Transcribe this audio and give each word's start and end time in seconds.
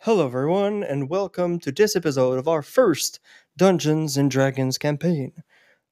Hello, 0.00 0.26
everyone, 0.26 0.82
and 0.84 1.08
welcome 1.10 1.58
to 1.60 1.72
this 1.72 1.96
episode 1.96 2.38
of 2.38 2.46
our 2.48 2.62
first 2.62 3.20
Dungeons 3.56 4.16
and 4.16 4.30
Dragons 4.30 4.78
campaign. 4.78 5.32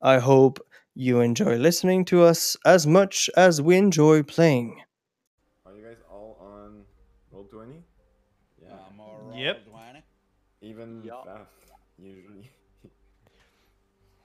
I 0.00 0.18
hope 0.18 0.60
you 0.94 1.20
enjoy 1.20 1.56
listening 1.56 2.04
to 2.06 2.22
us 2.22 2.56
as 2.64 2.86
much 2.86 3.28
as 3.36 3.60
we 3.60 3.76
enjoy 3.76 4.22
playing. 4.22 4.80
Are 5.66 5.72
you 5.74 5.82
guys 5.84 5.96
all 6.10 6.38
on 6.40 6.82
roll 7.32 7.44
twenty? 7.44 7.82
Yeah. 8.62 8.68
I'm 8.90 9.00
alright, 9.00 9.38
Yep. 9.38 9.66
Dwayne. 9.68 10.02
Even 10.62 11.02
Yup. 11.04 11.26
Faf 11.26 11.46
usually. 11.98 12.50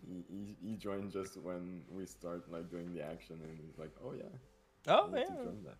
he, 0.07 0.23
he 0.29 0.55
he 0.63 0.75
joined 0.77 1.11
just 1.11 1.37
when 1.37 1.81
we 1.91 2.05
start 2.05 2.49
like 2.51 2.69
doing 2.69 2.93
the 2.93 3.01
action, 3.03 3.39
and 3.43 3.57
he's 3.59 3.77
like, 3.77 3.91
"Oh 4.03 4.13
yeah, 4.13 4.23
Oh, 4.87 5.09
I 5.11 5.15
need 5.19 5.25
to 5.27 5.33
join 5.33 5.65
that." 5.65 5.77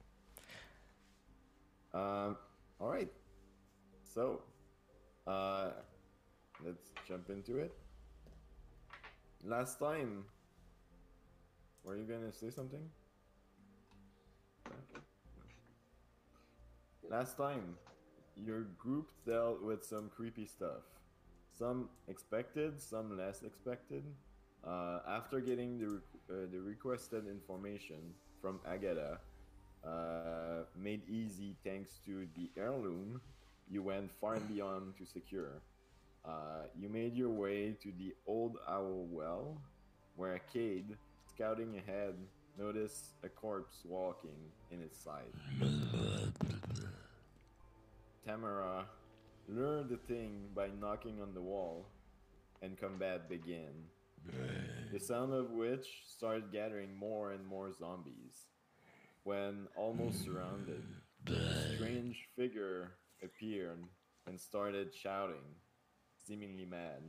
Um. 1.97 2.37
All 2.79 2.89
right. 2.89 3.11
So, 4.13 4.41
uh, 5.25 5.69
let's 6.65 6.91
jump 7.07 7.29
into 7.29 7.59
it. 7.59 7.71
Last 9.45 9.79
time, 9.79 10.25
were 11.85 11.95
you 11.95 12.03
gonna 12.03 12.33
say 12.33 12.49
something? 12.49 12.83
Last 17.09 17.37
time, 17.37 17.77
your 18.35 18.63
group 18.77 19.07
dealt 19.25 19.63
with 19.63 19.83
some 19.85 20.09
creepy 20.09 20.45
stuff. 20.45 20.83
Some 21.57 21.89
expected, 22.09 22.81
some 22.81 23.17
less 23.17 23.43
expected. 23.43 24.03
Uh, 24.65 24.99
after 25.07 25.39
getting 25.39 25.79
the, 25.79 25.85
requ- 25.85 26.29
uh, 26.29 26.47
the 26.51 26.59
requested 26.59 27.27
information 27.27 28.13
from 28.41 28.59
Agata, 28.67 29.19
uh, 29.85 30.63
made 30.75 31.01
easy 31.09 31.55
thanks 31.63 31.99
to 32.05 32.27
the 32.35 32.49
heirloom, 32.57 33.21
you 33.71 33.81
went 33.81 34.11
far 34.19 34.35
and 34.35 34.47
beyond 34.47 34.97
to 34.97 35.05
secure. 35.05 35.61
Uh, 36.25 36.65
you 36.77 36.89
made 36.89 37.15
your 37.15 37.29
way 37.29 37.75
to 37.81 37.91
the 37.97 38.13
old 38.27 38.57
owl 38.67 39.07
well, 39.09 39.57
where 40.17 40.35
a 40.35 40.39
Cade, 40.53 40.97
scouting 41.33 41.77
ahead, 41.77 42.15
noticed 42.59 43.13
a 43.23 43.29
corpse 43.29 43.77
walking 43.85 44.35
in 44.71 44.81
its 44.81 45.01
side. 45.01 45.33
Tamara 48.27 48.85
lured 49.47 49.89
the 49.89 49.97
thing 49.97 50.49
by 50.53 50.67
knocking 50.79 51.21
on 51.21 51.33
the 51.33 51.41
wall, 51.41 51.87
and 52.61 52.77
combat 52.77 53.29
began. 53.29 53.71
The 54.91 54.99
sound 54.99 55.33
of 55.33 55.51
which 55.51 55.87
started 56.05 56.51
gathering 56.51 56.95
more 56.95 57.31
and 57.31 57.43
more 57.47 57.71
zombies. 57.73 58.47
When 59.23 59.67
almost 59.75 60.23
surrounded, 60.23 60.83
a 61.27 61.75
strange 61.75 62.27
figure 62.35 62.91
appeared 63.23 63.83
and 64.27 64.39
started 64.39 64.93
shouting, 64.93 65.55
seemingly 66.15 66.65
mad. 66.65 67.01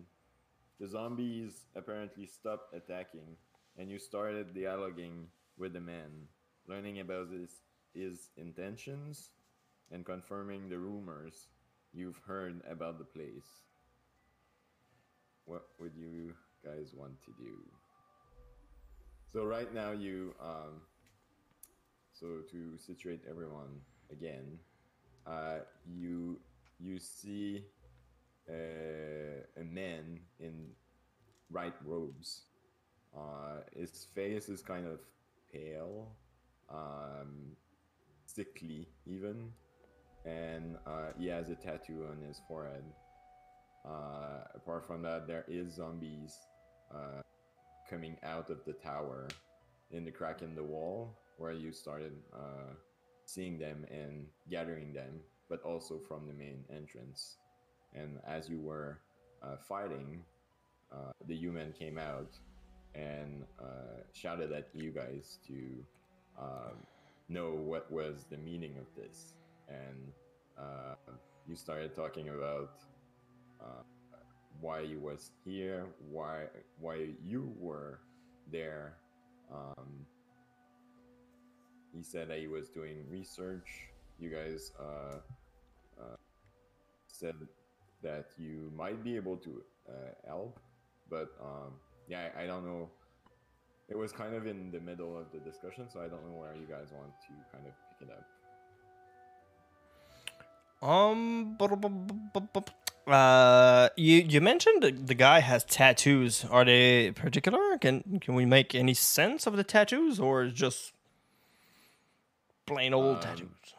The 0.80 0.88
zombies 0.88 1.66
apparently 1.76 2.26
stopped 2.26 2.74
attacking, 2.74 3.36
and 3.78 3.90
you 3.90 3.98
started 3.98 4.54
dialoguing 4.54 5.26
with 5.58 5.72
the 5.74 5.80
man, 5.80 6.28
learning 6.66 7.00
about 7.00 7.30
his, 7.30 7.60
his 7.94 8.30
intentions 8.36 9.30
and 9.90 10.04
confirming 10.04 10.68
the 10.68 10.78
rumors 10.78 11.48
you've 11.92 12.20
heard 12.26 12.60
about 12.68 12.98
the 12.98 13.04
place. 13.04 13.62
What 15.44 15.66
would 15.78 15.94
you 15.94 16.34
guys 16.64 16.94
want 16.96 17.20
to 17.24 17.32
do? 17.38 17.58
So 19.32 19.44
right 19.44 19.72
now 19.72 19.92
you 19.92 20.34
um 20.40 20.82
so 22.12 22.42
to 22.50 22.78
situate 22.78 23.22
everyone 23.28 23.80
again, 24.10 24.58
uh 25.26 25.58
you 25.86 26.38
you 26.80 26.98
see 26.98 27.64
uh, 28.48 29.60
a 29.60 29.64
man 29.64 30.20
in 30.40 30.68
white 31.50 31.74
robes. 31.84 32.42
Uh, 33.16 33.60
his 33.76 34.06
face 34.14 34.48
is 34.48 34.62
kind 34.62 34.86
of 34.86 34.98
pale, 35.52 36.08
um, 36.70 37.52
sickly 38.26 38.88
even, 39.06 39.50
and 40.24 40.76
uh, 40.86 41.12
he 41.18 41.26
has 41.26 41.50
a 41.50 41.54
tattoo 41.54 42.06
on 42.10 42.26
his 42.26 42.40
forehead. 42.48 42.84
Uh, 43.84 44.44
apart 44.54 44.86
from 44.86 45.02
that, 45.02 45.26
there 45.26 45.44
is 45.48 45.74
zombies 45.74 46.38
uh, 46.92 47.20
coming 47.88 48.16
out 48.22 48.48
of 48.48 48.64
the 48.64 48.72
tower 48.72 49.28
in 49.90 50.04
the 50.04 50.10
crack 50.10 50.40
in 50.40 50.54
the 50.54 50.62
wall 50.62 51.18
where 51.36 51.52
you 51.52 51.72
started 51.72 52.12
seeing 53.26 53.58
them 53.58 53.86
and 53.90 54.26
gathering 54.50 54.92
them, 54.92 55.20
but 55.48 55.62
also 55.62 55.98
from 55.98 56.26
the 56.26 56.34
main 56.34 56.64
entrance. 56.74 57.36
And 57.94 58.18
as 58.26 58.48
you 58.48 58.58
were 58.60 58.98
uh, 59.42 59.56
fighting, 59.56 60.22
uh, 60.92 61.12
the 61.26 61.34
human 61.34 61.72
came 61.72 61.98
out 61.98 62.38
and 62.94 63.44
uh, 63.60 64.02
shouted 64.12 64.52
at 64.52 64.68
you 64.74 64.90
guys 64.90 65.38
to 65.46 65.54
um, 66.38 66.76
know 67.28 67.50
what 67.50 67.90
was 67.90 68.26
the 68.30 68.36
meaning 68.36 68.76
of 68.78 68.86
this. 68.96 69.34
And 69.68 70.12
uh, 70.58 70.94
you 71.48 71.56
started 71.56 71.94
talking 71.94 72.28
about 72.28 72.72
uh, 73.60 73.82
why 74.60 74.84
he 74.84 74.96
was 74.96 75.30
here, 75.44 75.86
why 76.10 76.44
why 76.78 77.08
you 77.24 77.52
were 77.58 78.00
there. 78.50 78.94
Um, 79.52 80.06
he 81.94 82.02
said 82.02 82.28
that 82.28 82.38
he 82.38 82.46
was 82.46 82.68
doing 82.68 83.04
research. 83.10 83.88
You 84.18 84.30
guys 84.30 84.72
uh, 84.78 85.18
uh, 86.00 86.16
said 87.06 87.34
that 88.02 88.26
you 88.38 88.72
might 88.76 89.02
be 89.04 89.16
able 89.16 89.36
to 89.38 89.62
uh, 89.88 89.92
help, 90.26 90.58
but 91.10 91.28
um, 91.40 91.72
yeah, 92.08 92.28
I, 92.36 92.44
I 92.44 92.46
don't 92.46 92.64
know. 92.64 92.88
It 93.88 93.96
was 93.96 94.12
kind 94.12 94.34
of 94.34 94.46
in 94.46 94.70
the 94.70 94.80
middle 94.80 95.18
of 95.18 95.26
the 95.32 95.38
discussion, 95.38 95.88
so 95.92 96.00
I 96.00 96.08
don't 96.08 96.24
know 96.26 96.36
where 96.36 96.54
you 96.54 96.66
guys 96.66 96.88
want 96.92 97.12
to 97.28 97.34
kind 97.52 97.66
of 97.66 97.72
pick 97.98 98.08
it 98.08 98.14
up. 98.14 98.24
Um, 100.82 101.56
uh, 103.06 103.88
you 103.96 104.16
you 104.18 104.40
mentioned 104.40 104.82
the, 104.82 104.90
the 104.90 105.14
guy 105.14 105.40
has 105.40 105.64
tattoos. 105.64 106.44
Are 106.44 106.64
they 106.64 107.12
particular? 107.12 107.78
Can 107.78 108.18
can 108.20 108.34
we 108.34 108.44
make 108.46 108.74
any 108.74 108.94
sense 108.94 109.46
of 109.46 109.56
the 109.56 109.62
tattoos, 109.62 110.18
or 110.18 110.46
just 110.46 110.92
plain 112.66 112.94
old 112.94 113.16
Um, 113.16 113.22
tattoos? 113.22 113.74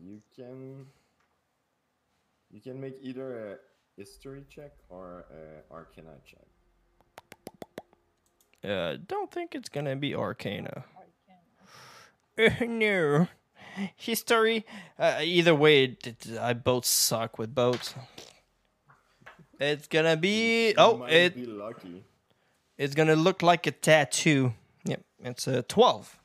You 0.00 0.22
can 0.34 0.86
you 2.50 2.60
can 2.60 2.80
make 2.80 2.96
either 3.02 3.52
a 3.52 3.58
history 3.96 4.44
check 4.48 4.72
or 4.88 5.26
a 5.30 5.72
arcana 5.74 6.14
check. 6.24 6.46
Uh, 8.64 8.96
don't 9.06 9.30
think 9.30 9.54
it's 9.54 9.68
gonna 9.68 9.96
be 9.96 10.14
Arcana. 10.14 10.84
Uh, 12.38 12.50
no. 12.66 13.28
History. 13.96 14.64
Uh, 14.98 15.20
either 15.22 15.54
way, 15.54 15.84
it, 15.84 16.06
it- 16.06 16.38
I 16.40 16.52
both 16.54 16.84
suck 16.84 17.38
with 17.38 17.54
both. 17.54 17.96
It's 19.60 19.86
gonna 19.88 20.16
be. 20.16 20.68
You 20.68 20.74
Oh, 20.78 20.96
might 20.98 21.12
it 21.12 21.34
be 21.34 21.46
lucky. 21.46 22.04
it's 22.76 22.94
gonna 22.94 23.16
look 23.16 23.42
like 23.42 23.66
a 23.66 23.72
tattoo. 23.72 24.54
Yep, 24.84 25.02
it's 25.24 25.46
a 25.46 25.62
twelve. 25.62 26.18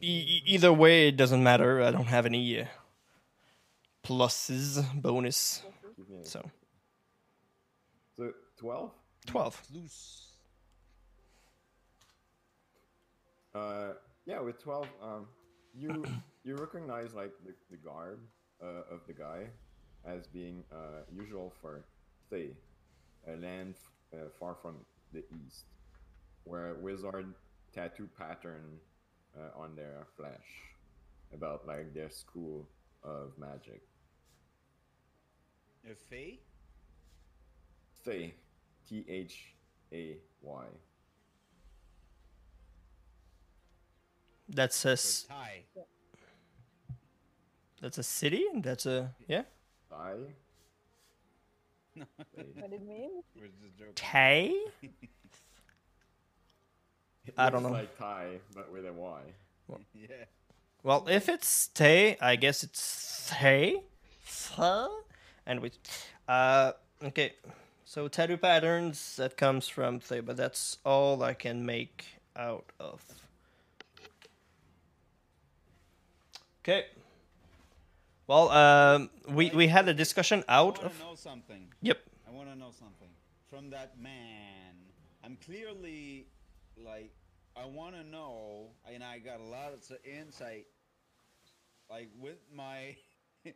E- 0.00 0.42
either 0.46 0.72
way, 0.72 1.08
it 1.08 1.16
doesn't 1.16 1.42
matter. 1.42 1.82
I 1.82 1.90
don't 1.90 2.06
have 2.06 2.26
any 2.26 2.60
uh, 2.60 2.66
pluses, 4.04 4.82
bonus. 5.00 5.62
Give 5.96 6.06
So 6.24 6.50
So 8.16 8.32
twelve. 8.56 8.92
twelve. 9.26 9.60
Loose. 9.72 10.24
Uh, 13.54 13.92
yeah, 14.26 14.40
with 14.40 14.62
twelve, 14.62 14.88
um, 15.02 15.26
you 15.74 16.04
you 16.44 16.56
recognize 16.56 17.14
like 17.14 17.32
the, 17.44 17.52
the 17.70 17.76
garb 17.76 18.20
uh, 18.62 18.94
of 18.94 19.00
the 19.06 19.12
guy 19.12 19.46
as 20.04 20.26
being 20.26 20.62
uh, 20.72 21.02
usual 21.12 21.52
for 21.60 21.84
Thay, 22.30 22.50
a 23.26 23.36
land 23.36 23.74
f- 24.12 24.20
uh, 24.20 24.28
far 24.38 24.54
from 24.60 24.76
the 25.12 25.24
east, 25.44 25.64
where 26.44 26.74
wizard 26.74 27.34
tattoo 27.74 28.08
pattern 28.18 28.78
uh, 29.36 29.58
on 29.60 29.74
their 29.76 30.06
flesh 30.16 30.48
about 31.32 31.66
like 31.66 31.92
their 31.94 32.10
school 32.10 32.66
of 33.02 33.32
magic. 33.38 33.82
A 35.90 35.94
Fae? 35.94 36.38
Thay, 38.04 38.34
T 38.88 39.04
H 39.08 39.54
A 39.92 40.16
Y. 40.42 40.64
That's 44.48 44.84
a 44.86 44.90
s- 44.92 45.26
Or 45.28 45.34
Thai? 45.34 45.64
that's 47.80 47.98
a 47.98 48.02
city. 48.02 48.44
And 48.52 48.62
that's 48.62 48.86
a 48.86 49.14
yeah. 49.26 49.42
Thai. 49.90 50.14
What 52.56 52.72
it 52.72 52.86
mean? 52.86 53.22
We're 53.36 53.46
just 53.60 53.76
joking. 53.76 53.92
Tay. 53.94 54.54
It 57.28 57.34
I 57.36 57.50
don't 57.50 57.62
looks 57.62 57.72
know. 57.72 57.78
Like 57.78 57.98
Thai, 57.98 58.26
but 58.54 58.72
with 58.72 58.86
a 58.86 58.92
Y. 58.92 59.20
yeah. 59.94 60.06
Well, 60.82 61.06
if 61.08 61.28
it's 61.28 61.46
stay, 61.46 62.16
I 62.20 62.36
guess 62.36 62.62
it's 62.62 62.80
stay. 62.80 63.82
And 65.46 65.60
we, 65.60 65.72
uh, 66.28 66.72
okay. 67.04 67.32
So 67.84 68.08
tattoo 68.08 68.36
patterns 68.36 69.16
that 69.16 69.36
comes 69.36 69.68
from 69.68 70.00
stay, 70.00 70.20
but 70.20 70.36
that's 70.36 70.78
all 70.84 71.22
I 71.22 71.34
can 71.34 71.64
make 71.66 72.04
out 72.36 72.70
of. 72.80 73.02
Okay. 76.62 76.86
Well, 78.26 78.50
um, 78.50 79.10
we 79.28 79.50
we 79.50 79.68
had 79.68 79.88
a 79.88 79.94
discussion 79.94 80.44
out 80.48 80.78
I 80.82 80.86
of. 80.86 80.92
want 80.92 80.98
to 80.98 81.04
know 81.04 81.14
something. 81.14 81.68
Yep. 81.82 81.98
I 82.26 82.30
want 82.30 82.48
to 82.50 82.58
know 82.58 82.70
something 82.78 83.08
from 83.50 83.70
that 83.70 83.98
man. 84.00 84.74
I'm 85.24 85.36
clearly 85.44 86.26
like 86.84 87.12
I 87.56 87.64
want 87.66 87.94
to 87.94 88.04
know, 88.04 88.70
and 88.92 89.02
I 89.02 89.18
got 89.18 89.40
a 89.40 89.44
lot 89.44 89.72
of 89.72 89.82
insight. 90.04 90.66
Like 91.90 92.10
with 92.20 92.38
my 92.54 92.96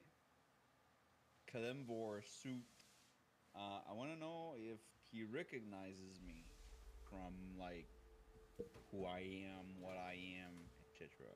Kalimbor 1.52 2.22
suit, 2.42 2.62
uh, 3.54 3.80
I 3.88 3.92
want 3.92 4.12
to 4.14 4.18
know 4.18 4.54
if 4.56 4.78
he 5.10 5.24
recognizes 5.24 6.20
me 6.26 6.46
from 7.08 7.34
like 7.60 7.86
who 8.90 9.04
I 9.06 9.20
am, 9.20 9.80
what 9.80 9.96
I 9.96 10.16
am, 10.44 10.52
etc. 10.94 11.28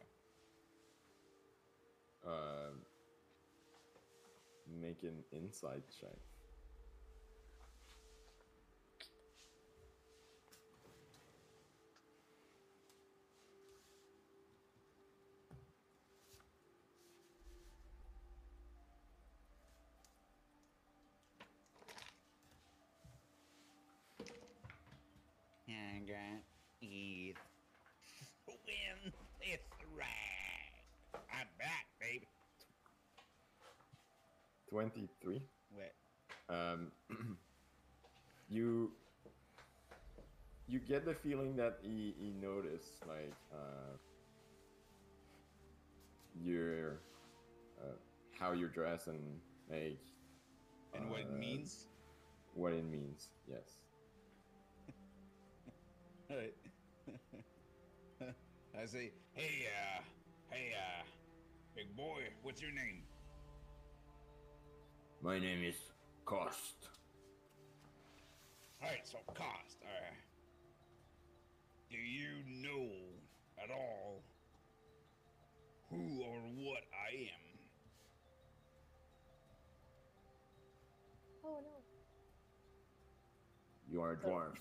Uh, 2.26 2.74
make 4.80 5.02
an 5.02 5.22
check. 6.00 6.18
And 25.68 26.08
eat 26.80 27.36
win 28.46 29.12
this 29.40 29.60
right. 29.96 30.06
I'm 31.32 31.48
back, 31.58 31.86
baby. 32.00 32.26
23. 34.76 35.40
Wait. 35.74 35.88
Um, 36.50 36.92
you 38.50 38.92
you 40.68 40.78
get 40.80 41.06
the 41.06 41.14
feeling 41.14 41.56
that 41.56 41.78
he, 41.82 42.14
he 42.20 42.30
noticed 42.42 43.06
like 43.08 43.32
uh, 43.52 43.96
your 46.38 47.00
uh, 47.80 47.96
how 48.38 48.52
you're 48.52 48.68
dressed 48.68 49.06
and 49.08 49.40
like 49.70 49.98
And 50.94 51.10
what 51.10 51.20
it 51.20 51.30
uh, 51.30 51.38
means? 51.40 51.86
what 52.54 52.72
it 52.74 52.84
means 52.84 53.28
yes 53.48 53.76
Right. 56.30 56.54
I 58.78 58.86
say, 58.86 59.12
hey, 59.32 59.66
uh, 59.66 60.02
hey, 60.50 60.72
uh, 60.76 61.04
big 61.74 61.96
boy, 61.96 62.20
what's 62.42 62.60
your 62.60 62.72
name? 62.72 63.04
My 65.26 65.40
name 65.40 65.64
is 65.64 65.74
Kost 66.24 66.86
Alright, 68.80 69.00
so 69.02 69.18
Kost, 69.34 69.82
alright. 69.82 70.22
Do 71.90 71.96
you 71.96 72.44
know 72.62 72.86
at 73.60 73.72
all 73.72 74.22
who 75.90 76.22
or 76.22 76.36
what 76.54 76.84
I 76.94 77.16
am? 77.22 77.58
Oh 81.44 81.58
no. 81.60 81.82
you 83.90 84.02
are 84.02 84.12
a 84.12 84.16
dwarf 84.16 84.60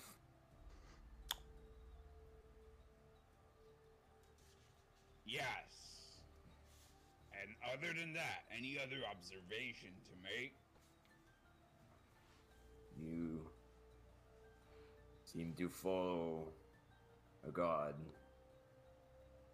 Yes. 5.24 5.65
Other 7.72 7.92
than 7.98 8.12
that, 8.14 8.44
any 8.56 8.78
other 8.82 8.98
observation 9.10 9.90
to 10.04 10.12
make? 10.22 10.54
you 12.98 13.40
seem 15.22 15.52
to 15.58 15.68
follow 15.68 16.48
a 17.46 17.50
god 17.50 17.94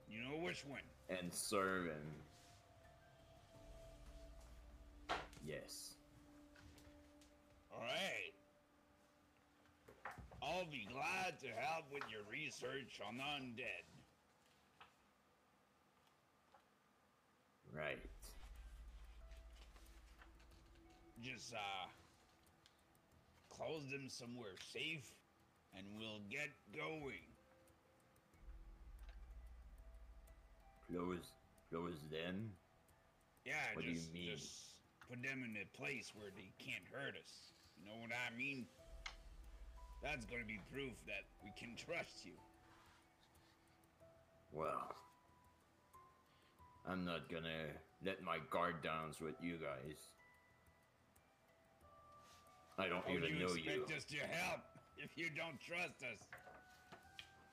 You 0.09 0.21
know 0.23 0.37
which 0.45 0.65
one? 0.65 0.81
and 1.11 1.33
serve 1.35 1.87
him 1.87 2.15
yes 5.45 5.97
Alright. 7.75 8.35
I'll 10.41 10.67
be 10.67 10.87
glad 10.93 11.41
to 11.41 11.49
help 11.49 11.87
with 11.93 12.05
your 12.11 12.23
research 12.31 13.01
on 13.09 13.17
the 13.17 13.23
undead. 13.25 13.85
Right 17.77 17.99
Just, 21.21 21.55
uh, 21.55 21.87
close 23.49 23.89
them 23.91 24.09
somewhere 24.09 24.57
safe 24.73 25.15
and 25.77 25.87
we'll 25.99 26.21
get 26.29 26.51
going. 26.77 27.23
close 30.91 31.33
close 31.71 32.01
them 32.11 32.53
Yeah, 33.45 33.55
What 33.75 33.85
do 33.85 33.91
you 33.91 33.95
just, 33.97 34.13
mean? 34.13 34.37
just 34.37 34.79
put 35.09 35.23
them 35.23 35.45
in 35.45 35.57
a 35.61 35.67
place 35.77 36.13
where 36.15 36.31
they 36.35 36.53
can't 36.59 36.85
hurt 36.93 37.17
us. 37.17 37.53
You 37.79 37.87
know 37.87 37.97
what 38.01 38.11
I 38.13 38.37
mean? 38.37 38.67
That's 40.03 40.25
gonna 40.27 40.45
be 40.45 40.59
proof 40.73 40.93
that 41.07 41.25
we 41.43 41.51
can 41.59 41.75
trust 41.77 42.25
you. 42.25 42.35
Well, 44.53 44.95
I'm 46.89 47.05
not 47.05 47.29
gonna 47.31 47.71
let 48.05 48.23
my 48.23 48.39
guard 48.51 48.83
down 48.83 49.15
with 49.21 49.35
you 49.43 49.55
guys. 49.59 49.99
I 52.79 52.89
don't 52.89 53.05
How 53.07 53.13
would 53.13 53.25
even 53.25 53.37
you 53.39 53.47
know 53.47 53.55
you. 53.55 53.71
expect 53.71 53.93
us 53.97 54.05
to 54.07 54.19
help 54.19 54.61
if 54.99 55.11
you 55.17 55.29
don't 55.37 55.61
trust 55.61 56.03
us? 56.03 56.19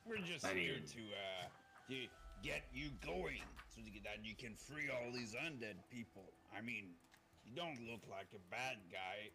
We're 0.07 0.17
just 0.25 0.45
I 0.45 0.53
here 0.53 0.73
mean- 0.75 0.85
to 0.87 1.01
uh 1.13 1.47
to 1.89 1.95
get 2.41 2.63
you 2.73 2.89
going 3.05 3.41
so 3.67 3.81
that 4.03 4.23
you 4.25 4.33
can 4.35 4.55
free 4.55 4.89
all 4.89 5.11
these 5.11 5.33
undead 5.35 5.75
people. 5.91 6.31
I 6.55 6.61
mean, 6.61 6.95
you 7.45 7.53
don't 7.55 7.77
look 7.89 8.01
like 8.09 8.27
a 8.33 8.39
bad 8.49 8.77
guy. 8.91 9.29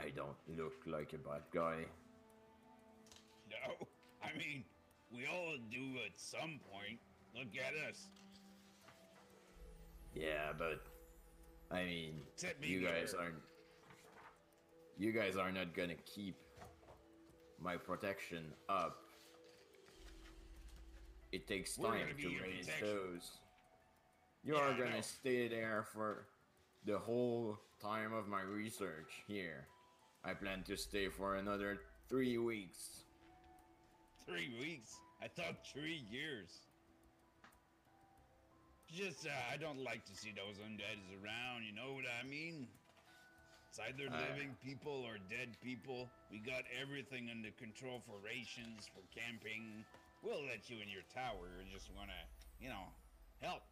I 0.00 0.10
don't 0.10 0.36
look 0.56 0.74
like 0.86 1.12
a 1.12 1.18
bad 1.18 1.42
guy. 1.52 1.84
No, 3.50 3.86
I 4.22 4.36
mean, 4.38 4.64
we 5.12 5.26
all 5.26 5.56
do 5.70 5.98
at 6.04 6.12
some 6.16 6.60
point. 6.72 6.98
Look 7.34 7.48
at 7.56 7.74
us. 7.88 8.08
Yeah, 10.14 10.52
but 10.56 10.82
I 11.70 11.84
mean, 11.84 12.20
you 12.62 12.80
guys 12.80 13.14
aren't. 13.18 13.34
You 14.98 15.12
guys 15.12 15.36
are 15.36 15.52
not 15.52 15.74
gonna 15.74 15.94
keep 16.04 16.36
my 17.60 17.76
protection 17.76 18.52
up. 18.68 18.98
It 21.30 21.46
takes 21.46 21.76
time 21.76 22.08
to 22.20 22.28
raise 22.28 22.66
protection. 22.66 22.86
those. 22.88 23.30
You 24.44 24.54
Yeah, 24.54 24.60
are 24.60 24.78
gonna 24.78 25.02
stay 25.02 25.46
there 25.48 25.84
for 25.92 26.26
the 26.84 26.98
whole 26.98 27.58
time 27.80 28.12
of 28.12 28.26
my 28.28 28.40
research 28.40 29.22
here. 29.26 29.66
I 30.24 30.34
plan 30.34 30.62
to 30.64 30.76
stay 30.76 31.08
for 31.08 31.36
another 31.36 31.78
three 32.08 32.38
weeks. 32.38 33.04
Three 34.28 34.52
weeks? 34.60 34.92
I 35.24 35.28
thought 35.28 35.56
three 35.72 36.04
years. 36.12 36.52
Just, 38.92 39.26
uh, 39.26 39.30
I 39.52 39.56
don't 39.56 39.82
like 39.82 40.04
to 40.04 40.14
see 40.14 40.32
those 40.36 40.60
undeads 40.60 41.08
around, 41.24 41.64
you 41.64 41.72
know 41.72 41.96
what 41.96 42.04
I 42.04 42.28
mean? 42.28 42.68
It's 43.70 43.78
either 43.80 44.08
Uh, 44.12 44.20
living 44.28 44.54
people 44.62 44.92
or 45.04 45.16
dead 45.32 45.56
people. 45.60 46.10
We 46.30 46.40
got 46.40 46.64
everything 46.72 47.30
under 47.30 47.50
control 47.52 48.00
for 48.00 48.18
rations, 48.18 48.86
for 48.88 49.02
camping. 49.16 49.84
We'll 50.22 50.44
let 50.44 50.68
you 50.68 50.80
in 50.80 50.88
your 50.88 51.04
tower. 51.04 51.48
We 51.58 51.70
just 51.72 51.90
wanna, 51.90 52.28
you 52.60 52.68
know, 52.68 52.92
help. 53.40 53.62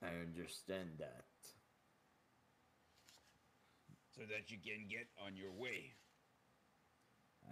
I 0.00 0.08
understand 0.16 0.96
that. 0.98 1.26
So 4.16 4.24
that 4.26 4.50
you 4.50 4.58
can 4.58 4.88
get 4.88 5.08
on 5.18 5.36
your 5.36 5.52
way. 5.52 5.94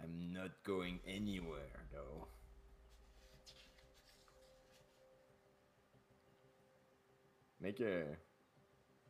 I'm 0.01 0.33
not 0.33 0.51
going 0.63 0.99
anywhere 1.07 1.85
though. 1.91 2.27
Make 7.61 7.79
a 7.81 8.03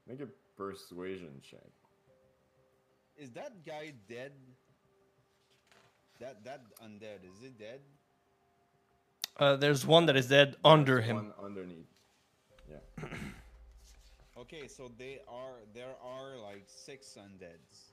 make 0.07 0.21
a 0.21 0.27
persuasion 0.57 1.41
check. 1.41 1.69
Is 3.17 3.29
that 3.31 3.65
guy 3.65 3.93
dead? 4.07 4.31
That 6.19 6.43
that 6.45 6.61
undead 6.83 7.23
is 7.23 7.43
it 7.43 7.59
dead? 7.59 7.81
Uh, 9.37 9.55
there's 9.55 9.85
one 9.85 10.05
that 10.07 10.17
is 10.17 10.27
dead 10.27 10.57
under 10.65 10.95
There's 10.95 11.05
him. 11.05 11.15
One 11.15 11.33
underneath. 11.43 11.87
Yeah. 12.69 13.05
Okay, 14.39 14.69
so 14.69 14.89
they 14.97 15.19
are 15.27 15.59
there 15.73 15.95
are 16.01 16.37
like 16.37 16.63
six 16.65 17.17
undeads. 17.19 17.91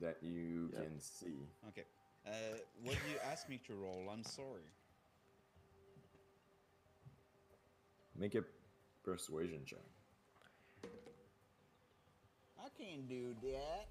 That 0.00 0.22
you 0.22 0.70
Yeah. 0.72 0.80
can 0.80 1.00
see. 1.00 1.46
Okay. 1.68 1.84
Uh, 2.26 2.30
what 2.82 2.96
do 3.02 3.10
you 3.10 3.18
ask 3.18 3.48
me 3.48 3.58
to 3.66 3.74
roll? 3.74 4.08
I'm 4.10 4.24
sorry. 4.24 4.64
Make 8.16 8.34
a 8.34 8.44
persuasion 9.02 9.64
check. 9.64 9.78
I 12.58 12.68
can't 12.76 13.08
do 13.08 13.34
that. 13.42 13.88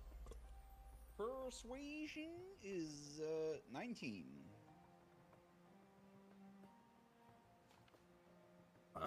Persuasion 1.17 2.31
is 2.63 3.19
uh, 3.19 3.57
19. 3.73 4.25
Um, 8.95 9.03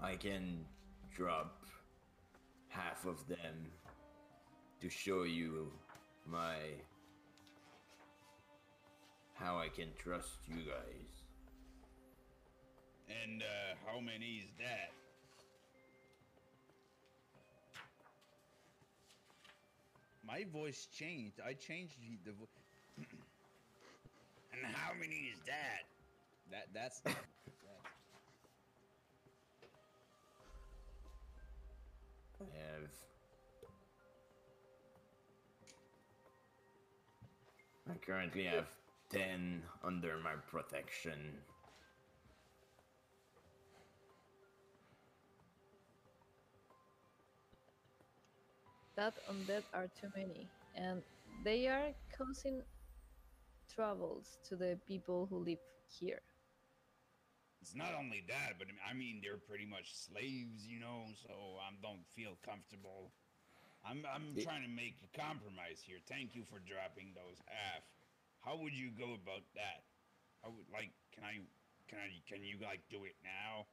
I 0.00 0.16
can 0.16 0.66
drop 1.14 1.64
half 2.68 3.04
of 3.06 3.26
them 3.26 3.70
to 4.80 4.88
show 4.88 5.22
you 5.24 5.72
my 6.26 6.54
how 9.34 9.58
I 9.58 9.68
can 9.68 9.88
trust 9.98 10.30
you 10.48 10.56
guys. 10.56 11.10
And 13.08 13.42
uh, 13.42 13.74
how 13.86 14.00
many 14.00 14.42
is 14.44 14.50
that? 14.58 14.90
My 20.26 20.44
voice 20.52 20.86
changed. 20.92 21.40
I 21.44 21.54
changed 21.54 21.94
the- 22.00 22.18
the. 22.24 22.32
Vo- 22.32 22.48
and 24.52 24.66
how 24.74 24.92
many 24.94 25.30
is 25.32 25.38
that? 25.46 25.84
That 26.50 26.66
that's. 26.74 27.00
that's 27.00 27.16
I 32.40 32.44
have 32.56 32.88
I 37.90 37.94
currently 37.96 38.44
have 38.44 38.68
10 39.10 39.62
under 39.82 40.18
my 40.18 40.34
protection. 40.50 41.42
That 48.96 49.14
undead 49.30 49.62
are 49.72 49.88
too 50.00 50.10
many, 50.16 50.48
and 50.74 51.02
they 51.44 51.68
are 51.68 51.94
causing 52.16 52.62
troubles 53.74 54.38
to 54.48 54.56
the 54.56 54.78
people 54.86 55.26
who 55.30 55.38
live 55.44 55.58
here. 55.88 56.20
It's 57.60 57.74
not 57.74 57.94
only 57.94 58.24
that, 58.28 58.58
but 58.58 58.68
I 58.68 58.72
mean- 58.72 58.80
I 58.90 58.92
mean 58.94 59.20
they're 59.22 59.38
pretty 59.38 59.66
much 59.66 59.94
slaves, 59.94 60.66
you 60.66 60.80
know. 60.80 61.06
So 61.14 61.58
I 61.58 61.70
don't 61.82 62.04
feel 62.14 62.36
comfortable. 62.36 63.12
I'm 63.88 64.04
I'm 64.04 64.36
It- 64.36 64.44
trying 64.44 64.62
to 64.62 64.68
make 64.68 64.96
a 65.02 65.18
compromise 65.18 65.80
here. 65.80 65.98
Thank 66.06 66.34
you 66.34 66.44
for 66.44 66.58
dropping 66.60 67.14
those 67.14 67.40
half. 67.46 67.82
How 68.44 68.56
would 68.56 68.74
you 68.74 68.90
go 68.90 69.14
about 69.14 69.42
that? 69.54 69.84
I 70.44 70.48
would 70.48 70.68
like. 70.72 70.92
Can 71.12 71.24
I? 71.24 71.40
Can 71.88 71.98
I? 71.98 72.10
Can 72.28 72.44
you 72.44 72.58
like 72.62 72.86
do 72.90 73.04
it 73.04 73.16
now? 73.24 73.66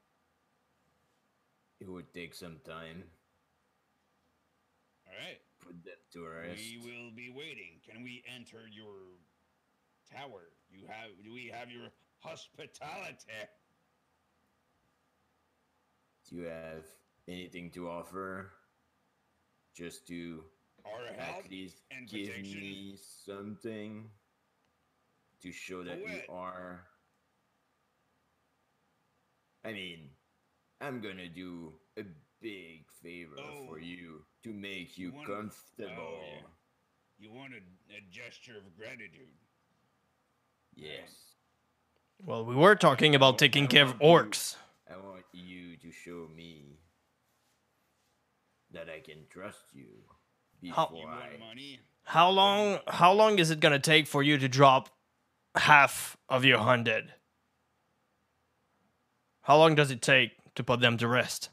It 1.79 1.89
would 1.89 2.13
take 2.13 2.33
some 2.33 2.59
time. 2.65 3.03
All 5.07 5.13
right. 5.13 5.41
Put 5.59 5.83
them 5.83 5.99
to 6.13 6.27
rest. 6.27 6.61
We 6.61 6.77
will 6.77 7.11
be 7.11 7.29
waiting. 7.29 7.81
Can 7.87 8.01
we 8.03 8.23
enter 8.33 8.67
your 8.71 8.95
tower? 10.09 10.49
You 10.71 10.87
have? 10.87 11.11
Do 11.23 11.33
we 11.33 11.47
have 11.47 11.69
your 11.69 11.91
hospitality? 12.19 13.27
Do 16.29 16.35
you 16.37 16.43
have 16.45 16.85
anything 17.27 17.69
to 17.71 17.89
offer? 17.89 18.51
Just 19.75 20.07
to 20.07 20.43
Or 20.85 21.05
help? 21.17 21.45
at 21.45 21.51
least 21.51 21.83
and 21.91 22.07
give 22.07 22.27
protection. 22.29 22.59
me 22.59 22.97
something 22.97 24.09
to 25.41 25.51
show 25.51 25.83
that 25.83 25.99
you 25.99 26.21
are. 26.29 26.87
I 29.65 29.73
mean, 29.73 30.09
I'm 30.81 31.01
gonna 31.01 31.27
do 31.27 31.73
a 31.97 32.03
big 32.41 32.85
favor 33.01 33.35
Oh. 33.39 33.65
for 33.67 33.79
you 33.79 34.25
to 34.43 34.53
make 34.53 34.97
you 34.97 35.11
want- 35.11 35.27
comfortable. 35.27 35.91
oh, 35.97 36.21
yeah. 36.23 36.47
You 37.17 37.31
want 37.31 37.53
a, 37.53 37.61
a 37.95 38.01
gesture 38.11 38.57
of 38.57 38.75
gratitude? 38.77 39.33
Yes, 40.75 41.31
Well, 42.19 42.45
we 42.45 42.55
were 42.55 42.75
talking 42.75 43.13
about 43.15 43.37
taking 43.39 43.67
care 43.67 43.83
of 43.83 43.97
orcs. 43.99 44.55
I 44.89 44.95
want 44.97 45.25
you 45.33 45.75
to 45.77 45.91
show 45.91 46.27
me 46.35 46.77
that 48.75 48.89
I 48.89 48.99
can 48.99 49.25
trust 49.29 49.73
you 49.73 50.03
How- 50.71 50.87
before 50.87 51.01
You 51.01 51.07
I. 51.07 51.37
money? 51.37 51.79
How 52.03 52.29
long? 52.29 52.79
How 52.87 53.11
long 53.11 53.39
is 53.39 53.49
it 53.49 53.59
gonna 53.59 53.79
take 53.79 54.05
for 54.05 54.21
you 54.21 54.37
to 54.37 54.47
drop 54.47 54.89
half 55.55 56.17
of 56.29 56.45
your 56.45 56.59
hundred? 56.59 57.13
How 59.41 59.57
long 59.57 59.75
does 59.75 59.91
it 59.91 60.01
take 60.01 60.31
to 60.55 60.63
put 60.63 60.81
them 60.81 60.97
to 60.97 61.07
rest? 61.07 61.49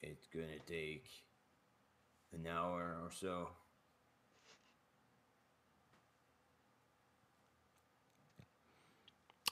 It's 0.00 0.26
gonna 0.28 0.58
take 0.66 1.08
an 2.32 2.46
hour 2.46 2.98
or 3.02 3.10
so. 3.10 3.50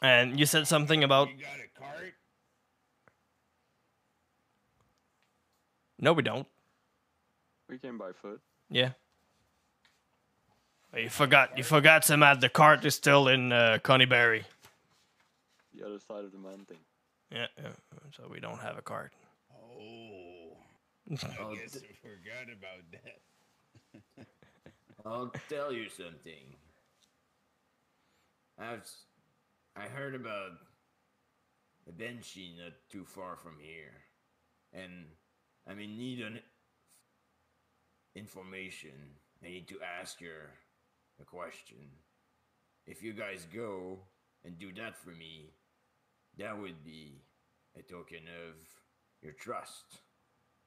And 0.02 0.38
you 0.38 0.46
said 0.46 0.66
something 0.66 1.02
about 1.02 1.28
You 1.30 1.36
got 1.36 1.56
a 1.56 1.80
cart? 1.80 2.14
No, 5.98 6.12
we 6.12 6.22
don't. 6.22 6.46
We 7.68 7.78
came 7.78 7.98
by 7.98 8.12
foot. 8.12 8.40
Yeah. 8.70 8.90
You 10.96 11.08
forgot. 11.10 11.58
You 11.58 11.64
forgot 11.64 12.04
some 12.04 12.22
at 12.22 12.40
the 12.40 12.48
cart 12.48 12.84
is 12.84 12.94
still 12.94 13.28
in 13.28 13.52
uh, 13.52 13.78
Conyberry. 13.82 14.44
The 15.74 15.84
other 15.84 15.98
side 15.98 16.24
of 16.24 16.32
the 16.32 16.38
mountain. 16.38 16.78
Yeah, 17.30 17.46
yeah. 17.58 17.70
So 18.16 18.28
we 18.30 18.40
don't 18.40 18.58
have 18.60 18.78
a 18.78 18.82
cart. 18.82 19.12
Oh, 19.52 20.56
I'll, 21.38 21.48
I 21.50 21.54
guess 21.54 21.72
t- 21.72 21.80
I 21.90 21.94
forgot 22.00 22.46
about 22.52 22.82
that. 24.16 24.26
I'll 25.04 25.32
tell 25.48 25.72
you 25.72 25.88
something. 25.88 26.54
I've 28.58 28.88
I 29.76 29.88
heard 29.88 30.14
about 30.14 30.52
a 31.86 31.92
banshee 31.92 32.54
not 32.58 32.72
too 32.90 33.04
far 33.04 33.36
from 33.36 33.56
here, 33.60 33.92
and 34.72 35.04
I'm 35.68 35.80
in 35.80 35.96
need 35.98 36.20
an 36.20 36.40
information. 38.14 38.92
I 39.44 39.48
need 39.48 39.68
to 39.68 39.76
ask 40.00 40.20
her 40.20 40.50
a 41.20 41.24
question. 41.24 41.78
If 42.86 43.02
you 43.02 43.12
guys 43.12 43.46
go 43.52 43.98
and 44.44 44.58
do 44.58 44.72
that 44.74 44.96
for 44.96 45.10
me, 45.10 45.50
that 46.38 46.58
would 46.58 46.84
be 46.84 47.20
a 47.78 47.82
token 47.82 48.28
of 48.48 48.54
your 49.22 49.32
trust. 49.32 49.98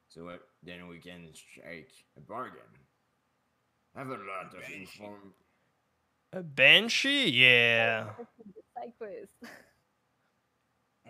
So 0.08 0.28
uh, 0.28 0.36
then 0.62 0.88
we 0.88 0.98
can 0.98 1.28
strike 1.34 1.90
a 2.16 2.20
bargain. 2.20 2.60
I 3.94 4.00
have 4.00 4.08
a 4.08 4.12
lot 4.12 4.54
of 4.54 4.60
Banshee. 4.60 4.80
inform. 4.80 5.34
A 6.32 6.42
banshee? 6.42 7.30
Yeah. 7.30 8.10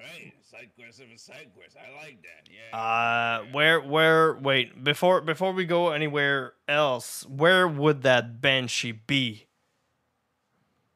Side 0.01 0.33
quest. 0.33 0.51
Side 0.51 0.71
quest 0.77 1.01
of 1.01 1.07
a 1.15 1.19
side 1.19 1.51
quest. 1.55 1.77
I 1.77 2.05
like 2.05 2.23
that. 2.23 2.49
Yeah. 2.51 2.77
Uh, 2.77 3.45
yeah. 3.45 3.53
where, 3.53 3.81
where? 3.81 4.35
Wait, 4.35 4.83
before 4.83 5.21
before 5.21 5.53
we 5.53 5.65
go 5.65 5.91
anywhere 5.91 6.55
else, 6.69 7.27
where 7.27 7.69
would 7.69 8.03
that 8.03 8.41
banshee 8.41 8.93
be? 8.93 9.47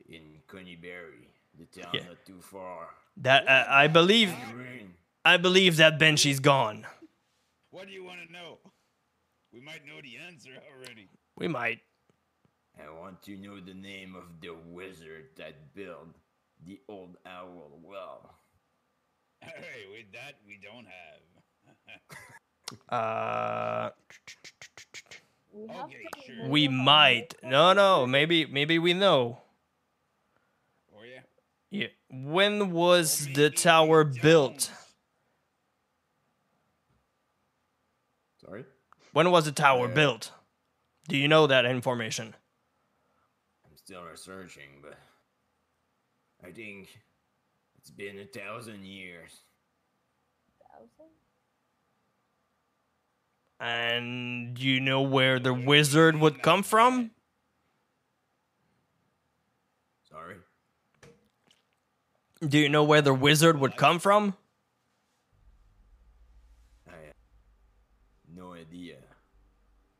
in 0.09 0.41
Conyberry, 0.47 1.29
the 1.59 1.67
town 1.81 1.91
Yeah. 1.95 2.05
not 2.09 2.25
too 2.27 2.41
far. 2.41 2.91
That 3.17 3.49
uh, 3.49 3.65
I 3.69 3.87
believe. 3.89 4.35
I 5.25 5.39
believe 5.39 5.77
that 5.79 5.99
banshee's 5.99 6.39
gone. 6.41 6.87
What 7.71 7.87
do 7.87 7.93
you 7.95 8.05
want 8.05 8.19
to 8.27 8.31
know? 8.33 8.59
We 9.53 9.61
might 9.61 9.87
know 9.87 10.01
the 10.03 10.19
answer 10.19 10.51
already. 10.71 11.09
We 11.37 11.49
might. 11.49 11.81
I 12.79 12.91
want 12.91 13.23
to 13.23 13.37
know 13.37 13.59
the 13.61 13.73
name 13.73 14.15
of 14.17 14.25
the 14.43 14.55
wizard 14.67 15.29
that 15.37 15.75
built 15.75 16.15
the 16.67 16.79
old 16.89 17.17
owl 17.25 17.79
well. 17.83 18.35
All 19.47 19.53
right, 19.61 19.91
with 19.93 20.13
that 20.13 20.35
we 20.47 20.59
don't 20.63 20.87
have. 20.87 21.21
Uh, 22.89 23.91
We 25.53 25.69
have 25.69 25.85
Okay, 25.85 26.03
sure. 26.27 26.49
we 26.49 26.67
might. 26.69 27.35
No, 27.43 27.73
no. 27.73 28.07
Maybe 28.07 28.47
maybe 28.47 28.79
we 28.79 28.95
know. 28.95 29.39
Oh 30.97 31.03
yeah. 31.05 31.21
Yeah. 31.71 31.89
When 32.11 32.73
was 32.73 33.27
Or 33.29 33.33
the 33.33 33.51
tower 33.51 34.03
built? 34.05 34.73
Sorry? 38.45 38.65
When 39.13 39.31
was 39.31 39.45
the 39.45 39.53
tower 39.53 39.87
Uh, 39.91 39.95
built? 39.95 40.33
Do 41.09 41.17
you 41.17 41.29
know 41.29 41.47
that 41.47 41.65
information? 41.67 42.35
I'm 43.65 43.77
still 43.77 44.03
researching, 44.05 44.81
but 44.83 44.99
I 46.43 46.51
think 46.51 46.89
it's 47.85 47.91
been 47.91 48.19
a 48.19 48.25
thousand 48.25 48.87
years. 48.87 49.43
Thousand? 50.73 51.11
And 53.61 54.55
do 54.55 54.67
you 54.67 54.81
know 54.81 55.03
where 55.03 55.39
the 55.39 55.53
wizard 55.53 56.19
would 56.19 56.43
come 56.43 56.63
from? 56.63 57.11
Sorry? 60.09 60.37
Do 62.41 62.57
you 62.57 62.71
know 62.71 62.85
where 62.85 63.03
the 63.03 63.13
wizard 63.13 63.61
would 63.61 63.77
come 63.77 63.99
from? 63.99 64.35
I 66.89 66.93
have 66.93 67.15
no 68.35 68.55
idea. 68.55 68.97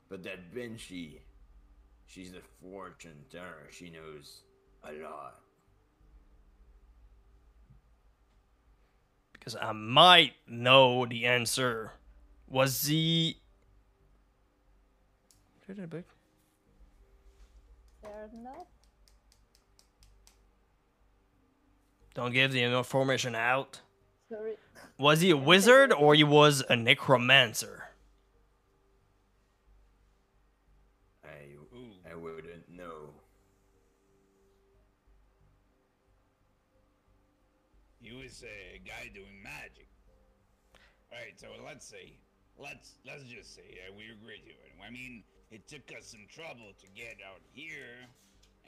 But 0.09 0.23
that 0.23 0.39
Vinci, 0.55 1.21
she's 2.07 2.33
a 2.33 2.41
fortune 2.63 3.27
teller. 3.31 3.69
She 3.71 3.91
knows 3.91 4.41
a 4.83 4.93
lot. 5.03 5.44
Because 9.45 9.61
I 9.61 9.73
might 9.73 10.33
know 10.49 11.05
the 11.05 11.27
answer. 11.27 11.93
Was 12.49 12.87
he. 12.87 13.37
They're 18.03 18.31
not. 18.43 18.67
Don't 22.15 22.33
give 22.33 22.53
the 22.53 22.63
information 22.63 23.35
out. 23.35 23.81
Sorry. 24.31 24.55
Was 24.97 25.21
he 25.21 25.31
a 25.31 25.37
wizard 25.37 25.93
or 25.93 26.15
he 26.15 26.25
was 26.25 26.63
a 26.71 26.77
necromancer? 26.77 27.89
I, 31.23 32.11
I 32.11 32.15
wouldn't 32.15 32.71
know. 32.71 33.11
He 38.05 38.13
was 38.13 38.45
a 38.45 38.85
guy 38.85 39.09
doing 39.17 39.41
magic. 39.41 39.89
All 41.09 41.17
right, 41.17 41.33
so 41.41 41.49
let's 41.65 41.89
say, 41.89 42.21
let's 42.61 43.01
let's 43.09 43.25
just 43.25 43.57
say 43.57 43.81
uh, 43.81 43.97
we 43.97 44.13
agree 44.13 44.45
to 44.45 44.53
it. 44.53 44.77
I 44.77 44.93
mean, 44.93 45.25
it 45.51 45.65
took 45.67 45.89
us 45.97 46.13
some 46.13 46.29
trouble 46.29 46.77
to 46.77 46.87
get 46.93 47.25
out 47.25 47.41
here, 47.57 48.05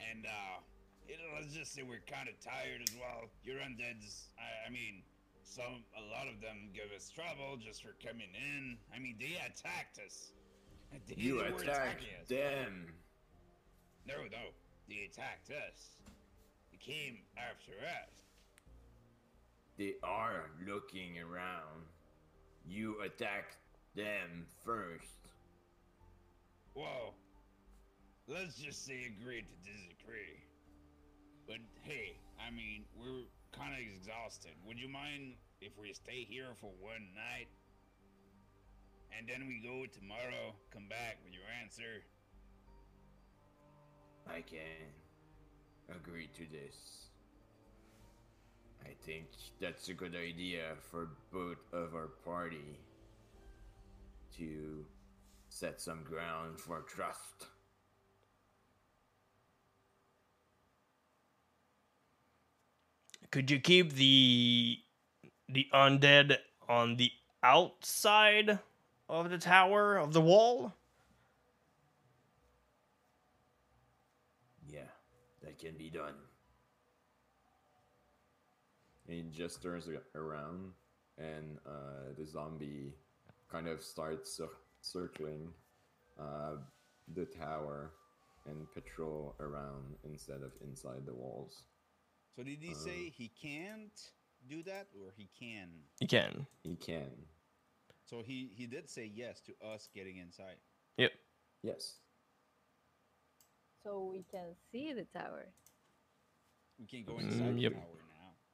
and 0.01 0.25
uh, 0.25 0.57
it, 1.05 1.21
let's 1.37 1.53
just 1.53 1.77
say 1.77 1.85
we're 1.85 2.01
kind 2.09 2.25
of 2.25 2.33
tired 2.41 2.81
as 2.81 2.97
well. 2.97 3.29
Your 3.45 3.61
undeads, 3.61 4.33
I, 4.41 4.65
I 4.65 4.69
mean, 4.73 5.05
some 5.45 5.85
a 5.93 6.01
lot 6.09 6.25
of 6.25 6.41
them 6.41 6.73
give 6.73 6.89
us 6.89 7.13
trouble 7.13 7.61
just 7.61 7.85
for 7.85 7.93
coming 8.01 8.33
in. 8.33 8.73
I 8.89 8.97
mean, 8.97 9.21
they 9.21 9.37
attacked 9.37 10.01
us. 10.01 10.33
They, 11.05 11.13
You 11.19 11.43
they 11.43 11.51
attacked 11.53 12.01
us. 12.23 12.29
them. 12.29 12.87
No, 14.07 14.15
no, 14.31 14.49
they 14.89 15.05
attacked 15.11 15.51
us. 15.51 15.99
They 16.71 16.77
came 16.79 17.19
after 17.37 17.73
us. 17.85 18.26
They 19.77 19.93
are 20.03 20.49
looking 20.67 21.19
around. 21.19 21.85
You 22.65 22.99
attack 23.01 23.55
them 23.95 24.45
first. 24.65 25.29
Whoa. 26.73 27.13
let's 28.27 28.55
just 28.55 28.85
say 28.85 29.05
agree 29.05 29.41
to 29.41 29.71
disagree. 29.71 30.43
But 31.47 31.57
hey, 31.83 32.17
I 32.45 32.51
mean, 32.51 32.85
we're 32.95 33.25
kind 33.51 33.73
of 33.73 33.79
exhausted. 33.79 34.51
Would 34.65 34.79
you 34.79 34.89
mind 34.89 35.35
if 35.61 35.77
we 35.79 35.93
stay 35.93 36.25
here 36.29 36.49
for 36.59 36.71
one 36.79 37.09
night? 37.15 37.47
And 39.17 39.27
then 39.27 39.47
we 39.47 39.61
go 39.63 39.85
tomorrow, 39.85 40.53
come 40.71 40.87
back 40.89 41.17
with 41.23 41.33
your 41.33 41.47
answer? 41.63 42.03
I 44.27 44.41
can 44.41 44.91
agree 45.95 46.29
to 46.35 46.43
this. 46.51 47.06
I 48.85 48.89
think 49.05 49.27
that's 49.59 49.89
a 49.89 49.93
good 49.93 50.15
idea 50.15 50.75
for 50.91 51.09
both 51.31 51.57
of 51.73 51.93
our 51.95 52.09
party 52.25 52.79
to 54.37 54.85
set 55.49 55.81
some 55.81 56.03
ground 56.03 56.59
for 56.59 56.81
trust. 56.81 57.47
Could 63.31 63.51
you 63.51 63.59
keep 63.59 63.93
the 63.93 64.79
the 65.49 65.67
undead 65.73 66.37
on 66.67 66.95
the 66.97 67.11
outside 67.43 68.59
of 69.09 69.29
the 69.29 69.37
tower 69.37 69.97
of 69.97 70.13
the 70.13 70.21
wall? 70.21 70.73
Yeah, 74.69 74.91
that 75.43 75.59
can 75.59 75.75
be 75.77 75.89
done. 75.89 76.26
He 79.07 79.23
just 79.31 79.61
turns 79.61 79.87
around, 80.15 80.73
and 81.17 81.57
uh, 81.65 82.13
the 82.17 82.25
zombie 82.25 82.93
kind 83.49 83.67
of 83.67 83.81
starts 83.81 84.31
cir- 84.37 84.57
circling 84.81 85.53
uh, 86.19 86.57
the 87.13 87.25
tower 87.25 87.91
and 88.45 88.71
patrol 88.73 89.35
around 89.39 89.95
instead 90.03 90.41
of 90.41 90.51
inside 90.61 91.05
the 91.05 91.13
walls. 91.13 91.63
So 92.35 92.43
did 92.43 92.61
he 92.61 92.73
Uh. 92.73 92.73
say 92.73 93.09
he 93.09 93.29
can't 93.29 94.11
do 94.47 94.63
that, 94.63 94.87
or 94.93 95.11
he 95.15 95.27
can? 95.37 95.69
He 95.99 96.07
can. 96.07 96.47
He 96.63 96.75
can. 96.75 97.27
So 98.05 98.21
he 98.23 98.49
he 98.55 98.65
did 98.67 98.89
say 98.89 99.05
yes 99.05 99.41
to 99.41 99.53
us 99.65 99.87
getting 99.93 100.17
inside. 100.17 100.57
Yep. 100.97 101.11
Yes. 101.63 101.99
So 103.83 104.03
we 104.03 104.23
can 104.23 104.55
see 104.71 104.93
the 104.93 105.05
tower. 105.05 105.53
We 106.79 106.85
can 106.85 107.03
go 107.03 107.19
Mm, 107.19 107.19
inside 107.19 107.57
the 107.57 107.63
yep. 107.63 107.73
tower 107.73 108.01
now. 108.06 108.06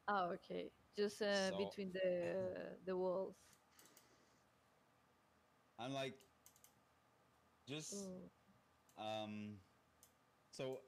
Oh, 0.08 0.32
okay. 0.34 0.70
Just 0.98 1.22
uh, 1.22 1.52
So- 1.52 1.58
between 1.58 1.92
the 1.94 2.36
the 2.86 2.96
walls. 2.96 3.36
I'm 5.80 5.94
like, 5.94 6.13
just 7.68 7.94
Ooh. 7.96 9.04
um, 9.04 9.56
so 10.52 10.80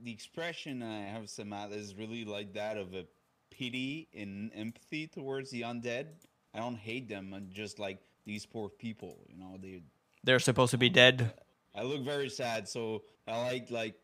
the 0.00 0.10
expression 0.10 0.82
I 0.82 1.02
have, 1.02 1.30
Samantha, 1.30 1.76
is 1.76 1.94
really 1.94 2.24
like 2.24 2.52
that 2.54 2.76
of 2.76 2.94
a 2.94 3.06
pity 3.50 4.08
and 4.14 4.50
empathy 4.54 5.06
towards 5.06 5.50
the 5.50 5.62
undead. 5.62 6.06
I 6.54 6.58
don't 6.58 6.76
hate 6.76 7.08
them. 7.08 7.32
I'm 7.32 7.48
just 7.52 7.78
like 7.78 7.98
these 8.26 8.44
poor 8.44 8.68
people. 8.68 9.18
You 9.28 9.38
know, 9.38 9.56
they. 9.60 9.82
They're 10.24 10.40
supposed 10.40 10.72
to 10.72 10.78
be 10.78 10.88
dead. 10.90 11.32
I 11.74 11.82
look 11.82 12.02
very 12.04 12.28
sad, 12.28 12.68
so 12.68 13.02
I 13.26 13.40
like 13.42 13.70
like. 13.70 13.94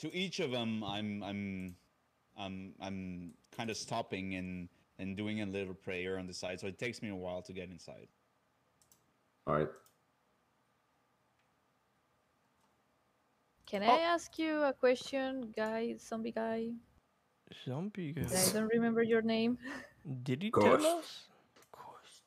To 0.00 0.14
each 0.14 0.40
of 0.40 0.50
them, 0.50 0.84
I'm 0.84 1.22
I'm, 1.22 1.76
I'm 2.38 2.72
I'm 2.80 3.32
kind 3.56 3.70
of 3.70 3.76
stopping 3.76 4.34
and 4.34 4.68
and 4.98 5.16
doing 5.16 5.40
a 5.42 5.46
little 5.46 5.74
prayer 5.74 6.18
on 6.18 6.26
the 6.26 6.32
side. 6.34 6.60
So 6.60 6.66
it 6.66 6.78
takes 6.78 7.02
me 7.02 7.08
a 7.10 7.14
while 7.14 7.42
to 7.42 7.52
get 7.52 7.70
inside. 7.70 8.08
All 9.46 9.54
right. 9.54 9.68
Can 13.66 13.82
Oh. 13.82 13.86
I 13.94 13.98
ask 14.00 14.38
you 14.38 14.62
a 14.62 14.72
question, 14.72 15.52
guy, 15.56 15.96
zombie 15.98 16.30
guy? 16.32 16.70
Zombie 17.64 18.12
guy. 18.12 18.22
I 18.22 18.52
don't 18.52 18.68
remember 18.72 19.02
your 19.02 19.22
name. 19.22 19.58
Did 20.22 20.42
he 20.42 20.50
Ghost. 20.50 20.82
tell 20.84 20.98
us? 20.98 21.28
Ghost. 21.72 22.22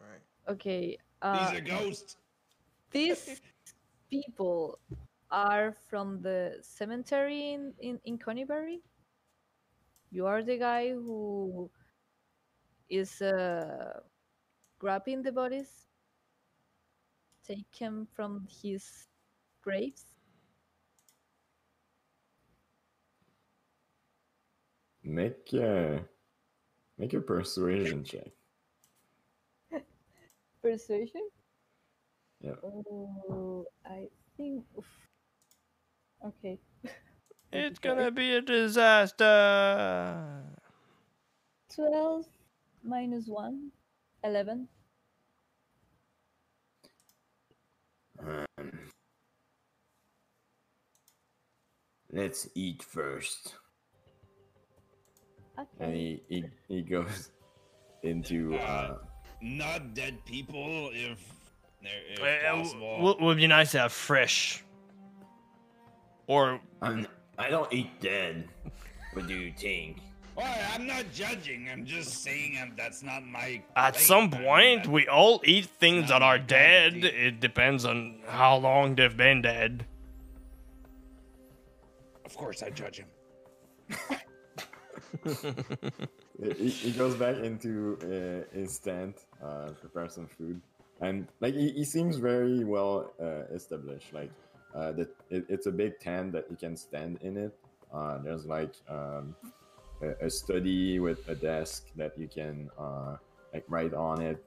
Right. 0.00 0.22
Okay. 0.48 0.96
Uh, 1.20 1.50
He's 1.50 1.58
a 1.58 1.60
ghost. 1.62 2.16
these 2.90 3.40
people 4.10 4.78
are 5.30 5.74
from 5.90 6.22
the 6.22 6.56
cemetery 6.62 7.52
in, 7.52 7.74
in, 7.80 8.00
in 8.04 8.18
Conyberry? 8.18 8.80
You 10.10 10.26
are 10.26 10.42
the 10.42 10.58
guy 10.58 10.90
who 10.90 11.70
is 12.88 13.20
uh, 13.22 14.00
grabbing 14.78 15.22
the 15.22 15.32
bodies, 15.32 15.86
taken 17.46 18.06
from 18.06 18.46
his 18.62 19.08
graves? 19.62 20.14
Make 25.04 25.52
uh, 25.54 26.00
make 26.98 27.14
a 27.14 27.20
persuasion 27.20 28.04
check. 28.04 28.30
Persuasion? 30.62 31.28
Yeah. 32.40 32.54
Oh, 32.62 33.66
I 33.84 34.08
think. 34.36 34.64
oof. 34.76 35.08
Okay. 36.24 36.58
It's 37.52 37.78
gonna 37.78 38.10
be 38.10 38.34
a 38.34 38.42
disaster. 38.42 40.42
12 41.74 42.26
minus 42.82 43.26
1, 43.26 43.70
11. 44.24 44.68
Um, 48.20 48.46
let's 52.12 52.48
eat 52.54 52.82
first. 52.82 53.54
And 55.80 55.90
Okay. 55.92 56.22
he, 56.28 56.44
he, 56.68 56.76
he 56.76 56.82
goes 56.82 57.30
into 58.02 58.56
uh, 58.56 58.98
Not 59.40 59.94
dead 59.94 60.24
people. 60.24 60.90
If 60.92 61.18
If 61.82 62.20
Uh, 62.20 62.56
possible. 62.56 63.02
would, 63.02 63.20
would 63.20 63.36
be 63.36 63.46
nice 63.46 63.72
to 63.72 63.78
have 63.80 63.92
fresh. 63.92 64.64
Or 66.26 66.60
I'm, 66.82 67.06
I 67.38 67.50
don't 67.50 67.72
eat 67.72 68.00
dead. 68.00 68.48
What 69.12 69.26
do 69.26 69.34
you 69.34 69.52
think? 69.56 69.98
Well, 70.36 70.58
I'm 70.72 70.86
not 70.86 71.04
judging. 71.12 71.68
I'm 71.68 71.84
just 71.84 72.22
saying 72.22 72.58
um, 72.62 72.72
that's 72.76 73.02
not 73.02 73.24
my. 73.24 73.62
at 73.74 73.94
plate, 73.94 74.04
some 74.04 74.30
point, 74.30 74.86
we 74.86 75.08
all 75.08 75.40
eat 75.44 75.66
things 75.66 76.10
that 76.10 76.22
are 76.22 76.38
dead. 76.38 76.92
quantity. 76.92 77.16
It 77.16 77.40
depends 77.40 77.84
on 77.84 78.20
how 78.26 78.56
long 78.56 78.94
they've 78.94 79.16
been 79.16 79.42
dead. 79.42 79.86
Of 82.24 82.36
course, 82.36 82.62
I 82.62 82.70
judge 82.70 82.98
him. 82.98 83.08
he, 86.56 86.68
he 86.68 86.92
goes 86.92 87.16
back 87.16 87.38
into 87.38 87.98
uh, 88.02 88.56
his 88.56 88.78
tent, 88.78 89.24
uh, 89.42 89.70
prepare 89.80 90.08
some 90.08 90.28
food, 90.28 90.60
and 91.00 91.26
like 91.40 91.54
he, 91.54 91.70
he 91.70 91.84
seems 91.84 92.16
very 92.16 92.62
well 92.64 93.12
uh, 93.20 93.52
established. 93.52 94.12
Like 94.12 94.30
uh, 94.74 94.92
that, 94.92 95.08
it, 95.30 95.44
it's 95.48 95.66
a 95.66 95.72
big 95.72 95.98
tent 96.00 96.32
that 96.32 96.46
you 96.50 96.56
can 96.56 96.76
stand 96.76 97.18
in 97.22 97.36
it. 97.36 97.54
Uh, 97.92 98.18
there's 98.18 98.46
like 98.46 98.74
um, 98.88 99.34
a, 100.02 100.26
a 100.26 100.30
study 100.30 100.98
with 100.98 101.26
a 101.28 101.34
desk 101.34 101.86
that 101.96 102.18
you 102.18 102.28
can 102.28 102.70
uh, 102.78 103.16
like 103.52 103.64
write 103.68 103.94
on 103.94 104.20
it. 104.20 104.44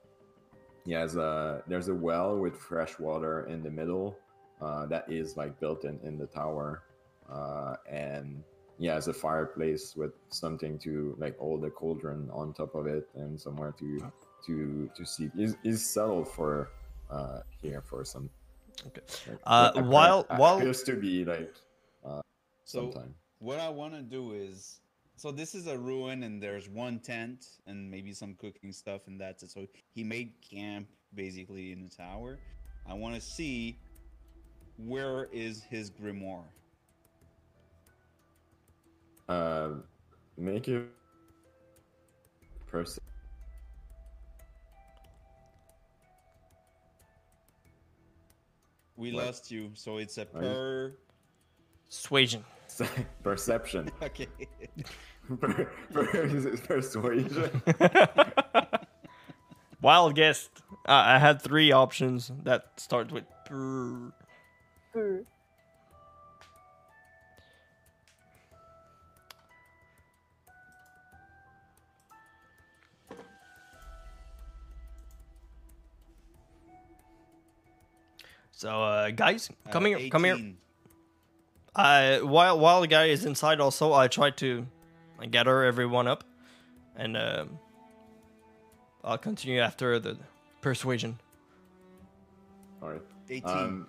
He 0.86 0.94
has 0.94 1.16
a 1.16 1.64
there's 1.68 1.90
a 1.90 1.94
well 1.94 2.38
with 2.38 2.56
fresh 2.58 2.98
water 3.00 3.46
in 3.48 3.62
the 3.62 3.70
middle 3.70 4.18
uh, 4.62 4.86
that 4.88 5.12
is 5.12 5.38
like 5.38 5.60
built 5.60 5.86
in 5.86 6.00
in 6.04 6.18
the 6.18 6.26
tower, 6.26 6.84
uh, 7.32 7.76
and 7.90 8.44
he 8.80 8.88
has 8.88 9.08
a 9.08 9.14
fireplace 9.14 9.96
with 9.96 10.12
something 10.30 10.80
to 10.80 11.16
like 11.20 11.38
hold 11.38 11.62
the 11.62 11.70
cauldron 11.70 12.30
on 12.32 12.54
top 12.54 12.74
of 12.74 12.88
it 12.88 13.08
and 13.16 13.40
somewhere 13.40 13.74
to 13.78 14.12
to 14.46 14.90
to 14.96 15.06
see. 15.06 15.30
Is 15.38 15.56
he's 15.62 15.86
settled 15.86 16.28
for 16.28 16.70
uh 17.10 17.42
here 17.62 17.82
for 17.82 18.04
some. 18.04 18.30
Okay. 18.88 19.02
Like, 19.30 19.40
Uh, 19.46 19.72
what 19.74 19.86
while- 19.86 20.20
appear- 20.22 20.38
while- 20.38 20.58
appears 20.58 20.84
to 20.84 20.96
be 20.96 21.24
like 21.26 21.54
So 22.04 22.22
sometime. 22.92 23.16
what 23.40 23.60
I 23.60 23.70
want 23.70 23.94
to 23.94 24.02
do 24.02 24.34
is, 24.34 24.82
so 25.16 25.32
this 25.32 25.54
is 25.56 25.68
a 25.68 25.78
ruin, 25.78 26.24
and 26.24 26.42
there's 26.42 26.68
one 26.70 27.00
tent 27.00 27.46
and 27.68 27.90
maybe 27.90 28.14
some 28.14 28.34
cooking 28.36 28.72
stuff, 28.72 29.08
and 29.08 29.20
that's 29.20 29.44
it. 29.44 29.52
So 29.52 29.68
he 29.94 30.04
made 30.04 30.34
camp 30.42 30.88
basically 31.14 31.72
in 31.72 31.84
the 31.84 31.90
tower. 31.90 32.40
I 32.88 32.94
want 32.94 33.16
to 33.16 33.22
see 33.22 33.78
where 34.78 35.26
is 35.26 35.62
his 35.64 35.92
grimoire. 35.92 36.48
Uh, 39.30 39.76
make 40.38 40.68
it 40.68 40.90
person. 42.68 43.04
We 49.02 49.12
What? 49.12 49.26
lost 49.26 49.50
you, 49.50 49.72
so 49.74 49.98
it's 49.98 50.20
a 50.20 50.22
Are 50.22 50.26
per. 50.26 50.94
Suasion. 51.90 52.44
Perception. 53.24 53.90
Okay. 54.04 54.28
Per- 55.40 55.72
per- 55.92 56.58
Persuasion. 56.68 57.62
Wild 59.82 60.14
guess. 60.16 60.50
Uh, 60.88 60.92
I 61.16 61.18
had 61.18 61.42
three 61.42 61.72
options 61.72 62.32
that 62.44 62.80
start 62.80 63.12
with. 63.12 63.24
brr. 63.50 64.12
Brr. 64.94 65.24
So, 78.62 78.70
uh, 78.70 79.10
guys, 79.10 79.50
come 79.72 79.86
Uh, 79.86 79.98
here, 79.98 80.10
come 80.12 80.24
here. 80.24 80.36
18. 80.36 80.58
I 81.76 82.20
while 82.22 82.60
while 82.60 82.82
the 82.82 82.88
guy 82.88 83.06
is 83.06 83.26
inside, 83.26 83.60
also 83.60 83.92
I 83.92 84.08
try 84.08 84.30
to 84.38 84.68
gather 85.32 85.64
everyone 85.64 86.08
up, 86.08 86.24
and 86.96 87.18
um, 87.18 87.58
I'll 89.04 89.18
continue 89.18 89.60
after 89.60 89.98
the 89.98 90.16
persuasion. 90.62 91.18
All 92.84 92.90
right. 92.92 93.02
18. 93.32 93.50
Um, 93.50 93.88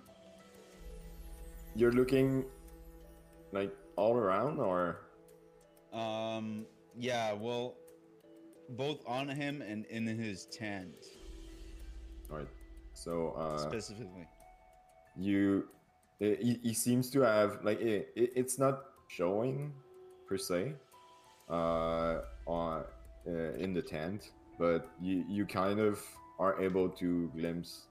you're 1.75 1.91
looking 1.93 2.43
like 3.51 3.77
all 3.95 4.17
around, 4.17 4.57
or 4.59 5.01
Um, 5.93 6.65
yeah, 6.97 7.33
well, 7.33 7.75
both 8.69 9.05
on 9.05 9.29
him 9.29 9.61
and 9.61 9.85
in 9.85 10.07
his 10.07 10.47
tent 10.47 10.95
all 12.31 12.37
right. 12.39 12.47
So 12.93 13.37
uh, 13.37 13.59
specifically. 13.59 14.27
You 15.17 15.67
he, 16.19 16.59
he 16.63 16.73
seems 16.73 17.09
to 17.09 17.21
have 17.21 17.59
like 17.63 17.79
it, 17.81 18.11
it, 18.15 18.31
it's 18.35 18.57
not 18.57 18.83
showing 19.07 19.73
per 20.27 20.37
se 20.37 20.73
uh 21.49 22.21
on 22.47 22.83
uh, 23.27 23.53
in 23.57 23.73
the 23.73 23.81
tent 23.81 24.31
but 24.57 24.89
you 25.01 25.23
you 25.27 25.45
kind 25.45 25.79
of 25.79 26.01
are 26.39 26.61
able 26.61 26.89
to 26.89 27.29
glimpse 27.35 27.87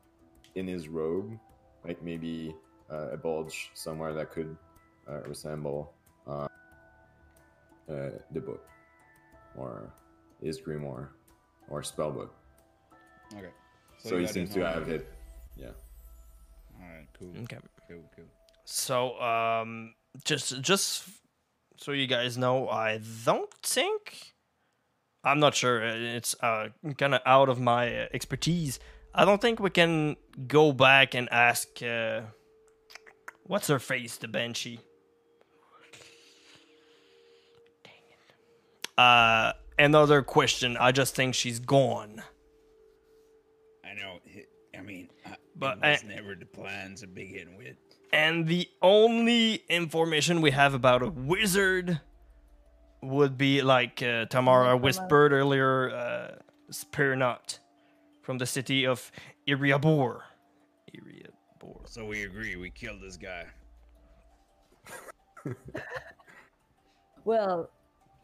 in 0.54 0.66
his 0.66 0.88
robe 0.88 1.38
like 1.84 2.02
maybe 2.02 2.54
uh, 2.90 3.10
a 3.12 3.16
bulge 3.16 3.70
somewhere 3.74 4.12
that 4.14 4.30
could 4.30 4.56
uh, 5.08 5.20
resemble 5.22 5.92
uh, 6.26 6.46
uh 7.90 8.10
the 8.32 8.40
book 8.40 8.68
or 9.56 9.92
his 10.42 10.60
grimoire 10.60 11.08
or 11.68 11.82
spell 11.82 12.10
book 12.10 12.34
Okay. 13.34 13.48
so, 13.98 14.16
you 14.16 14.26
he 14.26 14.26
seems 14.26 14.50
to 14.50 14.64
have 14.64 14.88
it 14.88 15.12
yeah 15.56 15.70
All 16.82 16.88
right, 16.88 17.06
cool, 17.18 17.32
Okay. 17.44 17.58
cool, 17.88 18.02
cool. 18.16 18.24
So, 18.64 19.20
um, 19.20 19.94
just 20.24 20.60
just 20.60 21.04
so 21.76 21.92
you 21.92 22.06
guys 22.06 22.36
know, 22.36 22.68
I 22.68 23.00
don't 23.24 23.52
think 23.62 24.34
I'm 25.24 25.38
not 25.40 25.54
sure. 25.54 25.80
It's 25.82 26.34
uh, 26.42 26.68
kind 26.98 27.14
of 27.14 27.20
out 27.26 27.48
of 27.48 27.60
my 27.60 28.08
expertise. 28.12 28.78
I 29.14 29.24
don't 29.24 29.40
think 29.40 29.60
we 29.60 29.70
can 29.70 30.16
go 30.48 30.72
back 30.72 31.14
and 31.14 31.28
ask 31.30 31.68
uh, 31.82 32.22
what's 33.44 33.68
her 33.68 33.78
face, 33.78 34.16
the 34.16 34.26
banshee. 34.28 34.80
Dang 37.84 37.92
it. 38.10 38.98
Uh, 38.98 39.52
another 39.78 40.22
question. 40.22 40.76
I 40.76 40.92
just 40.92 41.14
think 41.14 41.34
she's 41.34 41.58
gone. 41.58 42.22
I 43.84 43.94
know. 43.94 44.18
it- 44.24 44.48
I 44.76 44.80
mean, 44.80 45.10
uh, 45.26 45.34
But 45.62 45.78
it 45.78 45.90
was 45.90 46.02
I- 46.04 46.06
never 46.08 46.34
the 46.34 46.44
plan 46.46 46.96
to 46.96 47.06
begin 47.06 47.56
with. 47.56 47.76
And 48.12 48.48
the 48.48 48.68
only 48.82 49.62
information 49.68 50.40
we 50.42 50.50
have 50.50 50.74
about 50.74 51.02
a 51.02 51.08
wizard 51.08 52.00
would 53.00 53.38
be 53.38 53.62
like 53.62 54.02
uh, 54.02 54.26
Tamara 54.26 54.64
Necromancer. 54.74 54.82
whispered 54.82 55.32
earlier, 55.32 55.90
uh, 55.90 56.34
Spear 56.70 57.38
from 58.22 58.38
the 58.38 58.46
city 58.46 58.86
of 58.86 59.10
Iriaebor. 59.46 60.22
Iriaebor. 60.94 61.88
So 61.88 62.04
we 62.04 62.24
agree. 62.24 62.56
We 62.56 62.70
killed 62.70 63.00
this 63.00 63.16
guy. 63.16 63.46
Well, 67.24 67.70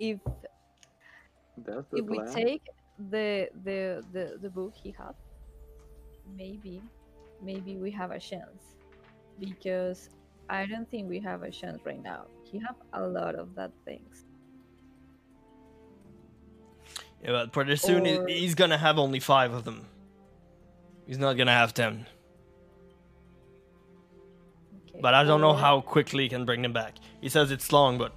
if 0.00 0.18
That's 1.56 1.86
the 1.90 1.98
if 1.98 2.04
we 2.06 2.20
take 2.34 2.62
the 3.10 3.48
the 3.64 4.04
the 4.12 4.38
the 4.42 4.50
book 4.50 4.74
he 4.74 4.90
had, 4.90 5.14
maybe 6.36 6.82
maybe 7.42 7.76
we 7.76 7.90
have 7.92 8.10
a 8.10 8.18
chance 8.18 8.62
because 9.38 10.10
I 10.50 10.66
don't 10.66 10.90
think 10.90 11.08
we 11.08 11.20
have 11.20 11.42
a 11.42 11.50
chance 11.50 11.80
right 11.84 12.02
now. 12.02 12.26
He 12.44 12.58
have 12.58 12.76
a 12.92 13.06
lot 13.06 13.34
of 13.34 13.54
that 13.54 13.72
things. 13.84 14.24
Yeah, 17.22 17.32
but 17.32 17.52
pretty 17.52 17.76
soon 17.76 18.06
Or- 18.06 18.26
he's 18.28 18.54
gonna 18.54 18.78
have 18.78 18.98
only 18.98 19.20
five 19.20 19.52
of 19.52 19.64
them. 19.64 19.86
He's 21.06 21.18
not 21.18 21.34
gonna 21.34 21.52
have 21.52 21.74
ten. 21.74 22.06
Okay. 24.90 25.00
But 25.00 25.14
I 25.14 25.24
don't 25.24 25.40
know 25.40 25.54
how 25.54 25.80
quickly 25.80 26.24
he 26.24 26.28
can 26.28 26.44
bring 26.44 26.62
them 26.62 26.72
back. 26.72 26.96
He 27.20 27.28
says 27.28 27.50
it's 27.50 27.72
long, 27.72 27.98
but 27.98 28.12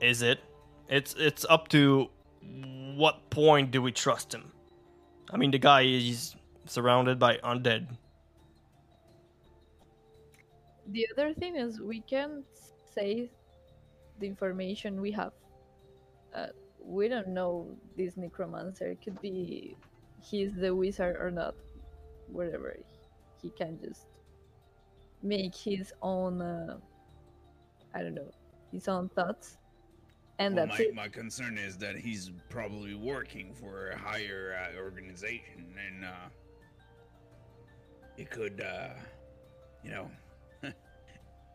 is 0.00 0.22
it? 0.22 0.40
It's 0.88 1.14
it's 1.14 1.44
up 1.48 1.68
to 1.68 2.08
what 2.96 3.28
point 3.30 3.70
do 3.70 3.82
we 3.82 3.92
trust 3.92 4.34
him? 4.34 4.50
I 5.30 5.36
mean, 5.36 5.50
the 5.50 5.58
guy 5.58 5.82
is 5.82 6.34
surrounded 6.70 7.18
by 7.18 7.36
undead. 7.38 7.88
The 10.88 11.06
other 11.12 11.34
thing 11.34 11.56
is 11.56 11.80
we 11.80 12.00
can 12.00 12.44
say 12.94 13.30
the 14.18 14.26
information 14.26 15.00
we 15.00 15.12
have. 15.12 15.32
Uh, 16.34 16.46
we 16.82 17.08
don't 17.08 17.28
know 17.28 17.66
this 17.96 18.16
necromancer. 18.16 18.86
It 18.88 19.02
could 19.02 19.20
be 19.20 19.76
he's 20.22 20.54
the 20.54 20.74
wizard 20.74 21.16
or 21.16 21.30
not. 21.30 21.54
Whatever. 22.28 22.76
He 23.40 23.50
can 23.50 23.78
just 23.80 24.06
make 25.22 25.54
his 25.54 25.92
own. 26.02 26.40
Uh, 26.40 26.78
I 27.94 28.02
don't 28.02 28.14
know 28.14 28.30
his 28.72 28.88
own 28.88 29.08
thoughts, 29.10 29.56
and 30.38 30.54
Well, 30.54 30.66
that's 30.66 30.78
my, 30.78 30.84
it. 30.84 30.94
my 30.94 31.08
concern 31.08 31.56
is 31.56 31.78
that 31.78 31.96
he's 31.96 32.30
probably 32.50 32.94
working 32.94 33.54
for 33.54 33.90
a 33.90 33.98
higher 33.98 34.58
uh, 34.60 34.78
organization, 34.78 35.74
and 35.86 36.04
uh, 36.04 36.28
it 38.18 38.30
could, 38.30 38.60
uh, 38.60 38.88
you 39.82 39.90
know, 39.90 40.10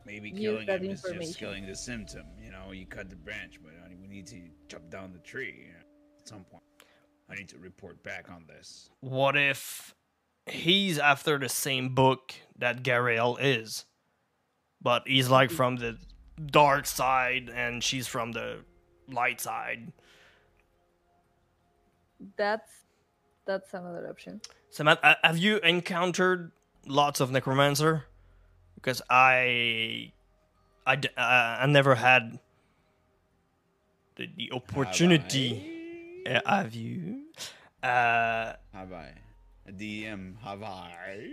maybe 0.05 0.31
killing 0.31 0.67
him 0.67 0.83
is 0.85 1.01
just 1.01 1.37
killing 1.37 1.67
the 1.67 1.75
symptom. 1.75 2.23
You 2.41 2.51
know, 2.51 2.71
you 2.71 2.85
cut 2.85 3.09
the 3.09 3.17
branch, 3.17 3.59
but 3.61 3.73
uh, 3.73 3.89
we 4.01 4.07
need 4.07 4.25
to 4.27 4.41
chop 4.69 4.89
down 4.89 5.11
the 5.11 5.19
tree 5.19 5.65
you 5.67 5.73
know, 5.73 5.79
at 6.19 6.27
some 6.27 6.45
point. 6.45 6.63
I 7.29 7.35
need 7.35 7.49
to 7.49 7.57
report 7.57 8.01
back 8.03 8.29
on 8.29 8.45
this. 8.47 8.89
What 9.01 9.35
if 9.35 9.93
he's 10.45 10.97
after 10.97 11.37
the 11.37 11.49
same 11.49 11.93
book 11.93 12.33
that 12.57 12.83
Garaele 12.83 13.37
is, 13.39 13.85
but 14.81 15.03
he's 15.05 15.29
like 15.29 15.51
from 15.51 15.75
the 15.77 15.97
dark 16.45 16.85
side 16.85 17.51
and 17.53 17.83
she's 17.83 18.07
from 18.07 18.31
the 18.31 18.59
light 19.09 19.41
side? 19.41 19.91
That's 22.37 22.71
that's 23.45 23.73
another 23.73 24.07
option. 24.09 24.41
So, 24.69 24.85
uh, 24.85 25.15
have 25.23 25.37
you 25.37 25.57
encountered 25.59 26.51
lots 26.87 27.19
of 27.19 27.31
necromancer? 27.31 28.05
Because 28.75 29.01
I, 29.09 30.11
uh, 30.85 30.95
I 31.17 31.65
never 31.67 31.95
had 31.95 32.39
the, 34.15 34.29
the 34.35 34.51
opportunity. 34.51 36.23
Have 36.25 36.41
Uh, 36.45 36.55
have 36.55 36.73
you? 36.75 37.23
Uh, 37.81 38.53
Have 38.73 38.93
I? 38.93 39.13
DM, 39.69 40.37
have 40.41 40.63
I? 40.63 41.29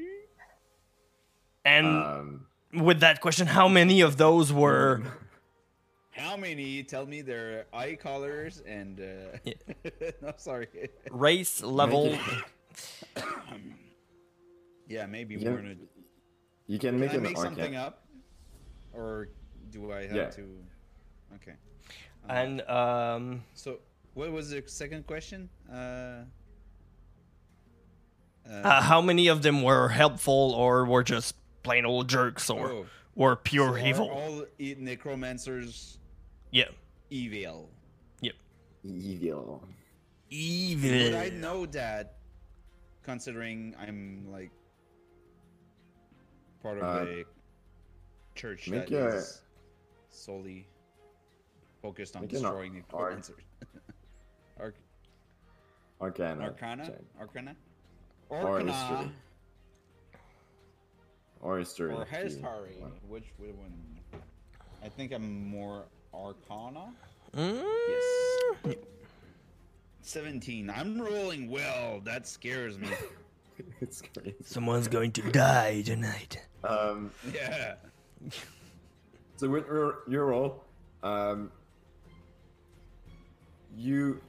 and 1.65 1.87
Um, 1.87 2.47
with 2.73 3.01
that 3.01 3.21
question, 3.21 3.47
how 3.49 3.69
many 3.69 4.01
of 4.01 4.17
those 4.17 4.53
were? 4.53 5.03
How 6.11 6.37
many? 6.37 6.83
Tell 6.83 7.07
me 7.07 7.23
their 7.23 7.67
eye 7.73 7.95
colors 7.95 8.63
and. 8.67 9.01
Uh... 9.01 9.51
no, 10.23 10.33
sorry. 10.37 10.69
race 11.11 11.63
level. 11.63 12.17
yeah, 14.89 15.07
maybe 15.07 15.37
Yeah. 15.37 15.51
more 15.51 15.59
than. 15.59 15.89
you 16.67 16.79
can 16.79 16.91
Can 16.93 17.01
make 17.01 17.11
I 17.11 17.15
an 17.15 17.23
make 17.23 17.37
something 17.37 17.77
arcane. 17.77 17.77
up, 17.77 18.07
or 18.93 19.29
do 19.71 19.93
I 19.93 20.03
have 20.07 20.17
Yeah. 20.17 20.31
to? 20.31 20.59
Okay. 21.37 21.55
and 22.29 22.61
um, 22.63 23.45
So, 23.55 23.79
what 24.15 24.33
was 24.33 24.51
the 24.51 24.63
second 24.67 25.07
question? 25.07 25.49
Uh, 25.73 26.25
uh, 28.51 28.83
how 28.83 29.01
many 29.01 29.29
of 29.29 29.43
them 29.43 29.63
were 29.63 29.89
helpful 29.91 30.53
or 30.57 30.85
were 30.85 31.05
just 31.05 31.37
plain 31.63 31.85
old 31.87 32.09
jerks 32.09 32.51
or 32.51 32.73
oh, 32.73 32.87
were 33.15 33.35
so 33.37 33.41
pure 33.45 33.71
are 33.75 33.79
evil? 33.79 34.11
all 34.11 34.45
necromancers 34.59 35.99
Yeah, 36.51 36.65
evil. 37.11 37.69
yep. 38.21 38.35
Evil. 38.85 39.63
Evil. 40.31 41.11
But 41.13 41.19
I 41.19 41.29
know 41.31 41.67
that, 41.67 42.17
considering 43.03 43.75
I'm 43.79 44.27
like 44.31 44.51
part 46.63 46.79
of 46.79 46.85
Uh, 46.85 47.11
a 47.11 47.25
church 48.35 48.69
make 48.69 48.87
that 48.89 49.15
is 49.15 49.43
a- 50.11 50.15
solely 50.15 50.67
focused 51.83 52.17
on 52.17 52.23
make 52.23 52.33
an 52.33 52.43
destroying 52.43 52.85
ar- 52.93 53.11
necromancers. 53.11 53.45
Arc- 54.61 54.75
Arcana. 56.01 56.43
Arcana? 56.45 56.87
check. 56.87 57.01
Arcana? 57.19 57.57
Or 58.29 58.39
Arcana 58.39 58.73
history. 58.73 59.13
Or 61.41 61.59
history. 61.59 61.95
or 61.95 62.05
history? 62.05 62.85
Which 63.09 63.25
which 63.39 63.55
one? 63.55 63.73
I 64.85 64.89
think 64.89 65.13
I'm 65.13 65.49
more 65.49 65.87
Arcana. 66.15 66.93
Mm, 67.37 67.63
Yes. 67.89 68.77
17. 70.03 70.71
I'm 70.71 71.01
rolling 71.01 71.49
well. 71.51 72.01
That 72.05 72.27
scares 72.27 72.79
me. 72.79 72.89
it's 73.81 74.03
crazy. 74.03 74.35
Someone's 74.45 74.89
going 74.89 75.13
to 75.13 75.23
die 75.31 75.83
tonight. 75.83 76.41
Um, 76.65 77.11
yeah. 77.33 77.75
so 79.37 79.49
with 79.49 79.67
your, 79.67 80.01
your 80.09 80.27
role, 80.27 80.65
um, 81.03 81.51
you 83.77 84.21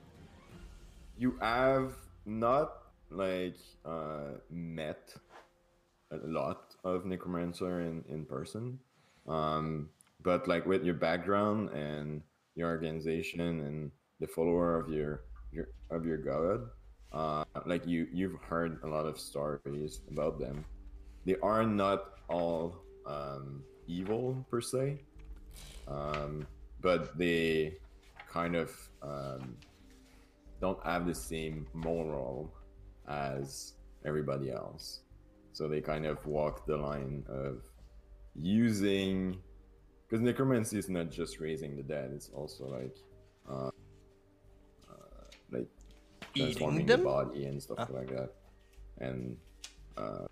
you 1.17 1.35
have 1.41 1.93
not 2.25 2.73
like 3.09 3.57
uh, 3.85 4.37
met 4.49 5.13
a 6.11 6.17
lot 6.27 6.75
of 6.83 7.05
necromancer 7.05 7.81
in 7.81 8.03
in 8.09 8.25
person, 8.25 8.79
um, 9.27 9.89
but 10.23 10.47
like 10.47 10.65
with 10.65 10.83
your 10.83 10.93
background 10.93 11.69
and 11.69 12.21
your 12.55 12.69
organization 12.69 13.41
and 13.41 13.91
the 14.19 14.27
follower 14.27 14.77
of 14.77 14.89
your 14.89 15.23
your 15.51 15.67
of 15.89 16.05
your 16.05 16.17
god, 16.17 16.69
uh, 17.11 17.43
like 17.65 17.85
you 17.87 18.07
you've 18.13 18.39
heard 18.41 18.79
a 18.83 18.87
lot 18.87 19.05
of 19.05 19.19
stories 19.19 20.01
about 20.11 20.39
them. 20.39 20.65
They 21.25 21.35
are 21.41 21.65
not 21.65 22.19
all 22.29 22.83
um, 23.05 23.63
evil 23.87 24.45
per 24.49 24.61
se, 24.61 25.01
um, 25.87 26.45
but 26.81 27.17
they 27.17 27.77
kind 28.29 28.55
of 28.55 28.71
um, 29.01 29.55
don't 30.59 30.83
have 30.85 31.05
the 31.05 31.15
same 31.15 31.67
moral 31.73 32.53
as 33.07 33.73
everybody 34.05 34.51
else. 34.51 35.01
So 35.53 35.67
they 35.67 35.81
kind 35.81 36.05
of 36.05 36.25
walk 36.25 36.65
the 36.65 36.77
line 36.77 37.25
of 37.27 37.61
using 38.35 39.37
because 40.11 40.21
necromancy 40.21 40.77
is 40.77 40.89
not 40.89 41.09
just 41.09 41.39
raising 41.39 41.77
the 41.77 41.83
dead; 41.83 42.11
it's 42.13 42.29
also 42.35 42.65
like 42.65 42.97
uh, 43.49 43.69
uh, 44.89 45.23
like 45.49 45.67
transforming 46.35 46.83
Eating 46.83 46.97
the 46.97 47.03
body 47.03 47.45
and 47.45 47.63
stuff 47.63 47.79
Ah. 47.79 47.87
like 47.89 48.09
that. 48.09 48.29
And 48.99 49.37
uh, 49.95 50.25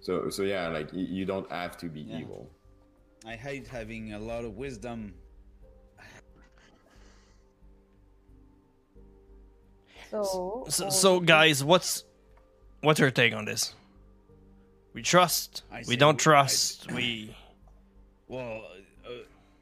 so 0.00 0.30
so 0.30 0.44
yeah, 0.44 0.68
like 0.68 0.92
you, 0.92 1.04
you 1.04 1.24
don't 1.24 1.50
have 1.50 1.76
to 1.78 1.86
be 1.86 2.02
Yeah. 2.02 2.20
evil. 2.20 2.48
I 3.26 3.34
hate 3.34 3.66
having 3.66 4.12
a 4.14 4.18
lot 4.20 4.44
of 4.44 4.56
wisdom. 4.56 5.14
So, 10.10 10.66
So, 10.68 10.84
all 10.84 10.90
so 10.90 11.20
guys, 11.20 11.64
what's 11.64 12.04
what's 12.82 13.00
your 13.00 13.10
take 13.10 13.34
on 13.34 13.46
this? 13.46 13.74
We 14.94 15.02
trust. 15.02 15.62
I 15.72 15.82
we 15.88 15.96
don't 15.96 16.16
we- 16.16 16.20
I- 16.20 16.24
trust. 16.24 16.92
we. 16.92 17.34
Well, 18.28 18.62
uh, 19.06 19.10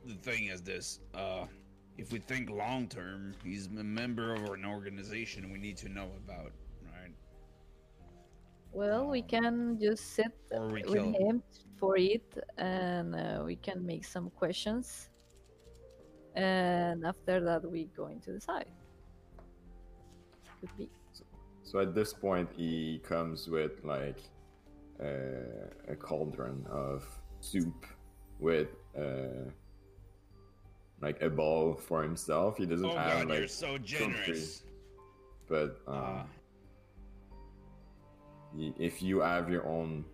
the 0.07 0.15
thing 0.15 0.47
is 0.47 0.63
this: 0.63 1.01
uh, 1.15 1.47
if 1.99 2.13
we 2.13 2.19
think 2.19 2.51
long 2.51 2.89
term, 2.89 3.35
he's 3.45 3.67
a 3.67 3.85
member 3.85 4.35
of 4.35 4.45
an 4.51 4.65
organization 4.65 5.53
we 5.53 5.59
need 5.59 5.77
to 5.79 5.89
know 5.89 6.09
about, 6.25 6.53
right? 6.93 7.13
well, 8.73 9.09
we 9.09 9.23
can 9.23 9.79
just 9.81 10.15
sit 10.15 10.33
Or 10.53 10.69
we 10.69 10.83
with 10.83 10.95
him. 10.95 11.15
him 11.15 11.43
for 11.79 11.97
it, 11.97 12.39
and 12.59 13.15
uh, 13.15 13.43
we 13.45 13.57
can 13.57 13.85
make 13.85 14.05
some 14.05 14.31
questions, 14.31 15.11
and 16.35 17.05
after 17.07 17.41
that, 17.41 17.69
we 17.71 17.85
going 17.97 18.21
to 18.23 18.33
decide. 18.33 18.67
Could 20.61 20.77
be. 20.77 20.89
So 21.63 21.79
at 21.81 21.95
this 21.95 22.13
point, 22.13 22.49
he 22.57 23.01
comes 23.05 23.49
with 23.49 23.85
like 23.85 24.19
uh, 25.03 25.93
a 25.93 25.97
cauldron 25.97 26.65
of 26.71 27.05
soup 27.41 27.87
with 28.39 28.69
uh, 28.99 29.49
like 31.01 31.21
a 31.23 31.31
bowl 31.31 31.75
for 31.75 32.03
himself. 32.03 32.57
He 32.59 32.67
doesn't 32.67 32.85
Oh 32.87 32.97
have 32.97 33.21
God, 33.21 33.29
like, 33.29 33.39
you're 33.39 33.49
so 33.49 33.79
generous. 33.79 34.63
but 35.49 35.81
um, 35.87 35.95
Uh, 35.95 36.23
y- 38.55 38.75
if 38.79 39.03
you 39.03 39.21
have 39.21 39.51
your 39.51 39.67
own 39.67 40.05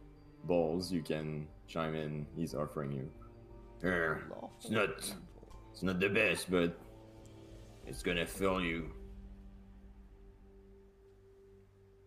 bowls, 0.44 0.92
you 0.92 1.02
can 1.02 1.48
chime 1.66 1.94
in. 1.94 2.26
He's 2.36 2.54
offering 2.54 2.92
you. 2.92 3.10
Here, 3.80 4.22
it's 4.58 4.70
not, 4.70 4.88
it's 5.72 5.82
not 5.82 6.00
the 6.00 6.08
best, 6.08 6.50
but 6.50 6.78
it's 7.86 8.02
gonna 8.02 8.26
fill 8.26 8.60
you. 8.60 8.90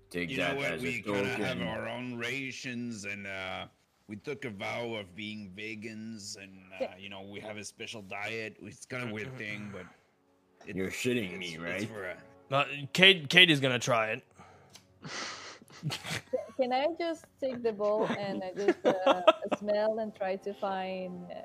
Take 0.10 0.30
you 0.32 0.38
that 0.38 0.56
know 0.56 0.62
what? 0.62 0.72
as 0.72 0.82
We 0.82 1.00
a 1.00 1.02
kind 1.04 1.18
of 1.28 1.28
have 1.34 1.62
our 1.62 1.88
own 1.88 2.18
rations, 2.18 3.06
and 3.06 3.28
uh, 3.28 3.66
we 4.08 4.16
took 4.16 4.46
a 4.46 4.50
vow 4.50 4.96
of 4.96 5.16
being 5.16 5.52
vegans, 5.56 6.38
and 6.42 6.52
uh, 6.82 6.88
you 6.98 7.10
know 7.10 7.22
we 7.22 7.40
have 7.42 7.58
a 7.58 7.64
special 7.64 8.02
diet. 8.02 8.58
It's 8.64 8.86
kind 8.86 9.04
of 9.04 9.12
weird 9.12 9.36
thing, 9.38 9.70
but 9.72 9.86
it, 10.68 10.76
You're 10.76 10.90
shitting 10.90 11.26
it's- 11.26 11.40
me, 11.40 11.48
it's 11.56 11.60
right? 11.60 11.88
for 11.90 12.06
a- 12.06 12.18
Uh, 12.52 12.66
Kate, 12.94 13.30
Kate 13.30 13.52
is 13.52 13.60
gonna 13.60 13.78
try 13.78 14.08
it. 14.14 14.24
Can 16.58 16.74
I 16.74 16.88
just 17.00 17.26
take 17.40 17.62
the 17.64 17.72
bowl 17.72 18.06
and 18.18 18.44
I 18.44 18.52
just 18.54 18.84
uh, 18.86 19.22
smell 19.60 20.00
and 20.00 20.14
try 20.14 20.36
to 20.38 20.54
find 20.56 21.26
uh, 21.32 21.36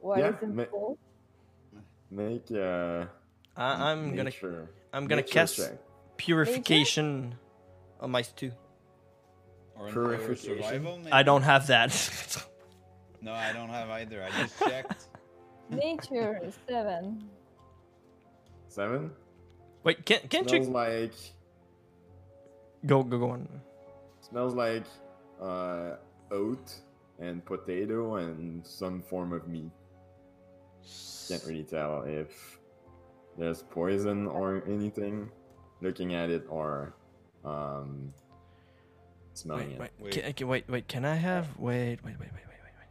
what 0.00 0.18
is 0.18 0.24
Yeah, 0.24 0.32
in 0.42 0.56
ma- 0.56 0.62
the 0.64 0.68
bowl? 0.70 0.98
Make 2.10 2.50
uh. 2.50 3.06
I, 3.56 3.90
I'm 3.92 4.10
gonna. 4.10 4.24
nature- 4.24 4.68
I'm 4.92 5.06
gonna 5.06 5.22
nature 5.22 5.32
cast 5.34 5.56
check. 5.56 5.78
Purification 6.16 7.34
on 8.00 8.10
my 8.10 8.22
stew. 8.22 8.52
or 9.78 9.86
an 9.88 9.92
Purification? 9.92 10.56
survival. 10.62 11.00
I 11.12 11.22
don't 11.22 11.42
have 11.42 11.66
that. 11.68 11.92
No, 13.22 13.32
I 13.32 13.52
don't 13.52 13.70
have 13.70 13.88
either. 13.90 14.22
I 14.22 14.30
just 14.40 14.56
checked. 14.60 15.06
Nature 15.70 16.52
seven. 16.68 17.24
Seven. 18.68 19.10
Wait, 19.82 20.04
can, 20.06 20.20
can't 20.28 20.48
Smells 20.48 20.66
you? 20.68 20.72
like 20.72 21.12
Go 22.84 23.02
go 23.02 23.18
go 23.18 23.30
on. 23.30 23.48
Smells 24.20 24.54
like 24.54 24.84
uh, 25.42 25.96
oat 26.30 26.72
and 27.18 27.44
potato 27.44 28.16
and 28.16 28.64
some 28.64 29.02
form 29.02 29.32
of 29.32 29.48
meat. 29.48 29.72
Can't 31.28 31.42
really 31.46 31.64
tell 31.64 32.02
if 32.02 32.60
there's 33.36 33.62
poison 33.62 34.26
or 34.28 34.62
anything. 34.68 35.30
Looking 35.86 36.14
at 36.14 36.30
it 36.30 36.44
or 36.48 36.92
um, 37.44 38.12
smelling 39.34 39.78
Wait, 39.78 39.78
wait, 39.78 39.86
it. 39.86 40.02
Wait. 40.02 40.12
Can, 40.12 40.24
okay, 40.30 40.44
wait, 40.44 40.68
wait. 40.68 40.88
Can 40.88 41.04
I 41.04 41.14
have? 41.14 41.46
Wait, 41.60 42.00
wait, 42.02 42.18
wait, 42.18 42.18
wait, 42.18 42.32
wait, 42.32 42.58
wait, 42.64 42.72
wait. 42.76 42.88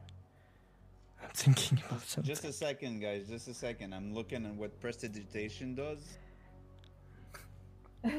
I'm 1.21 1.29
thinking 1.31 1.83
about 1.85 2.07
something. 2.07 2.33
Just 2.33 2.45
a 2.45 2.53
second, 2.53 3.01
guys. 3.01 3.27
Just 3.27 3.49
a 3.49 3.53
second. 3.53 3.93
I'm 3.93 4.13
looking 4.13 4.45
at 4.45 4.55
what 4.55 4.79
prestidigitation 4.79 5.75
does. 5.75 6.17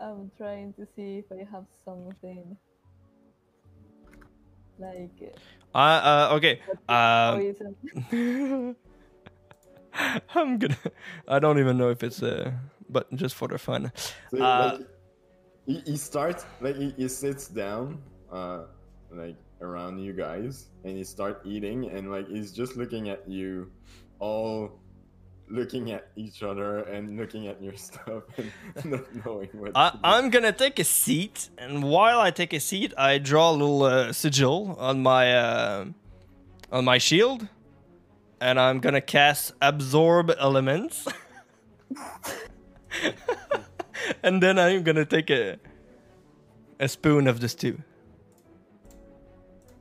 I'm 0.00 0.30
trying 0.38 0.72
to 0.78 0.86
see 0.96 1.18
if 1.18 1.26
I 1.30 1.46
have 1.52 1.66
something 1.84 2.56
like 4.78 5.34
Uh, 5.74 5.78
uh, 5.78 6.28
okay. 6.36 6.60
Um, 6.88 7.76
poison. 8.10 8.76
I'm 10.34 10.58
gonna. 10.58 10.76
I 11.28 11.38
don't 11.38 11.58
even 11.58 11.78
know 11.78 11.90
if 11.90 12.02
it's 12.02 12.22
uh, 12.22 12.52
but 12.88 13.12
just 13.14 13.34
for 13.34 13.48
the 13.48 13.58
fun. 13.58 13.92
So, 14.30 14.42
Uh, 14.42 14.78
like, 14.78 14.86
he, 15.66 15.92
he 15.92 15.96
starts 15.96 16.44
like 16.60 16.76
he, 16.76 16.90
he 16.96 17.08
sits 17.08 17.48
down, 17.48 18.02
uh, 18.32 18.64
like 19.10 19.36
around 19.60 19.98
you 19.98 20.12
guys, 20.12 20.70
and 20.84 20.96
he 20.96 21.04
start 21.04 21.40
eating, 21.44 21.90
and 21.90 22.10
like 22.10 22.28
he's 22.28 22.52
just 22.52 22.76
looking 22.76 23.08
at 23.08 23.28
you, 23.28 23.70
all 24.18 24.80
looking 25.48 25.92
at 25.92 26.08
each 26.16 26.42
other 26.42 26.78
and 26.88 27.18
looking 27.18 27.48
at 27.48 27.62
your 27.62 27.76
stuff 27.88 28.22
and 28.76 28.84
not 28.84 29.04
knowing 29.24 29.48
what. 29.52 29.72
I. 29.74 29.96
I'm 30.02 30.30
gonna 30.30 30.52
take 30.52 30.78
a 30.78 30.84
seat, 30.84 31.48
and 31.58 31.82
while 31.82 32.20
I 32.20 32.30
take 32.30 32.52
a 32.52 32.60
seat, 32.60 32.92
I 32.98 33.18
draw 33.18 33.50
a 33.50 33.52
little 33.52 33.82
uh, 33.84 34.12
sigil 34.12 34.76
on 34.78 35.02
my 35.02 35.34
uh, 35.36 35.84
on 36.72 36.84
my 36.84 36.98
shield, 36.98 37.48
and 38.40 38.58
I'm 38.60 38.80
gonna 38.80 39.00
cast 39.00 39.52
absorb 39.62 40.30
elements, 40.38 41.06
and 44.22 44.42
then 44.42 44.58
I'm 44.58 44.82
gonna 44.82 45.04
take 45.04 45.30
a 45.30 45.58
a 46.80 46.88
spoon 46.88 47.26
of 47.28 47.40
the 47.40 47.48
stew. 47.48 47.78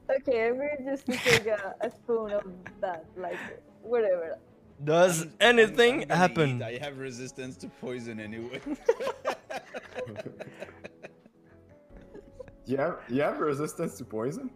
Okay, 0.10 0.48
I'm 0.48 0.58
going 0.58 0.78
just 0.86 1.06
to 1.08 1.18
take 1.18 1.48
a, 1.48 1.74
a 1.82 1.90
spoon 1.90 2.32
of 2.32 2.44
that, 2.82 3.06
like 3.18 3.38
whatever. 3.82 4.38
Does 4.84 5.22
I'm- 5.22 5.30
I'm- 5.42 5.58
anything 5.60 6.04
I'm 6.12 6.18
happen? 6.18 6.58
eat. 6.58 6.64
I 6.64 6.78
have 6.86 6.98
resistance 7.00 7.58
to 7.58 7.68
poison 7.82 8.20
anyway. 8.20 8.62
you 12.66 12.78
have 12.78 13.00
you 13.10 13.22
have 13.22 13.40
resistance 13.40 13.98
to 13.98 14.06
poison. 14.06 14.50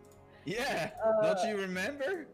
yeah. 0.46 0.92
Uh, 1.04 1.34
Don't 1.34 1.48
you 1.50 1.58
remember? 1.58 2.28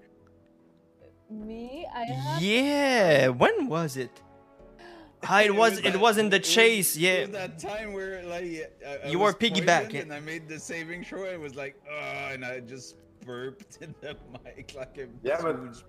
Me, 1.33 1.87
I 1.93 2.03
have. 2.05 2.41
Yeah. 2.41 3.27
When 3.29 3.67
was 3.67 3.97
it? 3.97 4.21
Ah, 5.25 5.41
it 5.41 5.55
was. 5.55 5.77
It 5.79 5.83
that- 5.93 5.99
was 6.01 6.17
in 6.17 6.29
the 6.29 6.35
it 6.35 6.41
was- 6.41 6.53
chase. 6.53 6.95
It 6.97 7.01
Yeah. 7.01 7.25
that 7.27 7.57
time 7.57 7.93
where 7.93 8.23
like 8.23 8.43
I, 8.85 9.07
I 9.07 9.09
You 9.09 9.19
were 9.19 9.31
piggyback, 9.33 9.85
poisoned 9.87 9.93
yeah. 9.93 10.01
and 10.01 10.13
I 10.13 10.19
made 10.19 10.49
the 10.49 10.59
saving 10.59 11.05
throw. 11.05 11.23
It 11.23 11.39
was 11.39 11.55
like, 11.55 11.75
oh, 11.89 12.33
and 12.33 12.43
I 12.43 12.59
just 12.59 12.95
burped 13.25 13.77
in 13.81 13.95
the 14.01 14.17
mic 14.43 14.73
like 14.75 14.97
a 14.97 15.07
Yeah, 15.23 15.39
but 15.41 15.55
huge 15.59 15.83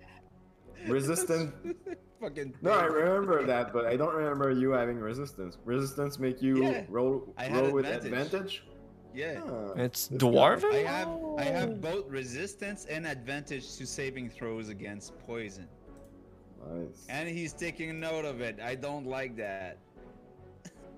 Resistant. 0.87 1.53
fucking. 2.21 2.53
No, 2.61 2.71
I 2.71 2.85
remember 2.85 3.45
that, 3.45 3.73
but 3.73 3.85
I 3.85 3.95
don't 3.97 4.15
remember 4.15 4.51
you 4.51 4.71
having 4.71 4.99
resistance. 4.99 5.57
Resistance 5.65 6.17
make 6.17 6.41
you 6.41 6.63
Yeah, 6.63 6.83
roll 6.89 7.33
roll 7.51 7.71
with 7.71 7.85
advantage. 7.85 8.05
advantage. 8.13 8.63
Yeah. 9.15 9.39
Ah, 9.47 9.71
It's 9.77 10.07
this 10.07 10.21
guy. 10.21 10.27
I 10.27 10.31
dwarven. 10.31 10.85
have 10.85 11.07
I 11.07 11.47
Oh. 11.49 11.53
have 11.59 11.81
both 11.81 12.07
resistance 12.09 12.85
and 12.85 13.07
advantage 13.07 13.75
to 13.77 13.85
saving 13.87 14.29
throws 14.29 14.69
against 14.69 15.17
poison. 15.19 15.67
Nice. 16.67 17.05
And 17.09 17.29
he's 17.29 17.53
taking 17.53 17.99
note 17.99 18.25
of 18.25 18.41
it. 18.41 18.59
I 18.59 18.75
don't 18.75 19.07
like 19.07 19.35
that. 19.37 19.77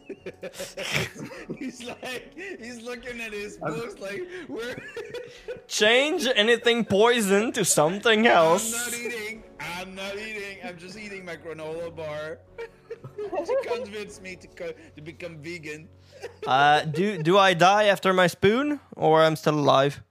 he's 1.60 1.84
like 1.84 2.34
he's 2.62 2.82
looking 2.82 3.19
at 3.19 3.34
his 3.34 3.60
I'm- 3.62 3.73
books 3.75 3.99
like 3.99 4.25
where 4.47 4.77
Change 5.67 6.27
anything 6.34 6.86
poison 6.86 7.51
to 7.51 7.65
something 7.65 8.25
else. 8.25 8.73
I'm 8.73 8.91
not 8.91 8.99
eating. 9.13 9.43
I'm 9.60 9.95
not 9.95 10.15
eating. 10.15 10.58
I'm 10.63 10.77
just 10.77 10.97
eating 10.97 11.25
my 11.25 11.36
granola 11.36 11.93
bar 11.93 12.39
to 13.17 13.58
convince 13.75 14.21
me 14.21 14.38
to 14.38 14.47
co- 14.47 14.73
to 14.95 15.01
become 15.01 15.38
vegan. 15.39 15.89
Uh, 16.47 16.86
do 16.86 17.21
do 17.21 17.38
I 17.38 17.53
die 17.53 17.86
after 17.86 18.13
my 18.13 18.27
spoon, 18.27 18.80
or 18.95 19.21
I'm 19.21 19.36
still 19.36 19.60
alive? 19.60 20.01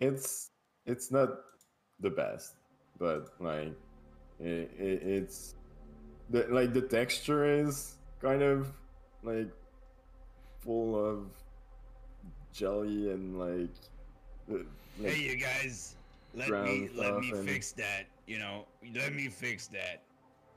It's 0.00 0.50
it's 0.86 1.10
not 1.12 1.28
the 2.00 2.10
best, 2.10 2.54
but 2.98 3.28
like 3.38 3.72
it, 4.40 4.70
it, 4.78 5.02
it's 5.02 5.54
the 6.30 6.46
like 6.50 6.72
the 6.72 6.82
texture 6.82 7.44
is 7.44 7.94
kind 8.20 8.42
of 8.42 8.72
like 9.22 9.48
full 10.60 10.98
of 10.98 11.26
jelly 12.52 13.10
and 13.12 13.38
like, 13.38 13.70
like 14.48 14.66
Hey, 15.00 15.20
you 15.20 15.36
guys, 15.36 15.94
let 16.34 16.50
me 16.50 16.90
let 16.94 17.18
me 17.20 17.30
and- 17.30 17.48
fix 17.48 17.70
that. 17.72 18.06
You 18.26 18.38
know, 18.40 18.66
let 18.94 19.14
me 19.14 19.28
fix 19.28 19.68
that. 19.68 20.02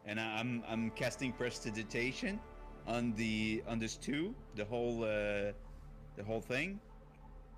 And 0.06 0.20
I- 0.20 0.40
I'm 0.40 0.64
I'm 0.68 0.90
casting 0.92 1.32
prestidigitation 1.32 2.40
on 2.88 3.14
the 3.16 3.64
on 3.68 3.80
the 3.80 3.88
stew, 3.88 4.34
the 4.56 4.66
whole 4.66 5.04
uh, 5.04 5.52
the 6.16 6.24
whole 6.26 6.42
thing, 6.42 6.80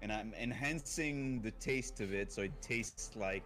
and 0.01 0.11
I'm 0.11 0.33
enhancing 0.39 1.41
the 1.41 1.51
taste 1.51 2.01
of 2.01 2.13
it 2.13 2.31
so 2.31 2.41
it 2.43 2.51
tastes 2.61 3.15
like 3.15 3.43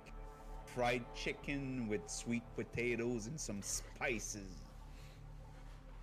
fried 0.65 1.03
chicken 1.15 1.87
with 1.87 2.01
sweet 2.07 2.43
potatoes 2.55 3.27
and 3.27 3.39
some 3.39 3.61
spices. 3.61 4.49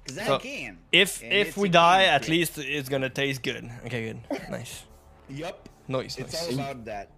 Cause 0.06 0.18
I 0.18 0.26
So, 0.26 0.38
can. 0.38 0.78
If 0.92 1.22
and 1.22 1.32
if 1.32 1.56
we 1.56 1.68
die, 1.68 2.04
at 2.04 2.22
trick. 2.22 2.30
least 2.30 2.58
it's 2.58 2.88
gonna 2.88 3.08
taste 3.10 3.42
good. 3.42 3.70
Okay, 3.86 4.12
good, 4.12 4.20
nice, 4.50 4.84
Yup. 5.28 5.68
nice, 5.88 6.18
It's 6.18 6.32
nice. 6.34 6.48
all 6.48 6.54
about 6.54 6.84
that. 6.84 7.10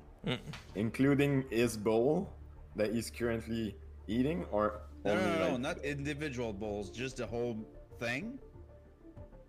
including 0.75 1.45
his 1.51 1.77
bowl 1.77 2.33
that 2.77 2.92
he's 2.92 3.11
currently 3.11 3.77
eating, 4.09 4.45
or 4.53 4.81
No, 5.05 5.14
no, 5.14 5.21
only 5.21 5.31
no, 5.38 5.45
no, 5.47 5.51
like- 5.53 5.61
not 5.61 5.85
individual 5.85 6.53
bowls, 6.53 6.90
just 6.90 7.16
the 7.16 7.27
whole 7.27 7.57
thing. 8.01 8.38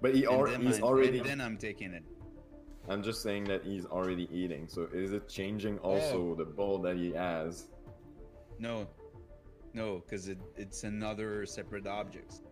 But 0.02 0.14
he 0.16 0.26
and 0.26 0.48
then 0.48 0.62
he's 0.62 0.76
I'm- 0.76 0.84
already. 0.84 1.20
then 1.20 1.42
I'm 1.42 1.58
taking 1.58 1.94
it. 1.94 2.04
I'm 2.90 3.04
just 3.04 3.22
saying 3.22 3.44
that 3.46 3.64
he's 3.64 3.86
already 3.86 4.30
eating. 4.32 4.68
So 4.68 4.88
is 4.94 5.12
it 5.12 5.28
changing 5.28 5.78
also 5.80 6.32
Oh. 6.32 6.36
the 6.36 6.46
bowl 6.46 6.78
that 6.80 6.96
he 6.96 7.12
has? 7.12 7.68
No, 8.60 8.88
no, 9.74 10.00
because 10.00 10.30
it, 10.30 10.38
it's 10.56 10.84
another 10.86 11.46
separate 11.46 11.86
objects. 11.86 12.44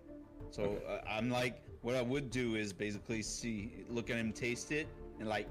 So 0.51 0.63
Okay. 0.63 0.85
uh, 0.85 0.99
I'm 1.09 1.29
like, 1.29 1.61
what 1.81 1.95
I 1.95 2.01
would 2.01 2.29
do 2.31 2.55
is 2.55 2.73
basically 2.73 3.21
see, 3.21 3.85
look 3.89 4.09
at 4.09 4.17
him, 4.17 4.33
taste 4.33 4.71
it, 4.71 4.87
and 5.19 5.29
like, 5.29 5.47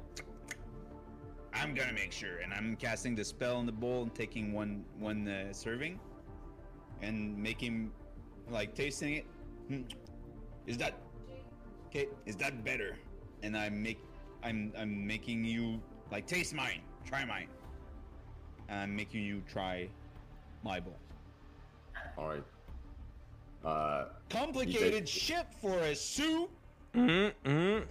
I'm 1.54 1.72
gonna 1.74 1.92
make 1.92 2.12
sure, 2.12 2.38
and 2.38 2.52
I'm 2.52 2.76
casting 2.76 3.14
the 3.14 3.24
spell 3.24 3.60
in 3.60 3.66
the 3.66 3.72
bowl 3.72 4.02
and 4.02 4.14
taking 4.14 4.52
one 4.52 4.84
one 4.98 5.26
uh, 5.28 5.52
serving, 5.52 5.98
and 7.00 7.36
making 7.38 7.92
like 8.50 8.74
tasting 8.74 9.14
it. 9.14 9.26
Hmm, 9.68 9.82
that 10.78 10.94
okay? 11.94 12.08
Is 12.26 12.36
that 12.36 12.64
better? 12.64 12.96
And 13.42 13.56
I 13.56 13.68
make, 13.68 13.98
I'm 14.42 14.72
I'm 14.76 15.06
making 15.06 15.44
you 15.44 15.80
like 16.10 16.26
taste 16.26 16.54
mine, 16.54 16.80
try 17.04 17.24
mine. 17.24 17.48
And 18.68 18.80
I'm 18.80 18.96
making 18.96 19.22
you 19.22 19.42
try 19.50 19.88
my 20.62 20.80
bowl. 20.80 20.96
All 22.16 22.28
right. 22.28 22.44
Uh, 23.64 24.06
Complicated 24.30 25.08
shit 25.08 25.46
for 25.60 25.78
a 25.78 25.94
soup. 25.94 26.50
Mm-hmm. 26.94 27.82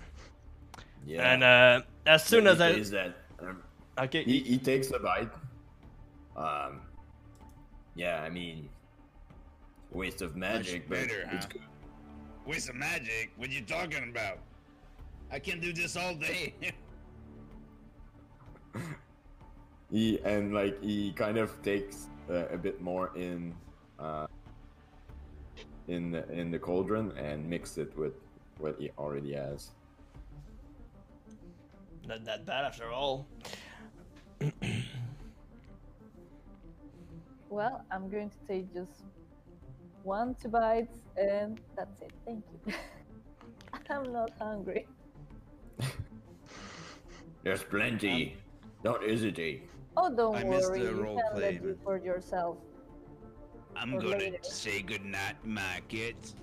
yeah. 1.05 1.33
And 1.33 1.43
uh, 1.43 1.81
as 2.05 2.23
soon 2.23 2.47
as 2.47 2.61
I 2.61 2.69
Is 2.69 2.91
that 2.91 3.17
um, 3.39 3.61
okay, 3.99 4.23
he, 4.23 4.39
he 4.39 4.57
takes 4.57 4.91
a 4.91 4.99
bite. 4.99 5.29
Um. 6.35 6.81
Yeah, 7.95 8.23
I 8.23 8.29
mean, 8.29 8.69
waste 9.91 10.23
of 10.23 10.35
magic, 10.35 10.89
but 10.89 11.01
better, 11.01 11.29
it's 11.31 11.45
huh? 11.45 11.51
good. 11.51 11.61
Waste 12.45 12.69
of 12.69 12.75
magic? 12.75 13.31
What 13.37 13.51
you 13.51 13.61
talking 13.61 14.09
about? 14.09 14.39
I 15.31 15.39
can 15.39 15.59
do 15.59 15.73
this 15.73 15.95
all 15.95 16.13
day. 16.15 16.53
He 19.91 20.19
and 20.25 20.55
like 20.55 20.81
he 20.81 21.11
kind 21.11 21.37
of 21.37 21.61
takes 21.61 22.07
uh, 22.27 22.47
a 22.47 22.57
bit 22.57 22.81
more 22.81 23.11
in, 23.15 23.53
uh, 23.99 24.25
in 25.87 26.09
the, 26.09 26.27
in 26.31 26.49
the 26.49 26.57
cauldron 26.57 27.11
and 27.15 27.47
mix 27.47 27.77
it 27.77 27.95
with 27.95 28.13
what 28.57 28.75
he 28.79 28.89
already 28.97 29.33
has. 29.33 29.69
not 32.07 32.25
that 32.25 32.43
bad 32.47 32.65
after 32.65 32.89
all. 32.89 33.27
Well, 37.49 37.85
I'm 37.91 38.09
going 38.09 38.31
to 38.31 38.37
take 38.47 38.73
just 38.73 39.03
one, 40.03 40.35
two 40.41 40.49
bites, 40.49 40.99
and 41.17 41.59
that's 41.75 42.01
it. 42.01 42.11
Thank 42.25 42.43
you. 42.67 42.73
I'm 43.89 44.11
not 44.13 44.31
hungry. 44.39 44.87
There's 47.43 47.63
plenty. 47.63 48.37
Don't 48.83 49.07
hesitate. 49.07 49.69
Oh, 49.97 50.13
don't 50.13 50.35
I 50.35 50.43
missed 50.43 50.69
worry. 50.71 50.79
the 50.81 50.85
You 50.91 51.01
role 51.03 51.17
can 51.17 51.31
play, 51.33 51.59
let 51.61 51.69
it 51.69 51.77
for 51.83 51.97
yourself. 51.97 52.57
I'm 53.75 53.95
Or 53.95 54.01
gonna 54.01 54.17
later. 54.17 54.37
say 54.41 54.81
goodnight, 54.81 55.35
my 55.45 55.81
kids. 55.87 56.35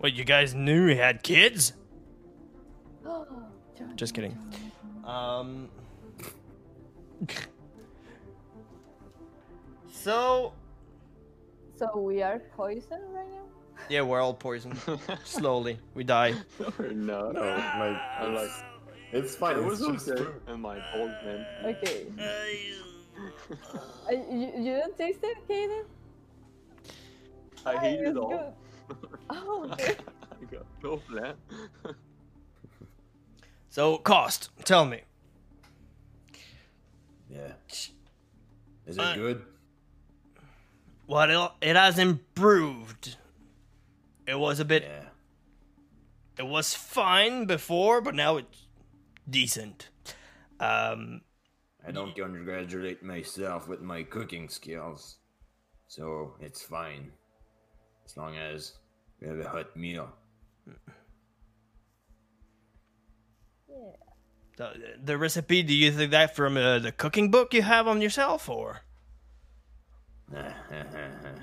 Wait, 0.00 0.14
you 0.14 0.24
guys 0.24 0.54
knew 0.54 0.88
he 0.88 0.96
had 0.96 1.22
kids? 1.22 1.72
Just 3.96 4.14
kidding. 4.14 4.36
Um. 5.04 5.68
so 10.02 10.52
So 11.76 11.96
we 11.98 12.22
are 12.22 12.38
poisoned 12.56 13.02
right 13.14 13.26
now? 13.30 13.46
yeah, 13.88 14.02
we're 14.02 14.20
all 14.20 14.34
poisoned. 14.34 14.76
Slowly, 15.24 15.78
we 15.94 16.04
die. 16.04 16.34
no, 16.78 17.32
No, 17.32 17.40
like, 17.40 17.96
I 18.20 18.26
like. 18.26 18.50
it's 19.12 19.34
fine. 19.34 19.56
It 19.56 19.60
It's 19.66 19.80
was 19.80 20.04
just 20.04 20.08
okay. 20.10 20.30
And 20.46 20.62
my 20.62 20.78
old 20.96 21.10
man. 21.24 21.46
Okay. 21.64 22.06
Uh, 24.08 24.12
you, 24.12 24.50
you 24.58 24.76
don't 24.78 24.96
taste 24.96 25.20
it, 25.22 25.36
Kaden? 25.46 25.84
I 27.64 27.76
hate 27.78 28.00
it 28.00 28.16
all. 28.16 28.30
good. 28.30 28.96
Oh, 29.30 29.68
okay. 29.70 29.94
I 30.40 30.44
got 30.50 30.66
no 30.82 30.96
plan. 30.96 31.34
So 33.68 33.98
Kost, 33.98 34.48
tell 34.64 34.84
me. 34.86 35.02
Yeah. 37.28 37.52
Is 38.86 38.96
it 38.96 38.98
Uh, 38.98 39.14
good? 39.14 39.42
What 41.12 41.28
it, 41.28 41.50
it 41.60 41.76
has 41.76 41.98
improved. 41.98 43.18
It 44.26 44.38
was 44.38 44.60
a 44.60 44.64
bit. 44.64 44.82
Yeah. 44.82 45.08
It 46.38 46.46
was 46.46 46.72
fine 46.72 47.44
before, 47.44 48.00
but 48.00 48.14
now 48.14 48.38
it's 48.38 48.66
decent. 49.28 49.90
Um, 50.58 51.20
I 51.86 51.92
don't 51.92 52.14
congratulate 52.14 53.02
myself 53.02 53.68
with 53.68 53.82
my 53.82 54.04
cooking 54.04 54.48
skills, 54.48 55.18
so 55.86 56.32
it's 56.40 56.62
fine. 56.62 57.12
As 58.06 58.16
long 58.16 58.38
as 58.38 58.72
we 59.20 59.28
have 59.28 59.38
a 59.38 59.50
hot 59.50 59.76
meal. 59.76 60.08
Yeah. 60.66 60.72
the, 64.56 64.72
the 65.04 65.18
recipe. 65.18 65.62
Do 65.62 65.74
you 65.74 65.92
think 65.92 66.10
that 66.12 66.34
from 66.34 66.56
uh, 66.56 66.78
the 66.78 66.90
cooking 66.90 67.30
book 67.30 67.52
you 67.52 67.60
have 67.60 67.86
on 67.86 68.00
yourself, 68.00 68.48
or 68.48 68.80
it's 70.32 71.40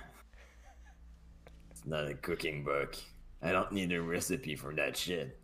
not 1.85 2.07
a 2.07 2.13
cooking 2.15 2.63
book. 2.63 2.95
I 3.41 3.51
don't 3.51 3.71
need 3.71 3.91
a 3.93 4.01
recipe 4.01 4.55
for 4.55 4.73
that 4.75 4.97
shit. 4.97 5.39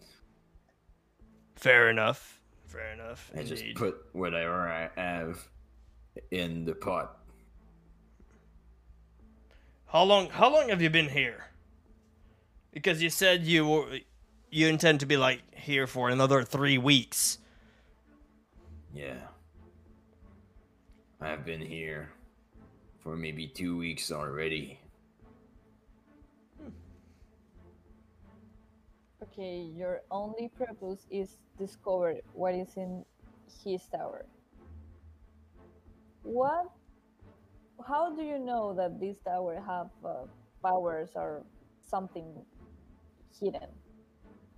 fair 1.55 1.89
enough? 1.89 2.39
Fair 2.65 2.93
enough. 2.93 3.31
I 3.37 3.43
just 3.43 3.63
put 3.75 3.97
whatever 4.13 4.67
I 4.67 4.89
have 4.99 5.47
in 6.31 6.65
the 6.65 6.73
pot. 6.73 7.19
How 9.87 10.03
long? 10.03 10.29
How 10.29 10.51
long 10.51 10.69
have 10.69 10.81
you 10.81 10.89
been 10.89 11.09
here? 11.09 11.45
Because 12.73 13.01
you 13.01 13.09
said 13.09 13.43
you 13.43 13.65
were, 13.65 13.99
you 14.49 14.67
intend 14.67 14.99
to 14.99 15.05
be 15.05 15.15
like 15.15 15.41
here 15.55 15.87
for 15.87 16.09
another 16.09 16.43
three 16.43 16.77
weeks. 16.77 17.37
Yeah. 18.93 19.13
I've 21.21 21.45
been 21.45 21.61
here 21.61 22.09
for 23.05 23.15
maybe 23.15 23.45
two 23.45 23.77
weeks 23.77 24.11
already. 24.11 24.79
Okay, 29.21 29.69
your 29.77 30.01
only 30.09 30.49
purpose 30.57 31.05
is 31.11 31.37
discover 31.59 32.15
what 32.33 32.55
is 32.55 32.73
in 32.77 33.05
his 33.63 33.85
tower. 33.93 34.25
What? 36.23 36.71
How 37.87 38.15
do 38.15 38.23
you 38.23 38.39
know 38.39 38.73
that 38.73 38.99
this 38.99 39.19
tower 39.19 39.61
have 39.61 39.93
uh, 40.03 40.25
powers 40.63 41.11
or 41.13 41.43
something 41.87 42.25
hidden? 43.39 43.69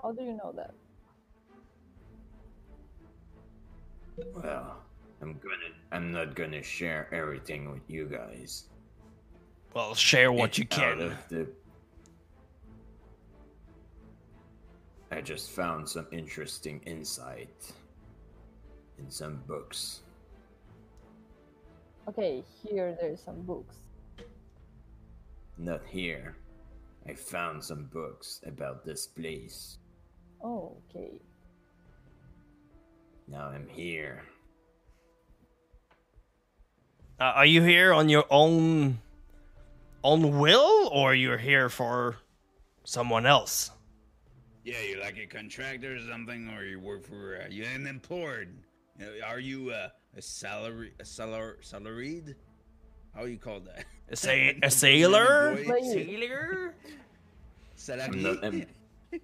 How 0.02 0.14
do 0.14 0.24
you 0.24 0.38
know 0.39 0.54
that? 0.56 0.72
Well, 4.34 4.87
I'm 5.22 5.34
gonna. 5.39 5.74
I'm 5.91 6.11
not 6.11 6.36
gonna 6.36 6.61
share 6.63 7.07
everything 7.13 7.72
with 7.72 7.82
you 7.89 8.05
guys. 8.05 8.65
Well, 9.74 9.95
share 9.95 10.32
what 10.32 10.49
It's 10.49 10.59
you 10.59 10.65
out 10.72 10.97
can. 10.97 11.01
of 11.01 11.30
the- 11.30 11.47
I 15.11 15.22
just 15.22 15.51
found 15.51 15.88
some 15.88 16.07
interesting 16.11 16.82
insight 16.86 17.72
in 18.99 19.09
some 19.09 19.38
books. 19.47 20.01
Okay, 22.09 22.43
here 22.63 22.95
there's 22.99 23.22
some 23.22 23.41
books. 23.43 23.78
Not 25.57 25.82
here. 25.86 26.36
I 27.07 27.13
found 27.13 27.63
some 27.63 27.86
books 27.86 28.41
about 28.45 28.84
this 28.86 29.07
place. 29.07 29.80
Oh, 30.43 30.76
okay. 30.89 31.20
Now 33.28 33.47
I'm 33.47 33.68
here. 33.70 34.24
Uh, 37.20 37.34
are 37.36 37.45
you 37.45 37.63
here 37.63 37.93
on 37.93 38.09
your 38.09 38.26
own, 38.30 38.99
own 40.03 40.38
will, 40.38 40.89
or 40.91 41.15
you're 41.15 41.38
here 41.38 41.68
for 41.68 42.18
someone 42.84 43.26
else? 43.26 43.72
Yeah, 44.63 44.82
you're 44.88 44.99
like 44.99 45.18
a 45.18 45.26
contractor 45.26 45.95
or 45.95 45.99
something, 45.99 46.49
or 46.49 46.63
you 46.63 46.80
work 46.80 47.03
for 47.05 47.41
uh, 47.41 47.47
you're 47.49 47.65
unemployed. 47.68 48.49
You 48.99 49.05
know, 49.05 49.11
Are 49.26 49.39
you 49.39 49.72
uh, 49.72 49.89
a 50.15 50.22
salary 50.22 50.93
a 50.99 51.05
salar 51.05 51.57
salaried? 51.61 52.36
How 53.15 53.24
you 53.26 53.38
call 53.38 53.61
that? 53.61 53.86
A, 54.11 54.15
sa- 54.15 54.30
a 54.63 54.70
sailor? 54.70 55.53
Unemployed? 55.53 55.86
Sailor? 55.86 56.74
I'm 57.89 58.22
not, 58.22 58.41
Salaried? 58.41 58.68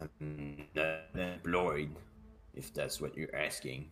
I'm, 0.00 0.10
I'm 0.20 0.66
not 0.74 1.00
employed, 1.14 1.90
if 2.54 2.74
that's 2.74 3.00
what 3.00 3.16
you're 3.16 3.34
asking. 3.34 3.90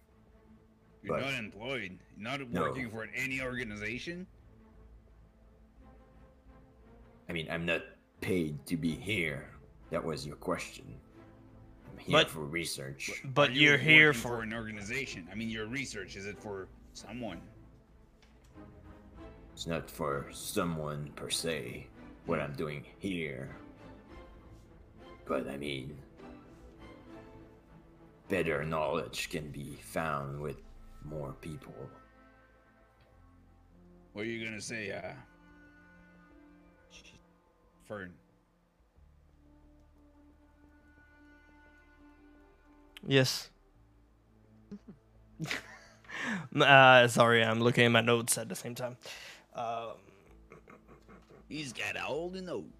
You're 1.07 1.19
but- 1.19 1.25
not 1.31 1.39
employed. 1.39 1.99
You're 2.17 2.25
not 2.31 2.51
No. 2.51 2.63
working 2.63 2.91
for 2.91 3.05
any 3.15 3.41
organization. 3.41 4.27
I 7.29 7.33
mean, 7.33 7.49
I'm 7.51 7.65
not 7.65 7.83
paid 8.21 8.65
to 8.67 8.77
be 8.77 8.93
here. 8.95 9.51
That 9.91 10.03
was 10.05 10.27
your 10.27 10.37
question. 10.37 11.01
I'm 11.93 11.99
here 11.99 12.13
But- 12.13 12.31
for 12.31 12.41
research. 12.45 13.11
But 13.25 13.53
you 13.53 13.63
you're 13.63 13.79
here 13.79 14.09
working 14.09 14.21
for. 14.23 14.43
an 14.43 14.53
organization. 14.53 15.29
I 15.31 15.35
mean, 15.37 15.49
your 15.49 15.67
research 15.67 16.17
is 16.17 16.27
it 16.27 16.39
for 16.41 16.69
someone? 16.93 17.41
It's 19.53 19.67
not 19.67 19.91
for 19.91 20.27
someone 20.33 21.13
per 21.13 21.31
se, 21.31 21.87
what 22.27 22.41
I'm 22.41 22.53
doing 22.55 22.85
here. 22.99 23.57
But 25.25 25.49
I 25.49 25.57
mean, 25.57 25.97
better 28.29 28.65
knowledge 28.65 29.31
can 29.31 29.51
be 29.51 29.77
found 29.83 30.41
with 30.41 30.61
more 31.09 31.35
people. 31.41 31.75
What 34.13 34.23
are 34.23 34.29
you 34.29 34.45
gonna 34.45 34.61
say, 34.61 34.93
uh? 34.93 35.13
Fern. 37.87 38.13
Yes. 43.07 43.51
uh, 46.61 47.07
sorry, 47.07 47.45
I'm 47.45 47.61
looking 47.61 47.85
at 47.85 47.93
my 47.93 48.01
notes 48.01 48.39
at 48.39 48.49
the 48.49 48.57
same 48.57 48.75
time. 48.75 48.97
Um, 49.55 49.93
He's 51.49 51.73
got 51.73 51.97
all 51.97 52.15
old 52.15 52.37
and 52.37 52.51
old. 52.51 52.71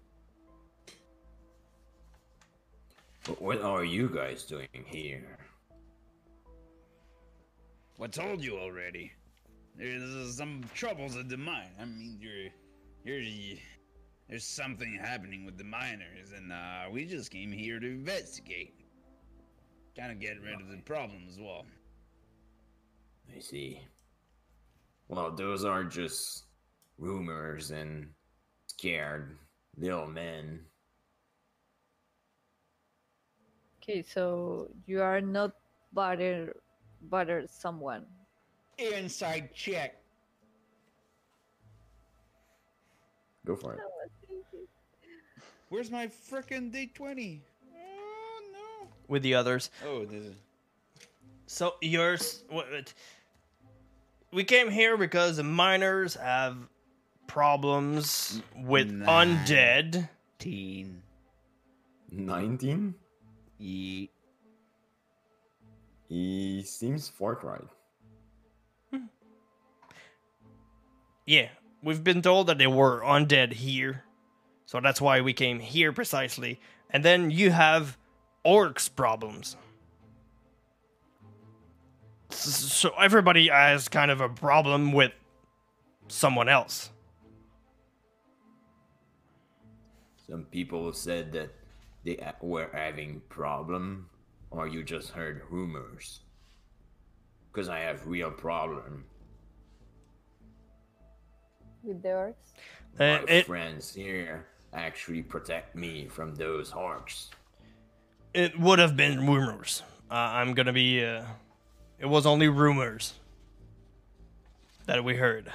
But 3.23 3.41
what 3.41 3.61
are 3.61 3.83
you 3.83 4.09
guys 4.09 4.43
doing 4.43 4.67
here? 4.85 5.37
I 7.99 8.07
told 8.07 8.43
you 8.43 8.57
already. 8.57 9.11
There's 9.75 10.35
some 10.35 10.63
troubles 10.73 11.15
at 11.15 11.29
the 11.29 11.37
mine. 11.37 11.71
I 11.79 11.85
mean, 11.85 12.19
you're, 12.21 12.51
you're, 13.03 13.57
there's 14.29 14.45
something 14.45 14.99
happening 15.01 15.45
with 15.45 15.57
the 15.57 15.63
miners, 15.63 16.31
and 16.35 16.51
uh, 16.51 16.85
we 16.91 17.05
just 17.05 17.31
came 17.31 17.51
here 17.51 17.79
to 17.79 17.87
investigate. 17.87 18.75
Kind 19.97 20.11
of 20.11 20.19
get 20.19 20.41
rid 20.41 20.61
of 20.61 20.69
the 20.69 20.77
problem 20.77 21.25
as 21.29 21.39
well. 21.39 21.65
I 23.35 23.39
see. 23.39 23.81
Well, 25.07 25.31
those 25.31 25.65
are 25.65 25.83
just 25.83 26.43
rumors 26.97 27.71
and 27.71 28.09
scared 28.67 29.37
little 29.75 30.07
men. 30.07 30.59
Okay, 33.81 34.03
so 34.03 34.69
you 34.85 35.01
are 35.01 35.21
not 35.21 35.51
bother 35.93 36.53
bother 37.09 37.45
someone. 37.49 38.05
inside 38.77 39.53
check. 39.53 39.95
Go 43.45 43.55
for 43.55 43.73
it. 43.73 43.79
Oh, 43.81 44.35
Where's 45.69 45.91
my 45.91 46.07
frickin' 46.07 46.71
D20? 46.71 47.39
Oh 47.75 48.39
no. 48.53 48.87
with 49.07 49.21
the 49.23 49.35
others. 49.35 49.69
Oh, 49.85 50.05
this 50.05 50.25
is. 50.25 50.35
So 51.47 51.75
yours, 51.81 52.43
what? 52.49 52.69
what- 52.71 52.93
We 54.33 54.43
came 54.43 54.69
here 54.69 54.97
because 54.97 55.37
the 55.37 55.43
miners 55.43 56.15
have 56.15 56.57
problems 57.27 58.41
with 58.55 58.91
Nine. 58.91 59.37
undead. 59.45 60.09
Teen. 60.39 61.01
19? 62.11 62.93
Ye. 63.57 64.09
He 66.07 66.63
seems 66.63 67.09
forthright. 67.09 67.67
Yeah, 71.25 71.49
we've 71.83 72.03
been 72.03 72.21
told 72.21 72.47
that 72.47 72.57
there 72.57 72.69
were 72.69 73.01
undead 73.01 73.51
here, 73.53 74.03
so 74.65 74.79
that's 74.79 75.01
why 75.01 75.19
we 75.19 75.33
came 75.33 75.59
here 75.59 75.91
precisely. 75.91 76.61
And 76.89 77.03
then 77.03 77.31
you 77.31 77.51
have 77.51 77.97
orcs 78.45 78.89
problems. 78.93 79.57
So 82.29 82.91
everybody 82.97 83.49
has 83.49 83.89
kind 83.89 84.09
of 84.09 84.21
a 84.21 84.29
problem 84.29 84.93
with 84.93 85.11
someone 86.07 86.47
else. 86.47 86.91
Some 90.29 90.43
people 90.45 90.93
said 90.93 91.33
that 91.33 91.53
they 92.05 92.17
were 92.41 92.69
having 92.71 93.21
problem, 93.27 94.09
or 94.51 94.67
you 94.67 94.83
just 94.83 95.09
heard 95.11 95.41
rumors. 95.49 96.21
Because 97.51 97.69
I 97.69 97.79
have 97.79 98.05
real 98.07 98.31
problem. 98.31 99.05
With 101.83 102.01
the 102.01 102.09
orcs? 102.09 102.33
Uh, 102.99 103.23
My 103.23 103.23
it, 103.27 103.45
friends 103.45 103.93
here 103.93 104.45
actually 104.73 105.21
protect 105.21 105.75
me 105.75 106.07
from 106.07 106.35
those 106.35 106.71
orcs. 106.71 107.29
it 108.33 108.59
would 108.59 108.79
have 108.79 108.95
been 108.97 109.25
rumors. 109.25 109.83
Uh, 110.09 110.13
I'm 110.13 110.53
gonna 110.53 110.73
be. 110.73 111.03
Uh, 111.03 111.23
it 111.99 112.05
was 112.05 112.25
only 112.25 112.47
rumors 112.47 113.13
that 114.85 115.03
we 115.03 115.15
heard. 115.15 115.51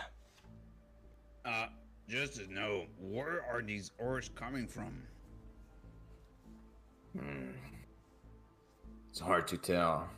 Uh, 1.45 1.67
just 2.09 2.37
to 2.37 2.53
know, 2.53 2.85
where 3.01 3.45
are 3.51 3.63
these 3.63 3.91
orcs 4.03 4.33
coming 4.35 4.67
from? 4.67 5.03
It's 9.13 9.21
hard 9.21 9.47
to 9.49 9.59
tell. 9.59 10.09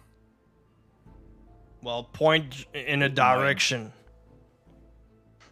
Well, 1.83 2.05
point 2.05 2.67
in 2.75 3.03
a 3.03 3.09
direction. 3.09 3.93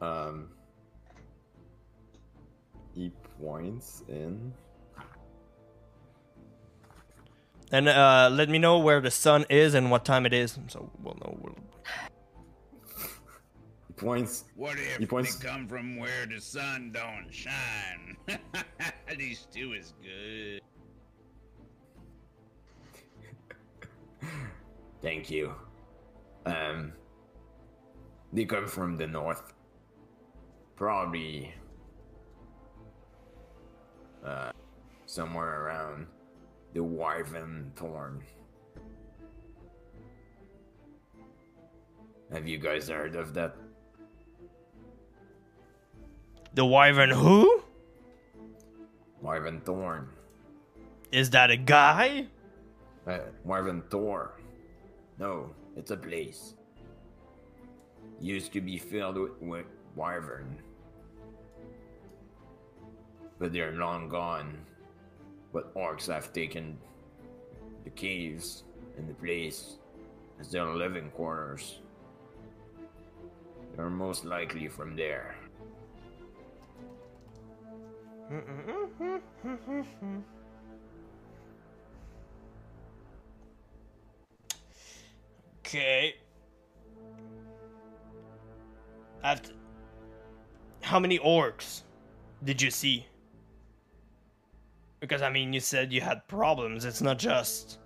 Um, 0.01 0.49
he 2.95 3.11
points 3.41 4.05
in. 4.09 4.53
And 7.73 7.89
uh, 7.89 8.31
let 8.33 8.49
me 8.49 8.61
know 8.61 8.79
where 8.79 9.01
the 9.01 9.11
sun 9.11 9.45
is 9.51 9.75
and 9.75 9.91
what 9.91 10.05
time 10.05 10.25
it 10.25 10.33
is, 10.33 10.57
so 10.69 10.89
we'll 11.03 11.17
know. 11.17 11.37
We'll... 11.43 11.57
He 13.89 13.95
points. 13.95 14.45
What 14.55 14.79
if 14.79 14.99
He 14.99 15.07
points- 15.07 15.35
they 15.35 15.49
come 15.49 15.67
from 15.67 15.97
where 15.97 16.27
the 16.27 16.41
sun 16.41 16.93
don't 16.95 17.29
shine? 17.35 18.17
These 19.19 19.49
two 19.53 19.73
is 19.73 19.95
good. 20.01 20.61
Thank 25.01 25.31
you. 25.31 25.55
Um, 26.47 26.93
they 28.33 28.45
come 28.45 28.67
from 28.67 28.97
the 28.97 29.07
north. 29.07 29.53
Probably. 30.77 31.53
Uh, 34.25 34.53
somewhere 35.07 35.65
around 35.65 36.07
the 36.75 36.83
Wyvern 36.83 37.73
Thorn. 37.77 38.23
Have 42.33 42.49
you 42.49 42.57
guys 42.57 42.89
heard 42.89 43.15
of 43.15 43.35
that? 43.35 43.57
The 46.55 46.65
wyvern 46.65 47.11
who? 47.11 47.63
Wyvern 49.21 49.61
Thorn. 49.61 50.09
Is 51.11 51.31
that 51.31 51.51
a 51.51 51.57
guy? 51.57 52.29
Uh, 53.07 53.19
Wyvern 53.45 53.83
Tor. 53.91 54.39
No, 55.19 55.51
it's 55.77 55.91
a 55.91 55.97
place. 55.97 56.55
Used 58.21 58.53
to 58.53 58.61
be 58.61 58.79
filled 58.79 59.17
with, 59.17 59.33
with 59.41 59.67
wyvern. 59.97 60.57
But 63.39 63.53
they're 63.53 63.73
long 63.73 64.09
gone. 64.09 64.65
But 65.53 65.75
orcs 65.75 66.07
have 66.07 66.33
taken 66.33 66.79
the 67.85 67.91
caves 67.91 68.63
and 68.97 69.09
the 69.09 69.15
place 69.15 69.79
as 70.39 70.51
their 70.51 70.67
living 70.67 71.11
quarters. 71.11 71.81
They're 73.75 73.91
most 73.91 74.25
likely 74.25 74.69
from 74.69 74.95
there. 74.95 75.35
Okay. 85.75 86.17
After, 89.25 89.53
how 90.83 90.99
many 91.01 91.19
orcs 91.19 91.81
did 92.45 92.61
you 92.61 92.71
see? 92.71 93.07
Because 95.01 95.23
I 95.23 95.31
mean, 95.31 95.55
you 95.55 95.61
said 95.61 95.91
you 95.91 96.03
had 96.03 96.29
problems. 96.29 96.85
It's 96.85 97.01
not 97.01 97.19
just. 97.19 97.79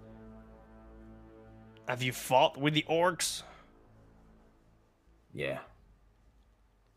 Have 1.87 2.03
you 2.03 2.11
fought 2.12 2.59
with 2.59 2.74
the 2.74 2.84
orcs? 2.91 3.45
Yeah, 5.32 5.59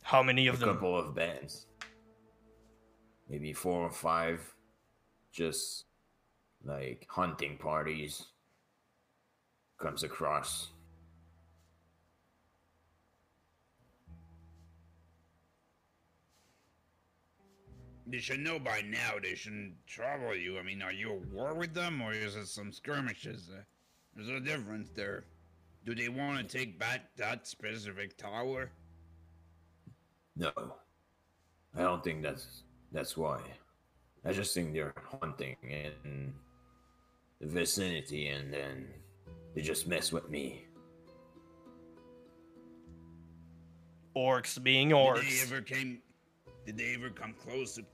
How 0.02 0.24
many 0.24 0.48
a 0.48 0.54
of 0.54 0.60
them? 0.60 0.70
A 0.70 0.74
couple 0.74 0.98
of 0.98 1.14
bands. 1.14 1.68
Maybe 3.30 3.54
four 3.54 3.82
or 3.82 3.92
five. 3.92 4.42
Just 5.32 5.86
like 6.66 7.06
hunting 7.12 7.58
parties. 7.58 8.26
Comes 9.78 10.02
across. 10.02 10.70
They 18.10 18.18
should 18.20 18.40
know 18.40 18.58
by 18.58 18.82
now. 18.82 19.20
They 19.22 19.36
shouldn't 19.36 19.74
trouble 19.86 20.36
you. 20.36 20.58
I 20.58 20.64
mean, 20.64 20.82
are 20.82 20.92
you 20.92 21.14
at 21.14 21.28
war 21.28 21.54
with 21.54 21.74
them, 21.74 22.02
or 22.02 22.12
is 22.12 22.36
it 22.36 22.48
some 22.48 22.72
skirmishes? 22.72 23.50
Uh, 23.54 23.62
there's 24.16 24.30
a 24.30 24.40
difference 24.40 24.90
there. 24.96 25.26
Do 25.86 25.94
they 25.94 26.10
want 26.10 26.38
to 26.40 26.58
take 26.58 26.80
back 26.80 27.16
that 27.18 27.48
specific 27.48 28.18
tower? 28.18 28.72
No, 30.36 30.52
I 31.78 31.82
don't 31.82 32.04
think 32.04 32.24
that's 32.24 32.64
that's 32.92 33.16
why. 33.16 33.42
I 34.26 34.34
just 34.34 34.54
think 34.54 34.74
they're 34.74 34.94
hunting 35.22 35.56
in 35.64 36.34
the 37.40 37.48
vicinity, 37.48 38.28
and 38.28 38.52
then 38.54 38.88
they 39.56 39.62
just 39.62 39.88
mess 39.88 40.12
with 40.12 40.30
me. 40.30 40.66
Orcs 44.16 44.62
being 44.62 44.90
orcs. 44.90 45.16
Did 45.16 45.24
they 45.24 45.28
orcs. 45.28 45.52
ever 45.52 45.62
came? 45.62 46.02
Did 46.66 46.78
they 46.78 46.96
ever 46.96 47.10
come 47.10 47.34
close 47.34 47.76
to? 47.76 47.86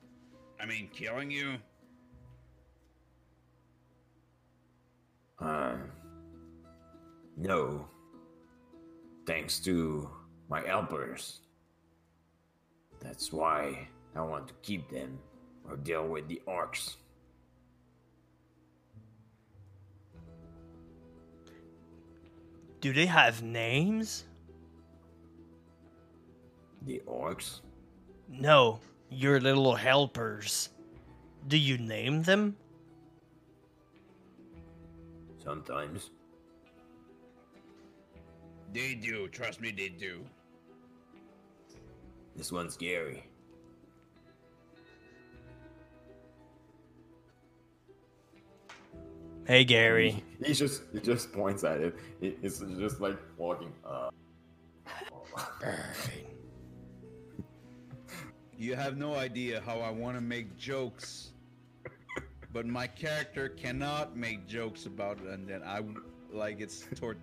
I 0.60 0.66
mean, 0.66 0.90
killing 0.94 1.30
you? 1.30 1.56
Uh, 5.40 5.76
no. 7.38 7.88
Thanks 9.26 9.60
to 9.62 10.10
my 10.50 10.62
helpers. 10.62 11.42
That's 13.00 13.32
why 13.34 13.88
I 14.16 14.22
want 14.22 14.48
to 14.48 14.54
keep 14.62 14.90
them 14.90 15.20
or 15.68 15.78
deal 15.78 16.08
with 16.08 16.28
the 16.28 16.42
orcs. 16.48 16.96
Do 22.82 22.94
they 22.94 23.08
have 23.08 23.42
names? 23.42 24.26
The 26.84 27.02
orcs? 27.08 27.62
No, 28.30 28.80
your 29.10 29.40
little 29.40 29.76
helpers. 29.76 30.70
Do 31.48 31.58
you 31.58 31.78
name 31.78 32.24
them? 32.24 32.56
Sometimes. 35.44 36.10
They 38.74 38.96
do. 38.96 39.28
Trust 39.30 39.62
me, 39.62 39.72
they 39.72 39.90
do. 39.90 40.22
This 42.36 42.52
one's 42.52 42.76
Gary. 42.76 43.24
Hey, 49.48 49.64
Gary. 49.64 50.24
He 50.44 50.54
just 50.54 50.82
he 50.92 51.00
just 51.00 51.32
points 51.32 51.64
at 51.64 51.80
it. 51.80 51.96
He- 52.20 52.36
He's 52.42 52.60
just 52.80 53.00
like 53.00 53.18
walking. 53.38 53.72
Uh, 53.86 54.10
You 58.58 58.76
have 58.76 58.98
no 58.98 59.16
idea 59.16 59.62
how 59.66 59.80
I 59.80 59.90
want 59.90 60.16
to 60.16 60.22
make 60.22 60.58
jokes, 60.58 61.32
but 62.54 62.66
my 62.66 62.88
character 62.88 63.50
cannot 63.50 64.16
make 64.16 64.48
jokes 64.48 64.86
about 64.86 65.20
it, 65.20 65.28
and 65.28 65.48
then 65.48 65.62
I 65.64 65.82
like 66.32 66.62
it's 66.62 66.86
toward. 66.96 67.18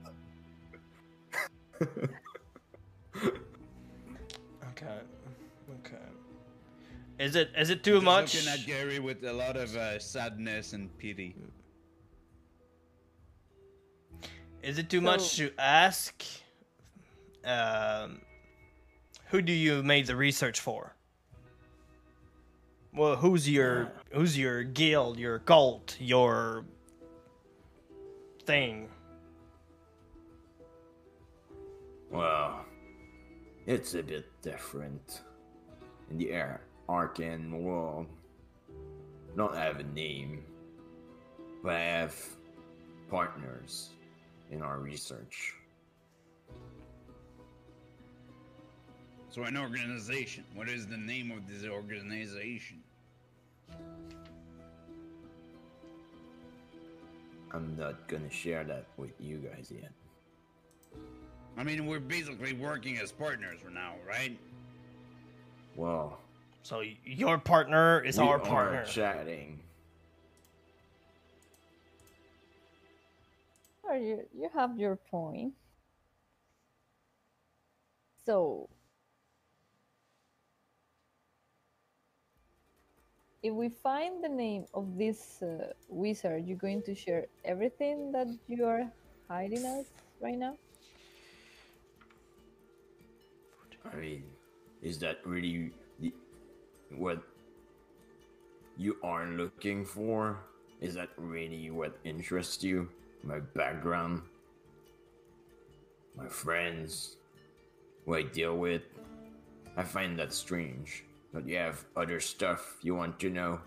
Okay. 4.83 4.99
Okay. 5.81 6.03
Is 7.19 7.37
it 7.37 7.51
is 7.57 7.71
it 7.71 7.85
too 7.85 7.95
Just 7.95 8.05
much? 8.05 8.35
Looking 8.35 8.61
at 8.61 8.67
Gary 8.67 8.99
with 8.99 9.23
a 9.25 9.33
lot 9.33 9.57
of 9.57 9.77
uh, 9.77 9.99
sadness 9.99 10.73
and 10.73 10.97
pity. 10.99 11.37
Is 14.63 14.79
it 14.79 14.89
too 14.89 15.01
much 15.01 15.37
to 15.37 15.53
ask? 15.59 16.23
Um, 17.45 18.23
who 19.29 19.43
do 19.43 19.53
you 19.53 19.83
made 19.83 20.07
the 20.07 20.17
research 20.17 20.61
for? 20.61 20.95
Well, 22.95 23.17
who's 23.17 23.49
your 23.49 23.91
who's 24.13 24.37
your 24.37 24.65
guild, 24.65 25.19
your 25.19 25.39
cult, 25.39 25.97
your 25.99 26.67
thing? 28.45 28.91
Well, 32.11 32.67
it's 33.67 33.95
a 33.95 34.03
bit 34.03 34.27
different. 34.43 35.23
In 36.11 36.19
the 36.19 36.33
air 36.33 36.61
arcane 36.87 37.65
world, 37.65 38.09
I 38.69 39.37
don't 39.39 39.57
have 39.57 39.81
a 39.81 39.85
name, 39.85 40.45
but 41.63 41.77
I 41.77 41.81
have 41.81 42.15
partners 43.09 43.89
in 44.51 44.61
our 44.61 44.79
research. 44.79 45.55
So 49.31 49.45
an 49.45 49.57
organization. 49.57 50.45
What 50.55 50.69
is 50.69 50.87
the 50.87 50.99
name 50.99 51.31
of 51.31 51.49
this 51.49 51.65
organization? 51.67 52.82
I'm 57.55 57.77
not 57.77 58.09
gonna 58.09 58.31
share 58.31 58.65
that 58.65 58.87
with 58.97 59.13
you 59.21 59.39
guys 59.39 59.71
yet. 59.71 59.93
I 61.57 61.65
mean, 61.65 61.87
we're 61.87 62.01
basically 62.01 62.55
working 62.55 62.99
as 62.99 63.13
partners 63.13 63.61
for 63.63 63.71
now, 63.71 63.95
right? 64.09 64.39
Well, 65.77 66.19
So 66.63 66.83
your 67.05 67.39
partner 67.39 68.01
is 68.03 68.19
we 68.19 68.25
our 68.25 68.37
are 68.37 68.39
partner. 68.39 68.85
chatting. 68.85 69.59
Or 73.83 73.97
you 73.97 74.23
you 74.33 74.49
have 74.55 74.79
your 74.79 74.97
point. 74.97 75.53
So 78.25 78.71
if 83.43 83.53
we 83.53 83.69
find 83.69 84.23
the 84.23 84.29
name 84.29 84.67
of 84.73 84.97
this 84.97 85.43
uh, 85.43 85.73
wizard, 85.89 86.47
you're 86.47 86.57
going 86.57 86.83
to 86.83 86.95
share 86.95 87.27
everything 87.45 88.13
that 88.13 88.29
you 88.47 88.65
are 88.65 88.87
hiding 89.29 89.67
us 89.67 89.87
right 90.21 90.39
now? 90.39 90.57
I 93.93 93.97
mean, 93.97 94.23
is 94.81 94.99
that 95.01 95.19
really 95.27 95.73
the 95.99 96.13
what 96.97 97.21
you 98.77 98.97
are 99.03 99.27
looking 99.27 99.85
for? 99.85 100.39
Is 100.81 100.95
that 100.95 101.11
really 101.17 101.71
what 101.71 101.99
interests 102.05 102.63
you? 102.63 102.89
My 103.25 103.41
background, 103.41 104.23
my 106.17 106.29
friends, 106.29 107.17
who 108.07 108.15
I 108.15 108.23
deal 108.23 108.57
with. 108.57 108.83
I 109.77 109.83
find 109.83 110.19
that 110.19 110.33
strange. 110.33 111.05
But 111.33 111.47
you 111.47 111.57
have 111.57 111.85
other 111.97 112.21
stuff 112.21 112.77
you 112.83 112.95
want 112.95 113.19
to 113.21 113.31
know. 113.31 113.61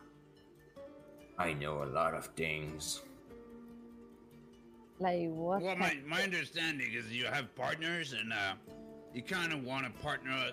I 1.37 1.53
know 1.53 1.83
a 1.83 1.85
lot 1.85 2.13
of 2.13 2.27
things. 2.27 3.01
Like 4.99 5.29
what? 5.29 5.61
Well, 5.61 5.75
my, 5.75 5.97
my 6.07 6.21
understanding 6.23 6.93
is 6.93 7.11
you 7.11 7.25
have 7.25 7.53
partners, 7.55 8.13
and 8.13 8.31
uh, 8.31 8.53
you 9.13 9.21
kind 9.21 9.51
of 9.51 9.63
want 9.63 9.85
to 9.85 10.03
partner 10.03 10.51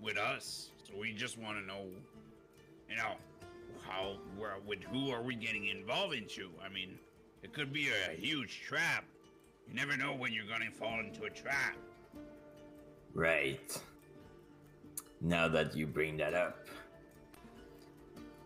with 0.00 0.16
us. 0.16 0.70
So 0.84 0.94
we 0.98 1.12
just 1.12 1.38
want 1.38 1.58
to 1.58 1.66
know, 1.66 1.84
you 2.88 2.96
know, 2.96 3.12
how, 3.86 4.16
where, 4.38 4.56
with 4.66 4.82
who 4.84 5.10
are 5.10 5.22
we 5.22 5.34
getting 5.34 5.66
involved 5.66 6.14
into? 6.14 6.48
I 6.64 6.72
mean, 6.72 6.98
it 7.42 7.52
could 7.52 7.72
be 7.72 7.88
a 7.88 8.14
huge 8.14 8.62
trap. 8.62 9.04
You 9.68 9.74
never 9.74 9.96
know 9.96 10.14
when 10.14 10.32
you're 10.32 10.46
gonna 10.46 10.70
fall 10.70 11.00
into 11.00 11.24
a 11.24 11.30
trap. 11.30 11.76
Right. 13.12 13.78
Now 15.24 15.48
that 15.48 15.74
you 15.74 15.86
bring 15.86 16.18
that 16.18 16.34
up. 16.34 16.66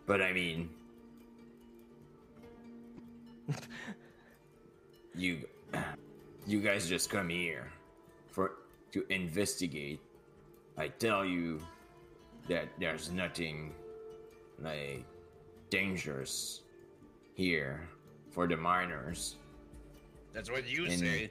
But 0.07 0.23
I 0.23 0.33
mean, 0.33 0.71
you 5.15 5.39
you 6.47 6.61
guys 6.61 6.89
just 6.89 7.11
come 7.11 7.29
here 7.29 7.67
for 8.31 8.53
to 8.93 9.05
investigate. 9.13 9.99
I 10.79 10.87
tell 10.87 11.25
you 11.25 11.61
that 12.49 12.69
there's 12.79 13.11
nothing 13.11 13.75
like 14.63 15.05
dangerous 15.71 16.63
here 17.35 17.89
for 18.31 18.47
the 18.47 18.57
miners. 18.57 19.35
That's 20.33 20.49
what 20.49 20.69
you 20.69 20.85
And- 20.87 20.99
say. 20.99 21.31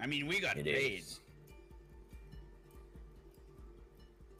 I 0.00 0.06
mean, 0.06 0.26
we 0.26 0.38
got 0.38 0.54
paid. 0.56 1.00
is. 1.02 1.20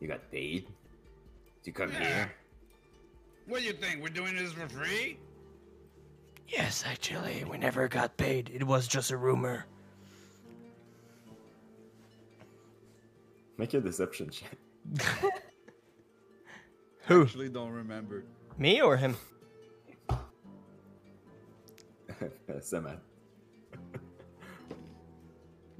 You 0.04 0.10
got 0.10 0.30
paid 0.30 0.68
to 1.62 1.72
come 1.72 1.90
Yeah. 1.90 2.04
here? 2.04 2.30
What 3.46 3.60
do 3.60 3.64
you 3.64 3.72
think? 3.72 4.02
We're 4.02 4.10
doing 4.10 4.36
this 4.36 4.52
for 4.52 4.68
free? 4.68 5.16
Yes, 6.46 6.84
actually, 6.86 7.42
we 7.44 7.56
never 7.56 7.88
got 7.88 8.18
paid. 8.18 8.50
It 8.52 8.64
was 8.64 8.86
just 8.86 9.12
a 9.12 9.16
rumor. 9.16 9.64
Make 13.56 13.72
a 13.72 13.80
deception 13.80 14.28
check. 14.28 14.50
Who? 17.06 17.22
Actually, 17.22 17.48
don't 17.48 17.72
remember. 17.72 18.24
Me 18.58 18.82
or 18.82 18.98
him? 18.98 19.16
Samat. 22.60 22.98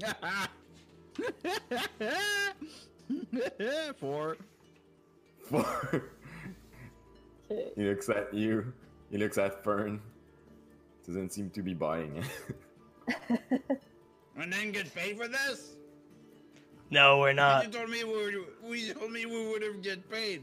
Four. 4.01 4.37
Four. 5.49 6.11
Okay. 7.51 7.71
he 7.77 7.85
looks 7.85 8.09
at 8.09 8.33
you. 8.33 8.73
He 9.11 9.19
looks 9.19 9.39
at 9.39 9.63
Fern. 9.63 10.01
Doesn't 11.07 11.33
seem 11.33 11.51
to 11.51 11.63
be 11.63 11.75
buying 11.75 12.25
it. 13.09 13.81
And 14.37 14.53
then 14.53 14.73
get 14.73 14.93
paid 14.95 15.17
for 15.17 15.29
this? 15.29 15.75
No, 16.91 17.19
we're 17.19 17.33
not. 17.33 17.65
you 17.65 17.71
told 17.71 17.89
me 17.89 18.05
we 18.05 18.13
were, 18.13 18.45
we 18.69 18.93
told 18.93 19.11
me 19.11 19.27
we 19.27 19.47
would 19.49 19.63
have 19.63 19.83
get 19.83 20.11
paid. 20.11 20.43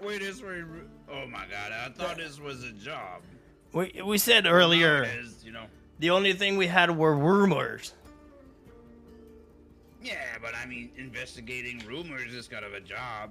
Wait, 0.00 0.20
this 0.20 0.40
was 0.40 0.64
oh 1.10 1.26
my 1.26 1.44
god! 1.50 1.72
I 1.72 1.88
thought 1.90 2.16
this 2.16 2.40
was 2.40 2.64
a 2.64 2.72
job. 2.72 3.22
We 3.72 4.00
we 4.04 4.18
said 4.18 4.46
earlier 4.46 5.04
it 5.04 5.18
is, 5.18 5.44
you 5.44 5.52
know. 5.52 5.66
the 5.98 6.10
only 6.10 6.32
thing 6.32 6.56
we 6.56 6.66
had 6.66 6.96
were 6.96 7.16
rumors. 7.16 7.92
Yeah, 10.04 10.36
but 10.42 10.54
I 10.54 10.66
mean, 10.66 10.90
investigating 10.96 11.82
rumors 11.86 12.32
is 12.34 12.46
kind 12.46 12.64
of 12.64 12.74
a 12.74 12.80
job. 12.80 13.30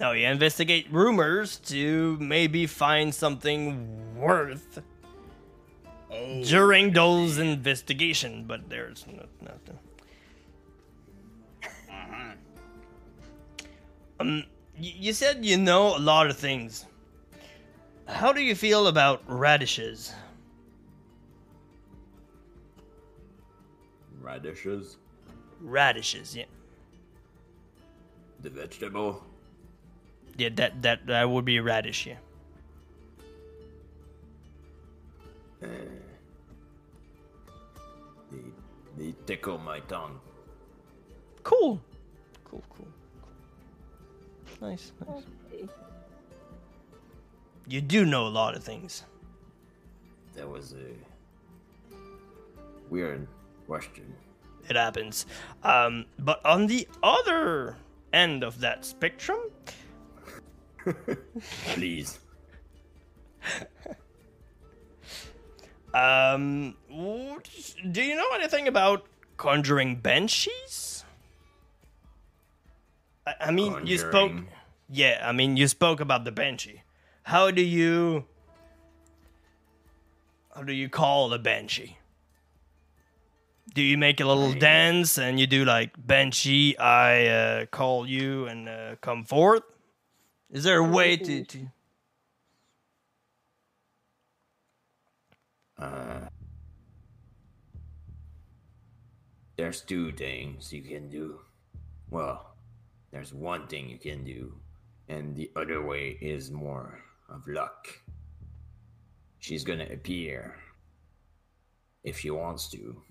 No, 0.00 0.12
you 0.12 0.26
investigate 0.26 0.86
rumors 0.90 1.58
to 1.70 2.16
maybe 2.20 2.66
find 2.66 3.14
something 3.14 4.16
worth 4.16 4.82
Oh, 6.10 6.42
during 6.44 6.92
those 6.92 7.38
investigation, 7.38 8.44
but 8.46 8.68
there's 8.70 9.04
no, 9.08 9.26
nothing. 9.42 9.78
uh-huh. 11.90 12.32
Um, 14.20 14.44
y- 14.78 14.94
you 14.98 15.12
said 15.12 15.44
you 15.44 15.56
know 15.56 15.96
a 15.96 15.98
lot 15.98 16.30
of 16.30 16.36
things. 16.38 16.86
How 18.06 18.32
do 18.32 18.40
you 18.40 18.54
feel 18.54 18.86
about 18.86 19.22
radishes? 19.26 20.12
Radishes, 24.20 24.96
Radishes, 25.60 26.34
yeah, 26.36 26.44
the 28.42 28.50
vegetable. 28.50 29.22
yeah, 30.36 30.50
that 30.54 30.82
that 30.82 31.06
that 31.06 31.28
would 31.28 31.44
be 31.44 31.56
a 31.58 31.62
radish, 31.62 32.06
yeah. 32.06 32.16
Eh. 35.62 35.66
They, 38.30 39.04
they 39.04 39.14
tickle 39.26 39.58
my 39.58 39.80
tongue. 39.80 40.20
Cool, 41.42 41.80
cool, 42.44 42.62
cool, 42.70 42.88
cool. 44.60 44.68
Nice, 44.68 44.92
nice. 45.06 45.22
Okay. 45.52 45.68
You 47.68 47.80
do 47.80 48.04
know 48.04 48.26
a 48.26 48.28
lot 48.28 48.56
of 48.56 48.62
things. 48.62 49.04
That 50.34 50.48
was 50.48 50.74
a 50.74 50.92
weird 52.90 53.26
question. 53.66 54.14
it 54.68 54.76
happens. 54.76 55.26
Um, 55.62 56.06
but 56.18 56.44
on 56.44 56.66
the 56.66 56.88
other 57.02 57.76
end 58.12 58.42
of 58.42 58.60
that 58.60 58.84
spectrum, 58.84 59.38
Please. 61.74 62.18
um, 65.94 66.76
do 67.90 68.02
you 68.02 68.14
know 68.16 68.26
anything 68.34 68.68
about 68.68 69.06
conjuring 69.36 69.96
banshees? 69.96 71.04
I, 73.26 73.34
I 73.40 73.50
mean, 73.50 73.86
you 73.86 73.98
spoke. 73.98 74.32
Yeah, 74.88 75.24
I 75.26 75.32
mean, 75.32 75.56
you 75.56 75.66
spoke 75.66 76.00
about 76.00 76.24
the 76.24 76.32
banshee. 76.32 76.82
How 77.24 77.50
do 77.50 77.62
you? 77.62 78.24
How 80.54 80.62
do 80.62 80.72
you 80.72 80.88
call 80.88 81.28
the 81.28 81.38
banshee? 81.38 81.98
Do 83.76 83.82
you 83.82 83.98
make 83.98 84.20
a 84.20 84.24
little 84.24 84.54
dance 84.54 85.18
and 85.18 85.38
you 85.38 85.46
do 85.46 85.66
like 85.66 85.92
banshee? 85.98 86.78
I 86.78 87.26
uh, 87.26 87.66
call 87.66 88.06
you 88.06 88.46
and 88.46 88.70
uh, 88.70 88.96
come 89.02 89.22
forth. 89.22 89.64
Is 90.50 90.64
there 90.64 90.78
a 90.78 90.82
way 90.82 91.18
to? 91.18 91.44
to... 91.44 91.68
There's 99.58 99.82
two 99.82 100.10
things 100.12 100.72
you 100.72 100.80
can 100.80 101.10
do. 101.10 101.40
Well, 102.08 102.56
there's 103.10 103.34
one 103.34 103.66
thing 103.66 103.90
you 103.90 103.98
can 103.98 104.24
do, 104.24 104.54
and 105.06 105.36
the 105.36 105.50
other 105.54 105.82
way 105.82 106.16
is 106.22 106.50
more 106.50 107.04
of 107.28 107.46
luck. 107.46 107.88
She's 109.38 109.64
gonna 109.64 109.88
appear 109.92 110.56
if 112.04 112.20
she 112.20 112.30
wants 112.30 112.70
to. 112.70 113.02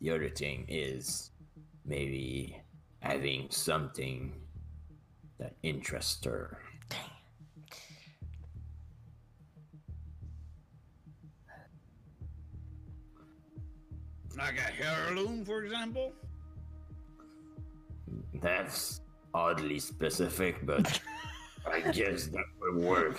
The 0.00 0.10
other 0.10 0.30
thing 0.30 0.64
is 0.68 1.30
maybe 1.84 2.56
having 3.00 3.48
something 3.50 4.32
that 5.38 5.54
interests 5.62 6.24
her. 6.24 6.58
Like 14.36 14.54
a 14.58 14.82
heirloom, 14.82 15.44
for 15.44 15.64
example? 15.64 16.14
That's 18.34 19.02
oddly 19.34 19.78
specific, 19.78 20.64
but 20.64 20.98
I 21.70 21.80
guess 21.92 22.26
that 22.28 22.44
would 22.60 22.82
work. 22.82 23.18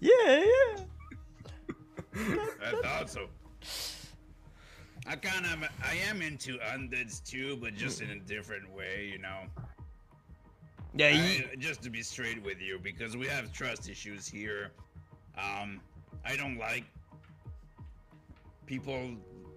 Yeah, 0.00 0.10
yeah. 0.10 0.84
I 2.60 2.82
thought 2.82 3.08
so. 3.10 3.28
I 5.08 5.16
kind 5.16 5.46
of, 5.46 5.66
I 5.82 5.94
am 6.06 6.20
into 6.20 6.58
undeads 6.58 7.24
too, 7.24 7.56
but 7.56 7.74
just 7.74 8.02
in 8.02 8.10
a 8.10 8.18
different 8.18 8.70
way, 8.76 9.08
you 9.10 9.18
know. 9.18 9.40
Yeah, 10.94 11.08
you, 11.08 11.44
I, 11.50 11.56
just 11.56 11.82
to 11.84 11.90
be 11.90 12.02
straight 12.02 12.42
with 12.44 12.60
you, 12.60 12.78
because 12.78 13.16
we 13.16 13.26
have 13.26 13.50
trust 13.50 13.88
issues 13.88 14.28
here. 14.28 14.70
Um, 15.38 15.80
I 16.26 16.36
don't 16.36 16.58
like 16.58 16.84
people 18.66 19.12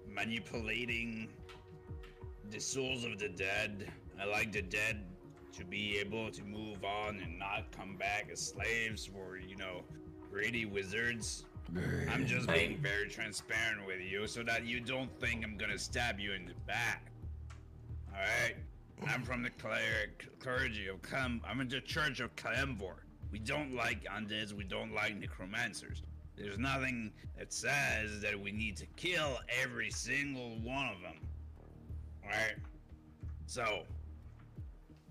manipulating 0.07 1.27
the 2.49 2.59
souls 2.59 3.03
of 3.03 3.19
the 3.19 3.27
dead. 3.27 3.91
I 4.21 4.25
like 4.25 4.53
the 4.53 4.61
dead 4.61 5.03
to 5.57 5.65
be 5.65 5.97
able 5.97 6.31
to 6.31 6.43
move 6.43 6.85
on 6.85 7.19
and 7.21 7.37
not 7.37 7.71
come 7.75 7.97
back 7.97 8.29
as 8.31 8.39
slaves 8.39 9.09
or, 9.13 9.37
you 9.37 9.57
know, 9.57 9.81
greedy 10.31 10.65
wizards. 10.65 11.43
I'm 12.11 12.25
just 12.25 12.47
being 12.47 12.77
very 12.77 13.07
transparent 13.07 13.85
with 13.87 14.01
you 14.01 14.27
so 14.27 14.43
that 14.43 14.65
you 14.65 14.79
don't 14.79 15.09
think 15.19 15.43
I'm 15.43 15.57
gonna 15.57 15.79
stab 15.79 16.19
you 16.19 16.33
in 16.33 16.45
the 16.45 16.53
back. 16.67 17.03
Alright? 18.13 18.57
I'm 19.07 19.23
from 19.23 19.41
the 19.41 19.49
cleric, 19.51 20.27
clergy 20.39 20.87
of 20.87 21.01
Clem. 21.01 21.41
I'm 21.47 21.61
in 21.61 21.69
the 21.69 21.81
church 21.81 22.19
of 22.19 22.35
Kelemvor. 22.35 22.95
We 23.31 23.39
don't 23.39 23.73
like 23.73 24.03
undeads, 24.05 24.53
we 24.53 24.63
don't 24.63 24.93
like 24.93 25.17
necromancers. 25.17 26.03
There's 26.37 26.57
nothing 26.57 27.11
that 27.37 27.53
says 27.53 28.21
that 28.21 28.39
we 28.39 28.51
need 28.51 28.75
to 28.77 28.85
kill 28.97 29.39
every 29.61 29.89
single 29.91 30.57
one 30.63 30.87
of 30.87 31.01
them. 31.01 31.19
Alright? 32.23 32.55
So, 33.45 33.83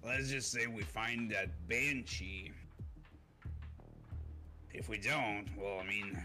let's 0.04 0.30
just 0.30 0.52
say 0.52 0.66
we 0.66 0.82
find 0.82 1.30
that 1.30 1.48
banshee. 1.68 2.52
If 4.72 4.88
we 4.88 4.98
don't, 4.98 5.46
well, 5.58 5.80
I 5.80 5.86
mean, 5.86 6.18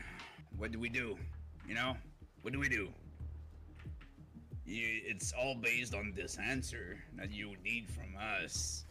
what 0.57 0.71
do 0.71 0.79
we 0.79 0.89
do? 0.89 1.17
You 1.67 1.75
know? 1.75 1.95
What 2.41 2.53
do 2.53 2.59
we 2.59 2.69
do? 2.69 2.89
You, 4.65 5.01
it's 5.05 5.31
all 5.33 5.55
based 5.55 5.93
on 5.93 6.13
this 6.15 6.37
answer 6.37 6.97
that 7.17 7.31
you 7.31 7.53
need 7.63 7.87
from 7.89 8.15
us. 8.41 8.85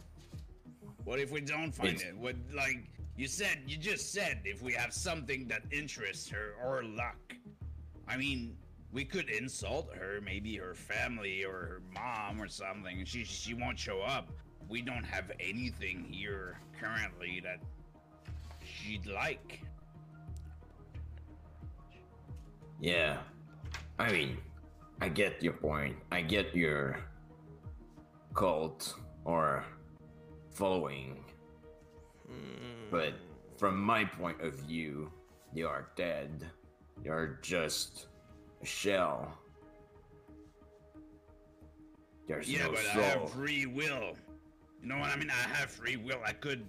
What 1.03 1.19
if 1.19 1.31
we 1.31 1.41
don't 1.41 1.73
find 1.73 1.89
It's- 1.95 2.09
it? 2.09 2.17
What, 2.17 2.35
like, 2.53 2.83
you 3.17 3.27
said, 3.27 3.59
you 3.67 3.77
just 3.77 4.11
said 4.11 4.41
if 4.45 4.61
we 4.61 4.73
have 4.73 4.93
something 4.93 5.47
that 5.47 5.63
interests 5.71 6.29
her 6.29 6.53
or 6.63 6.83
luck. 6.83 7.35
I 8.07 8.17
mean, 8.17 8.57
we 8.91 9.03
could 9.05 9.29
insult 9.29 9.93
her, 9.95 10.19
maybe 10.21 10.55
her 10.57 10.73
family 10.73 11.43
or 11.43 11.53
her 11.53 11.81
mom 11.93 12.41
or 12.41 12.47
something, 12.47 13.03
she 13.05 13.23
she 13.23 13.53
won't 13.53 13.79
show 13.79 14.01
up. 14.01 14.29
We 14.69 14.81
don't 14.81 15.03
have 15.03 15.31
anything 15.39 16.05
here 16.09 16.59
currently 16.79 17.41
that 17.43 17.61
she'd 18.63 19.05
like. 19.05 19.61
Yeah. 22.79 23.17
I 23.99 24.11
mean, 24.11 24.37
I 25.01 25.09
get 25.09 25.41
your 25.41 25.53
point. 25.53 25.95
I 26.11 26.21
get 26.21 26.55
your 26.55 26.99
cult 28.33 28.95
or 29.23 29.63
following. 30.51 31.23
But 32.91 33.13
from 33.57 33.79
my 33.79 34.05
point 34.05 34.41
of 34.41 34.53
view, 34.55 35.11
you 35.53 35.67
are 35.67 35.89
dead. 35.95 36.49
You're 37.03 37.39
just 37.41 38.07
a 38.61 38.65
shell. 38.65 39.37
There's 42.27 42.49
Yeah, 42.49 42.65
no 42.65 42.71
but 42.71 42.79
soul. 42.79 43.01
I 43.01 43.05
have 43.05 43.31
free 43.31 43.65
will. 43.65 44.13
You 44.81 44.87
know 44.89 44.97
what 44.97 45.09
I 45.09 45.15
mean? 45.15 45.29
I 45.29 45.55
have 45.55 45.69
free 45.71 45.97
will. 45.97 46.19
I 46.25 46.31
could 46.31 46.65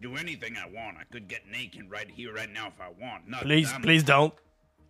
do 0.00 0.16
anything 0.16 0.56
I 0.56 0.66
want. 0.66 0.96
I 0.98 1.04
could 1.10 1.28
get 1.28 1.46
naked 1.50 1.90
right 1.90 2.10
here, 2.10 2.32
right 2.34 2.50
now, 2.52 2.68
if 2.68 2.80
I 2.80 2.88
want. 2.88 3.28
Not 3.28 3.42
please, 3.42 3.72
them. 3.72 3.82
please 3.82 4.02
don't. 4.02 4.34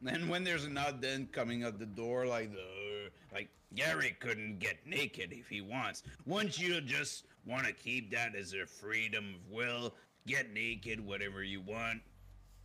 And 0.07 0.29
when 0.29 0.45
there's 0.45 0.65
an 0.65 0.77
odd 0.77 1.01
then 1.01 1.29
coming 1.33 1.63
at 1.63 1.79
the 1.79 1.87
door, 1.87 2.27
like 2.27 2.53
the 2.53 3.11
like 3.33 3.49
Gary 3.75 4.17
couldn't 4.21 4.59
get 4.59 4.87
naked 4.87 5.33
if 5.33 5.49
he 5.49 5.61
wants. 5.61 6.03
Wouldn't 6.27 6.59
you 6.59 6.81
just 6.81 7.25
want 7.47 7.67
to 7.67 7.73
keep 7.73 8.11
that 8.13 8.35
as 8.35 8.53
a 8.53 8.67
freedom 8.67 9.35
of 9.37 9.53
will? 9.53 9.95
Get 10.27 10.53
naked, 10.53 11.05
whatever 11.05 11.43
you 11.43 11.61
want. 11.61 12.01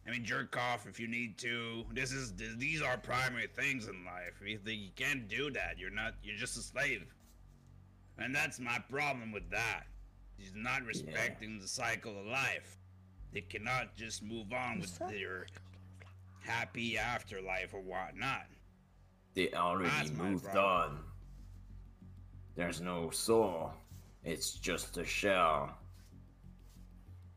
I 0.08 0.12
mean, 0.12 0.24
jerk 0.24 0.58
off 0.58 0.88
if 0.88 1.00
you 1.00 1.08
need 1.08 1.38
to. 1.40 1.86
This 1.94 2.12
is 2.12 2.32
th- 2.32 2.58
these 2.58 2.82
are 2.82 2.98
primary 2.98 3.48
things 3.48 3.88
in 3.88 4.06
life. 4.06 4.42
If 4.42 4.48
you 4.48 4.60
you 4.72 4.90
can't 4.96 5.28
do 5.28 5.52
that, 5.52 5.78
you're 5.78 5.90
not. 5.90 6.16
You're 6.24 6.38
just 6.38 6.58
a 6.58 6.62
slave. 6.62 7.06
And 8.18 8.36
that's 8.36 8.60
my 8.60 8.80
problem 8.90 9.32
with 9.32 9.50
that. 9.52 9.84
He's 10.38 10.54
not 10.56 10.84
respecting 10.84 11.60
the 11.60 11.68
cycle 11.68 12.18
of 12.20 12.26
life. 12.26 12.78
They 13.34 13.42
cannot 13.42 13.96
just 13.96 14.24
move 14.24 14.52
on 14.52 14.80
with 14.80 14.98
their 15.00 15.46
happy 16.50 16.98
afterlife 16.98 17.74
or 17.74 17.82
whatnot. 17.82 18.48
They 19.36 19.52
already 19.54 19.90
That's 19.90 20.12
moved 20.12 20.56
on. 20.56 21.00
There's 22.56 22.82
no 22.82 23.10
soul. 23.12 23.72
It's 24.24 24.54
just 24.54 24.98
a 24.98 25.06
shell. 25.06 25.78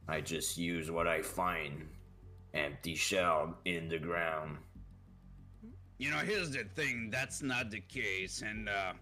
I 0.09 0.21
just 0.21 0.59
use 0.59 0.91
what 0.91 1.07
I 1.07 1.23
find. 1.23 1.87
Empty 2.55 2.95
shell 2.95 3.57
in 3.65 3.89
the 3.89 3.99
ground. 3.99 4.59
You 5.99 6.11
know, 6.11 6.19
here's 6.19 6.51
the 6.51 6.65
thing. 6.75 7.11
That's 7.11 7.43
not 7.43 7.71
the 7.71 7.81
case, 7.81 8.43
and 8.43 8.69
uh, 8.69 8.93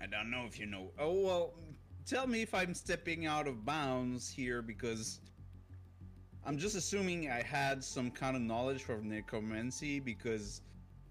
I 0.00 0.06
don't 0.06 0.30
know 0.30 0.44
if 0.46 0.58
you 0.60 0.66
know. 0.66 0.92
Oh 0.98 1.20
well, 1.20 1.54
tell 2.06 2.26
me 2.26 2.42
if 2.42 2.54
I'm 2.54 2.74
stepping 2.74 3.26
out 3.26 3.48
of 3.48 3.64
bounds 3.64 4.30
here 4.30 4.62
because 4.62 5.20
I'm 6.46 6.58
just 6.58 6.76
assuming 6.76 7.30
I 7.30 7.42
had 7.42 7.82
some 7.82 8.10
kind 8.10 8.36
of 8.36 8.42
knowledge 8.42 8.82
from 8.82 9.08
necromancy 9.08 9.98
because, 9.98 10.60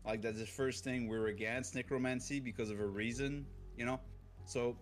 like, 0.05 0.21
that's 0.21 0.39
the 0.39 0.45
first 0.45 0.83
thing 0.83 1.07
we're 1.07 1.27
against 1.27 1.73
necromancy 1.73 2.39
because 2.39 2.69
of 2.69 2.79
a 2.79 2.85
reason, 2.85 3.45
you 3.75 3.85
know. 3.85 3.99
So, 4.45 4.77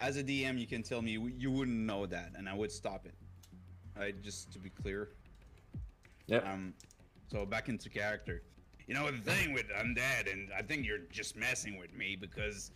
as 0.00 0.16
a 0.16 0.22
DM, 0.22 0.58
you 0.58 0.66
can 0.66 0.82
tell 0.82 1.02
me 1.02 1.12
you- 1.12 1.50
wouldn't 1.50 1.76
know 1.76 2.06
that, 2.06 2.32
and 2.36 2.48
I 2.48 2.54
would 2.54 2.70
stop 2.70 3.04
it. 3.06 3.14
Right, 3.96 4.20
just 4.22 4.52
to 4.52 4.58
be 4.58 4.70
clear. 4.70 5.10
Yep. 6.26 6.46
Um, 6.46 6.74
so 7.30 7.44
back 7.44 7.68
into 7.68 7.90
character. 7.90 8.42
You 8.86 8.94
know 8.94 9.10
the 9.10 9.18
thing 9.18 9.52
with 9.52 9.68
undead, 9.68 10.32
and 10.32 10.50
I 10.52 10.62
think 10.62 10.86
you're 10.86 11.06
just 11.10 11.36
messing 11.36 11.78
with 11.78 11.92
me 11.94 12.16
because 12.16 12.70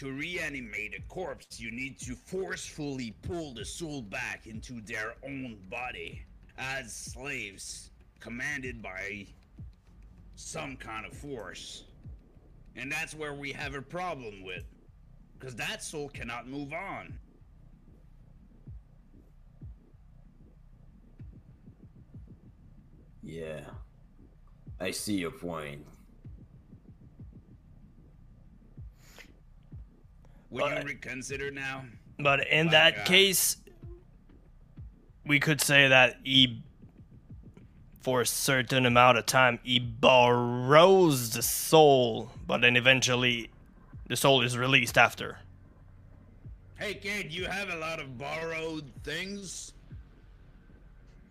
to 0.00 0.10
reanimate 0.12 0.94
a 0.96 1.02
corpse, 1.12 1.60
you 1.60 1.70
need 1.70 2.00
to 2.00 2.14
forcefully 2.14 3.14
pull 3.20 3.52
the 3.52 3.66
soul 3.66 4.00
back 4.00 4.46
into 4.46 4.80
their 4.80 5.12
own 5.22 5.58
body 5.68 6.22
as 6.56 6.90
slaves, 6.90 7.90
commanded 8.18 8.80
by 8.80 9.26
some 10.36 10.74
kind 10.78 11.04
of 11.04 11.12
force. 11.12 11.84
And 12.76 12.90
that's 12.90 13.14
where 13.14 13.34
we 13.34 13.52
have 13.52 13.74
a 13.74 13.82
problem 13.82 14.42
with. 14.42 14.64
Because 15.38 15.54
that 15.56 15.82
soul 15.82 16.08
cannot 16.08 16.48
move 16.48 16.72
on. 16.72 17.12
Yeah. 23.22 23.60
I 24.80 24.92
see 24.92 25.16
your 25.16 25.30
point. 25.30 25.84
Would 30.50 30.60
But- 30.60 30.78
you 30.82 30.88
reconsider 30.88 31.50
now? 31.50 31.84
But 32.18 32.46
in 32.48 32.66
My 32.66 32.72
that 32.72 32.96
God. 32.96 33.06
case, 33.06 33.56
we 35.24 35.40
could 35.40 35.60
say 35.60 35.88
that 35.88 36.18
he, 36.22 36.62
for 38.00 38.20
a 38.20 38.26
certain 38.26 38.84
amount 38.84 39.16
of 39.16 39.26
time, 39.26 39.58
he 39.62 39.78
borrows 39.78 41.30
the 41.30 41.42
soul, 41.42 42.30
but 42.46 42.60
then 42.60 42.76
eventually 42.76 43.50
the 44.06 44.16
soul 44.16 44.42
is 44.42 44.58
released 44.58 44.98
after. 44.98 45.38
Hey 46.78 46.94
kid, 46.94 47.32
you 47.32 47.44
have 47.46 47.70
a 47.70 47.76
lot 47.76 48.00
of 48.00 48.18
borrowed 48.18 48.90
things? 49.04 49.72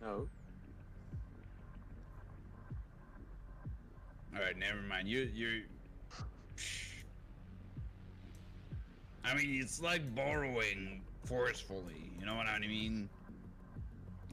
No. 0.01 0.27
Alright, 4.33 4.57
never 4.57 4.81
mind. 4.81 5.07
You 5.07 5.21
you 5.33 5.63
I 9.23 9.33
mean 9.35 9.61
it's 9.61 9.81
like 9.81 10.13
borrowing 10.15 11.01
forcefully, 11.25 12.11
you 12.19 12.25
know 12.25 12.35
what 12.35 12.47
I 12.47 12.59
mean? 12.59 13.09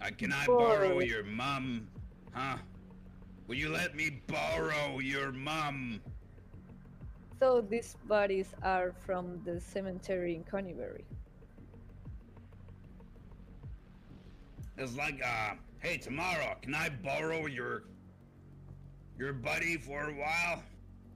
Like 0.01 0.19
can 0.19 0.33
I 0.33 0.47
borrow 0.47 1.01
your 1.01 1.25
mum? 1.25 1.89
Huh? 2.33 2.57
Will 3.47 3.57
you 3.57 3.69
let 3.71 3.95
me 3.95 4.21
borrow 4.27 4.99
your 4.99 5.33
mum? 5.33 6.01
So 7.41 7.61
these 7.61 7.97
bodies 8.09 8.55
are 8.63 8.93
from 9.05 9.41
the 9.45 9.61
cemetery 9.61 10.35
in 10.35 10.45
Conyberry. 10.45 11.05
It's 14.79 14.97
like 14.97 15.21
uh 15.25 15.55
hey 15.81 15.97
tomorrow, 15.99 16.57
can 16.63 16.75
I 16.75 16.89
borrow 16.91 17.47
your 17.47 17.85
your 19.19 19.33
buddy 19.33 19.77
for 19.79 20.11
a 20.11 20.13
while? 20.13 20.63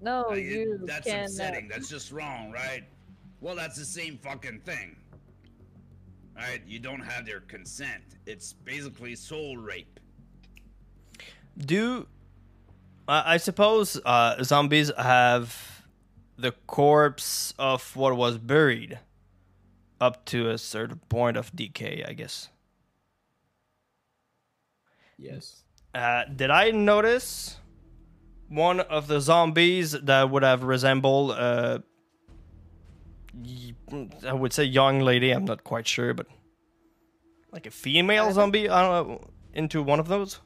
No, 0.01 0.31
Uh, 0.31 0.35
you 0.35 0.81
that's 0.85 1.07
can. 1.07 1.21
uh, 1.21 1.25
upsetting. 1.25 1.69
That's 1.69 1.89
just 1.89 2.11
wrong, 2.13 2.51
right? 2.51 2.85
Well, 3.41 3.57
that's 3.57 3.77
the 3.77 3.85
same 3.85 4.19
fucking 4.19 4.61
thing. 4.61 4.97
Right? 6.37 6.63
You 6.67 6.79
don't 6.79 7.01
have 7.01 7.27
their 7.27 7.41
consent. 7.41 8.03
It's 8.27 8.53
basically 8.53 9.15
soul 9.15 9.57
rape. 9.57 9.99
Do 11.59 12.07
I, 13.09 13.35
I 13.35 13.37
suppose 13.37 14.01
uh, 14.05 14.43
zombies 14.43 14.91
have 14.97 15.85
the 16.39 16.53
corpse 16.67 17.53
of 17.59 17.95
what 17.97 18.17
was 18.17 18.39
buried 18.39 18.99
up 20.01 20.25
to 20.27 20.49
a 20.49 20.57
certain 20.57 21.01
point 21.09 21.37
of 21.37 21.55
decay? 21.55 22.05
I 22.07 22.13
guess. 22.15 22.49
Yes. 25.19 25.65
Uh, 25.95 26.25
did 26.25 26.51
I 26.51 26.71
notice 26.71 27.59
one 28.49 28.81
of 28.81 29.07
the 29.07 29.21
zombies 29.21 29.93
that 29.93 30.31
would 30.31 30.43
have 30.43 30.63
resembled 30.63 31.33
uh, 31.33 31.81
y- 31.81 31.90
I 34.27 34.33
would 34.33 34.53
say 34.53 34.65
young 34.65 35.01
lady. 35.01 35.31
I'm 35.31 35.45
not 35.45 35.63
quite 35.65 35.87
sure, 35.87 36.15
but 36.15 36.27
like 37.53 37.67
a 37.67 37.71
female 37.71 38.33
zombie. 38.33 38.69
I 38.69 38.83
don't 38.83 39.09
know. 39.09 39.31
Into 39.55 39.83
one 39.83 39.99
of 40.01 40.09
those. 40.09 40.41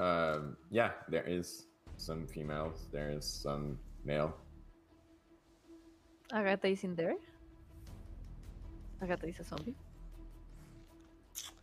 Um, 0.00 0.56
yeah, 0.70 0.90
there 1.08 1.24
is 1.26 1.66
some 1.96 2.26
females. 2.26 2.86
There 2.92 3.10
is 3.10 3.24
some 3.24 3.78
male. 4.04 4.34
Agatha 6.32 6.68
is 6.68 6.84
in 6.84 6.94
there. 6.94 7.14
Agatha 9.02 9.26
is 9.26 9.40
a 9.40 9.44
zombie. 9.44 9.74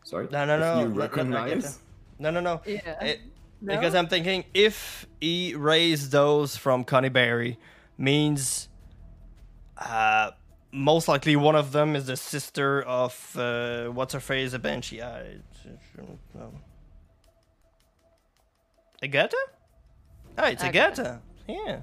Sorry. 0.04 0.28
No, 0.32 0.46
no, 0.46 0.54
If 0.56 0.60
no. 0.60 0.80
You 0.80 0.88
not- 0.88 0.96
not 0.96 1.00
recognize? 1.00 1.80
No, 2.20 2.32
no, 2.32 2.40
no. 2.40 2.62
Yeah. 2.66 3.04
It- 3.04 3.22
No? 3.62 3.74
Because 3.74 3.96
I'm 3.96 4.08
thinking 4.08 4.44
if 4.54 5.08
he 5.22 5.56
raised 5.56 6.12
those 6.12 6.58
from 6.58 6.84
Conyberry, 6.84 7.56
means 7.98 8.68
uh, 9.78 10.32
most 10.72 11.08
likely 11.08 11.36
one 11.36 11.56
of 11.56 11.72
them 11.72 11.96
is 11.96 12.08
the 12.08 12.18
sister 12.18 12.82
of 12.84 13.36
uh, 13.38 13.88
what's 13.88 14.14
her 14.14 14.20
face, 14.20 14.54
a 14.54 14.60
banshee. 14.60 15.02
I 15.02 15.38
don't 15.96 16.20
know. 16.34 16.52
Agatha? 19.02 19.38
Oh, 20.38 20.46
it's 20.46 20.64
Agatha. 20.64 21.02
Agatha. 21.02 21.22
Yeah. 21.48 21.80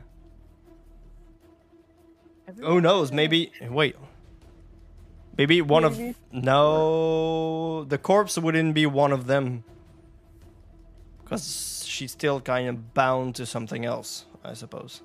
Everyone 2.48 2.72
Who 2.72 2.80
knows? 2.80 3.12
Maybe 3.12 3.52
wait. 3.62 3.96
Maybe 5.38 5.62
one 5.62 5.84
Maybe. 5.84 6.08
of 6.10 6.16
no. 6.32 7.84
The 7.84 7.98
corpse 7.98 8.36
wouldn't 8.36 8.74
be 8.74 8.84
one 8.86 9.12
of 9.12 9.26
them. 9.26 9.64
Because 11.22 11.84
she's 11.86 12.12
still 12.12 12.40
kind 12.40 12.68
of 12.68 12.94
bound 12.94 13.36
to 13.36 13.46
something 13.46 13.84
else, 13.86 14.26
I 14.44 14.52
suppose. 14.52 15.00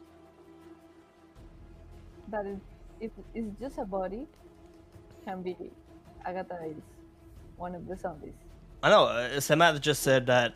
That 2.30 2.46
is, 2.46 2.60
if 3.00 3.12
it's 3.34 3.60
just 3.60 3.78
a 3.78 3.86
body, 3.86 4.26
can 5.26 5.41
be. 5.43 5.56
Agatha 6.26 6.58
is 6.66 6.76
one 7.58 7.76
of 7.76 7.88
the 7.88 7.95
zombies. 7.95 8.34
I 8.84 8.89
know. 8.89 9.06
Uh, 9.06 9.39
Samantha 9.39 9.80
just 9.80 10.04
said 10.04 10.26
that 10.28 10.56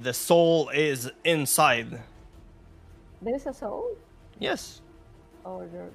the 0.00 0.12
soul 0.12 0.68
is 0.70 1.10
inside. 1.24 2.00
There's 3.20 3.46
a 3.46 3.52
soul, 3.54 3.96
Yes. 4.38 4.80
or 5.44 5.66
there, 5.72 5.90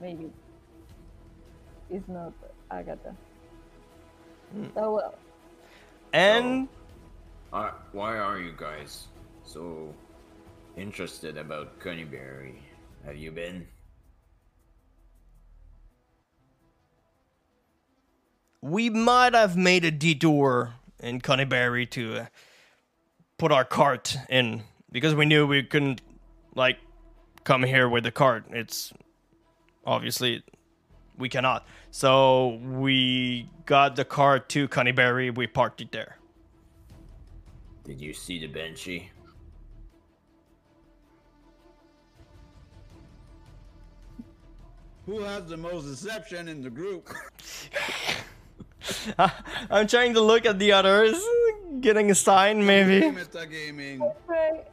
maybe 0.00 0.30
it's 1.90 2.06
not 2.08 2.32
Agatha. 2.70 3.14
Oh 4.76 4.94
well. 4.94 5.14
And 6.12 6.68
Uh, 7.52 7.70
why 7.92 8.18
are 8.18 8.38
you 8.38 8.52
guys 8.56 9.08
so 9.44 9.92
interested 10.76 11.36
about 11.38 11.78
Conyberry? 11.80 12.54
Have 13.04 13.16
you 13.16 13.30
been? 13.32 13.66
We 18.62 18.90
might 18.90 19.34
have 19.34 19.56
made 19.56 19.84
a 19.84 19.90
detour 19.90 20.74
in 20.98 21.20
Conyberry 21.20 21.88
to 21.90 22.16
uh, 22.16 22.26
put 23.38 23.52
our 23.52 23.64
cart 23.64 24.16
in 24.28 24.62
because 24.92 25.14
we 25.14 25.24
knew 25.24 25.46
we 25.46 25.62
couldn't 25.62 26.02
like 26.54 26.78
come 27.44 27.62
here 27.62 27.88
with 27.88 28.04
the 28.04 28.10
cart. 28.10 28.44
It's 28.50 28.92
obviously 29.86 30.42
we 31.16 31.28
cannot. 31.28 31.66
So 31.90 32.60
we 32.62 33.48
got 33.64 33.96
the 33.96 34.04
cart 34.04 34.48
to 34.50 34.68
Conyberry. 34.68 35.34
We 35.34 35.46
parked 35.46 35.80
it 35.80 35.90
there. 35.92 36.16
Did 37.84 38.00
you 38.00 38.12
see 38.12 38.38
the 38.38 38.46
Banshee? 38.46 39.10
Who 45.06 45.20
has 45.20 45.46
the 45.46 45.56
most 45.56 45.86
deception 45.86 46.46
in 46.46 46.62
the 46.62 46.70
group? 46.70 47.08
I'm 49.70 49.86
trying 49.86 50.14
to 50.14 50.20
look 50.20 50.46
at 50.46 50.58
the 50.58 50.72
others, 50.72 51.20
getting 51.80 52.10
a 52.10 52.14
sign 52.14 52.64
maybe. 52.64 53.00
Metagaming. 53.06 54.14
Right. 54.26 54.64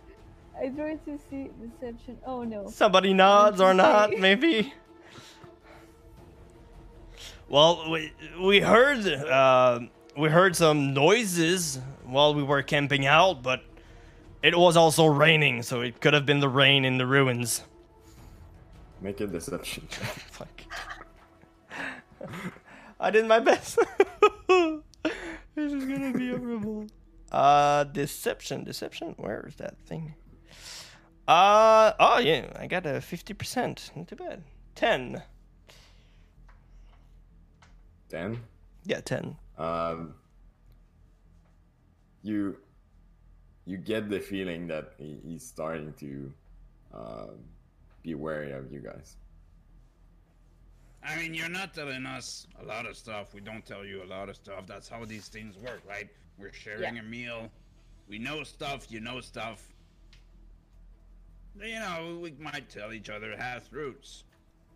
I 0.59 0.69
tried 0.69 1.05
to 1.05 1.19
see 1.29 1.49
deception. 1.61 2.17
Oh 2.25 2.43
no. 2.43 2.69
Somebody 2.69 3.13
nods 3.13 3.61
or 3.61 3.73
not, 3.73 4.17
maybe. 4.17 4.73
Well, 7.49 7.89
we 7.91 8.11
we 8.41 8.59
heard 8.59 9.05
uh, 9.07 9.79
we 10.17 10.29
heard 10.29 10.55
some 10.55 10.93
noises 10.93 11.79
while 12.05 12.33
we 12.33 12.43
were 12.43 12.63
camping 12.63 13.05
out, 13.05 13.43
but 13.43 13.61
it 14.41 14.57
was 14.57 14.75
also 14.75 15.05
raining, 15.05 15.63
so 15.63 15.81
it 15.81 16.01
could 16.01 16.13
have 16.13 16.25
been 16.25 16.39
the 16.39 16.49
rain 16.49 16.85
in 16.85 16.97
the 16.97 17.05
ruins. 17.05 17.63
Make 19.01 19.21
a 19.21 19.27
deception 19.27 19.87
check. 19.89 20.65
Fuck. 22.97 23.07
I 23.07 23.11
did 23.11 23.25
my 23.25 23.39
best. 23.39 23.77
this 24.47 25.71
is 25.73 25.85
gonna 25.85 26.13
be 26.13 26.31
a 26.31 26.37
horrible. 26.37 26.87
Uh, 27.31 27.83
deception, 27.85 28.63
deception. 28.63 29.15
Where 29.17 29.45
is 29.47 29.55
that 29.55 29.77
thing? 29.85 30.15
Uh 31.27 31.91
oh 31.99 32.19
yeah, 32.19 32.51
I 32.57 32.67
got 32.67 32.85
a 32.85 33.01
fifty 33.01 33.33
percent. 33.33 33.91
Not 33.95 34.07
too 34.07 34.15
bad. 34.15 34.43
Ten. 34.75 35.21
Ten. 38.09 38.39
Yeah, 38.85 39.01
ten. 39.01 39.35
Um, 39.57 40.13
you 42.23 42.57
you 43.65 43.77
get 43.77 44.09
the 44.09 44.19
feeling 44.19 44.67
that 44.67 44.93
he, 44.97 45.19
he's 45.25 45.43
starting 45.45 45.93
to 45.99 46.33
um, 46.93 47.39
be 48.01 48.15
wary 48.15 48.53
of 48.53 48.71
you 48.71 48.79
guys. 48.79 49.17
I 51.03 51.15
mean, 51.17 51.33
you're 51.33 51.49
not 51.49 51.73
telling 51.73 52.05
us 52.05 52.47
a 52.61 52.65
lot 52.65 52.85
of 52.85 52.97
stuff. 52.97 53.33
We 53.33 53.41
don't 53.41 53.65
tell 53.65 53.85
you 53.85 54.03
a 54.03 54.05
lot 54.05 54.29
of 54.29 54.35
stuff. 54.35 54.65
That's 54.67 54.89
how 54.89 55.05
these 55.05 55.27
things 55.27 55.55
work, 55.57 55.81
right? 55.87 56.09
We're 56.37 56.51
sharing 56.53 56.95
Yeah. 56.95 57.01
a 57.01 57.03
meal. 57.03 57.51
We 58.07 58.17
know 58.19 58.43
stuff. 58.43 58.91
You 58.91 58.99
know 58.99 59.21
stuff. 59.21 59.61
You 61.59 61.79
know, 61.79 62.19
we 62.21 62.31
might 62.39 62.69
tell 62.69 62.93
each 62.93 63.09
other 63.09 63.35
half 63.37 63.69
truths. 63.69 64.23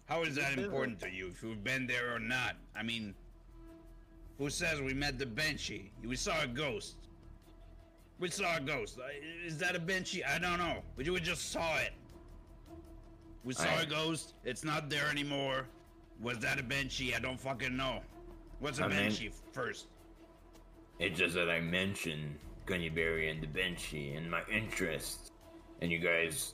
How 0.05 0.24
is 0.24 0.36
that 0.36 0.57
important 0.57 0.99
to 1.01 1.09
you? 1.09 1.28
If 1.30 1.43
you've 1.43 1.63
been 1.63 1.86
there 1.88 2.13
or 2.15 2.19
not? 2.19 2.55
I 2.76 2.84
mean, 2.84 3.13
who 4.38 4.49
says 4.49 4.82
we 4.82 4.93
met 4.93 5.19
the 5.19 5.26
Banshee? 5.26 5.91
We 6.03 6.15
saw 6.15 6.41
a 6.41 6.47
ghost. 6.47 6.95
We 8.19 8.30
saw 8.30 8.57
a 8.57 8.61
ghost. 8.61 8.99
Is 9.45 9.57
that 9.59 9.76
a 9.76 9.80
Banshee? 9.80 10.24
I 10.24 10.39
don't 10.39 10.57
know. 10.57 10.84
But 10.95 11.05
you 11.05 11.19
just 11.19 11.51
saw 11.51 11.78
it. 11.78 11.93
We 13.43 13.53
saw 13.53 13.69
I- 13.69 13.82
a 13.82 13.86
ghost. 13.86 14.34
It's 14.43 14.63
not 14.63 14.89
there 14.89 15.07
anymore. 15.07 15.67
Was 16.22 16.38
that 16.39 16.59
a 16.59 16.63
Banshee? 16.63 17.15
I 17.15 17.19
don't 17.19 17.39
fucking 17.39 17.76
know. 17.76 18.01
What's 18.59 18.80
a 18.80 18.84
I 18.84 18.88
mean- 18.88 18.97
Banshee 18.97 19.32
first? 19.51 19.88
It's 20.99 21.17
just 21.17 21.34
that 21.34 21.49
I 21.49 21.59
mentioned 21.59 22.38
Conyberry 22.67 23.32
and 23.32 23.41
the 23.41 23.47
banshee 23.47 24.11
and 24.11 24.30
my 24.30 24.43
interests, 24.51 25.32
and 25.82 25.91
you 25.91 25.97
guys 25.97 26.53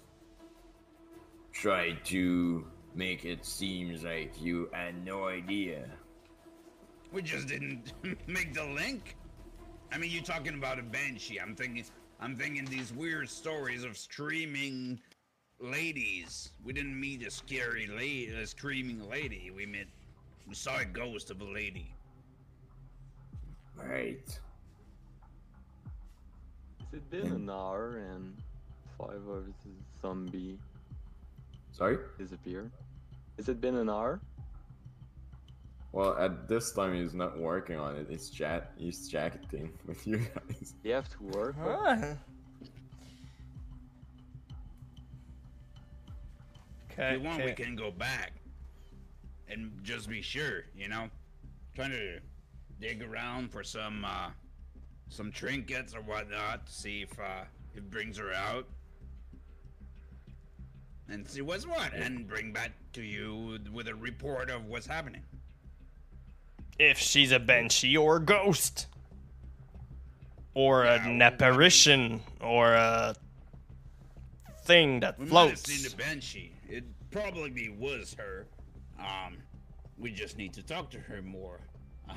tried 1.51 2.03
to 2.05 2.65
make 2.95 3.25
it 3.25 3.43
seem 3.45 3.93
like 4.03 4.31
you 4.41 4.69
had 4.71 5.03
no 5.05 5.27
idea. 5.27 5.89
We 7.11 7.21
just 7.23 7.47
didn't 7.49 7.91
make 8.27 8.53
the 8.53 8.63
link. 8.65 9.17
I 9.91 9.97
mean, 9.97 10.11
you're 10.11 10.23
talking 10.23 10.53
about 10.53 10.79
a 10.79 10.83
banshee. 10.83 11.39
I'm 11.41 11.55
thinking, 11.55 11.83
I'm 12.21 12.37
thinking 12.37 12.63
these 12.65 12.93
weird 12.93 13.29
stories 13.29 13.83
of 13.83 13.97
screaming 13.97 14.99
ladies. 15.59 16.51
We 16.63 16.73
didn't 16.73 16.99
meet 16.99 17.25
a 17.25 17.31
scary 17.31 17.87
lady, 17.87 18.27
a 18.33 18.45
screaming 18.47 19.07
lady. 19.09 19.51
We 19.55 19.65
met, 19.65 19.87
we 20.47 20.55
saw 20.55 20.77
a 20.79 20.85
ghost 20.85 21.31
of 21.31 21.41
a 21.41 21.45
lady. 21.45 21.91
Right. 23.75 24.39
Has 26.79 26.93
it 26.93 27.09
been 27.09 27.27
an 27.31 27.49
hour 27.49 27.97
and 28.11 28.33
five 28.97 29.27
of 29.27 29.45
the 29.63 29.69
zombie 30.01 30.57
Sorry? 31.71 31.97
disappeared? 32.17 32.71
Has 33.37 33.49
it 33.49 33.61
been 33.61 33.75
an 33.75 33.89
hour? 33.89 34.19
Well, 35.91 36.17
at 36.17 36.47
this 36.47 36.71
time 36.73 36.95
he's 36.95 37.13
not 37.13 37.37
working 37.39 37.77
on 37.77 37.95
it. 37.95 38.07
It's 38.09 38.29
chat. 38.29 38.71
He's 38.77 39.07
chatting 39.07 39.71
with 39.85 40.05
you 40.07 40.17
guys. 40.17 40.73
You 40.83 40.93
have 40.93 41.09
to 41.09 41.23
work. 41.23 41.55
or- 41.63 42.17
Ah. 46.97 47.01
If 47.01 47.05
Okay. 47.07 47.13
you 47.17 47.21
want, 47.27 47.43
we 47.45 47.51
can 47.53 47.75
go 47.75 47.91
back 47.91 48.33
and 49.47 49.71
just 49.83 50.09
be 50.09 50.21
sure. 50.21 50.63
You 50.75 50.87
know, 50.89 51.09
trying 51.75 51.91
to 51.91 52.19
dig 52.79 53.01
around 53.03 53.51
for 53.51 53.63
some, 53.63 54.03
uh, 54.05 54.29
some 55.09 55.31
trinkets 55.31 55.93
or 55.95 56.01
whatnot 56.01 56.65
to 56.67 56.71
see 56.73 57.01
if 57.03 57.19
uh, 57.19 57.43
it 57.75 57.89
brings 57.89 58.17
her 58.17 58.33
out. 58.33 58.67
and 61.09 61.25
see 61.25 61.39
what's 61.41 61.65
what, 61.65 61.93
and 61.93 62.27
bring 62.27 62.51
back 62.51 62.71
to 62.91 63.01
you 63.01 63.57
with 63.71 63.87
a 63.87 63.95
report 63.95 64.49
of 64.49 64.65
what's 64.65 64.85
happening. 64.85 65.23
If 66.77 66.97
she's 66.99 67.31
a 67.31 67.39
banshee 67.39 67.95
or 67.95 68.17
a 68.17 68.19
ghost, 68.19 68.87
or 70.53 70.83
Yeah, 70.83 71.07
an 71.07 71.21
apparition, 71.21 72.19
or 72.41 72.73
a 72.73 73.15
thing 74.65 74.99
that 74.99 75.17
We 75.17 75.27
might 75.27 75.47
have 75.51 75.59
floats. 75.59 75.63
seen 75.63 75.89
the 75.89 75.95
banshee. 75.95 76.51
It 76.69 76.83
probably 77.11 77.69
was 77.69 78.15
her. 78.17 78.47
Um, 78.99 79.37
we 79.97 80.11
just 80.11 80.37
need 80.37 80.53
to 80.53 80.63
talk 80.63 80.89
to 80.91 80.99
her 80.99 81.21
more. 81.21 81.61
Uh, 82.09 82.15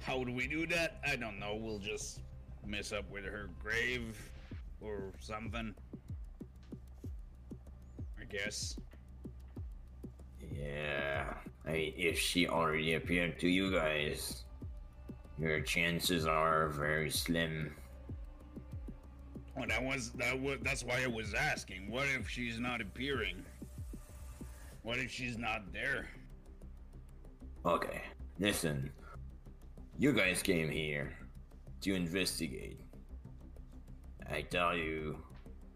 how 0.00 0.24
do 0.24 0.32
we 0.32 0.46
do 0.46 0.66
that? 0.66 1.00
I 1.06 1.16
don't 1.16 1.38
know. 1.38 1.54
We'll 1.54 1.78
just 1.78 2.20
mess 2.66 2.92
up 2.92 3.08
with 3.10 3.24
her 3.24 3.48
grave 3.62 4.30
or 4.80 5.12
something. 5.20 5.74
I 8.20 8.24
guess. 8.24 8.76
Yeah. 10.52 11.34
I 11.66 11.72
mean, 11.72 11.94
if 11.96 12.18
she 12.18 12.48
already 12.48 12.94
appeared 12.94 13.38
to 13.40 13.48
you 13.48 13.70
guys, 13.70 14.44
your 15.38 15.60
chances 15.60 16.26
are 16.26 16.68
very 16.68 17.10
slim. 17.10 17.74
Well, 19.56 19.66
that 19.68 19.82
was 19.82 20.10
that 20.12 20.38
was 20.40 20.58
that's 20.62 20.84
why 20.84 21.02
I 21.02 21.06
was 21.06 21.34
asking. 21.34 21.90
What 21.90 22.06
if 22.08 22.28
she's 22.28 22.58
not 22.58 22.80
appearing? 22.80 23.44
What 24.88 24.96
if 24.96 25.10
she's 25.10 25.36
not 25.36 25.70
there? 25.70 26.08
Okay, 27.66 28.00
listen. 28.38 28.90
You 29.98 30.14
guys 30.14 30.40
came 30.40 30.70
here 30.70 31.12
to 31.82 31.94
investigate. 31.94 32.80
I 34.32 34.40
tell 34.40 34.74
you, 34.74 35.18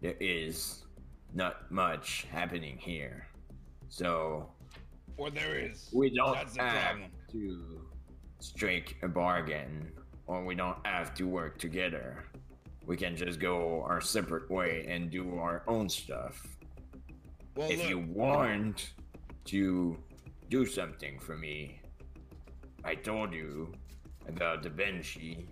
there 0.01 0.15
is 0.19 0.85
not 1.31 1.71
much 1.71 2.25
happening 2.31 2.75
here. 2.79 3.27
So, 3.87 4.49
Or 5.17 5.29
there 5.29 5.59
is. 5.59 5.91
we 5.93 6.09
don't 6.09 6.33
That's 6.33 6.57
have 6.57 6.97
to 7.33 7.87
strike 8.39 8.95
a 9.03 9.07
bargain, 9.07 9.91
or 10.25 10.43
we 10.43 10.55
don't 10.55 10.83
have 10.87 11.13
to 11.13 11.27
work 11.27 11.59
together. 11.59 12.25
We 12.87 12.97
can 12.97 13.15
just 13.15 13.39
go 13.39 13.83
our 13.87 14.01
separate 14.01 14.49
way 14.49 14.87
and 14.89 15.11
do 15.11 15.37
our 15.37 15.61
own 15.67 15.87
stuff. 15.87 16.47
Well, 17.55 17.69
if 17.69 17.77
look, 17.77 17.89
you 17.89 17.99
want 17.99 18.93
to 19.45 19.97
do 20.49 20.65
something 20.65 21.19
for 21.19 21.35
me, 21.37 21.79
I 22.83 22.95
told 22.95 23.33
you 23.33 23.73
about 24.27 24.63
the 24.63 24.69
Banshee 24.69 25.47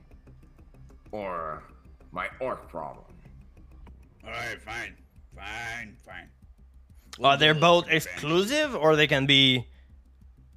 or 1.11 1.63
my 2.11 2.27
orc 2.39 2.67
problem. 2.69 3.05
all 4.23 4.31
right, 4.31 4.61
fine, 4.61 4.95
fine, 5.35 5.95
fine. 6.05 6.29
Are 7.23 7.37
they 7.37 7.51
do 7.53 7.59
both 7.59 7.85
the 7.85 7.95
exclusive, 7.95 8.75
or 8.75 8.95
they 8.95 9.07
can 9.07 9.25
be 9.25 9.67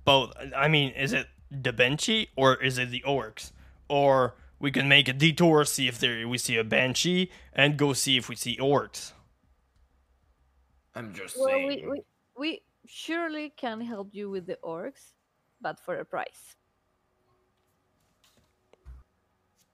both? 0.04 0.32
I 0.56 0.68
mean, 0.68 0.90
is 0.92 1.12
it 1.12 1.26
the 1.50 1.72
banshee 1.72 2.28
or 2.36 2.54
is 2.62 2.78
it 2.78 2.90
the 2.90 3.02
orcs? 3.06 3.52
Or 3.88 4.34
we 4.58 4.70
can 4.70 4.88
make 4.88 5.08
a 5.08 5.12
detour, 5.12 5.64
see 5.64 5.88
if 5.88 5.98
there 5.98 6.26
we 6.28 6.38
see 6.38 6.56
a 6.56 6.64
banshee, 6.64 7.30
and 7.52 7.76
go 7.76 7.92
see 7.92 8.16
if 8.16 8.28
we 8.28 8.36
see 8.36 8.56
orcs. 8.58 9.12
I'm 10.94 11.12
just 11.14 11.36
Well, 11.38 11.48
saying. 11.48 11.66
we, 11.66 11.84
we 11.88 12.02
we 12.36 12.62
surely 12.86 13.50
can 13.50 13.80
help 13.80 14.14
you 14.14 14.30
with 14.30 14.46
the 14.46 14.58
orcs, 14.62 15.12
but 15.60 15.80
for 15.80 15.96
a 15.96 16.04
price. 16.04 16.56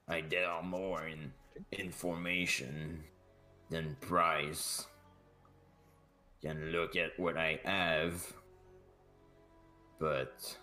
I 0.09 0.21
deal 0.21 0.61
more 0.63 1.07
in 1.07 1.33
information 1.73 3.05
than 3.71 3.97
price. 4.01 4.87
Can 6.43 6.71
look 6.73 6.97
at 6.97 7.19
what 7.19 7.39
I 7.39 7.61
have, 7.65 8.35
but 9.99 10.59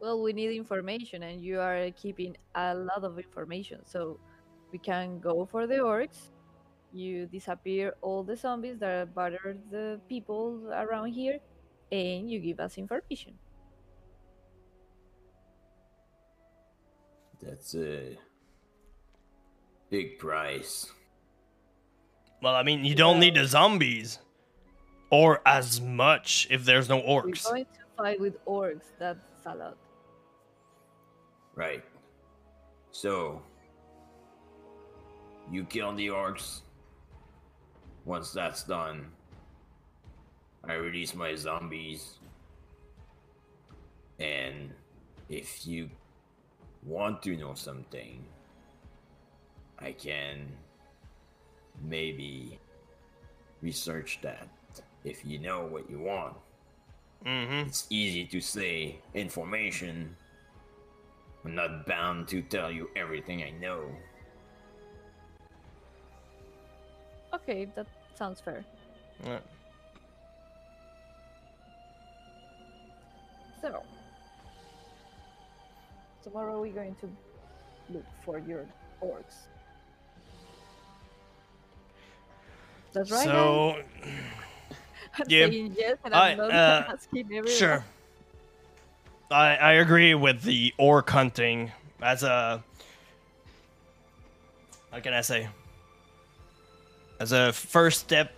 Well, 0.00 0.20
we 0.20 0.32
need 0.32 0.50
information, 0.56 1.22
and 1.22 1.40
you 1.40 1.60
are 1.60 1.90
keeping 1.92 2.36
a 2.54 2.74
lot 2.74 3.04
of 3.04 3.18
information, 3.18 3.84
so 3.86 4.18
we 4.72 4.78
can 4.78 5.20
go 5.20 5.46
for 5.46 5.66
the 5.66 5.76
orcs. 5.76 6.30
You 6.92 7.26
disappear 7.26 7.94
all 8.02 8.22
the 8.24 8.36
zombies 8.36 8.78
that 8.80 9.14
bother 9.14 9.56
the 9.70 10.00
people 10.08 10.68
around 10.72 11.12
here, 11.12 11.38
and 11.92 12.28
you 12.28 12.40
give 12.40 12.58
us 12.58 12.78
information. 12.78 13.38
that's 17.42 17.74
a 17.74 18.16
big 19.90 20.18
price. 20.18 20.92
Well, 22.40 22.54
I 22.54 22.62
mean, 22.62 22.84
you 22.84 22.94
don't 22.94 23.18
need 23.18 23.34
the 23.34 23.44
zombies, 23.44 24.18
or 25.10 25.40
as 25.44 25.80
much 25.80 26.46
if 26.50 26.64
there's 26.64 26.88
no 26.88 26.98
We're 26.98 27.22
orcs. 27.22 27.44
going 27.44 27.64
to 27.64 27.80
fight 27.96 28.20
with 28.20 28.44
orcs. 28.46 28.86
That's 28.98 29.18
a 29.44 29.54
lot. 29.54 29.76
Right. 31.54 31.84
So, 32.92 33.42
you 35.50 35.64
kill 35.64 35.92
the 35.94 36.08
orcs. 36.08 36.60
Once 38.04 38.32
that's 38.32 38.64
done, 38.64 39.06
I 40.68 40.74
release 40.74 41.14
my 41.14 41.34
zombies. 41.34 42.18
And 44.18 44.70
if 45.28 45.66
you 45.66 45.90
want 46.84 47.22
to 47.22 47.36
know 47.36 47.54
something, 47.54 48.24
I 49.78 49.92
can 49.92 50.46
maybe 51.82 52.58
research 53.60 54.20
that 54.22 54.48
if 55.04 55.24
you 55.24 55.38
know 55.38 55.66
what 55.66 55.90
you 55.90 55.98
want. 55.98 56.36
Mm-hmm. 57.26 57.68
It's 57.68 57.86
easy 57.90 58.24
to 58.26 58.40
say 58.40 58.98
information. 59.14 60.16
I'm 61.44 61.54
not 61.54 61.86
bound 61.86 62.28
to 62.28 62.42
tell 62.42 62.70
you 62.70 62.88
everything 62.94 63.42
I 63.42 63.50
know. 63.50 63.84
Okay, 67.34 67.68
that 67.74 67.86
sounds 68.14 68.40
fair. 68.40 68.64
So, 73.62 73.80
tomorrow 76.24 76.60
we're 76.60 76.72
going 76.72 76.96
to 76.96 77.08
look 77.90 78.04
for 78.24 78.38
your 78.38 78.66
orcs. 79.00 79.46
That's 82.92 83.10
right. 83.12 83.24
so 83.24 83.76
I'm 85.18 85.26
yeah, 85.28 85.46
yes, 85.46 85.98
and 86.04 86.12
I, 86.12 86.30
I'm 86.30 86.38
not 86.38 86.50
uh, 86.50 86.84
asking 86.92 87.26
everyone. 87.26 87.46
Sure. 87.46 87.84
I 89.30 89.54
I 89.54 89.72
agree 89.74 90.14
with 90.14 90.42
the 90.42 90.74
orc 90.76 91.08
hunting 91.08 91.70
as 92.02 92.24
a 92.24 92.64
how 94.90 95.00
can 95.00 95.14
I 95.14 95.22
say? 95.22 95.48
As 97.18 97.32
a 97.32 97.52
first 97.52 98.00
step 98.00 98.32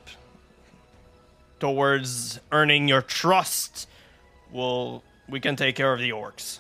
towards 1.59 2.39
earning 2.53 2.87
your 2.89 3.03
trust, 3.03 3.89
well 4.53 5.03
we 5.29 5.41
can 5.41 5.57
take 5.57 5.77
care 5.77 5.93
of 5.93 6.01
the 6.01 6.11
orcs. 6.11 6.59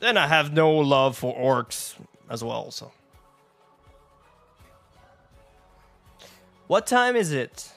Then 0.00 0.16
I 0.16 0.26
have 0.26 0.52
no 0.52 0.70
love 0.72 1.16
for 1.16 1.34
orcs 1.34 1.94
as 2.28 2.44
well, 2.44 2.70
so. 2.70 2.92
What 6.66 6.86
time 6.86 7.16
is 7.16 7.32
it? 7.32 7.70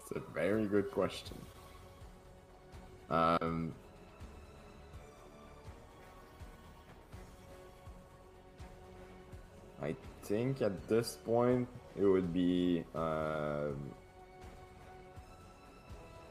It's 0.00 0.10
a 0.16 0.20
very 0.32 0.66
good 0.66 0.90
question. 0.90 1.36
Um, 3.10 3.72
I 9.80 9.94
think 10.22 10.62
at 10.62 10.88
this 10.88 11.18
point 11.24 11.68
it 11.96 12.04
would 12.04 12.32
be 12.32 12.84
um, 12.94 13.76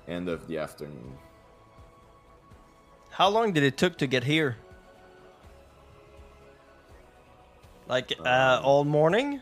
end 0.07 0.29
of 0.29 0.47
the 0.47 0.57
afternoon. 0.57 1.17
How 3.11 3.29
long 3.29 3.53
did 3.53 3.63
it 3.63 3.77
took 3.77 3.97
to 3.99 4.07
get 4.07 4.23
here? 4.23 4.57
Like 7.87 8.13
uh, 8.19 8.57
Um, 8.59 8.65
all 8.65 8.83
morning, 8.85 9.39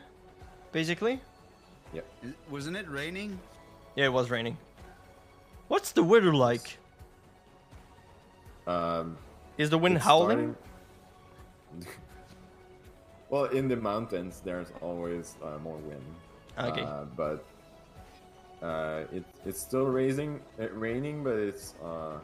basically. 0.72 1.22
Yeah. 1.94 2.02
Wasn't 2.50 2.76
it 2.76 2.88
raining? 2.90 3.40
Yeah, 3.96 4.06
it 4.06 4.14
was 4.14 4.30
raining. 4.30 4.58
What's 5.68 5.92
the 5.92 6.04
weather 6.04 6.34
like? 6.34 6.78
Um, 8.68 9.18
Is 9.58 9.70
the 9.70 9.78
wind 9.78 9.98
howling? 10.00 10.56
starting- 11.72 11.88
well, 13.30 13.46
in 13.46 13.68
the 13.68 13.76
mountains, 13.78 14.42
there's 14.44 14.72
always 14.82 15.36
uh, 15.44 15.58
more 15.64 15.78
wind. 15.78 16.04
Okay. 16.60 16.82
Uh, 16.84 17.06
but 17.16 17.46
uh, 18.62 19.04
it, 19.12 19.24
it's 19.46 19.60
still 19.60 19.86
raising, 19.86 20.40
uh, 20.60 20.70
raining, 20.70 21.24
but 21.24 21.36
it's 21.36 21.74
uh, 21.84 22.20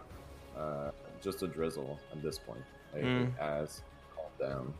uh, 0.58 0.92
just 1.22 1.42
a 1.44 1.48
drizzle 1.48 2.00
at 2.12 2.22
this 2.22 2.38
point. 2.38 2.64
Like, 2.94 3.04
Mm. 3.04 3.28
It 3.28 3.34
has 3.40 3.82
calmed 4.16 4.40
down. 4.40 4.74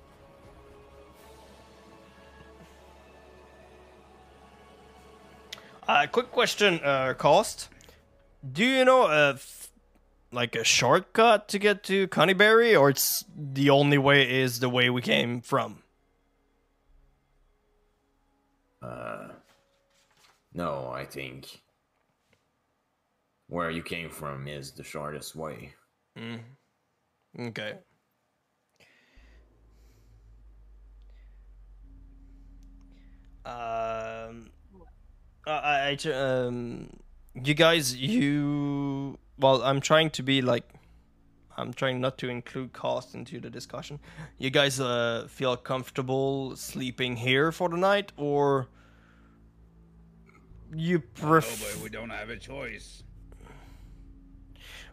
Uh, 5.88 6.06
quick 6.12 6.32
question, 6.32 6.80
uh, 6.84 7.14
Kost. 7.18 7.70
Do 8.50 8.64
you 8.66 8.84
know 8.86 9.04
uh, 9.04 9.34
f- 9.36 9.70
like 10.32 10.56
a 10.56 10.64
shortcut 10.64 11.48
to 11.50 11.60
get 11.60 11.84
to 11.86 12.08
Conyberry, 12.10 12.80
or 12.80 12.90
it's 12.90 13.24
the 13.36 13.70
only 13.70 13.98
way 13.98 14.30
is 14.42 14.60
the 14.60 14.70
way 14.70 14.90
we 14.90 15.02
came 15.02 15.42
from? 15.42 15.84
Uh, 18.82 19.30
no, 20.58 20.92
I 20.92 21.06
think 21.06 21.62
where 23.48 23.70
you 23.70 23.84
came 23.84 24.10
from 24.10 24.48
is 24.48 24.72
the 24.72 24.84
shortest 24.84 25.36
way. 25.36 25.74
Mm. 26.18 26.40
Okay. 27.40 27.74
Um, 33.46 34.50
I, 35.46 35.96
I, 35.96 36.12
um, 36.12 36.90
you 37.36 37.54
guys, 37.54 37.96
you, 37.96 39.18
well, 39.38 39.62
I'm 39.62 39.80
trying 39.80 40.10
to 40.10 40.24
be 40.24 40.42
like, 40.42 40.66
I'm 41.56 41.72
trying 41.72 42.02
not 42.02 42.18
to 42.18 42.30
include 42.30 42.74
Kost 42.74 43.14
into 43.14 43.40
the 43.40 43.50
discussion. 43.50 44.00
You 44.40 44.50
guys, 44.50 44.80
uh, 44.80 45.28
feel 45.30 45.56
comfortable 45.56 46.56
sleeping 46.56 47.16
here 47.16 47.52
for 47.52 47.70
the 47.70 47.78
night, 47.78 48.12
or 48.18 48.68
you 50.76 50.98
No, 51.00 51.04
prefer? 51.30 51.76
but 51.76 51.84
we 51.84 51.90
don't 51.90 52.10
have 52.10 52.30
a 52.30 52.38
choice. 52.38 53.04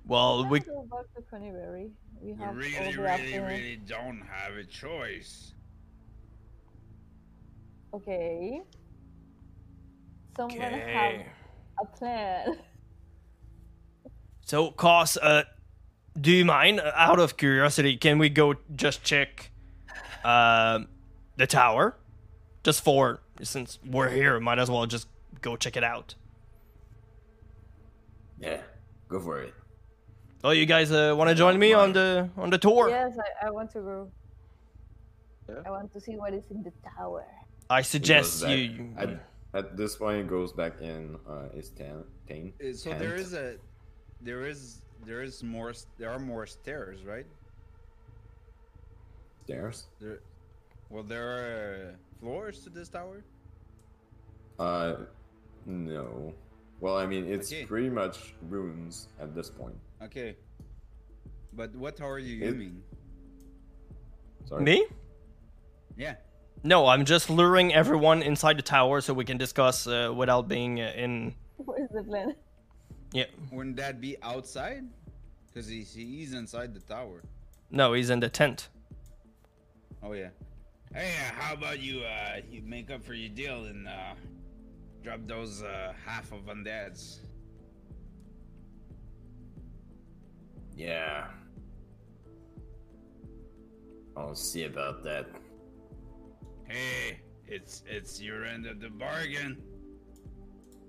well, 0.06 0.44
we 0.46 0.58
Let's 0.58 0.68
go 0.68 0.82
back 0.90 1.04
to 1.16 1.22
Conyberry. 1.22 1.90
We 2.20 2.32
We 2.32 2.38
have 2.38 2.56
really, 2.56 2.96
really, 2.96 3.06
afternoon. 3.08 3.46
really 3.46 3.76
don't 3.76 4.20
have 4.22 4.54
a 4.56 4.64
choice. 4.64 5.52
Okay. 7.92 8.60
Someone 10.36 10.60
have 10.60 11.20
a 11.80 11.84
plan. 11.96 12.56
So, 14.46 14.72
Cos, 14.72 15.16
uh, 15.16 15.44
do 16.20 16.30
you 16.32 16.44
mind? 16.44 16.80
uh, 16.80 16.92
Out 16.94 17.18
of 17.18 17.36
curiosity, 17.36 17.96
can 17.96 18.18
we 18.18 18.28
go 18.28 18.54
just 18.74 19.02
check 19.04 19.50
um 20.24 20.88
the 21.36 21.46
tower? 21.46 21.96
Just 22.62 22.82
for 22.82 23.20
since 23.42 23.78
we're 23.84 24.10
here, 24.10 24.40
might 24.40 24.58
as 24.58 24.70
well 24.70 24.86
just 24.86 25.08
go 25.44 25.56
check 25.56 25.76
it 25.76 25.84
out. 25.84 26.14
Yeah, 28.40 28.60
go 29.08 29.20
for 29.20 29.40
it. 29.42 29.54
Oh, 30.42 30.50
you 30.50 30.66
guys 30.66 30.90
uh, 30.90 31.14
want 31.16 31.28
to 31.30 31.34
join 31.36 31.58
me 31.58 31.72
on 31.72 31.92
the 31.92 32.28
on 32.36 32.50
the 32.50 32.58
tour? 32.58 32.88
Yes, 32.88 33.16
I, 33.26 33.46
I 33.46 33.50
want 33.50 33.70
to 33.72 33.80
go. 33.80 33.98
Yeah. 35.48 35.60
I 35.66 35.70
want 35.70 35.92
to 35.92 36.00
see 36.00 36.16
what 36.16 36.32
is 36.34 36.44
in 36.50 36.62
the 36.62 36.72
tower. 36.96 37.24
I 37.68 37.82
suggest 37.82 38.42
back- 38.42 38.50
you. 38.58 38.88
At, 38.96 39.08
at 39.52 39.76
this 39.76 39.96
point, 39.96 40.18
it 40.24 40.28
goes 40.28 40.52
back 40.52 40.80
in 40.80 41.16
uh, 41.28 41.48
his 41.54 41.68
tan, 41.70 42.04
tain. 42.28 42.52
Uh, 42.60 42.72
So 42.72 42.90
there 42.90 43.16
tent. 43.16 43.20
is 43.20 43.32
a, 43.34 43.46
there 44.20 44.42
is, 44.52 44.60
there 45.06 45.22
is 45.22 45.42
more. 45.42 45.72
There 45.98 46.10
are 46.10 46.18
more 46.18 46.46
stairs, 46.46 47.04
right? 47.04 47.26
stairs. 49.44 49.86
There, 50.00 50.20
well, 50.88 51.02
there 51.04 51.28
are 51.28 51.94
floors 52.20 52.56
to 52.64 52.70
this 52.70 52.88
tower. 52.88 53.22
Uh, 54.58 54.94
no. 55.66 56.34
Well, 56.80 56.96
I 56.96 57.06
mean, 57.06 57.26
it's 57.26 57.52
Okay. 57.52 57.64
pretty 57.64 57.88
much 57.88 58.34
rooms 58.48 59.08
at 59.20 59.34
this 59.34 59.48
point. 59.50 59.76
Okay. 60.02 60.36
But 61.52 61.74
what 61.76 61.96
tower 61.96 62.14
are 62.14 62.18
you 62.18 62.44
It- 62.44 62.48
aiming? 62.54 62.82
Sorry. 64.46 64.62
Me? 64.62 64.86
Yeah. 65.96 66.16
No, 66.62 66.86
I'm 66.86 67.04
just 67.04 67.30
luring 67.30 67.72
everyone 67.72 68.22
inside 68.22 68.58
the 68.58 68.62
tower 68.62 69.00
so 69.00 69.14
we 69.14 69.24
can 69.24 69.38
discuss 69.38 69.86
uh, 69.86 70.12
without 70.14 70.48
being 70.48 70.80
uh, 70.80 70.92
in. 70.96 71.34
What 71.56 71.80
is 71.80 71.88
the 71.90 72.02
plan? 72.02 72.34
Yeah. 73.12 73.26
Wouldn't 73.52 73.76
that 73.76 74.00
be 74.00 74.16
outside? 74.22 74.84
Because 75.46 75.68
he's 75.68 75.94
he's 75.94 76.34
inside 76.34 76.74
the 76.74 76.80
tower. 76.80 77.22
No, 77.70 77.92
he's 77.92 78.10
in 78.10 78.18
the 78.20 78.28
tent. 78.28 78.68
Oh 80.02 80.12
yeah. 80.12 80.30
Hey, 80.92 81.12
uh, 81.12 81.34
how 81.40 81.54
about 81.54 81.80
you? 81.80 82.00
Uh, 82.00 82.40
you 82.50 82.62
make 82.62 82.90
up 82.90 83.04
for 83.04 83.14
your 83.14 83.28
deal 83.30 83.64
and 83.66 83.86
uh, 83.86 84.14
drop 85.04 85.20
those 85.26 85.62
uh, 85.62 85.92
half 86.04 86.32
of 86.32 86.46
undeads. 86.46 87.18
Yeah. 90.74 91.26
I'll 94.16 94.34
see 94.34 94.64
about 94.64 95.04
that. 95.04 95.26
Hey, 96.66 97.20
it's 97.46 97.82
it's 97.86 98.22
your 98.22 98.46
end 98.46 98.66
of 98.66 98.80
the 98.80 98.88
bargain. 98.88 99.62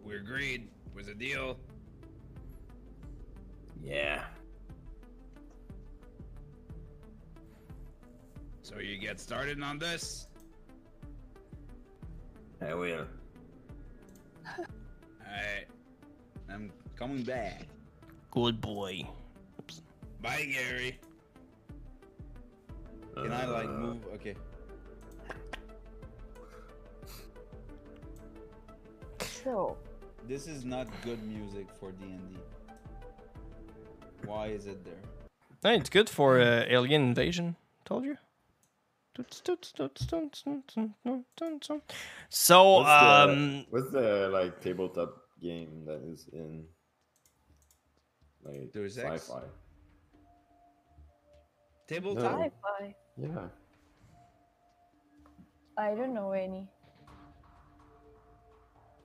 We 0.03 0.15
agreed. 0.15 0.69
Was 0.95 1.09
a 1.09 1.13
deal. 1.13 1.57
Yeah. 3.83 4.23
So 8.61 8.79
you 8.79 8.97
get 8.97 9.19
started 9.19 9.61
on 9.61 9.77
this. 9.77 10.27
I 12.61 12.73
will. 12.73 13.05
I'm 16.56 16.72
coming 16.95 17.22
back. 17.23 17.68
Good 18.32 18.61
boy. 18.61 19.06
Bye, 20.22 20.45
Gary. 20.53 20.98
Can 23.15 23.34
I 23.34 23.45
like 23.45 23.68
Uh, 23.68 23.80
move? 23.84 24.06
Okay. 24.15 24.36
So, 29.44 29.77
This 30.27 30.48
is 30.48 30.65
not 30.65 30.88
good 31.03 31.22
music 31.23 31.68
for 31.80 31.91
D 31.91 32.03
and 32.06 32.30
D. 32.34 32.40
Why 34.26 34.48
is 34.48 34.65
it 34.65 34.84
there? 34.84 35.03
Hey, 35.61 35.77
it's 35.77 35.90
good 35.90 36.10
for 36.10 36.40
uh, 36.40 36.64
alien 36.68 37.03
invasion. 37.03 37.56
Told 37.84 38.06
you. 38.06 38.18
So, 39.15 39.23
What's 42.80 42.90
the, 42.90 43.32
um, 43.32 43.65
what's 43.69 43.91
the 43.91 44.30
like 44.34 44.61
tabletop 44.61 45.24
game 45.45 45.85
that 45.85 46.01
is 46.11 46.27
in 46.34 46.65
like 48.43 48.72
Deus 48.73 48.97
Ex? 48.97 49.23
sci-fi? 49.30 49.43
Tabletop. 51.88 52.39
No. 52.39 52.45
sci-fi. 52.45 52.95
Yeah. 53.17 53.47
I 55.77 55.93
don't 55.93 56.13
know 56.13 56.31
any. 56.31 56.67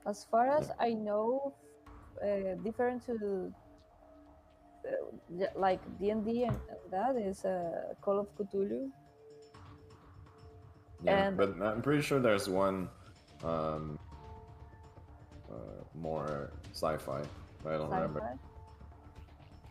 As 0.06 0.24
far 0.30 0.46
as 0.58 0.70
I 0.80 0.94
know, 0.94 1.52
uh, 2.24 2.54
different 2.64 3.04
to 3.06 3.52
uh, 4.88 5.46
like 5.56 5.80
D 5.98 6.08
and 6.10 6.24
D 6.24 6.44
and 6.48 6.56
that 6.90 7.16
is 7.16 7.44
uh, 7.44 7.94
Call 8.00 8.18
of 8.18 8.28
Cthulhu. 8.36 8.88
Yeah, 11.04 11.28
And- 11.28 11.36
but 11.36 11.60
I'm 11.60 11.82
pretty 11.82 12.02
sure 12.02 12.18
there's 12.20 12.48
one 12.48 12.88
um, 13.44 13.98
uh, 15.50 15.54
more 15.94 16.50
sci-fi. 16.72 17.22
But 17.62 17.74
I 17.74 17.76
don't 17.76 17.90
remember. 17.90 18.20
Sci-fi. 18.20 18.38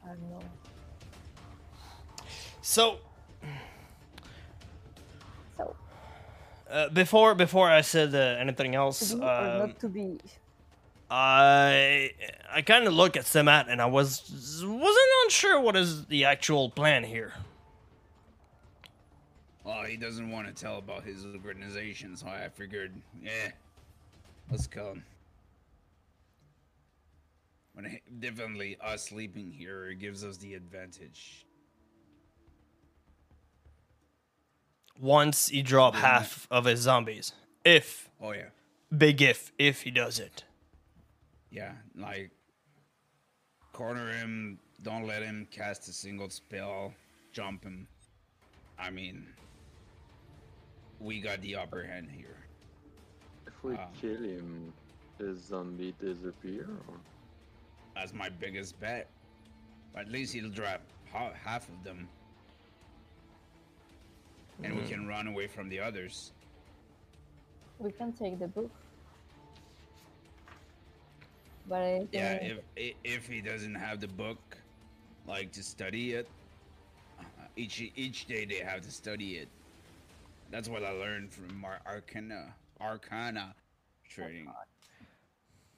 I 0.06 0.08
don't 0.10 0.30
know. 0.30 0.40
So 2.62 3.00
So 5.58 5.76
uh, 6.70 6.90
before 6.90 7.36
before 7.36 7.70
I 7.70 7.82
said 7.82 8.14
uh, 8.14 8.40
anything 8.40 8.76
else, 8.76 9.14
um, 9.14 9.20
not 9.22 9.80
to 9.80 9.90
be. 9.90 10.20
I 11.10 12.12
I 12.52 12.62
kind 12.62 12.86
of 12.86 12.94
look 12.94 13.18
at 13.18 13.24
Samat 13.26 13.66
and 13.68 13.82
I 13.82 13.88
was 13.88 14.30
wasn't 14.64 15.12
unsure 15.26 15.60
what 15.60 15.76
is 15.76 16.06
the 16.06 16.26
actual 16.26 16.70
plan 16.70 17.04
here. 17.04 17.34
Well, 19.64 19.84
he 19.84 19.98
doesn't 19.98 20.32
want 20.32 20.48
to 20.48 20.54
tell 20.54 20.78
about 20.78 21.04
his 21.04 21.26
organization, 21.46 22.16
so 22.16 22.28
I 22.28 22.50
figured, 22.50 22.92
yeah, 23.22 23.52
let's 24.50 24.66
come. 24.66 25.04
When 27.80 27.98
definitely 28.20 28.76
us 28.82 29.08
sleeping 29.08 29.52
here 29.52 29.94
gives 29.94 30.26
us 30.26 30.36
the 30.38 30.54
advantage. 30.54 31.46
Once 35.00 35.48
he 35.48 35.62
drop 35.62 35.94
Yeah. 35.94 36.02
half 36.02 36.46
of 36.52 36.66
his 36.66 36.82
zombies, 36.82 37.32
if 37.64 38.10
Oh 38.20 38.34
yeah, 38.34 38.50
big 38.96 39.22
if 39.22 39.54
if 39.58 39.84
he 39.84 39.92
does 39.92 40.20
it. 40.20 40.44
yeah, 41.52 41.76
like 41.96 42.32
corner 43.72 44.12
him, 44.12 44.60
don't 44.82 45.08
let 45.08 45.24
him 45.24 45.48
cast 45.50 45.88
a 45.88 45.94
single 45.94 46.30
spell, 46.30 46.94
jump 47.32 47.64
him. 47.64 47.88
I 48.78 48.90
mean, 48.90 49.26
we 51.00 51.22
got 51.22 51.42
the 51.42 51.56
upper 51.56 51.84
hand 51.84 52.12
here. 52.12 52.46
If 53.48 53.64
we 53.64 53.76
Ah. 53.76 53.88
kill 54.02 54.22
him, 54.22 54.74
does 55.18 55.40
zombie 55.46 55.94
disappear? 55.94 56.68
Or? 56.90 57.00
That's 58.00 58.14
my 58.14 58.30
biggest 58.30 58.80
bet. 58.80 59.10
At 59.94 60.10
least 60.10 60.34
he'll 60.34 60.50
drop 60.50 60.82
half 61.12 61.68
of 61.68 61.84
them. 61.84 62.08
And 64.64 64.78
we 64.78 64.84
can 64.84 65.06
run 65.06 65.28
away 65.28 65.48
from 65.48 65.68
the 65.68 65.82
others. 65.82 66.32
We 67.78 67.92
can 67.92 68.14
take 68.14 68.40
the 68.40 68.48
book. 68.48 68.72
But 71.68 71.82
I 71.82 72.08
Yeah, 72.14 72.36
if 72.36 72.96
if 73.04 73.28
he 73.28 73.42
doesn't 73.42 73.76
have 73.76 74.00
the 74.00 74.08
book, 74.08 74.40
like 75.28 75.52
to 75.52 75.64
study 75.64 76.14
it, 76.14 76.28
uh, 77.20 77.24
each 77.58 77.82
each 77.96 78.28
day 78.28 78.46
they 78.46 78.60
have 78.60 78.80
to 78.82 78.92
study 78.92 79.36
it. 79.44 79.50
That's 80.52 80.70
what 80.70 80.84
I 80.86 80.92
learned 80.92 81.34
from 81.34 81.66
our 81.66 81.82
Arcana 81.86 82.56
Arcana 82.80 83.56
training. 84.08 84.48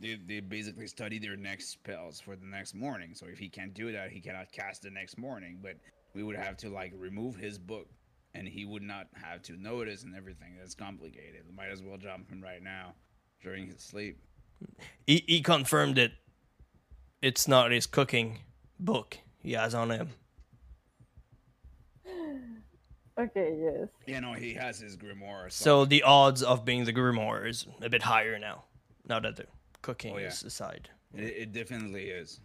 They, 0.01 0.17
they 0.27 0.39
basically 0.39 0.87
study 0.87 1.19
their 1.19 1.37
next 1.37 1.69
spells 1.69 2.19
for 2.19 2.35
the 2.35 2.45
next 2.45 2.73
morning. 2.73 3.13
So 3.13 3.27
if 3.27 3.37
he 3.37 3.47
can't 3.47 3.73
do 3.73 3.91
that, 3.91 4.09
he 4.09 4.19
cannot 4.19 4.51
cast 4.51 4.81
the 4.81 4.89
next 4.89 5.17
morning. 5.17 5.59
But 5.61 5.75
we 6.15 6.23
would 6.23 6.35
have 6.35 6.57
to 6.57 6.69
like 6.69 6.91
remove 6.97 7.35
his 7.35 7.59
book, 7.59 7.87
and 8.33 8.47
he 8.47 8.65
would 8.65 8.81
not 8.81 9.07
have 9.13 9.41
to 9.43 9.53
notice 9.53 10.03
and 10.03 10.15
everything. 10.15 10.55
That's 10.59 10.75
complicated. 10.75 11.43
Might 11.55 11.69
as 11.69 11.83
well 11.83 11.97
jump 11.97 12.29
him 12.29 12.41
right 12.41 12.63
now 12.63 12.95
during 13.43 13.67
his 13.67 13.81
sleep. 13.81 14.17
He 15.05 15.23
he 15.27 15.41
confirmed 15.41 15.97
it. 15.97 16.13
It's 17.21 17.47
not 17.47 17.71
his 17.71 17.85
cooking 17.85 18.39
book 18.79 19.19
he 19.41 19.53
has 19.53 19.73
on 19.73 19.91
him. 19.91 20.09
Okay, 23.19 23.57
yes. 23.61 23.89
You 24.07 24.21
know, 24.21 24.33
he 24.33 24.53
has 24.53 24.79
his 24.79 24.95
grimoire. 24.95 25.51
So 25.51 25.83
the 25.83 26.01
odds 26.01 26.41
of 26.41 26.63
being 26.63 26.85
the 26.85 26.93
grimoire 26.93 27.45
is 27.45 27.67
a 27.81 27.89
bit 27.89 28.01
higher 28.01 28.39
now. 28.39 28.63
Now 29.07 29.19
that 29.19 29.35
the 29.35 29.45
cooking 29.81 30.13
Oh, 30.15 30.17
yeah. 30.19 30.27
is 30.27 30.43
aside. 30.43 30.89
It, 31.13 31.23
it 31.23 31.51
definitely 31.53 32.05
is. 32.09 32.39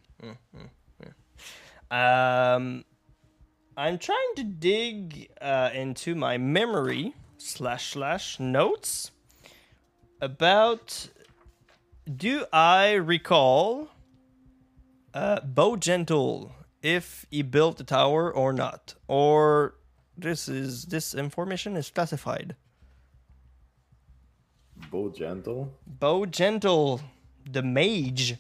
Um, 1.91 2.85
I'm 3.77 3.99
trying 3.99 4.35
to 4.37 4.45
dig 4.45 5.29
uh, 5.41 5.71
into 5.75 6.15
my 6.15 6.39
memory 6.39 7.15
slash 7.39 7.93
slash 7.93 8.41
notes 8.41 9.11
about. 10.21 11.09
Do 12.17 12.45
I 12.53 12.93
recall 12.93 13.89
uh, 15.13 15.41
Bowgentle 15.41 16.53
if 16.81 17.27
he 17.31 17.43
built 17.43 17.79
the 17.79 17.85
tower 17.85 18.33
or 18.33 18.53
not, 18.53 18.95
or 19.09 19.75
this 20.17 20.49
is 20.49 20.85
this 20.87 21.15
information 21.15 21.77
is 21.77 21.91
classified? 21.91 22.55
Bowgentle. 24.91 25.71
Bo 25.87 26.27
Gentle, 26.27 27.01
the 27.51 27.63
mage. 27.63 28.37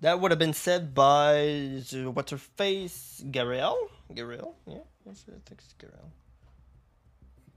That 0.00 0.20
would 0.20 0.30
have 0.32 0.38
been 0.38 0.52
said 0.52 0.94
by 0.94 1.82
what's 2.12 2.30
her 2.30 2.38
face, 2.38 3.24
Garaele. 3.30 3.76
Garaele, 4.12 4.52
yeah, 4.66 4.78
yes, 5.06 5.24
I 5.28 5.32
think 5.46 5.62
it's 5.62 5.74
Garaele. 5.78 6.10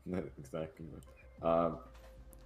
Not 0.05 0.23
exactly. 0.37 0.85
Um, 1.41 1.79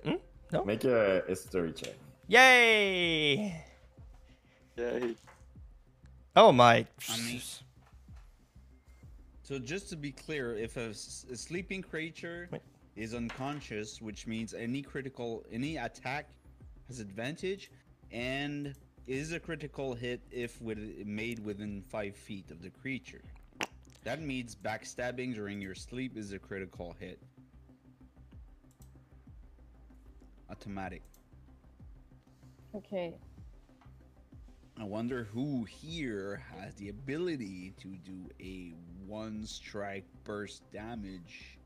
Hmm? 0.03 0.15
No? 0.51 0.65
Make 0.65 0.84
a 0.85 1.22
history 1.27 1.72
check. 1.73 1.93
Yay! 2.27 3.63
Yeah, 4.76 4.99
he, 4.99 5.15
Oh 6.35 6.51
my! 6.51 6.85
I 7.09 7.18
mean- 7.18 7.41
So 9.43 9.59
just 9.59 9.89
to 9.89 9.95
be 9.97 10.11
clear, 10.11 10.55
if 10.57 10.77
a 10.77 10.93
sleeping 10.93 11.84
creature 11.84 12.47
Wait. 12.51 12.61
Is 12.95 13.13
unconscious, 13.13 14.01
which 14.01 14.27
means 14.27 14.53
any 14.53 14.81
critical, 14.81 15.43
any 15.51 15.77
attack 15.77 16.30
has 16.88 16.99
advantage, 16.99 17.72
and 18.11 18.76
is 19.07 19.31
a 19.31 19.39
critical 19.39 19.93
hit 19.93 20.22
if 20.31 20.61
with, 20.61 20.77
made 21.05 21.39
within 21.43 21.81
five 21.89 22.15
feet 22.15 22.51
of 22.51 22.61
the 22.61 22.69
creature. 22.69 23.22
That 24.03 24.22
means 24.22 24.55
backstabbing 24.55 25.35
during 25.35 25.61
your 25.61 25.76
sleep 25.76 26.18
is 26.18 26.34
a 26.34 26.39
critical 26.39 26.95
hit. 26.99 27.19
Automatic. 30.49 31.03
Okay. 32.76 33.13
I 34.80 34.84
wonder 34.84 35.26
who 35.31 35.63
here 35.65 36.41
has 36.57 36.73
the 36.76 36.89
ability 36.89 37.73
to 37.81 37.89
do 37.97 38.30
a 38.41 38.73
one 39.05 39.45
strike 39.45 40.05
burst 40.23 40.63
damage 40.72 41.59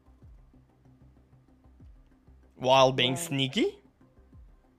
While 2.65 2.91
being 2.91 3.15
sneaky. 3.15 3.77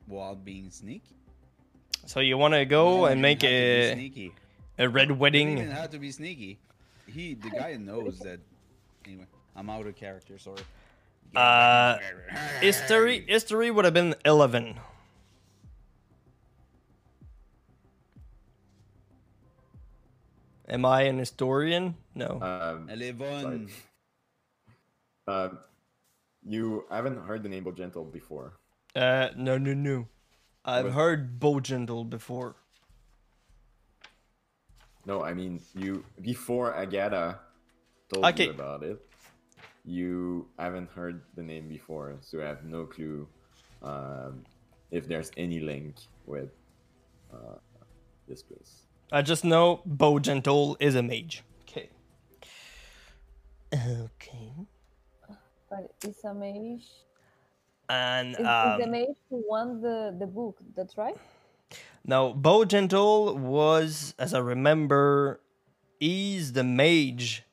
while 0.07 0.35
being 0.35 0.71
sneaky. 0.71 1.15
So 2.07 2.19
you 2.21 2.37
want 2.37 2.55
to 2.55 2.65
go 2.65 3.07
and 3.07 3.23
make 3.23 3.43
have 3.43 3.51
to 3.51 3.57
be 3.57 3.63
a 3.63 3.93
sneaky. 3.95 4.33
a 4.79 4.89
red 4.89 5.09
Doesn't 5.09 5.19
wedding? 5.19 5.59
even 5.59 5.71
have 5.71 5.91
to 5.91 5.99
be 5.99 6.11
sneaky. 6.11 6.59
He, 7.07 7.35
the 7.35 7.51
guy 7.51 7.75
knows 7.77 8.19
that. 8.21 8.41
Anyway, 9.07 9.27
I'm 9.55 9.71
out 9.71 9.87
of 9.87 9.95
character. 9.95 10.39
Sorry. 10.39 10.63
Uh, 11.35 11.99
History 12.61 13.25
history 13.29 13.71
would 13.71 13.85
have 13.85 13.95
been 13.95 14.15
eleven. 14.25 14.79
Am 20.69 20.85
I 20.85 21.03
an 21.03 21.19
historian? 21.19 21.95
No. 22.15 22.41
Um, 22.43 22.89
Eleven. 22.91 23.69
um, 25.29 25.59
you 26.48 26.85
haven't 26.90 27.18
heard 27.27 27.43
the 27.43 27.48
name 27.48 27.64
Bowgentle 27.64 28.10
before. 28.12 28.55
Uh, 28.94 29.28
no, 29.36 29.59
no, 29.59 29.74
no. 29.74 30.09
I've 30.64 30.86
What? 30.86 30.94
heard 30.94 31.39
Bojendal 31.40 32.09
before. 32.09 32.56
No, 35.05 35.23
I 35.23 35.35
mean 35.35 35.60
you 35.74 36.05
before 36.20 36.74
Agata 36.74 37.39
told 38.12 38.24
Okay. 38.27 38.44
you 38.47 38.51
about 38.51 38.82
it. 38.82 38.98
You 39.85 40.48
haven't 40.59 40.90
heard 40.90 41.23
the 41.36 41.43
name 41.43 41.68
before, 41.68 42.16
so 42.20 42.43
I 42.43 42.47
have 42.47 42.64
no 42.64 42.86
clue 42.86 43.28
um, 43.82 44.44
if 44.90 45.06
there's 45.06 45.31
any 45.36 45.60
link 45.60 45.94
with 46.27 46.51
uh, 47.32 47.59
this 48.27 48.43
place. 48.43 48.86
I 49.12 49.23
just 49.23 49.44
know 49.44 49.82
Bowgentle 49.86 50.77
is 50.81 50.97
a 50.97 51.02
mage. 51.02 51.44
Okay. 51.62 51.90
Okay. 53.73 54.52
But 55.70 55.93
it's 56.02 56.24
a 56.24 56.34
mage. 56.34 56.86
And 57.88 58.34
Is, 58.34 58.38
is 58.38 58.44
the 58.44 58.84
um, 58.84 58.90
mage 58.90 59.16
who 59.30 59.44
won 59.48 59.80
the, 59.80 60.14
the 60.18 60.26
book, 60.26 60.59
that's 60.76 60.97
right? 60.97 61.16
now 62.05 62.32
Bowgentle 62.32 63.36
was, 63.36 64.14
as 64.18 64.34
I 64.34 64.38
remember, 64.38 65.40
he's 66.01 66.52
the 66.52 66.64
mage. 66.64 67.44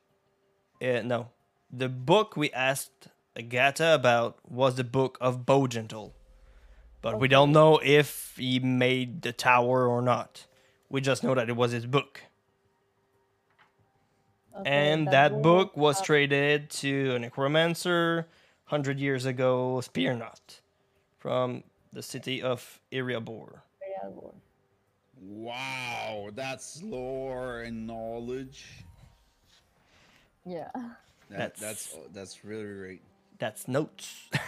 Uh, 0.81 1.01
no, 1.03 1.29
the 1.71 1.89
book 1.89 2.35
we 2.35 2.51
asked 2.51 3.07
Agata 3.37 3.93
about 3.93 4.37
was 4.49 4.75
the 4.75 4.83
book 4.83 5.17
of 5.21 5.45
Bowgentle. 5.45 6.13
But 7.01 7.19
we 7.19 7.27
don't 7.27 7.51
know 7.51 7.79
if 7.83 8.33
he 8.37 8.59
made 8.59 9.23
the 9.23 9.33
tower 9.33 9.87
or 9.87 10.01
not. 10.01 10.45
We 10.89 11.01
just 11.01 11.23
know 11.23 11.35
that 11.35 11.49
it 11.49 11.55
was 11.55 11.71
his 11.71 11.85
book. 11.85 12.21
Okay, 14.59 14.91
and 14.91 15.07
that 15.07 15.41
book 15.41 15.75
was 15.75 15.99
uh, 15.99 16.03
traded 16.03 16.69
to 16.69 17.15
a 17.15 17.19
necromancer 17.19 18.27
100 18.67 18.99
years 18.99 19.25
ago, 19.25 19.81
Spearnut, 19.83 20.59
from 21.17 21.63
the 21.91 22.03
city 22.03 22.41
of 22.41 22.79
Iriaebor. 22.91 23.61
yeah, 23.81 24.09
Wow, 25.19 26.29
that's 26.35 26.83
lore 26.83 27.61
and 27.61 27.87
knowledge. 27.87 28.65
Yeah. 30.45 30.69
That, 31.29 31.55
That's- 31.55 31.59
that's 31.59 31.95
that's 32.13 32.45
really 32.45 32.65
great. 32.65 33.01
That's 33.39 33.67
notes. 33.67 34.29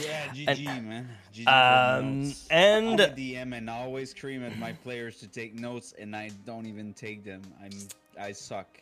Yeah, 0.00 0.26
GG, 0.34 0.64
man. 0.84 1.08
GG 1.32 1.44
for 1.44 2.00
um, 2.00 2.24
notes. 2.24 2.46
and 2.50 3.00
I'm 3.00 3.10
a 3.10 3.14
DM 3.14 3.56
and 3.56 3.70
I 3.70 3.78
always 3.78 4.10
scream 4.10 4.42
at 4.42 4.58
my 4.58 4.72
players 4.72 5.18
to 5.20 5.28
take 5.28 5.54
notes, 5.54 5.94
and 5.96 6.14
I 6.16 6.30
don't 6.44 6.66
even 6.66 6.92
take 6.92 7.24
them. 7.24 7.42
I'm 7.62 7.70
I 8.18 8.32
suck. 8.32 8.80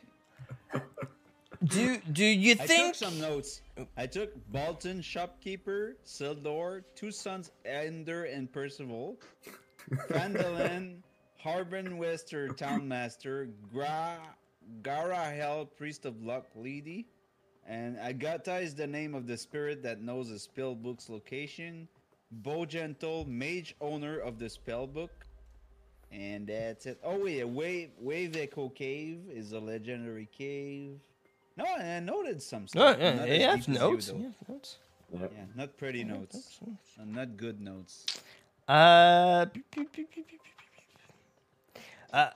do 1.64 1.98
do 2.12 2.24
you 2.24 2.52
I 2.52 2.66
think 2.66 2.94
took 2.96 3.10
some 3.10 3.20
notes. 3.20 3.62
I 3.96 4.06
took 4.06 4.34
Bolton, 4.52 5.00
shopkeeper, 5.02 5.96
Sildar, 6.04 6.84
two 6.94 7.10
sons, 7.10 7.50
Ender 7.64 8.24
and 8.24 8.50
Percival, 8.52 9.18
Phandalin, 10.08 10.98
Harbin 11.38 11.98
Wester, 11.98 12.48
townmaster, 12.48 13.50
Gra, 13.72 14.18
Garaele, 14.82 15.68
priest 15.76 16.06
of 16.06 16.22
luck, 16.22 16.46
lady, 16.54 17.06
and 17.66 17.98
Agata 17.98 18.58
is 18.58 18.74
the 18.74 18.86
name 18.86 19.14
of 19.14 19.26
the 19.26 19.36
spirit 19.36 19.82
that 19.82 20.00
knows 20.02 20.28
the 20.28 20.38
spell 20.38 20.74
book's 20.74 21.08
location. 21.08 21.88
Bowgentle, 22.42 23.26
mage 23.26 23.74
owner 23.80 24.18
of 24.18 24.38
the 24.38 24.50
spell 24.50 24.86
book. 24.86 25.23
And 26.14 26.46
that's 26.46 26.86
it. 26.86 27.00
Oh 27.02 27.18
wait, 27.24 27.42
Wave 27.44 27.90
Wave 27.98 28.36
Echo 28.36 28.68
Cave 28.68 29.18
is 29.32 29.50
a 29.50 29.58
legendary 29.58 30.28
cave. 30.30 31.00
No, 31.56 31.64
I 31.64 31.98
noted 32.00 32.40
some 32.40 32.64
Oh, 32.64 32.66
stuff. 32.66 32.96
yeah, 33.00 33.14
not 33.14 33.28
he 33.28 33.34
as 33.42 33.42
has 33.42 33.66
deep 33.66 33.68
as 33.68 33.74
you, 33.74 33.80
notes. 33.80 34.06
though. 34.06 34.52
notes. 34.54 34.78
Yep. 35.12 35.32
Yeah, 35.34 35.44
not 35.56 35.76
pretty 35.76 36.04
notes. 36.04 36.60
Uh, 37.00 37.04
not 37.04 37.36
good 37.36 37.60
notes. 37.60 38.06
Uh, 38.68 39.46
uh, 42.12 42.30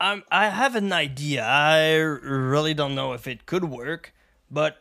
I'm, 0.00 0.22
I 0.30 0.48
have 0.48 0.74
an 0.76 0.92
idea. 0.92 1.44
I 1.44 1.94
really 1.96 2.74
don't 2.74 2.94
know 2.94 3.12
if 3.12 3.26
it 3.26 3.46
could 3.46 3.64
work, 3.64 4.12
but 4.50 4.78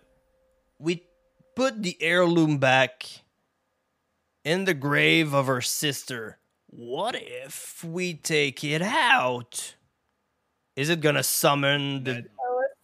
we 0.80 1.04
put 1.56 1.84
the 1.84 1.98
heirloom 2.02 2.58
back 2.60 3.06
in 4.44 4.66
the 4.66 4.74
grave 4.74 5.34
of 5.34 5.48
her 5.48 5.62
sister. 5.62 6.38
What 6.70 7.16
if 7.16 7.84
we 7.84 8.14
take 8.14 8.64
it 8.64 8.82
out? 8.82 9.76
Is 10.76 10.90
it 10.90 11.02
gonna 11.02 11.24
summon 11.24 12.04
the? 12.04 12.14
That- 12.14 12.26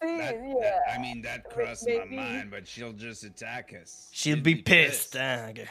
I 0.01 0.17
That, 0.17 0.31
thinking, 0.35 0.59
that- 0.59 0.81
I 0.93 0.97
mean, 0.97 1.21
that 1.21 1.49
crossed 1.49 1.85
maybe- 1.85 2.15
my 2.17 2.21
mind, 2.23 2.51
but 2.51 2.67
she'll 2.67 2.91
just 2.91 3.23
attack 3.23 3.73
us. 3.73 4.09
She'll 4.11 4.35
She'd 4.35 4.43
be 4.43 4.55
pissed. 4.55 5.15
Ah, 5.17 5.47
okay. 5.49 5.67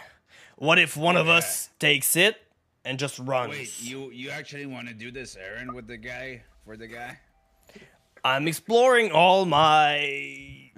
What 0.56 0.78
if 0.78 0.96
one 0.96 1.16
of 1.18 1.28
us 1.28 1.68
takes 1.78 2.16
it 2.16 2.40
and 2.84 2.98
just 2.98 3.18
runs? 3.18 3.50
Wait, 3.50 3.80
you 3.82 4.10
you 4.10 4.30
actually 4.30 4.64
want 4.66 4.88
to 4.88 4.94
do 4.94 5.10
this 5.10 5.36
errand 5.36 5.72
with 5.74 5.86
the 5.86 5.98
guy 5.98 6.42
for 6.64 6.76
the 6.78 6.86
guy? 6.86 7.18
I'm 8.24 8.48
exploring 8.48 9.10
all 9.12 9.44
my. 9.44 10.70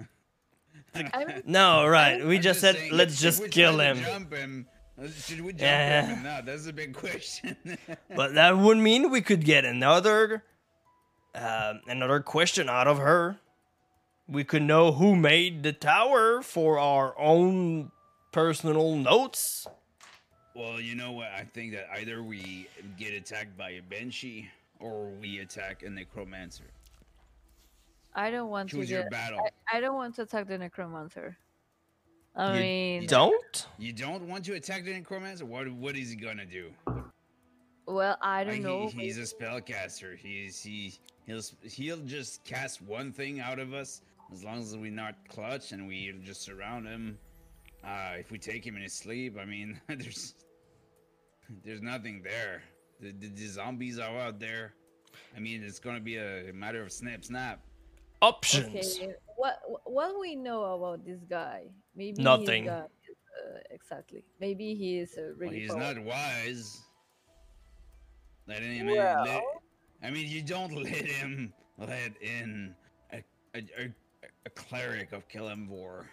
No, 1.45 1.87
right. 1.87 2.25
We 2.25 2.37
I'm 2.37 2.43
just 2.43 2.61
said 2.61 2.77
saying, 2.77 2.93
let's 2.93 3.21
just 3.21 3.51
kill 3.51 3.81
him. 3.81 3.99
Jump 3.99 4.33
him. 4.33 4.67
Uh, 5.01 5.09
Should 5.09 5.41
we 5.41 5.53
jump 5.53 5.63
Yeah. 5.63 6.07
him? 6.07 6.23
No, 6.23 6.41
that's 6.45 6.67
a 6.67 6.73
big 6.73 6.95
question. 6.95 7.57
But 8.15 8.35
that 8.35 8.57
would 8.57 8.79
mean 8.79 9.11
we 9.11 9.21
could 9.23 9.45
get 9.45 9.65
another, 9.65 10.45
um, 11.35 11.81
another 11.89 12.21
question 12.21 12.69
out 12.69 12.87
of 12.87 12.99
her. 12.99 13.39
We 14.29 14.45
could 14.45 14.63
know 14.63 14.93
who 14.93 15.17
made 15.17 15.63
the 15.65 15.73
tower 15.73 16.41
for 16.43 16.79
our 16.79 17.19
own 17.19 17.91
personal 18.33 18.95
notes. 18.97 19.67
well, 20.55 20.81
you 20.81 20.95
know 20.95 21.13
what? 21.13 21.29
I 21.29 21.43
think 21.53 21.73
that 21.73 21.89
either 21.99 22.23
we 22.23 22.69
get 22.97 23.13
attacked 23.15 23.57
by 23.59 23.71
a 23.71 23.83
banshee 23.83 24.49
or 24.79 25.09
we 25.21 25.41
attack 25.41 25.83
a 25.83 25.91
necromancer. 25.91 26.65
I 28.15 28.31
don't 28.31 28.49
want 28.49 28.71
Choose 28.71 28.87
to 28.89 28.95
your 28.95 29.11
battle. 29.11 29.41
I, 29.69 29.79
I 29.79 29.81
don't 29.81 29.97
want 29.97 30.15
to 30.17 30.23
attack 30.23 30.47
the 30.47 30.57
necromancer. 30.57 31.37
I 32.37 32.55
You 32.55 32.61
mean, 32.61 33.07
Don't? 33.07 33.67
You 33.79 33.93
don't 33.93 34.27
want 34.29 34.45
to 34.47 34.55
attack 34.55 34.85
the 34.85 34.93
necromancer? 34.93 35.45
What 35.47 35.71
what 35.73 35.97
is 35.97 36.11
he 36.11 36.17
gonna 36.17 36.45
do? 36.47 36.73
well, 37.87 38.17
I 38.23 38.45
don't 38.45 38.55
he- 38.55 38.61
know. 38.61 38.89
he's 38.89 39.19
a 39.19 39.23
spellcaster. 39.35 40.17
He's 40.17 40.61
he 40.63 40.95
he'll 41.27 41.43
he'll 41.63 41.99
just 42.01 42.45
cast 42.45 42.83
one 42.83 43.13
thing 43.13 43.41
out 43.41 43.59
of 43.59 43.73
us 43.75 44.03
as 44.33 44.43
long 44.43 44.59
as 44.61 44.77
we're 44.77 44.91
not 44.91 45.15
clutch 45.29 45.73
and 45.73 45.87
we 45.87 46.13
just 46.25 46.43
surround 46.43 46.87
him. 46.87 47.19
Uh, 47.85 48.15
if 48.19 48.31
we 48.31 48.39
take 48.39 48.67
him 48.67 48.77
in 48.77 48.83
his 48.83 48.95
sleep, 48.95 49.37
I 49.41 49.45
mean, 49.45 49.81
there's 49.89 50.35
there's 51.65 51.83
nothing 51.83 52.23
there. 52.23 52.63
The, 53.01 53.13
the, 53.13 53.29
the 53.29 53.47
zombies 53.47 53.99
are 53.99 54.17
out 54.19 54.41
there. 54.41 54.73
I 55.37 55.41
mean, 55.41 55.63
it's 55.63 55.79
gonna 55.79 56.01
be 56.01 56.17
a 56.17 56.51
matter 56.53 56.83
of 56.83 56.91
snap 56.91 57.25
snap. 57.25 57.61
Options. 58.23 58.97
Okay, 58.97 59.15
what 59.37 59.61
what 59.85 60.19
we 60.19 60.35
know 60.35 60.65
about 60.75 61.05
this 61.05 61.21
guy? 61.29 61.67
Maybe 61.97 62.17
he's 62.17 62.19
Nothing. 62.25 62.65
got- 62.67 62.91
uh, 63.47 63.59
exactly. 63.71 64.25
Maybe 64.41 64.75
he 64.75 64.99
is 64.99 65.17
a 65.19 65.33
Well, 65.39 65.51
he's 65.51 65.71
powerful- 65.71 65.95
not 65.95 66.05
wise. 66.05 66.83
Let 68.47 68.63
him. 68.63 68.87
Well. 68.87 69.25
let- 69.25 69.43
I 70.03 70.11
mean, 70.11 70.29
you 70.29 70.43
don't 70.43 70.73
let 70.83 70.87
him 71.07 71.53
let 71.79 72.13
in 72.21 72.75
a, 73.13 73.23
a, 73.55 73.59
a, 73.79 73.89
a 74.47 74.51
cleric 74.51 75.13
of 75.13 75.27
Kelemvor 75.29 76.05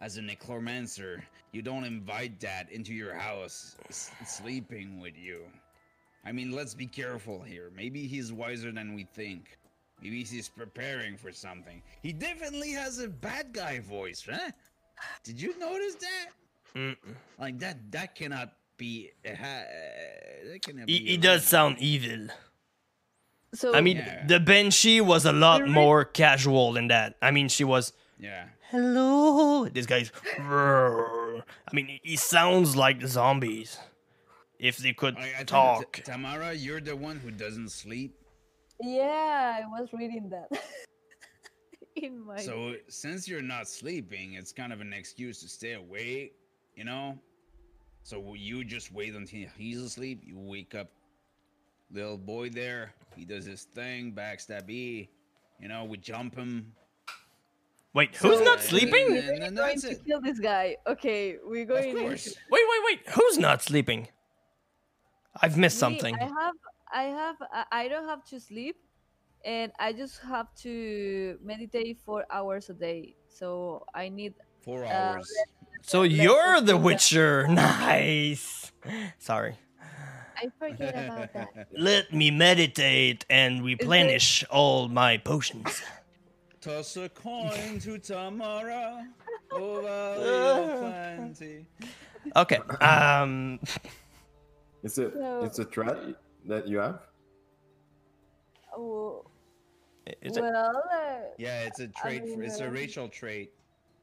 as 0.00 0.16
a 0.18 0.22
necromancer. 0.22 1.22
You 1.52 1.62
don't 1.62 1.84
invite 1.84 2.40
that 2.40 2.70
into 2.70 2.92
your 2.92 3.14
house, 3.14 3.76
s- 3.88 4.10
sleeping 4.26 5.00
with 5.00 5.16
you. 5.16 5.44
I 6.24 6.32
mean, 6.32 6.52
let's 6.52 6.74
be 6.74 6.86
careful 6.86 7.40
here. 7.40 7.70
Maybe 7.74 8.06
he's 8.06 8.32
wiser 8.32 8.70
than 8.70 8.94
we 8.94 9.04
think. 9.04 9.56
Maybe 10.02 10.22
he's 10.22 10.48
preparing 10.48 11.16
for 11.16 11.32
something. 11.32 11.82
He 12.02 12.12
definitely 12.12 12.72
has 12.72 12.98
a 12.98 13.08
bad 13.08 13.52
guy 13.52 13.80
voice, 13.80 14.24
huh? 14.30 14.50
Did 15.24 15.40
you 15.40 15.58
notice 15.58 15.94
that? 15.96 16.26
Mm. 16.74 16.96
Like 17.38 17.58
that. 17.60 17.90
That 17.92 18.14
cannot 18.14 18.52
be. 18.76 19.10
Uh, 19.24 19.30
that 20.50 20.60
cannot 20.62 20.88
He, 20.88 20.98
be 21.00 21.06
he 21.06 21.16
does 21.16 21.44
sound 21.44 21.78
evil. 21.80 22.28
So 23.54 23.74
I 23.74 23.80
mean, 23.80 23.96
Yeah. 23.98 24.26
the 24.26 24.38
Banshee 24.40 25.00
was 25.00 25.24
a 25.24 25.32
lot 25.32 25.62
right. 25.62 25.70
more 25.70 26.04
casual 26.04 26.72
than 26.74 26.88
that. 26.88 27.16
I 27.22 27.30
mean, 27.30 27.48
she 27.48 27.64
was, 27.64 27.92
Yeah. 28.18 28.44
hello. 28.70 29.66
This 29.68 29.86
guy's, 29.86 30.12
I 30.38 31.40
mean, 31.72 31.86
he- 31.86 32.00
he 32.04 32.16
sounds 32.16 32.76
like 32.76 33.00
the 33.00 33.08
zombies. 33.08 33.78
If 34.58 34.76
they 34.78 34.92
could 34.92 35.16
I, 35.16 35.32
I 35.40 35.44
talk. 35.44 35.92
T- 35.96 36.02
Tamara, 36.02 36.52
you're 36.52 36.80
the 36.80 36.96
one 36.96 37.18
who 37.20 37.30
doesn't 37.30 37.70
sleep. 37.70 38.16
yeah, 38.82 39.60
I 39.62 39.66
was 39.80 39.88
reading 39.92 40.28
that 40.30 40.48
in 42.02 42.24
my. 42.26 42.36
So 42.40 42.74
since 42.88 43.28
you're 43.28 43.42
not 43.42 43.68
sleeping, 43.68 44.34
it's 44.34 44.52
kind 44.52 44.72
of 44.72 44.80
an 44.80 44.92
excuse 44.92 45.40
to 45.42 45.48
stay 45.48 45.74
awake, 45.74 46.34
you 46.76 46.84
know. 46.84 47.18
So 48.02 48.34
you 48.34 48.64
just 48.64 48.92
wait 48.92 49.14
until 49.14 49.46
he's 49.56 49.80
asleep. 49.80 50.22
You 50.24 50.38
wake 50.38 50.74
up, 50.74 50.88
little 51.92 52.16
boy 52.18 52.50
there. 52.50 52.94
He 53.16 53.24
does 53.24 53.44
his 53.44 53.64
thing, 53.64 54.12
backstab 54.12 54.68
E. 54.70 55.08
You 55.60 55.68
know, 55.68 55.84
we 55.84 55.96
jump 55.98 56.36
him. 56.36 56.72
Wait, 57.94 58.14
who's 58.16 58.38
So- 58.38 58.44
not 58.44 58.60
sleeping? 58.60 59.16
And, 59.16 59.42
and, 59.42 59.56
We're 59.56 59.62
going 59.66 59.80
to 59.80 59.90
it. 59.90 60.04
kill 60.06 60.20
this 60.20 60.38
guy. 60.38 60.76
Okay, 60.86 61.36
we're 61.44 61.62
Of 61.62 61.68
going. 61.68 61.88
into- 61.90 62.00
course. 62.02 62.28
Wait, 62.50 62.62
wait, 62.70 62.80
wait. 62.86 63.08
Who's 63.14 63.38
not 63.38 63.62
sleeping? 63.62 64.08
I've 65.42 65.56
missed 65.56 65.76
Me, 65.76 65.80
something. 65.80 66.14
I 66.14 66.24
have, 66.24 66.54
I 66.92 67.02
have, 67.04 67.36
I- 67.52 67.64
I 67.72 67.88
don't 67.88 68.06
have 68.08 68.24
to 68.26 68.38
sleep, 68.40 68.76
and 69.44 69.72
I 69.78 69.92
just 69.92 70.20
have 70.22 70.54
to 70.62 71.38
meditate 71.42 71.98
four 72.04 72.24
hours 72.30 72.70
a 72.70 72.74
day. 72.74 73.14
So 73.28 73.84
I 73.94 74.08
need. 74.08 74.34
Four 74.62 74.84
Uh, 74.84 74.88
hours. 74.88 75.32
So 75.82 76.02
you're 76.02 76.60
the. 76.60 76.76
Witcher. 76.76 77.46
Nice. 77.50 78.72
Sorry. 79.18 79.56
I 80.36 80.50
forget 80.58 80.94
about 80.94 81.32
that. 81.32 81.68
Let 81.76 82.12
me 82.12 82.30
meditate 82.30 83.24
and 83.28 83.64
replenish 83.64 84.44
all 84.50 84.88
my 84.88 85.16
potions. 85.18 85.82
Toss 86.60 86.96
a 86.96 87.08
coin 87.08 87.78
to 87.80 87.98
Tamara. 87.98 89.06
Oh, 89.52 89.80
valley 89.80 90.28
of 90.74 90.78
plenty. 90.80 91.66
Okay. 92.36 92.58
Um. 92.80 93.58
It's 94.82 94.98
a 94.98 95.10
So- 95.12 95.42
it's 95.44 95.58
a 95.58 95.64
threat 95.64 95.98
that 96.46 96.68
you 96.68 96.78
have. 96.78 97.00
Oh, 98.78 99.24
Is 100.22 100.38
well, 100.38 100.82
uh, 100.92 101.18
Yeah, 101.36 101.62
it's 101.62 101.80
a 101.80 101.88
trait. 101.88 102.22
for, 102.22 102.26
mean, 102.26 102.42
it's 102.44 102.60
a 102.60 102.68
um, 102.68 102.72
racial 102.72 103.08
trait. 103.08 103.50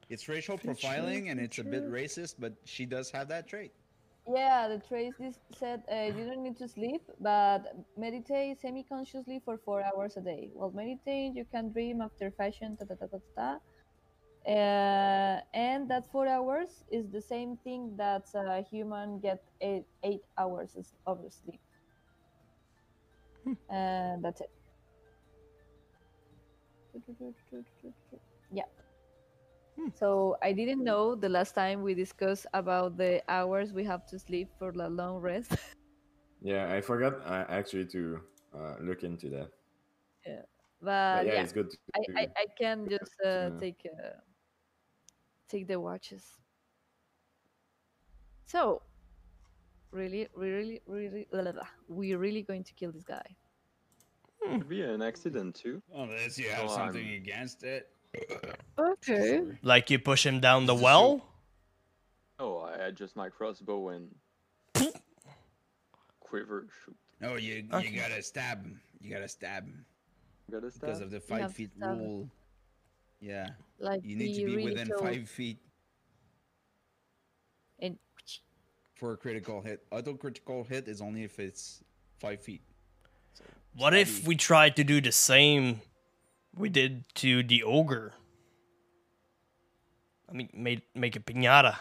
It's 0.09 0.27
racial 0.27 0.57
profiling 0.57 1.31
and 1.31 1.39
it's 1.39 1.57
a 1.59 1.63
bit 1.63 1.89
racist, 1.89 2.35
but 2.37 2.53
she 2.65 2.85
does 2.85 3.09
have 3.11 3.27
that 3.29 3.47
trait. 3.47 3.71
Yeah, 4.27 4.67
the 4.67 4.79
this 5.19 5.39
said 5.57 5.83
uh, 5.91 6.17
you 6.17 6.25
don't 6.25 6.43
need 6.43 6.57
to 6.57 6.67
sleep, 6.67 7.03
but 7.19 7.75
meditate 7.95 8.59
semi-consciously 8.59 9.41
for 9.45 9.57
four 9.57 9.83
hours 9.83 10.17
a 10.17 10.21
day. 10.21 10.49
While 10.53 10.71
meditating, 10.71 11.35
you 11.35 11.45
can 11.51 11.71
dream 11.71 12.01
after 12.01 12.31
fashion. 12.31 12.75
Ta 12.77 12.85
ta 12.85 12.95
ta 12.95 13.07
ta 13.07 13.19
ta. 13.37 13.59
Uh, 14.47 15.41
and 15.53 15.89
that 15.89 16.11
four 16.11 16.27
hours 16.27 16.83
is 16.91 17.09
the 17.09 17.21
same 17.21 17.57
thing 17.63 17.95
that 17.97 18.25
a 18.35 18.61
human 18.61 19.19
get 19.19 19.43
eight, 19.61 19.85
eight 20.03 20.21
hours 20.37 20.75
of 21.07 21.17
sleep. 21.31 21.61
And 23.69 24.23
that's 24.23 24.41
it. 24.41 24.51
Yeah. 28.51 28.65
So 29.95 30.37
I 30.41 30.51
didn't 30.53 30.83
know 30.83 31.15
the 31.15 31.29
last 31.29 31.53
time 31.53 31.81
we 31.81 31.93
discussed 31.93 32.47
about 32.53 32.97
the 32.97 33.21
hours 33.29 33.73
we 33.73 33.83
have 33.83 34.05
to 34.07 34.19
sleep 34.19 34.49
for 34.57 34.71
the 34.71 34.89
long 34.89 35.17
rest. 35.17 35.55
Yeah, 36.41 36.71
I 36.71 36.81
forgot 36.81 37.21
uh, 37.25 37.45
actually 37.49 37.85
to 37.87 38.21
uh, 38.53 38.75
look 38.79 39.03
into 39.03 39.29
that. 39.29 39.49
but, 40.81 41.17
But 41.17 41.25
yeah, 41.25 41.33
yeah, 41.33 41.41
it's 41.41 41.53
good. 41.53 41.71
To, 41.71 41.77
I, 41.95 42.21
I, 42.21 42.27
I 42.37 42.45
can 42.57 42.87
just 42.87 43.11
uh, 43.25 43.49
take 43.59 43.81
uh, 43.87 44.19
take 45.49 45.67
the 45.67 45.79
watches. 45.79 46.23
So, 48.45 48.83
really, 49.91 50.27
really, 50.35 50.81
really, 50.85 51.25
we 51.87 52.13
really 52.13 52.43
going 52.43 52.63
to 52.63 52.73
kill 52.73 52.91
this 52.91 53.03
guy. 53.03 53.35
Hmm. 54.45 54.57
Could 54.59 54.69
be 54.69 54.81
an 54.81 55.01
accident 55.01 55.55
too. 55.55 55.81
Unless 55.93 56.37
you 56.37 56.49
have 56.49 56.65
Oh, 56.69 56.75
something 56.75 57.05
I'm- 57.05 57.15
against 57.15 57.63
it. 57.63 57.89
Okay. 58.77 59.41
Like 59.61 59.89
you 59.89 59.99
push 59.99 60.25
him 60.25 60.39
down 60.39 60.65
the 60.65 60.75
well. 60.75 61.25
Oh, 62.39 62.59
I 62.59 62.75
adjust 62.87 63.15
my 63.15 63.29
crossbow 63.29 63.89
and 63.89 64.15
quiver 66.19 66.67
shoot. 66.85 66.95
No, 67.21 67.35
you 67.35 67.67
Okay. 67.71 67.89
you 67.89 67.99
gotta 67.99 68.21
stab 68.21 68.63
him. 68.63 68.79
You 69.01 69.11
gotta 69.13 69.27
stab 69.27 69.65
him 69.65 69.85
Got 70.51 70.63
a 70.63 70.71
because 70.71 71.01
of 71.01 71.11
the 71.11 71.19
five 71.19 71.53
feet 71.53 71.71
rule. 71.77 72.29
Yeah, 73.21 73.49
Like 73.79 74.03
you 74.03 74.15
need 74.15 74.35
to 74.35 74.45
be 74.45 74.55
really 74.55 74.63
within 74.71 74.87
close 74.89 74.99
five 75.01 75.29
feet 75.29 75.57
And 77.79 77.97
for 78.95 79.13
a 79.13 79.17
critical 79.17 79.61
hit. 79.61 79.85
Auto 79.91 80.13
critical 80.15 80.63
hit 80.63 80.87
is 80.87 81.01
only 81.01 81.23
if 81.23 81.39
it's 81.39 81.83
five 82.19 82.41
feet. 82.41 82.61
So, 83.75 83.81
What 83.83 83.93
if 83.93 84.25
we 84.25 84.35
tried 84.35 84.75
to 84.77 84.83
do 84.83 85.01
the 85.01 85.11
same 85.11 85.81
we 86.55 86.69
did 86.69 87.03
to 87.15 87.43
the 87.43 87.63
ogre? 87.63 88.13
I 90.29 90.33
mean, 90.33 90.49
make 90.53 90.81
make 90.95 91.15
a 91.15 91.19
pinata 91.19 91.77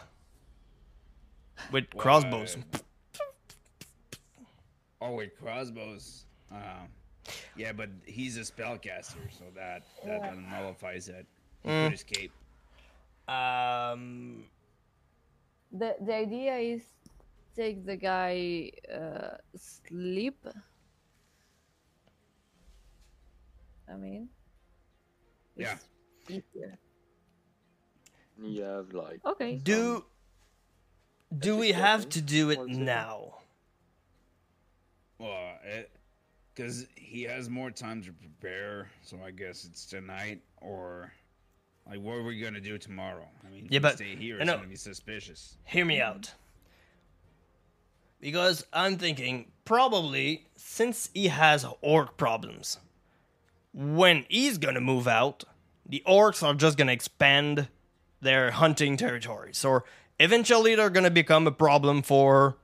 with 1.71 1.87
Well, 1.95 2.03
crossbows. 2.03 2.57
uh, 2.57 2.79
Oh, 5.01 5.15
with 5.17 5.37
crossbows. 5.39 6.25
Uh, 6.51 6.87
yeah, 7.57 7.73
but 7.73 7.91
he's 8.07 8.37
a 8.39 8.41
spellcaster, 8.41 9.31
so 9.31 9.45
that 9.55 9.83
that 10.05 10.23
Yeah. 10.23 10.35
nullifies 10.35 11.09
it. 11.09 11.27
He 11.63 11.69
Mm. 11.71 11.83
could 11.85 11.95
escape. 11.95 12.33
Um, 13.29 14.51
the 15.73 15.97
the 16.01 16.15
idea 16.15 16.57
is 16.57 16.83
take 17.55 17.85
the 17.87 17.97
guy 17.97 18.71
uh, 18.93 19.37
sleep. 19.57 20.47
I 23.89 23.97
mean, 23.97 24.29
Yeah. 25.57 25.77
it's 26.29 26.31
easier. 26.31 26.79
You 28.43 28.63
have 28.63 28.93
like 28.93 29.25
Okay. 29.25 29.57
do 29.57 30.05
do 31.37 31.57
we 31.57 31.73
have 31.73 32.09
to 32.11 32.21
do 32.21 32.51
it 32.51 32.67
now? 32.69 33.39
Well, 35.19 35.59
because 36.55 36.87
he 36.97 37.23
has 37.23 37.49
more 37.49 37.71
time 37.71 38.03
to 38.03 38.13
prepare, 38.13 38.91
so 39.03 39.19
I 39.25 39.31
guess 39.31 39.65
it's 39.65 39.87
tonight 39.87 40.43
or 40.61 41.13
like 41.87 42.01
what 42.01 42.15
are 42.15 42.23
we 42.25 42.41
gonna 42.41 42.61
do 42.61 42.79
tomorrow? 42.79 43.29
I 43.45 43.51
mean, 43.51 43.67
if 43.67 43.73
Yeah, 43.73 43.79
but- 43.81 43.97
stay 43.97 44.17
here, 44.17 44.39
it's 44.39 44.47
know- 44.47 44.57
gonna 44.57 44.69
be 44.69 44.77
suspicious. 44.77 45.57
Hear 45.65 45.85
me 45.85 46.01
out. 46.01 46.35
Because 48.21 48.65
I'm 48.73 48.97
thinking 48.97 49.53
probably 49.65 50.47
since 50.57 51.11
he 51.13 51.29
has 51.29 51.65
orc 51.83 52.17
problems, 52.17 52.79
when 53.75 54.25
he's 54.29 54.57
gonna 54.57 54.81
move 54.81 55.07
out, 55.09 55.45
the 55.85 56.03
orcs 56.07 56.43
are 56.43 56.55
just 56.55 56.79
gonna 56.79 56.93
expand 56.93 57.69
their 58.21 58.53
hunting 58.53 58.97
territories, 58.97 59.65
or 59.65 59.85
eventually 60.19 60.75
they're 60.75 60.89
gonna 60.91 61.11
become 61.11 61.47
a 61.47 61.53
problem 61.53 62.01
for 62.03 62.57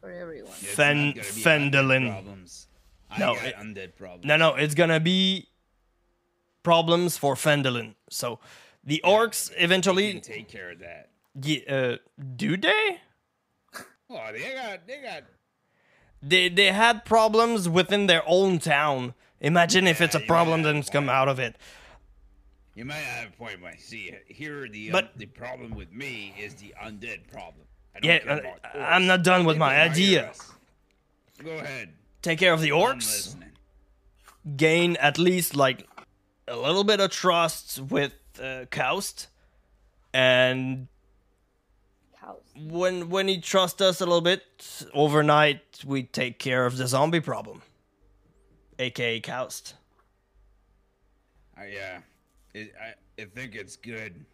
for 0.00 0.10
everyone. 0.10 0.50
Yeah, 0.60 0.68
Fen- 0.70 1.06
not 1.06 1.16
Phandalin. 1.16 2.10
Problems. 2.10 2.66
No, 3.18 3.34
it- 3.36 3.54
undead 3.56 3.94
problems. 3.96 4.24
no, 4.26 4.36
no, 4.36 4.54
it's 4.56 4.74
gonna 4.74 5.00
be 5.00 5.48
problems 6.62 7.16
for 7.16 7.34
Phandalin. 7.34 7.94
So 8.10 8.40
the 8.82 9.00
orcs 9.04 9.50
We 9.50 9.56
eventually, 9.56 10.12
can 10.12 10.20
take 10.22 10.48
care 10.48 10.70
of 10.72 10.80
that. 10.80 11.10
Ye- 11.40 11.64
uh, 11.66 11.96
do 12.36 12.56
they? 12.56 13.00
Oh, 14.10 14.30
they 14.32 14.52
got 14.54 14.86
they 14.86 15.00
got 15.00 15.22
They 16.22 16.48
they 16.48 16.72
had 16.72 17.04
problems 17.04 17.68
within 17.68 18.06
their 18.06 18.22
own 18.26 18.58
town. 18.58 19.14
Imagine 19.40 19.88
if 19.88 20.00
it's 20.00 20.14
a 20.14 20.20
problem 20.20 20.62
that's 20.62 20.88
come 20.88 21.08
out 21.08 21.28
of 21.28 21.40
it. 21.40 21.56
You 22.74 22.84
might 22.84 22.94
have 22.94 23.28
a 23.28 23.32
point, 23.32 23.60
but 23.60 23.80
see, 23.80 24.14
here 24.28 24.68
the 24.68 24.90
But- 24.90 25.18
the 25.18 25.26
problem 25.26 25.74
with 25.74 25.92
me 25.92 26.34
is 26.38 26.54
the 26.54 26.74
undead 26.82 27.30
problem. 27.30 27.66
I 27.94 28.00
don't 28.00 28.26
Yeah, 28.26 28.54
uh, 28.74 28.78
I'm 28.78 29.06
not 29.06 29.22
done 29.22 29.44
with 29.44 29.58
my 29.58 29.78
idea. 29.80 30.32
Go 31.42 31.50
ahead. 31.50 31.92
Take 32.22 32.38
care 32.38 32.52
of 32.54 32.60
the 32.60 32.70
orcs, 32.70 33.36
gain 34.56 34.96
at 34.96 35.18
least 35.18 35.56
like 35.56 35.86
a 36.46 36.56
little 36.56 36.84
bit 36.84 37.00
of 37.00 37.10
trust 37.10 37.80
with 37.80 38.14
uh, 38.40 38.66
Kost, 38.70 39.26
and. 40.14 40.86
When 42.54 43.08
when 43.08 43.28
he 43.28 43.40
trusts 43.40 43.80
us 43.80 44.00
a 44.00 44.04
little 44.04 44.20
bit 44.20 44.42
overnight, 44.92 45.82
we 45.86 46.02
take 46.02 46.38
care 46.38 46.66
of 46.66 46.76
the 46.76 46.86
zombie 46.86 47.20
problem, 47.20 47.62
aka 48.78 49.20
Kost. 49.20 49.74
I, 51.56 51.66
yeah, 51.66 52.00
it, 52.54 52.72
I, 52.80 53.22
I 53.22 53.24
think 53.26 53.54
it's 53.54 53.76
good. 53.76 54.26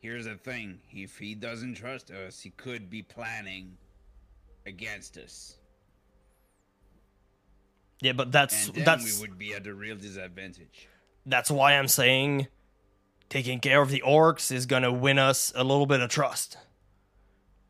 Here's 0.00 0.26
the 0.26 0.36
thing: 0.36 0.78
if 0.92 1.18
he 1.18 1.34
doesn't 1.34 1.74
trust 1.74 2.10
us, 2.12 2.40
he 2.40 2.50
could 2.50 2.88
be 2.88 3.02
planning 3.02 3.76
against 4.66 5.16
us, 5.16 5.56
Yeah, 8.00 8.12
but 8.12 8.30
that's 8.30 8.66
and 8.68 8.76
then 8.76 8.84
that's 8.84 9.14
we 9.16 9.20
would 9.20 9.38
be 9.38 9.54
at 9.54 9.66
a 9.66 9.74
real 9.74 9.96
disadvantage. 9.96 10.88
that's 11.26 11.50
why 11.50 11.72
I'm 11.72 11.88
saying 11.88 12.46
taking 13.28 13.58
care 13.60 13.82
of 13.82 13.90
the 13.90 14.02
orcs 14.06 14.52
is 14.52 14.66
gonna 14.66 14.92
win 14.92 15.18
us 15.18 15.52
a 15.56 15.64
little 15.64 15.86
bit 15.86 16.00
of 16.00 16.10
trust, 16.10 16.58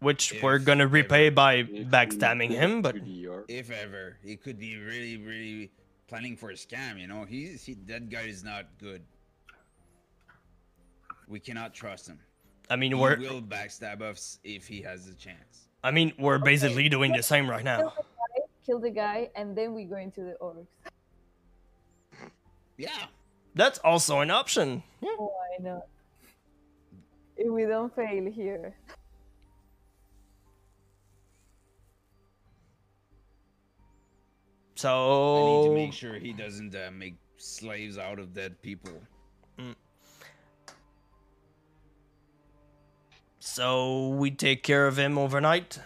which 0.00 0.34
we're 0.42 0.58
gonna 0.58 0.86
repay 0.86 1.30
by 1.30 1.54
if 1.54 1.68
backstabbing 1.88 2.50
get 2.50 2.58
him. 2.58 2.82
But 2.82 2.94
to 2.94 3.00
the 3.00 3.26
orc, 3.26 3.44
If 3.48 3.70
ever, 3.70 4.18
he 4.22 4.36
could 4.36 4.58
be 4.58 4.76
really, 4.76 5.16
really 5.16 5.70
planning 6.08 6.36
for 6.36 6.50
a 6.50 6.54
scam. 6.54 7.00
You 7.00 7.06
know, 7.06 7.24
he's 7.24 7.64
he, 7.64 7.74
that 7.86 8.08
guy 8.08 8.22
is 8.22 8.44
not 8.44 8.66
good. 8.78 9.02
We 11.28 11.40
cannot 11.40 11.74
trust 11.74 12.06
him. 12.06 12.18
I 12.70 12.76
mean, 12.76 12.92
He 12.92 12.98
we're 13.00 13.18
will 13.18 13.42
backstab 13.42 14.02
us 14.02 14.38
if 14.44 14.66
he 14.66 14.82
has 14.82 15.06
the 15.06 15.14
chance. 15.14 15.68
I 15.82 15.90
mean 15.90 16.12
we're 16.18 16.38
basically 16.38 16.88
doing 16.88 17.12
the 17.12 17.22
same 17.22 17.48
right 17.48 17.64
now. 17.64 17.92
Kill 18.64 18.78
the 18.78 18.90
guy, 18.90 19.28
and 19.36 19.54
then 19.54 19.74
we 19.74 19.84
go 19.84 19.96
into 19.96 20.22
the 20.22 20.36
orcs. 20.40 20.66
Yeah. 22.78 22.88
That's 23.54 23.78
also 23.80 24.20
an 24.20 24.30
option. 24.30 24.82
Yeah. 25.00 25.10
Oh, 25.18 25.26
Why 25.26 25.70
not? 25.70 25.86
If 27.36 27.50
we 27.52 27.64
don't 27.66 27.94
fail 27.94 28.30
here. 28.30 28.74
I 34.90 35.62
need 35.62 35.68
to 35.68 35.74
make 35.74 35.92
sure 35.92 36.14
he 36.18 36.32
doesn't 36.32 36.74
uh, 36.74 36.90
make 36.92 37.14
slaves 37.36 37.98
out 37.98 38.18
of 38.18 38.32
dead 38.34 38.60
people. 38.62 38.92
so 43.38 44.08
we 44.08 44.30
take 44.30 44.62
care 44.62 44.86
of 44.86 44.98
him 44.98 45.18
overnight. 45.18 45.78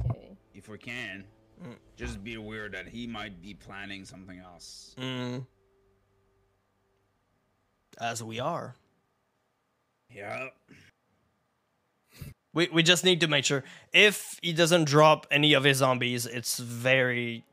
Okay. 0.00 0.36
If 0.54 0.68
we 0.68 0.78
can, 0.78 1.24
Mm. 1.62 1.76
just 1.96 2.22
be 2.24 2.34
aware 2.34 2.68
that 2.68 2.88
he 2.88 3.06
might 3.06 3.40
be 3.40 3.54
planning 3.54 4.04
something 4.04 4.38
else. 4.40 4.94
Mm. 4.98 5.46
As 8.00 8.22
we 8.24 8.40
are. 8.40 8.74
Yeah. 10.10 10.48
We 12.54 12.68
we 12.72 12.82
just 12.82 13.04
need 13.04 13.20
to 13.20 13.28
make 13.28 13.44
sure 13.44 13.64
if 13.92 14.38
he 14.40 14.52
doesn't 14.52 14.84
drop 14.84 15.26
any 15.30 15.54
of 15.54 15.64
his 15.64 15.78
zombies, 15.78 16.24
it's 16.24 16.58
very 16.58 17.44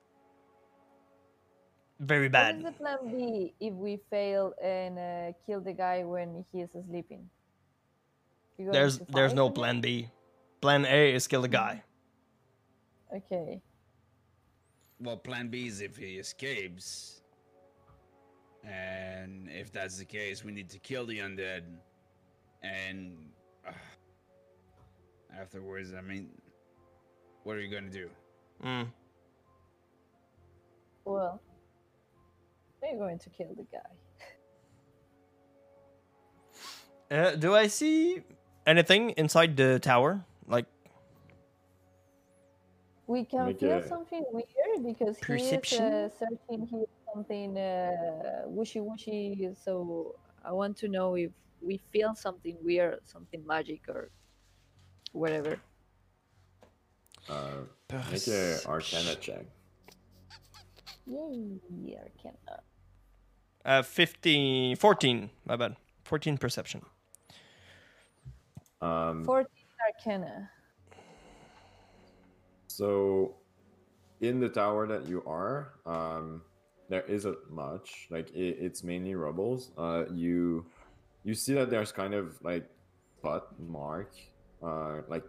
very 1.99 2.30
bad. 2.30 2.57
is 2.57 2.64
the 2.64 2.72
plan 2.72 2.98
B 3.11 3.53
if 3.60 3.73
we 3.73 3.99
fail 4.10 4.53
and 4.61 4.98
uh, 4.98 5.34
kill 5.45 5.61
the 5.61 5.73
guy 5.73 6.03
when 6.03 6.45
he 6.52 6.61
is 6.61 6.69
sleeping? 6.90 7.30
There's 8.57 8.99
there's 9.10 9.34
no 9.34 9.48
him? 9.48 9.53
plan 9.53 9.82
B. 9.82 10.10
Plan 10.61 10.86
A 10.86 11.14
is 11.14 11.28
kill 11.28 11.41
the 11.41 11.48
guy. 11.48 11.84
Okay. 13.15 13.61
Well, 14.99 15.18
plan 15.18 15.49
B 15.49 15.68
is 15.68 15.82
if 15.82 15.98
he 15.98 16.18
escapes. 16.18 17.22
And 18.64 19.49
if 19.49 19.72
that's 19.72 19.98
the 19.98 20.06
case, 20.06 20.45
we 20.45 20.52
need 20.52 20.69
to 20.69 20.78
kill 20.78 21.06
the 21.07 21.18
undead. 21.18 21.64
And 22.61 23.31
afterwards, 25.34 25.94
I 25.94 26.02
mean, 26.02 26.41
what 27.44 27.56
are 27.58 27.62
you 27.62 27.70
going 27.72 27.86
to 27.86 27.90
do? 27.91 28.10
Mm. 28.64 28.91
Well, 31.06 31.41
we're 32.82 32.98
going 32.98 33.20
to 33.20 33.30
kill 33.30 33.53
the 33.56 33.64
guy. 33.72 33.80
Uh, 37.10 37.36
do 37.36 37.53
I 37.56 37.68
see 37.68 38.24
anything 38.66 39.12
inside 39.12 39.58
the 39.58 39.80
tower? 39.80 40.24
Like 40.48 40.66
We 43.08 43.26
can 43.26 43.45
Make 43.48 43.60
feel 43.60 43.80
a- 43.80 43.88
something 43.88 44.24
weird 44.32 44.84
because 44.84 45.18
he 45.20 45.56
is 45.56 45.72
uh, 45.74 46.08
searching 46.10 46.66
here 46.68 46.86
something 47.14 47.58
uh, 47.58 48.44
wishy 48.45 48.80
washy. 48.80 49.53
So 49.53 50.16
I 50.44 50.52
want 50.53 50.78
to 50.78 50.88
know 50.88 51.16
if 51.16 51.32
we 51.62 51.78
feel 51.78 52.16
something 52.16 52.58
weird, 52.64 53.06
something 53.08 53.45
magic 53.45 53.90
or 53.90 54.12
whatever. 55.12 55.60
Uh, 57.30 57.52
make 58.12 58.28
a 58.28 58.60
Arcana 58.66 59.16
check. 59.16 59.46
Yay, 61.06 61.98
Arcana. 61.98 62.62
uh 63.66 63.82
15 63.82 64.76
14, 64.76 65.30
my 65.46 65.56
bad. 65.56 65.76
14 66.04 66.38
perception. 66.38 66.82
Um, 68.82 69.24
14 69.24 69.46
Arcana. 69.88 70.50
So, 72.68 73.36
in 74.22 74.40
the 74.40 74.50
tower 74.50 74.88
that 74.88 75.06
you 75.08 75.24
are, 75.26 75.74
um, 75.86 76.42
there 76.90 77.02
isn't 77.04 77.52
much. 77.52 78.08
Like 78.10 78.30
it, 78.32 78.58
it's 78.60 78.84
mainly 78.84 79.16
rubbles. 79.16 79.72
Uh, 79.78 80.06
you 80.14 80.66
you 81.24 81.34
see 81.34 81.54
that 81.54 81.70
there's 81.70 81.92
kind 81.92 82.14
of 82.14 82.42
like 82.44 82.68
spot 83.20 83.48
mark, 83.60 84.14
uh, 84.64 85.02
like 85.08 85.24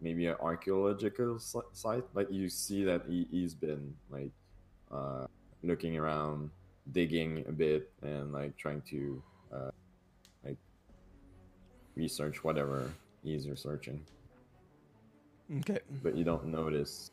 maybe 0.00 0.26
an 0.26 0.36
archaeological 0.40 1.38
site. 1.38 2.04
Like 2.14 2.28
you 2.30 2.48
see 2.48 2.84
that 2.84 3.02
he, 3.08 3.26
he's 3.30 3.54
been 3.54 3.94
like 4.10 4.30
uh, 4.92 5.26
looking 5.62 5.96
around, 5.96 6.50
digging 6.92 7.44
a 7.48 7.52
bit, 7.52 7.90
and 8.02 8.32
like 8.32 8.56
trying 8.56 8.82
to 8.90 9.22
uh, 9.52 9.70
like 10.44 10.58
research 11.96 12.42
whatever 12.44 12.90
he's 13.22 13.48
researching 13.48 14.04
Okay. 15.60 15.78
but 16.02 16.16
you 16.16 16.24
don't 16.24 16.46
notice 16.46 17.10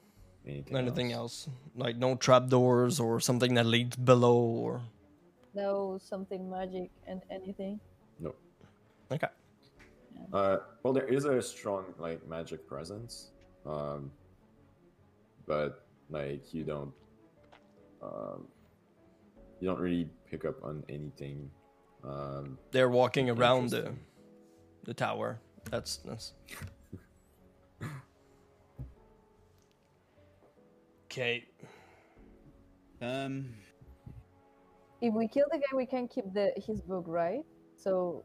anything. 0.47 0.75
Anything 0.75 1.11
else. 1.11 1.47
else? 1.47 1.55
Like 1.75 1.97
no 1.97 2.15
trapdoors 2.15 2.99
or 2.99 3.19
something 3.19 3.53
that 3.55 3.65
leads 3.65 3.95
below 3.95 4.35
or 4.37 4.81
No, 5.53 5.99
something 6.01 6.49
magic 6.49 6.89
and 7.07 7.21
anything. 7.29 7.79
No. 8.19 8.33
Okay. 9.11 9.27
Uh, 10.33 10.57
well, 10.83 10.93
there 10.93 11.07
is 11.07 11.25
a 11.25 11.41
strong 11.41 11.85
like 11.97 12.25
magic 12.27 12.67
presence, 12.67 13.31
um, 13.65 14.11
but 15.47 15.85
like 16.09 16.53
you 16.53 16.63
don't, 16.63 16.93
um, 18.01 18.47
you 19.59 19.67
don't 19.67 19.79
really 19.79 20.09
pick 20.29 20.45
up 20.45 20.63
on 20.63 20.83
anything. 20.89 21.49
Um, 22.03 22.57
They're 22.71 22.89
walking 22.89 23.29
around 23.29 23.69
the 23.69 23.93
the 24.83 24.93
tower. 24.93 25.39
That's 25.69 25.97
that's 25.97 26.33
Okay. 31.11 31.45
Um, 33.01 33.53
If 35.01 35.13
we 35.13 35.27
kill 35.27 35.45
the 35.51 35.57
guy, 35.57 35.75
we 35.75 35.85
can 35.85 36.07
keep 36.07 36.31
the 36.33 36.53
his 36.55 36.79
book, 36.79 37.03
right? 37.05 37.43
So, 37.75 38.23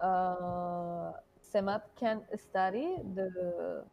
uh, 0.00 1.10
Semat 1.52 1.82
can 1.98 2.22
study 2.36 2.96
the 3.14 3.84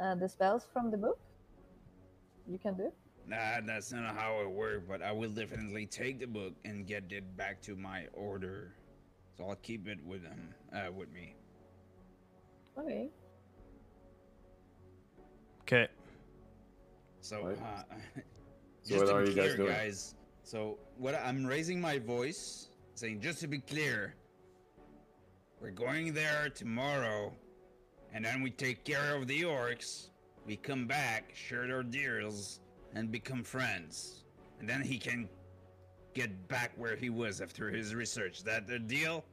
uh, 0.00 0.14
the 0.16 0.28
spells 0.28 0.66
from 0.72 0.90
the 0.90 0.96
book. 0.96 1.18
You 2.46 2.58
can 2.58 2.76
do. 2.76 2.92
nah, 3.26 3.60
that's 3.64 3.92
not 3.92 4.14
how 4.16 4.40
it 4.42 4.50
works, 4.50 4.82
but 4.88 5.00
I 5.02 5.12
will 5.12 5.30
definitely 5.30 5.86
take 5.86 6.18
the 6.20 6.26
book 6.26 6.54
and 6.64 6.86
get 6.86 7.12
it 7.12 7.36
back 7.36 7.62
to 7.62 7.76
my 7.76 8.06
order. 8.12 8.74
So 9.36 9.44
I'll 9.48 9.56
keep 9.62 9.88
it 9.88 9.98
with 10.04 10.22
him, 10.22 10.54
uh, 10.74 10.90
with 10.92 11.10
me. 11.12 11.34
Okay. 12.78 13.08
Okay. 15.62 15.88
So, 17.20 17.46
Right. 17.46 17.58
uh, 17.62 17.84
So 18.82 18.94
just 18.94 18.98
what 18.98 19.06
to 19.06 19.14
are 19.14 19.22
be 19.22 19.30
you 19.30 19.34
guys 19.34 19.54
doing? 19.54 19.68
guys. 19.68 20.14
So 20.42 20.78
what 20.98 21.14
I'm 21.14 21.46
raising 21.46 21.80
my 21.80 21.98
voice, 22.00 22.68
saying 22.94 23.20
just 23.20 23.38
to 23.40 23.46
be 23.46 23.60
clear, 23.60 24.14
we're 25.62 25.70
going 25.70 26.12
there 26.12 26.50
tomorrow, 26.52 27.32
and 28.12 28.24
then 28.24 28.42
we 28.42 28.50
take 28.50 28.84
care 28.84 29.14
of 29.14 29.28
the 29.28 29.42
orcs. 29.42 30.08
We 30.44 30.56
come 30.56 30.86
back, 30.86 31.32
share 31.34 31.72
our 31.72 31.84
deals, 31.84 32.58
and 32.94 33.12
become 33.12 33.44
friends. 33.44 34.24
And 34.58 34.68
then 34.68 34.82
he 34.82 34.98
can 34.98 35.28
get 36.14 36.48
back 36.48 36.72
where 36.76 36.96
he 36.96 37.10
was 37.10 37.40
after 37.40 37.70
his 37.70 37.94
research. 37.94 38.42
That 38.42 38.66
the 38.66 38.80
deal? 38.80 39.24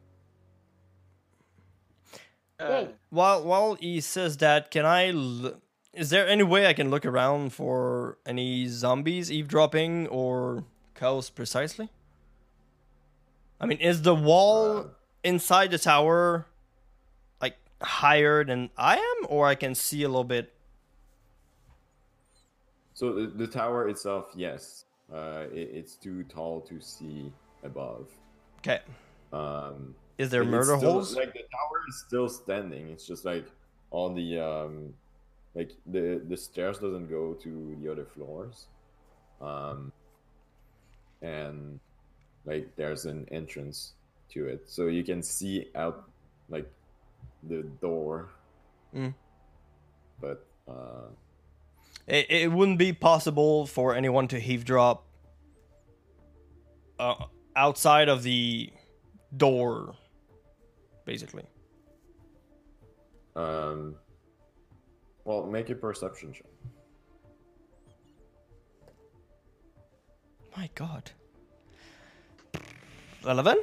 Uh, 2.60 2.86
While 3.10 3.44
while 3.44 3.74
he 3.76 4.00
says 4.02 4.38
that, 4.38 4.70
can 4.70 4.86
I? 4.86 5.10
L- 5.10 5.62
is 5.94 6.12
there 6.12 6.28
any 6.28 6.44
way 6.44 6.68
I 6.68 6.74
can 6.74 6.92
look 6.92 7.06
around 7.06 7.54
for 7.54 8.20
any 8.26 8.68
zombies 8.68 9.32
eavesdropping 9.32 10.08
or 10.08 10.66
cows 10.94 11.30
precisely? 11.30 11.90
I 13.60 13.66
mean, 13.66 13.80
is 13.80 14.04
the 14.04 14.14
wall 14.16 14.78
Uh, 14.78 14.84
inside 15.24 15.72
the 15.72 15.78
tower 15.78 16.46
like 17.42 17.58
higher 17.82 18.44
than 18.44 18.70
I 18.78 18.98
am, 18.98 19.28
or 19.30 19.48
I 19.48 19.56
can 19.56 19.76
see 19.76 20.04
a 20.04 20.08
little 20.08 20.24
bit? 20.24 20.54
so 22.94 23.14
the, 23.14 23.28
the 23.28 23.48
tower 23.48 23.88
itself, 23.88 24.26
yes, 24.36 24.84
uh, 25.14 25.46
it, 25.54 25.70
it's 25.74 25.96
too 25.96 26.24
tall 26.26 26.60
to 26.60 26.82
see 26.82 27.32
above. 27.64 28.10
Okay. 28.58 28.80
Um, 29.32 29.96
Is 30.18 30.30
there 30.30 30.44
murder 30.44 30.76
still- 30.78 30.92
holes? 30.92 31.16
Like 31.16 31.32
the 31.32 31.40
tower 31.40 31.80
is 31.88 32.04
still 32.06 32.28
standing. 32.28 32.90
It's 32.90 33.08
just 33.08 33.24
like 33.24 33.46
all 33.92 34.14
the 34.14 34.38
um, 34.38 34.94
like 35.56 35.72
the 35.88 36.22
the 36.28 36.36
stairs 36.36 36.80
doesn't 36.80 37.10
go 37.10 37.34
to 37.36 37.78
the 37.82 37.90
other 37.90 38.06
floors, 38.06 38.66
um, 39.42 39.92
and 41.22 41.80
like 42.46 42.68
there's 42.76 43.06
an 43.06 43.26
entrance 43.32 43.94
to 44.34 44.48
it, 44.48 44.70
so 44.70 44.88
you 44.88 45.04
can 45.04 45.22
see 45.24 45.70
out 45.76 46.10
like 46.50 46.70
the 47.44 47.64
door. 47.82 48.30
Mm. 48.96 49.14
But 50.20 50.46
uh, 50.68 51.10
It, 52.08 52.26
it 52.30 52.52
wouldn't 52.52 52.78
be 52.80 52.92
possible 52.94 53.66
for 53.68 53.96
anyone 53.96 54.28
to 54.30 54.38
eavesdrop 54.38 55.06
uh, 57.00 57.26
outside 57.56 58.10
of 58.10 58.24
the 58.24 58.72
door, 59.36 59.96
basically. 61.06 61.46
um, 63.36 63.96
well, 65.24 65.46
make 65.46 65.70
a 65.70 65.76
perception 65.76 66.34
check. 66.34 66.46
My 70.58 70.70
God. 70.76 71.12
Eleven. 73.24 73.58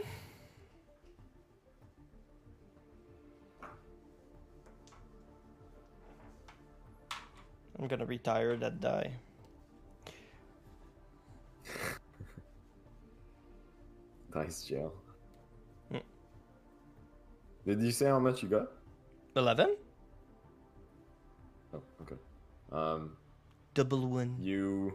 I'm 7.79 7.87
gonna 7.89 8.07
retire 8.07 8.57
that 8.57 8.81
die. 8.81 9.13
Nice 14.37 14.65
jail. 14.69 14.93
Mm. 15.89 16.05
Did 17.65 17.81
you 17.81 17.91
say 17.91 18.05
how 18.05 18.19
much 18.21 18.43
you 18.43 18.51
got? 18.53 18.69
Eleven. 19.35 19.77
Oh, 21.73 21.81
okay. 22.05 22.21
Um, 22.71 23.17
Double 23.73 24.05
one. 24.09 24.37
you 24.41 24.93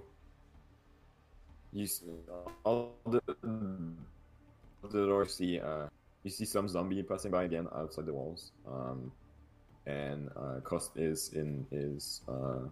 you 1.74 1.88
all 2.64 2.94
the 3.08 3.22
the 4.84 5.06
doors 5.08 5.34
see 5.34 5.60
uh 5.60 5.88
you 6.24 6.30
see 6.30 6.46
some 6.46 6.68
zombie 6.68 7.02
passing 7.02 7.32
by 7.32 7.44
again 7.44 7.68
outside 7.74 8.06
the 8.06 8.14
walls 8.14 8.52
um 8.68 9.12
and 9.86 10.30
uh 10.36 10.60
Kost 10.64 10.98
is 10.98 11.32
in 11.34 11.66
is 11.72 12.22
uh 12.28 12.68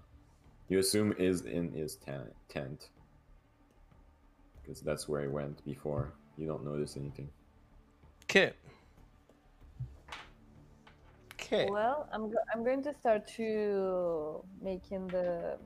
you 0.68 0.80
assume 0.80 1.14
is 1.18 1.42
in 1.46 1.72
his 1.72 1.96
tent 1.96 2.34
tent 2.48 2.90
because 4.62 4.82
that's 4.82 5.10
where 5.10 5.22
I 5.22 5.28
went 5.28 5.66
before. 5.66 6.14
You 6.38 6.48
don't 6.48 6.64
notice 6.64 6.96
anything. 6.96 7.30
Okay. 8.26 8.54
Okay. 11.34 11.68
Well, 11.68 12.08
I'm 12.14 12.30
go- 12.30 12.46
I'm 12.54 12.64
going 12.64 12.84
to 12.84 12.94
start 12.94 13.28
to 13.38 14.44
making 14.62 15.08
the 15.08 15.58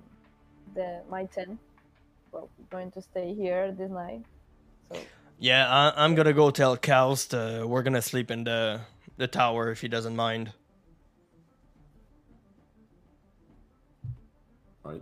the 0.73 1.01
my 1.09 1.25
tent. 1.25 1.59
Well, 2.31 2.49
going 2.71 2.91
to 2.91 3.01
stay 3.01 3.33
here 3.33 3.73
this 3.73 3.91
night. 3.91 4.23
So 4.89 4.99
Yeah, 5.39 5.67
I, 5.67 6.03
I'm 6.03 6.15
gonna 6.15 6.31
go 6.31 6.49
tell 6.51 6.77
Kost 6.77 7.33
uh, 7.33 7.65
we're 7.67 7.83
gonna 7.83 8.01
sleep 8.01 8.31
in 8.31 8.45
the 8.45 8.79
the 9.17 9.27
tower 9.27 9.69
if 9.71 9.81
he 9.81 9.89
doesn't 9.89 10.15
mind. 10.15 10.53
Right. 14.83 15.01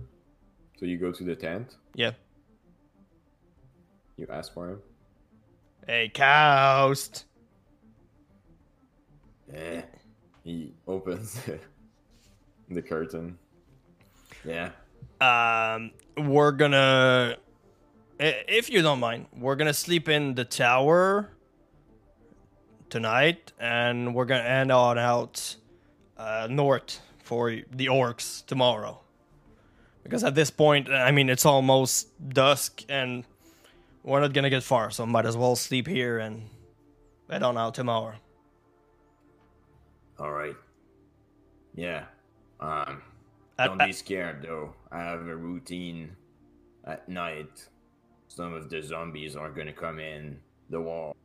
So 0.78 0.86
you 0.86 0.98
go 0.98 1.12
to 1.12 1.24
the 1.24 1.36
tent. 1.36 1.78
Yeah. 1.96 2.12
You 4.18 4.28
ask 4.30 4.54
for 4.54 4.70
him. 4.70 4.82
Hey, 5.88 6.12
Kost. 6.14 7.26
Yeah. 9.52 9.82
He 10.44 10.74
opens 10.88 11.40
the 12.70 12.82
curtain. 12.82 13.38
Yeah. 14.46 14.72
Um, 15.20 15.92
we're 16.18 16.52
gonna, 16.52 17.38
if 18.20 18.70
you 18.70 18.82
don't 18.82 19.00
mind, 19.00 19.28
we're 19.38 19.56
gonna 19.56 19.74
sleep 19.74 20.10
in 20.10 20.34
the 20.36 20.46
tower 20.46 21.30
tonight, 22.90 23.52
and 23.60 24.16
we're 24.16 24.26
gonna 24.26 24.44
end 24.44 24.72
on 24.72 24.98
out 24.98 25.56
uh, 26.18 26.48
north 26.50 27.02
for 27.20 27.52
the 27.52 27.86
orcs 27.86 28.46
tomorrow. 28.46 29.02
Because 30.04 30.24
at 30.24 30.36
this 30.36 30.50
point, 30.50 30.90
I 30.90 31.12
mean, 31.12 31.30
it's 31.30 31.46
almost 31.46 32.08
dusk, 32.30 32.84
and 32.90 33.24
we're 34.04 34.20
not 34.20 34.34
gonna 34.34 34.50
get 34.50 34.64
far, 34.64 34.90
so 34.92 35.06
might 35.06 35.26
as 35.26 35.38
well 35.38 35.56
sleep 35.56 35.88
here 35.88 36.18
and 36.20 36.50
head 37.30 37.44
on 37.44 37.58
out 37.58 37.76
tomorrow. 37.76 38.16
All 40.20 40.32
right. 40.32 40.56
Yeah. 41.76 42.06
Um. 42.60 43.02
At- 43.60 43.68
Don't 43.68 43.82
at- 43.82 43.88
be 43.88 43.94
scared 43.94 44.42
though. 44.42 44.74
I 44.92 45.00
have 45.04 45.22
a 45.28 45.36
routine 45.36 46.16
at 46.86 47.08
night. 47.08 47.68
Some 48.28 48.54
of 48.54 48.70
the 48.70 48.82
zombies 48.82 49.36
are 49.36 49.50
gonna 49.52 49.74
come 49.74 50.00
in 50.00 50.40
the 50.70 50.82
wall. 50.82 51.16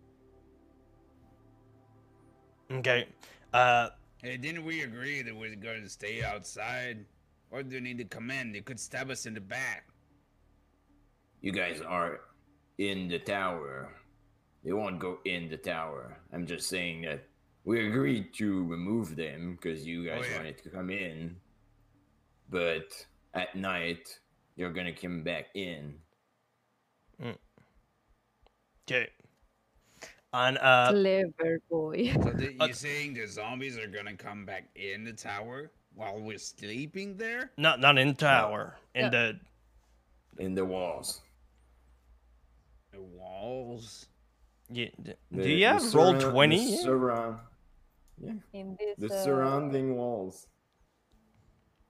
okay. 2.70 3.06
Uh, 3.52 3.90
Hey, 4.22 4.38
didn't 4.38 4.64
we 4.64 4.80
agree 4.82 5.22
that 5.22 5.36
we're 5.36 5.54
going 5.54 5.82
to 5.82 5.88
stay 5.88 6.22
outside? 6.22 7.04
Or 7.50 7.62
do 7.62 7.70
they 7.70 7.80
need 7.80 7.98
to 7.98 8.04
come 8.04 8.30
in? 8.30 8.52
They 8.52 8.60
could 8.60 8.80
stab 8.80 9.10
us 9.10 9.26
in 9.26 9.34
the 9.34 9.40
back. 9.40 9.86
You 11.40 11.52
guys 11.52 11.80
are 11.80 12.20
in 12.78 13.08
the 13.08 13.18
tower. 13.18 13.92
They 14.64 14.72
won't 14.72 14.98
go 14.98 15.18
in 15.24 15.48
the 15.48 15.56
tower. 15.56 16.18
I'm 16.32 16.46
just 16.46 16.68
saying 16.68 17.02
that 17.02 17.24
we 17.64 17.86
agreed 17.86 18.34
to 18.34 18.64
remove 18.64 19.14
them 19.16 19.56
because 19.56 19.86
you 19.86 20.04
guys 20.06 20.24
Oh, 20.24 20.30
yeah. 20.30 20.36
wanted 20.38 20.62
to 20.62 20.70
come 20.70 20.90
in. 20.90 21.36
But 22.50 22.92
at 23.34 23.54
night, 23.56 24.08
you're 24.56 24.72
gonna 24.72 24.92
come 24.94 25.22
back 25.22 25.46
in. 25.54 25.94
okay. 28.88 29.08
And 30.32 30.58
uh, 30.58 30.90
clever 30.90 31.60
boy. 31.70 32.12
So 32.12 32.30
the, 32.30 32.56
Uh, 32.60 32.66
you're 32.66 32.74
saying 32.74 33.14
the 33.14 33.26
zombies 33.26 33.78
are 33.78 33.86
gonna 33.86 34.16
come 34.16 34.44
back 34.44 34.68
in 34.74 35.04
the 35.04 35.12
tower 35.12 35.70
while 35.96 36.20
we're 36.20 36.38
sleeping 36.38 37.16
there? 37.16 37.50
not 37.56 37.80
not 37.80 37.98
in 37.98 38.14
tower, 38.14 38.76
in 38.94 39.04
Yeah. 39.06 39.10
the 39.10 39.24
In 40.38 40.54
the 40.54 40.64
walls. 40.64 41.22
The 42.92 43.00
walls? 43.00 44.06
Yeah, 44.68 44.90
d- 45.02 45.14
The- 45.30 45.42
do 45.42 45.48
you 45.48 45.56
the 45.56 45.72
have 45.72 45.82
roll 45.94 46.12
surround- 46.12 46.20
the 46.20 46.30
twenty? 46.30 46.76
surround- 46.76 47.40
In 48.52 48.76
this 48.76 48.96
the 48.98 49.12
uh, 49.14 49.24
surrounding 49.24 49.96
walls. 49.96 50.46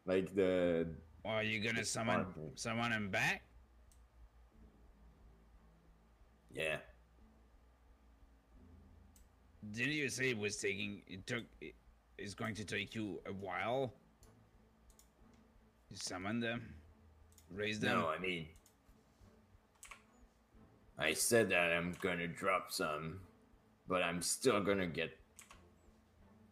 Like 0.06 0.34
the 0.34 0.86
Or 1.24 1.32
are 1.38 1.42
you 1.42 1.58
gonna 1.60 1.84
summon 1.84 2.22
Sparkling. 2.22 2.52
summon 2.56 2.92
him 2.92 3.10
back? 3.10 3.42
yeah. 6.52 6.78
Didn't 9.72 9.94
you 9.94 10.08
say 10.08 10.30
it 10.30 10.38
was 10.38 10.56
taking 10.56 11.02
it 11.08 11.26
took 11.26 11.42
it, 11.60 11.74
it's 12.18 12.34
going 12.34 12.54
to 12.56 12.64
take 12.64 12.94
you 12.94 13.20
a 13.26 13.32
while? 13.32 13.92
You 15.90 15.96
summon 15.96 16.40
them? 16.40 16.74
Raise 17.50 17.78
them? 17.80 18.00
No, 18.00 18.08
I 18.08 18.18
mean 18.18 18.46
I 20.98 21.12
said 21.12 21.50
that 21.50 21.72
I'm 21.72 21.94
gonna 22.00 22.26
drop 22.26 22.72
some, 22.72 23.20
but 23.86 24.02
I'm 24.02 24.22
still 24.22 24.60
gonna 24.62 24.86
get 24.86 25.10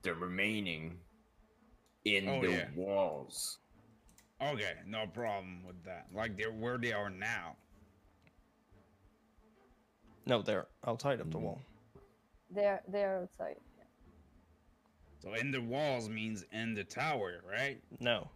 the 0.03 0.15
remaining 0.15 0.99
in 2.05 2.28
Oh, 2.28 2.41
the 2.43 2.51
yeah. 2.51 2.69
walls. 2.77 3.59
Okay, 4.43 4.74
no 4.86 5.07
problem 5.07 5.65
with 5.66 5.82
that. 5.85 6.07
Like 6.12 6.36
they're 6.36 6.53
where 6.53 6.77
they 6.77 6.93
are 6.93 7.09
now. 7.09 7.57
No, 10.27 10.43
they're 10.43 10.66
outside 10.86 11.20
of 11.20 11.31
the 11.31 11.39
Mhm. 11.39 11.43
wall. 11.43 11.61
they're 12.51 12.82
they're 12.89 13.23
outside. 13.23 13.57
So 15.25 15.33
in 15.33 15.51
the 15.51 15.61
walls 15.61 16.09
means 16.09 16.45
in 16.53 16.75
the 16.75 16.85
tower, 16.85 17.41
right? 17.51 17.81
No. 17.99 18.29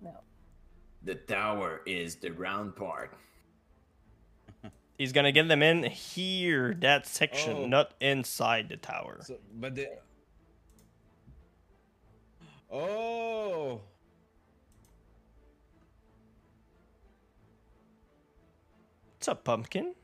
No. 0.00 0.16
The 1.02 1.16
tower 1.16 1.82
is 1.84 2.16
the 2.16 2.30
round 2.30 2.74
part. 2.76 3.12
He's 4.96 5.12
gonna 5.12 5.32
get 5.32 5.48
them 5.48 5.62
in 5.62 5.82
here, 5.84 6.74
that 6.80 7.06
section, 7.06 7.56
Oh. 7.56 7.66
not 7.66 7.94
inside 8.00 8.68
the 8.68 8.76
tower. 8.76 9.20
So 9.22 9.38
but 9.54 9.74
the 9.74 9.88
Oh 12.70 13.80
What's 19.22 19.28
up, 19.28 19.44
pumpkin? 19.44 19.94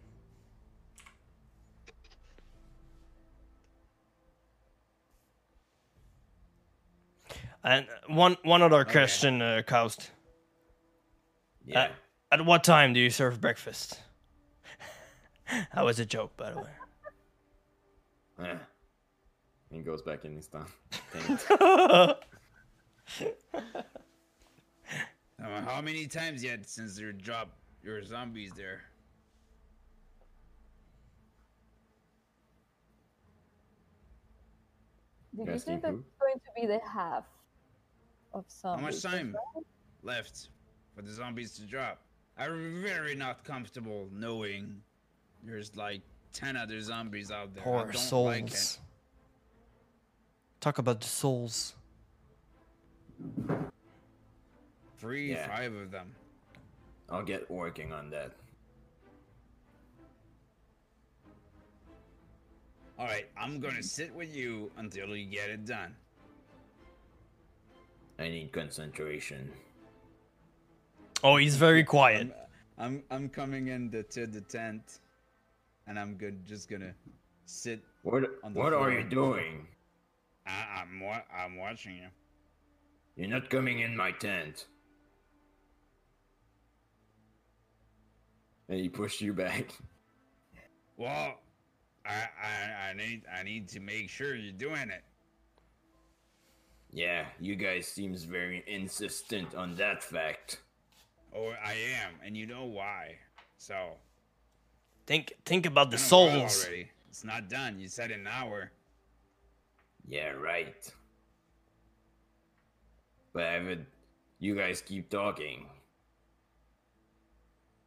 And 7.69 7.87
one 8.07 8.39
one 8.45 8.63
other 8.63 8.81
Okay. 8.81 8.93
question, 8.93 9.43
uh, 9.43 9.61
Kost. 9.67 10.11
Yeah. 11.67 11.93
At 12.33 12.47
what 12.47 12.65
time 12.65 12.95
do 12.95 13.01
you 13.01 13.11
serve 13.11 13.43
breakfast? 13.43 14.01
that 15.75 15.85
was 15.85 15.99
a 15.99 16.07
joke, 16.07 16.35
by 16.39 16.51
the 16.51 16.61
way. 16.61 16.71
Eh. 18.39 18.57
He 19.71 19.81
goes 19.81 20.01
back 20.01 20.25
in 20.25 20.35
his 20.35 20.49
tent. 20.49 20.67
tent. 21.13 21.47
uh, 21.51 22.15
how 25.39 25.83
many 25.83 26.07
times 26.07 26.43
yet 26.43 26.67
since 26.67 26.99
you 26.99 27.13
dropped 27.13 27.53
your 27.83 28.03
zombies 28.03 28.53
there? 28.57 28.81
Did 35.37 35.49
you 35.49 35.59
say 35.59 35.75
Asking 35.75 35.81
that's 35.83 36.19
going 36.19 36.39
to 36.39 36.51
be 36.57 36.67
the 36.67 36.81
half 36.89 37.25
of 38.33 38.45
some? 38.49 38.79
How 38.79 38.85
much 38.87 39.03
time 39.03 39.37
left 40.03 40.49
for 40.95 41.03
the 41.03 41.13
zombies 41.13 41.53
to 41.59 41.63
drop? 41.63 42.01
I'm 42.37 42.83
very 42.83 43.15
not 43.15 43.43
comfortable 43.45 44.09
knowing 44.13 44.81
there's 45.43 45.75
like 45.77 46.03
ten 46.33 46.57
other 46.57 46.81
zombies 46.81 47.31
out 47.31 47.55
there. 47.55 47.63
I 47.63 47.65
Poor 47.65 47.85
don't 47.85 47.97
souls. 47.97 48.27
like 48.27 48.51
it. 48.53 48.79
Talk 50.61 50.79
about 50.79 51.01
the 51.01 51.07
souls. 51.09 51.75
Three, 54.99 55.33
Yeah. 55.33 55.47
five 55.49 55.75
of 55.75 55.91
them. 55.91 56.15
I'll 57.11 57.23
get 57.23 57.49
working 57.51 57.93
on 57.93 58.11
that. 58.11 58.33
All 62.99 63.07
right, 63.07 63.27
I'm 63.37 63.61
gonna 63.61 63.83
sit 63.83 64.13
with 64.13 64.35
you 64.35 64.71
until 64.77 65.15
you 65.17 65.25
get 65.27 65.51
it 65.51 65.65
done. 65.65 65.95
I 68.19 68.29
need 68.29 68.53
concentration. 68.53 69.51
Oh, 71.23 71.37
he's 71.37 71.57
very 71.57 71.85
quiet. 71.85 72.33
I'm, 72.79 72.87
I'm 72.87 73.03
I'm 73.11 73.29
coming 73.29 73.69
in 73.69 73.91
the, 73.91 74.03
to 74.05 74.27
the 74.27 74.41
tent, 74.41 74.99
and 75.87 75.99
I'm 75.99 76.15
good. 76.15 76.47
Just 76.47 76.69
gonna 76.69 76.95
sit. 77.47 77.81
What 78.03 78.25
On 78.43 78.53
the 78.53 78.59
what 78.59 78.73
are 78.73 78.91
you 78.91 79.05
doing? 79.05 79.67
I, 80.47 80.83
I'm 80.83 81.01
wa- 81.01 81.23
I'm 81.37 81.57
watching 81.57 81.97
you. 81.97 82.09
You're 83.17 83.29
not 83.29 83.51
coming 83.51 83.81
in 83.81 83.97
my 83.97 84.13
tent. 84.13 84.67
And 88.69 88.79
he 88.79 88.89
pushed 88.89 89.21
you 89.21 89.33
back. 89.33 89.71
Well, 91.01 91.39
I, 92.05 92.11
I 92.43 92.89
I 92.91 92.93
need 92.93 93.23
I 93.33 93.45
need 93.45 93.69
to 93.69 93.79
make 93.79 94.09
sure 94.09 94.35
you're 94.35 94.51
doing 94.51 94.91
it. 94.91 95.05
Yeah, 96.93 97.27
you 97.39 97.55
guys 97.57 97.87
seems 97.87 98.25
very 98.25 98.65
insistent 98.67 99.55
on 99.55 99.77
that 99.77 100.03
fact. 100.03 100.61
Oh, 101.37 101.53
I 101.65 101.73
am, 101.75 102.15
and 102.25 102.37
you 102.37 102.47
know 102.47 102.65
why. 102.65 103.17
So, 103.59 103.93
Think 105.07 105.33
think 105.45 105.65
about 105.67 105.91
the 105.91 105.97
Been 105.97 106.05
souls. 106.07 106.65
already. 106.65 106.91
It's 107.09 107.25
not 107.25 107.49
done. 107.49 107.79
You 107.79 107.89
said 107.89 108.11
an 108.11 108.27
hour. 108.27 108.71
Yeah, 110.07 110.31
right. 110.31 110.91
But 113.33 113.45
I 113.45 113.61
would. 113.61 113.87
You 114.39 114.55
guys 114.55 114.81
keep 114.81 115.11
talking. 115.11 115.67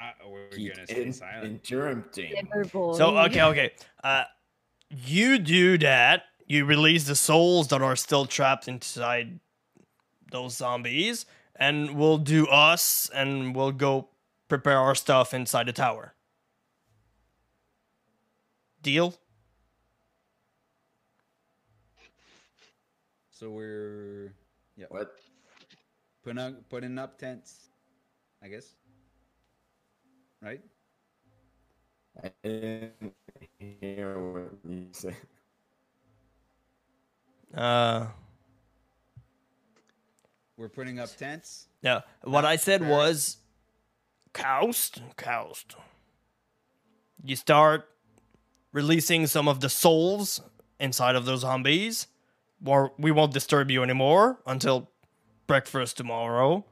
Uh, 0.01 0.11
we're 0.29 0.47
Keep 0.49 0.73
gonna 0.75 0.87
stay 0.87 1.03
in- 1.03 1.13
silent. 1.13 1.45
interrupting. 1.71 2.33
So 2.73 3.17
okay, 3.19 3.41
okay. 3.43 3.71
Uh, 4.03 4.23
you 4.89 5.37
do 5.39 5.77
that. 5.79 6.23
You 6.51 6.65
release 6.65 7.05
the 7.05 7.15
souls 7.15 7.69
that 7.69 7.81
are 7.81 7.95
still 7.95 8.25
trapped 8.25 8.67
inside 8.67 9.39
those 10.33 10.57
zombies, 10.57 11.25
and 11.55 11.95
we'll 11.95 12.17
do 12.17 12.45
us, 12.47 13.09
and 13.15 13.55
we'll 13.55 13.71
go 13.71 14.09
prepare 14.49 14.77
our 14.77 14.93
stuff 14.93 15.33
inside 15.33 15.67
the 15.67 15.71
tower. 15.71 16.13
Deal? 18.81 19.15
So 23.29 23.49
we're 23.49 24.33
yeah 24.75 24.87
What? 24.89 25.15
putting 26.21 26.39
up 26.39 26.69
putting 26.69 26.97
up 26.99 27.17
tents, 27.17 27.69
I 28.43 28.49
guess. 28.49 28.75
Right? 30.41 30.59
I 32.21 32.29
didn't 32.43 33.13
hear 33.57 34.19
what 34.19 34.51
you 34.67 34.87
said. 34.91 35.15
Uh, 37.55 38.07
We're 40.57 40.69
putting 40.69 40.99
up 40.99 41.15
tents. 41.15 41.67
yeah. 41.81 42.01
What 42.23 42.45
I 42.45 42.55
said 42.55 42.87
was, 42.87 43.37
Kost, 44.33 45.01
Kost. 45.17 45.75
You 47.23 47.35
start 47.35 47.87
releasing 48.71 49.27
some 49.27 49.47
of 49.47 49.59
the 49.59 49.69
souls 49.69 50.41
inside 50.79 51.15
of 51.15 51.25
those 51.25 51.41
zombies, 51.41 52.07
or 52.65 52.93
we 52.97 53.11
won't 53.11 53.33
disturb 53.33 53.69
you 53.69 53.83
anymore 53.83 54.39
until 54.45 54.89
breakfast 55.47 55.97
tomorrow, 55.97 56.65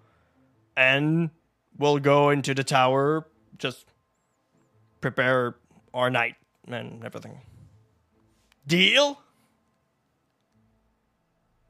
and 0.77 1.29
we'll 1.77 1.99
go 1.99 2.29
into 2.29 2.53
the 2.53 2.63
tower, 2.63 3.27
just 3.57 3.91
prepare 5.01 5.55
our 5.93 6.09
night 6.09 6.35
and 6.67 7.03
everything. 7.03 7.41
Deal? 8.65 9.19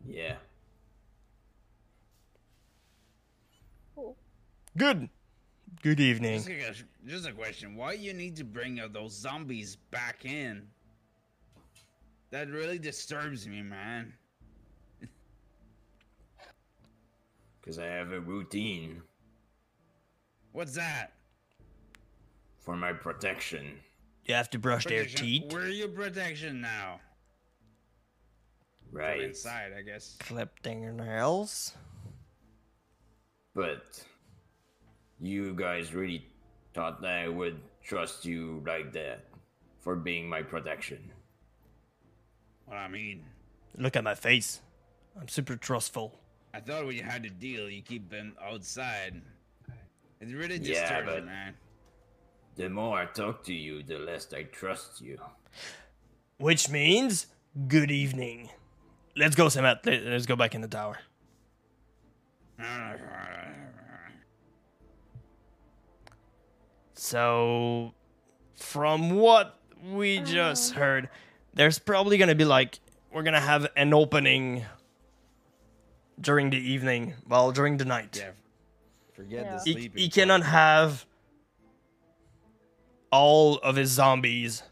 Yeah. 0.05 0.35
Good. 4.77 5.09
Good 5.81 5.99
evening. 5.99 6.35
Just 6.35 6.49
a, 6.49 7.07
just 7.07 7.27
a 7.27 7.31
question: 7.31 7.76
Why 7.76 7.93
you 7.93 8.13
need 8.13 8.35
to 8.38 8.43
bring 8.43 8.80
uh, 8.80 8.88
those 8.91 9.13
zombies 9.13 9.77
back 9.91 10.26
in? 10.26 10.67
That 12.31 12.49
really 12.49 12.80
disturbs 12.80 13.47
me, 13.47 13.61
man. 13.61 14.13
Because 17.61 17.77
I 17.77 17.85
have 17.85 18.13
a 18.13 18.19
routine 18.19 19.01
What's 20.53 20.73
that? 20.73 21.13
for 22.57 22.76
my 22.76 22.93
protection. 22.93 23.80
You 24.26 24.35
have 24.35 24.49
to 24.51 24.59
brush 24.59 24.85
their 24.85 25.05
teeth, 25.05 25.51
Where 25.51 25.63
are 25.63 25.67
your 25.67 25.88
protection 25.88 26.61
now? 26.61 26.99
From 28.91 28.99
Right. 28.99 29.21
inside, 29.21 29.73
I 29.77 29.81
guess. 29.81 30.15
clip 30.19 30.57
fingernails. 30.63 31.73
But 33.53 34.03
you 35.19 35.53
guys 35.53 35.93
really 35.93 36.25
thought 36.73 37.01
that 37.01 37.19
I 37.25 37.27
would 37.27 37.59
trust 37.83 38.25
you 38.25 38.63
like 38.65 38.91
that 38.93 39.25
for 39.79 39.95
being 39.95 40.27
my 40.27 40.41
protection. 40.41 41.11
What 42.65 42.77
I 42.77 42.87
mean, 42.87 43.25
Look 43.77 43.95
at 43.95 44.03
my 44.03 44.15
face. 44.15 44.61
I'm 45.19 45.27
super 45.27 45.55
trustful. 45.55 46.19
I 46.53 46.59
thought 46.59 46.85
when 46.85 46.95
you 46.95 47.03
had 47.03 47.23
a 47.25 47.29
deal, 47.29 47.69
you 47.69 47.81
keep 47.83 48.09
them 48.09 48.35
outside. 48.41 49.21
It's 50.19 50.33
really 50.33 50.57
Yeah, 50.57 50.81
disturbs 50.81 51.07
me, 51.07 51.13
but- 51.13 51.25
man. 51.25 51.57
The 52.55 52.69
more 52.69 52.97
I 52.99 53.05
talk 53.05 53.43
to 53.45 53.53
you, 53.53 53.83
the 53.83 53.99
less 53.99 54.33
I 54.33 54.43
trust 54.43 54.99
you. 55.01 55.17
Which 56.39 56.67
means 56.69 57.27
good 57.67 57.91
evening. 57.91 58.49
Let's 59.15 59.36
go, 59.36 59.48
Samet. 59.48 59.86
Let- 59.86 60.03
Let's 60.06 60.26
go 60.26 60.36
back 60.36 60.56
in 60.56 60.61
the 60.61 60.68
tower. 60.68 60.99
So, 66.94 67.94
from 68.56 69.11
what 69.11 69.57
we 69.91 70.19
just 70.19 70.72
uh-huh. 70.72 70.80
heard, 70.80 71.10
there's 71.53 71.80
probably 71.80 72.18
gonna 72.18 72.36
be 72.36 72.45
like 72.45 72.80
we're 73.11 73.23
gonna 73.23 73.40
have 73.40 73.68
an 73.76 73.94
opening 73.94 74.65
during 76.19 76.49
the 76.49 76.57
evening, 76.57 77.14
well, 77.27 77.52
during 77.52 77.77
the 77.77 77.86
night. 77.86 78.18
Yeah. 78.18 78.31
Forget 79.14 79.45
Yeah. 79.45 79.52
the 79.57 79.64
he, 79.64 79.72
sleeping. 79.73 79.98
he 79.98 80.07
part. 80.07 80.14
cannot 80.14 80.44
have 80.44 81.06
all 83.11 83.56
of 83.60 83.76
his 83.76 83.90
zombies 83.90 84.64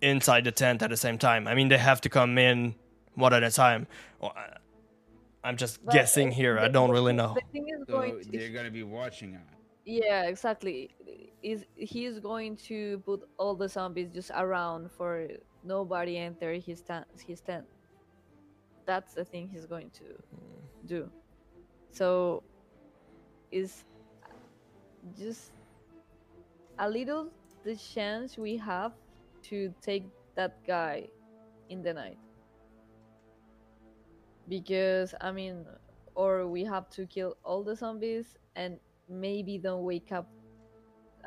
inside 0.00 0.44
the 0.44 0.52
tent 0.52 0.82
at 0.82 0.90
the 0.90 0.96
same 0.96 1.18
time. 1.18 1.46
I 1.48 1.54
mean, 1.54 1.68
they 1.68 1.78
have 1.78 2.00
to 2.02 2.08
come 2.08 2.38
in 2.38 2.74
one 3.14 3.32
at 3.34 3.42
a 3.42 3.50
time. 3.50 3.86
Well, 4.20 4.32
I- 4.36 4.56
I'm 5.44 5.56
just 5.56 5.84
But, 5.84 5.94
guessing 5.94 6.28
uh, 6.28 6.32
here. 6.34 6.58
I 6.58 6.68
don't 6.68 6.90
really 6.90 7.12
know. 7.12 7.34
The 7.34 7.40
thing 7.52 7.68
is 7.68 7.80
So 7.86 7.92
going 7.92 8.20
to, 8.22 8.30
they're 8.30 8.50
gonna 8.50 8.70
be 8.72 8.82
watching 8.82 9.36
us. 9.36 9.42
yeah, 9.84 10.24
exactly. 10.24 10.90
Is 11.42 11.64
he's 11.76 12.18
going 12.18 12.56
to 12.68 12.98
put 13.06 13.28
all 13.38 13.54
the 13.54 13.68
zombies 13.68 14.12
just 14.12 14.30
around 14.34 14.90
for 14.90 15.28
nobody 15.62 16.16
enter 16.18 16.52
his 16.54 16.80
tent. 16.82 17.06
His 17.26 17.40
tent. 17.40 17.64
That's 18.84 19.14
the 19.14 19.24
thing 19.24 19.48
he's 19.48 19.64
going 19.66 19.90
to 19.90 20.04
do. 20.86 21.08
So, 21.92 22.42
is 23.52 23.84
just 25.16 25.52
a 26.78 26.88
little 26.90 27.30
the 27.64 27.76
chance 27.76 28.36
we 28.36 28.56
have 28.56 28.92
to 29.44 29.72
take 29.80 30.04
that 30.34 30.64
guy 30.66 31.08
in 31.68 31.82
the 31.82 31.94
night. 31.94 32.18
Because 34.48 35.14
I 35.20 35.32
mean, 35.32 35.66
or 36.14 36.46
we 36.46 36.64
have 36.64 36.88
to 36.90 37.06
kill 37.06 37.36
all 37.44 37.62
the 37.62 37.76
zombies 37.76 38.36
and 38.56 38.78
maybe 39.08 39.58
don't 39.58 39.84
wake 39.84 40.12
up 40.12 40.28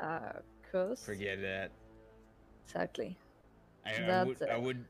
uh 0.00 0.40
Cuz. 0.72 1.04
Forget 1.04 1.42
that. 1.42 1.70
Exactly. 2.64 3.18
I, 3.84 4.02
I 4.02 4.24
would. 4.24 4.42
I 4.42 4.56
would. 4.56 4.84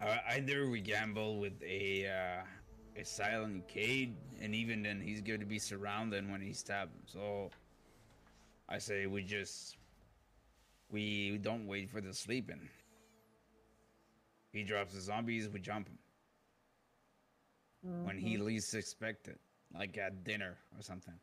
Uh, 0.00 0.18
either 0.36 0.68
we 0.68 0.80
gamble 0.80 1.40
with 1.40 1.54
a 1.64 2.06
uh, 2.06 3.00
a 3.00 3.04
silent 3.04 3.66
Cade, 3.68 4.14
and 4.40 4.54
even 4.54 4.82
then 4.82 5.00
he's 5.00 5.22
going 5.22 5.40
to 5.40 5.46
be 5.46 5.58
surrounded 5.58 6.30
when 6.30 6.42
he's 6.42 6.58
stabbed. 6.58 6.92
So 7.06 7.50
I 8.68 8.78
say 8.78 9.06
we 9.06 9.22
just 9.22 9.77
we 10.90 11.38
don't 11.38 11.66
wait 11.66 11.90
for 11.90 12.00
the 12.00 12.14
sleeping. 12.14 12.68
He 14.52 14.64
drops 14.64 14.94
the 14.94 15.00
zombies, 15.00 15.48
we 15.48 15.60
jump 15.60 15.88
him 15.88 15.98
when 18.02 18.18
he 18.18 18.36
Mhm. 18.36 18.44
least 18.44 18.74
expect 18.74 19.28
it, 19.28 19.40
like 19.74 19.96
at 19.98 20.24
dinner 20.24 20.58
or 20.76 20.82
something. 20.82 21.14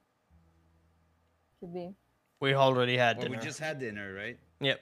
could 1.60 1.74
be. 1.74 1.96
We 2.42 2.54
already 2.54 2.98
had 2.98 3.18
Well, 3.18 3.28
dinner. 3.28 3.38
we 3.40 3.44
just 3.44 3.60
had 3.60 3.80
dinner, 3.80 4.14
right? 4.14 4.38
Yep. 4.60 4.82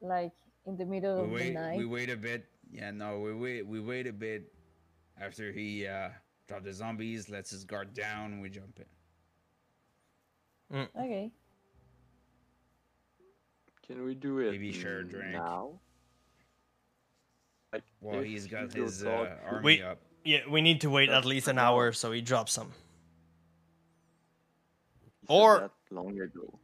Like 0.00 0.32
in 0.66 0.76
the 0.76 0.84
middle 0.86 1.26
we 1.26 1.30
of 1.30 1.38
the 1.38 1.50
night. 1.50 1.76
we 1.76 1.84
wait 1.86 2.10
a 2.10 2.16
bit 2.16 2.46
yeah 2.70 2.90
no 2.90 3.18
we 3.20 3.32
wait 3.34 3.66
we 3.66 3.80
wait 3.80 4.06
a 4.06 4.12
bit 4.12 4.52
after 5.20 5.52
he 5.52 5.86
uh 5.86 6.10
dropped 6.48 6.64
the 6.64 6.72
zombies 6.72 7.28
lets 7.28 7.50
his 7.50 7.64
guard 7.64 7.92
down 7.94 8.40
we 8.40 8.48
jump 8.48 8.78
in 8.78 8.86
Okay. 10.72 11.30
Can 13.86 14.04
we 14.04 14.14
do 14.14 14.38
it 14.38 14.52
Maybe 14.52 14.72
share 14.72 15.00
a 15.00 15.04
drink. 15.04 15.32
now? 15.32 15.72
Like, 17.72 17.82
well 18.00 18.20
he's 18.22 18.46
got 18.46 18.74
you 18.74 18.82
his 18.84 19.04
uh, 19.04 19.36
army 19.46 19.64
Wait. 19.64 19.82
up 19.82 19.98
Yeah, 20.24 20.40
we 20.48 20.60
need 20.62 20.80
to 20.82 20.90
wait 20.90 21.08
at 21.08 21.24
least 21.24 21.48
an 21.48 21.56
wrong. 21.56 21.64
hour 21.66 21.92
so 21.92 22.12
he 22.12 22.20
drops 22.20 22.52
some. 22.52 22.70
He 25.28 25.34
or- 25.34 25.60
that 25.60 25.70
long 25.90 26.18
ago. 26.20 26.58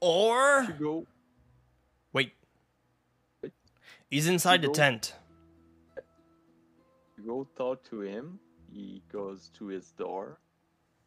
Or 0.00 0.66
go 0.78 1.06
wait. 2.12 2.32
Wait. 3.42 3.52
He's 4.10 4.28
inside 4.28 4.62
the 4.62 4.68
go- 4.68 4.74
tent. 4.74 5.14
to 7.16 7.22
go 7.26 7.46
talk 7.56 7.82
to 7.90 8.00
him. 8.02 8.38
He 8.72 9.02
goes 9.10 9.50
to 9.58 9.66
his 9.66 9.90
door. 9.92 10.38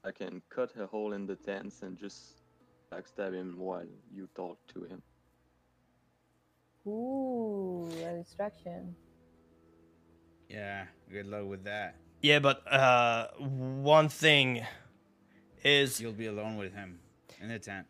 I 0.03 0.11
can 0.11 0.41
cut 0.49 0.71
a 0.79 0.87
hole 0.87 1.13
in 1.13 1.25
the 1.27 1.35
tents 1.35 1.83
and 1.83 1.97
just 1.97 2.41
backstab 2.91 3.33
him 3.33 3.55
while 3.57 3.85
you 4.11 4.27
talk 4.35 4.57
to 4.73 4.83
him. 4.83 5.01
Ooh, 6.87 7.87
a 8.03 8.17
distraction. 8.23 8.95
yeah 10.49 10.85
good 11.11 11.27
luck 11.27 11.45
with 11.47 11.63
that 11.65 11.95
Yeah, 12.21 12.39
but 12.39 12.65
uh, 12.71 13.27
one 13.37 14.09
thing 14.09 14.65
is 15.63 16.01
You'll 16.01 16.11
be 16.13 16.25
alone 16.25 16.57
with 16.57 16.73
him 16.73 16.99
in 17.39 17.49
the 17.49 17.59
tent. 17.59 17.85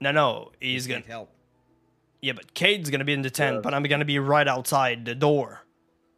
no, 0.00 0.10
no. 0.10 0.50
He's 0.60 0.86
You 0.88 0.94
gonna 0.94 1.06
help. 1.06 1.30
yeah, 2.20 2.32
but 2.32 2.52
Cade's 2.54 2.90
gonna 2.90 3.04
be 3.04 3.12
in 3.12 3.22
the 3.22 3.30
tent, 3.30 3.56
Yeah. 3.56 3.60
but 3.60 3.72
I'm 3.72 3.84
gonna 3.84 4.04
be 4.04 4.18
right 4.18 4.48
outside 4.48 5.04
the 5.04 5.14
door, 5.14 5.62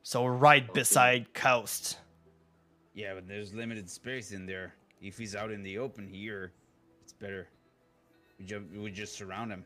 so 0.02 0.24
right 0.24 0.72
beside 0.72 1.34
Kost. 1.34 1.98
Yeah, 2.94 3.12
but 3.14 3.28
there's 3.28 3.52
limited 3.52 3.90
space 3.90 4.32
in 4.32 4.46
there. 4.46 4.74
If 5.00 5.16
he's 5.16 5.34
out 5.34 5.50
in 5.50 5.62
the 5.62 5.78
open 5.78 6.06
here, 6.06 6.52
it's 7.02 7.12
better. 7.12 7.48
We 8.38 8.44
just 8.44 8.64
we 8.76 8.90
just 8.90 9.16
surround 9.16 9.50
him. 9.50 9.64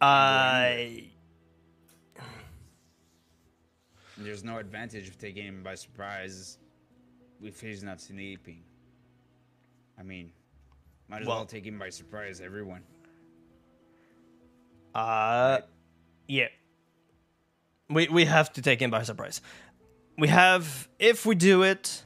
I 0.00 1.10
there's 4.16 4.44
no 4.44 4.58
advantage 4.58 5.08
of 5.08 5.18
taking 5.18 5.44
him 5.46 5.62
by 5.62 5.74
surprise 5.74 6.58
if 7.42 7.60
he's 7.60 7.82
not 7.82 8.00
sleeping. 8.00 8.62
I 9.98 10.02
mean, 10.02 10.30
might 11.08 11.22
as 11.22 11.26
well, 11.26 11.38
Well- 11.38 11.46
take 11.46 11.66
him 11.66 11.78
by 11.78 11.90
surprise, 11.90 12.40
everyone. 12.40 12.82
Uh, 14.94 15.60
yeah. 16.26 16.48
We 17.88 18.08
we 18.08 18.24
have 18.24 18.52
to 18.54 18.62
take 18.62 18.80
him 18.80 18.90
by 18.90 19.02
surprise. 19.02 19.40
We 20.20 20.28
have 20.28 20.86
if 20.98 21.24
we 21.24 21.34
do 21.34 21.62
it 21.62 22.04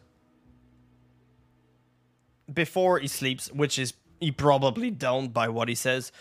before 2.52 3.00
he 3.00 3.08
sleeps, 3.08 3.50
which 3.50 3.76
is 3.76 3.92
he 4.20 4.30
probably 4.30 4.92
don't 4.92 5.32
by 5.32 5.48
what 5.48 5.68
he 5.68 5.74
says. 5.74 6.12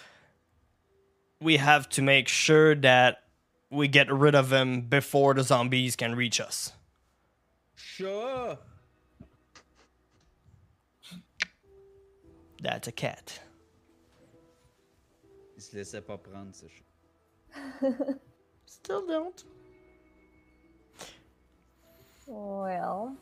We 1.40 1.58
have 1.58 1.88
to 1.90 2.02
make 2.02 2.28
sure 2.28 2.74
that 2.74 3.22
we 3.70 3.88
get 3.88 4.12
rid 4.12 4.34
of 4.34 4.52
him 4.52 4.82
before 4.82 5.36
the 5.36 5.44
zombies 5.44 5.96
can 5.96 6.16
reach 6.16 6.42
us. 6.42 6.74
Sure. 7.76 8.58
That's 12.60 12.88
a 12.88 12.92
cat. 12.92 13.40
Il 15.56 15.62
se 15.62 15.78
laissait 15.78 16.02
pas 16.02 16.18
prendre 16.18 16.56
ce 16.56 16.66
chat. 16.66 18.18
Still 18.66 19.06
don't. 19.06 19.44
Well, 22.26 23.16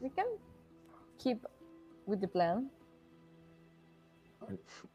we 0.00 0.08
can 0.10 0.26
keep 1.18 1.44
with 2.06 2.20
the 2.20 2.28
plan, 2.28 2.70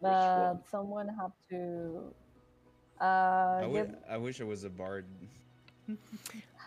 but 0.02 0.64
someone 0.70 1.08
have 1.10 1.32
to 1.50 2.14
uh, 3.02 3.04
I, 3.04 3.62
get 3.62 3.92
wi- 3.92 3.96
I 4.10 4.18
wish 4.18 4.40
I 4.42 4.46
was 4.46 4.64
a 4.64 4.70
bard. 4.70 5.06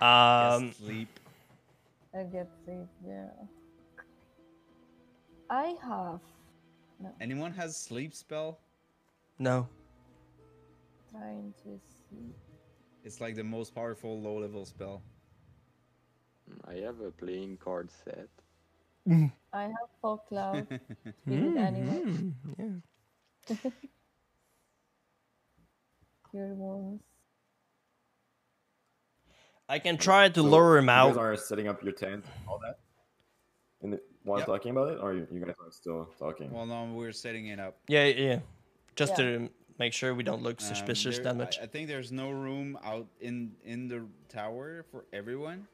Um, 0.00 0.70
Yes, 0.70 0.76
sleep. 0.76 1.08
I 2.14 2.22
get 2.22 2.46
sleep. 2.64 2.86
Yeah, 3.04 3.26
I 5.50 5.74
have 5.82 6.20
Anyone 7.20 7.50
has 7.52 7.76
sleep 7.76 8.14
spell? 8.14 8.60
no. 9.40 9.66
trying 11.10 11.52
to 11.64 11.80
see. 11.82 12.30
It's 13.04 13.20
like 13.20 13.36
the 13.36 13.44
most 13.44 13.74
powerful 13.74 14.20
low 14.20 14.38
level 14.38 14.64
spell. 14.66 15.02
I 16.66 16.74
have 16.84 17.00
a 17.00 17.10
playing 17.10 17.58
card 17.58 17.90
set. 17.90 18.28
I 19.52 19.62
have 19.62 19.88
fog 20.02 20.20
cloud, 20.28 20.66
spirit 21.22 21.56
animal, 21.66 22.02
Mhm, 22.06 22.32
yeah. 22.58 23.56
cure 26.30 26.54
wounds. 26.54 27.02
I 29.68 29.78
can 29.78 29.98
try 29.98 30.28
to 30.28 30.40
So 30.40 30.46
lure 30.48 30.78
him 30.78 30.88
out. 30.88 31.04
You 31.08 31.10
out. 31.10 31.16
guys 31.16 31.18
are 31.18 31.36
setting 31.36 31.68
up 31.68 31.82
your 31.82 31.92
tent, 31.92 32.24
all 32.46 32.58
that. 32.64 32.78
In 33.82 33.90
the, 33.92 34.00
while 34.24 34.38
Yep. 34.38 34.46
talking 34.46 34.70
about 34.72 34.92
it, 34.92 34.98
or 35.00 35.14
you, 35.14 35.26
you 35.32 35.40
guys 35.40 35.54
are 35.60 35.70
still 35.70 36.08
talking? 36.18 36.50
Well, 36.50 36.66
no, 36.66 36.92
we're 36.94 37.12
setting 37.12 37.46
it 37.48 37.60
up. 37.60 37.76
Yeah, 37.88 38.04
yeah. 38.04 38.40
Just 38.96 39.12
Yeah. 39.12 39.16
to 39.16 39.50
make 39.78 39.92
sure 39.92 40.14
we 40.14 40.22
don't 40.22 40.42
look 40.42 40.60
Um, 40.60 40.66
suspicious 40.66 41.16
there- 41.16 41.24
that 41.24 41.36
much. 41.36 41.58
I, 41.58 41.62
I 41.64 41.66
think 41.66 41.88
there's 41.88 42.10
no 42.12 42.30
room 42.30 42.78
out 42.82 43.06
in 43.20 43.54
in 43.64 43.88
the 43.88 44.06
tower 44.28 44.84
for 44.90 45.04
everyone. 45.12 45.66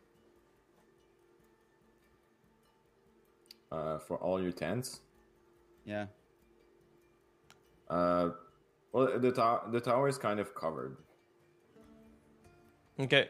uh, 3.72 3.98
for 3.98 4.16
all 4.18 4.40
your 4.40 4.52
tents. 4.52 5.00
Yeah. 5.84 6.06
Uh, 7.90 8.30
well, 8.92 9.18
the 9.18 9.32
to- 9.32 9.62
the 9.72 9.80
tower 9.80 10.06
is 10.08 10.16
kind 10.16 10.38
of 10.38 10.54
covered. 10.54 10.96
Okay. 13.00 13.28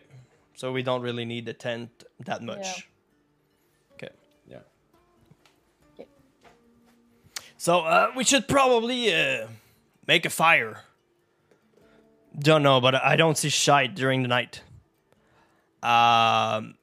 So 0.55 0.71
we 0.71 0.83
don't 0.83 1.01
really 1.01 1.25
need 1.25 1.47
the 1.47 1.55
tent 1.55 2.05
that 2.27 2.43
much. 2.43 2.91
Okay. 3.95 4.11
Yeah. 4.47 4.61
So 7.57 7.81
uh, 7.81 8.11
we 8.15 8.23
should 8.25 8.47
probably 8.47 9.15
uh, 9.15 9.47
make 10.06 10.24
a 10.26 10.31
fire. 10.31 10.81
Don't 12.39 12.62
know, 12.62 12.81
but 12.81 12.94
I 12.94 13.16
don't 13.16 13.39
see 13.39 13.48
shite 13.48 13.94
during 13.94 14.22
the 14.22 14.28
night. 14.28 14.62
Um. 15.82 16.74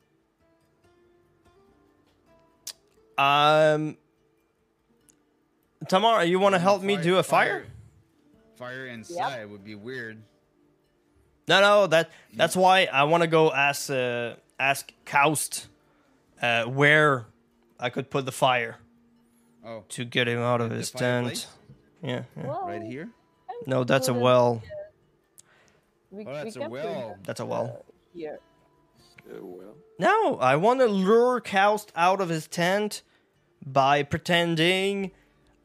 Um. 3.18 3.98
Tamara, 5.88 6.26
you 6.26 6.40
want 6.40 6.54
to 6.54 6.60
help 6.60 6.84
me 6.84 6.96
do 6.98 7.18
a 7.18 7.24
fire? 7.24 7.66
Fire 8.56 8.86
inside 8.88 9.50
would 9.50 9.64
be 9.66 9.76
weird. 9.76 10.22
No, 11.48 11.60
no, 11.60 11.88
that 11.88 12.12
that's 12.34 12.56
why 12.56 12.88
I 12.92 13.04
want 13.06 13.22
to 13.22 13.28
go 13.28 13.52
ask 13.52 13.90
uh, 13.90 14.36
ask 14.60 14.92
Kost 15.06 15.68
uh, 16.42 16.66
where 16.66 17.26
I 17.80 17.90
could 17.90 18.10
put 18.12 18.26
the 18.26 18.32
fire 18.32 18.78
Oh, 19.66 19.84
to 19.90 20.06
get 20.06 20.28
him 20.28 20.40
out 20.40 20.62
of 20.62 20.70
his 20.72 20.92
fireplace? 20.92 21.42
tent. 21.44 21.54
Yeah, 22.02 22.24
yeah. 22.38 22.48
Right 22.48 22.82
here. 22.82 23.10
No, 23.68 23.84
that's 23.84 24.08
a 24.08 24.14
well. 24.14 24.62
We, 26.10 26.26
Oh, 26.26 26.34
that's 26.34 26.58
we 26.58 26.64
a 26.64 26.70
well. 26.70 27.12
it, 27.12 27.24
That's 27.24 27.40
a 27.40 27.46
well. 27.46 27.84
uh, 27.88 27.92
here. 28.14 28.40
Uh, 29.30 29.38
well, 29.42 29.76
No, 30.00 30.38
I 30.40 30.56
want 30.58 30.80
to 30.82 30.88
lure 30.88 31.40
Kost 31.40 31.92
out 31.96 32.20
of 32.20 32.30
his 32.30 32.48
tent 32.48 33.02
by 33.66 34.04
pretending 34.04 35.12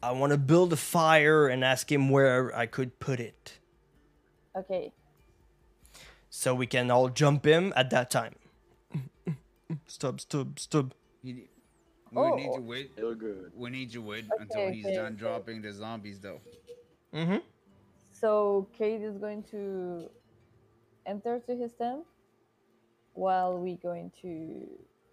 I 0.02 0.12
want 0.12 0.32
to 0.32 0.38
build 0.38 0.72
a 0.72 0.76
fire 0.76 1.48
and 1.48 1.64
ask 1.64 1.90
him 1.90 2.10
where 2.10 2.54
I 2.56 2.66
could 2.66 3.00
put 3.00 3.18
it, 3.18 3.58
Okay. 4.54 4.92
so 6.30 6.54
we 6.54 6.66
can 6.66 6.90
all 6.90 7.08
jump 7.08 7.44
him 7.44 7.72
at 7.74 7.90
that 7.90 8.10
time. 8.10 8.34
Stub, 9.86 10.20
stub, 10.20 10.60
stub. 10.60 10.94
He, 11.24 11.48
we 12.16 12.32
need 12.32 12.50
Oh. 12.50 12.56
to 12.56 12.60
wait. 12.62 12.92
still 12.92 13.14
good. 13.14 13.52
We 13.54 13.70
need 13.70 13.90
to 13.92 14.00
wait 14.02 14.26
Okay, 14.32 14.42
until 14.42 14.70
he's 14.70 14.86
okay, 14.86 14.94
done 14.94 15.14
okay. 15.14 15.16
dropping 15.16 15.62
the 15.62 15.72
zombies, 15.72 16.20
though. 16.20 16.40
Mm-hmm. 17.14 17.38
So 18.12 18.68
Kate 18.76 19.02
is 19.02 19.18
going 19.18 19.42
to 19.44 20.10
enter 21.06 21.38
to 21.40 21.56
his 21.56 21.72
tent 21.74 22.04
while 23.14 23.58
we 23.58 23.76
going 23.76 24.10
to 24.22 24.66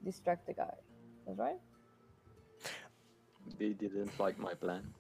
distract 0.04 0.48
the 0.48 0.54
guy. 0.54 0.74
That's 1.26 1.40
right? 1.40 1.60
They 3.58 3.74
didn't 3.74 4.18
like 4.20 4.40
my 4.40 4.54
plan. 4.54 4.94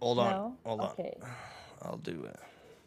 Hold 0.00 0.18
on, 0.18 0.30
no? 0.30 0.56
hold 0.64 0.80
on. 0.80 0.90
okay. 0.92 1.16
I'll 1.82 1.98
do 1.98 2.24
it. 2.24 2.40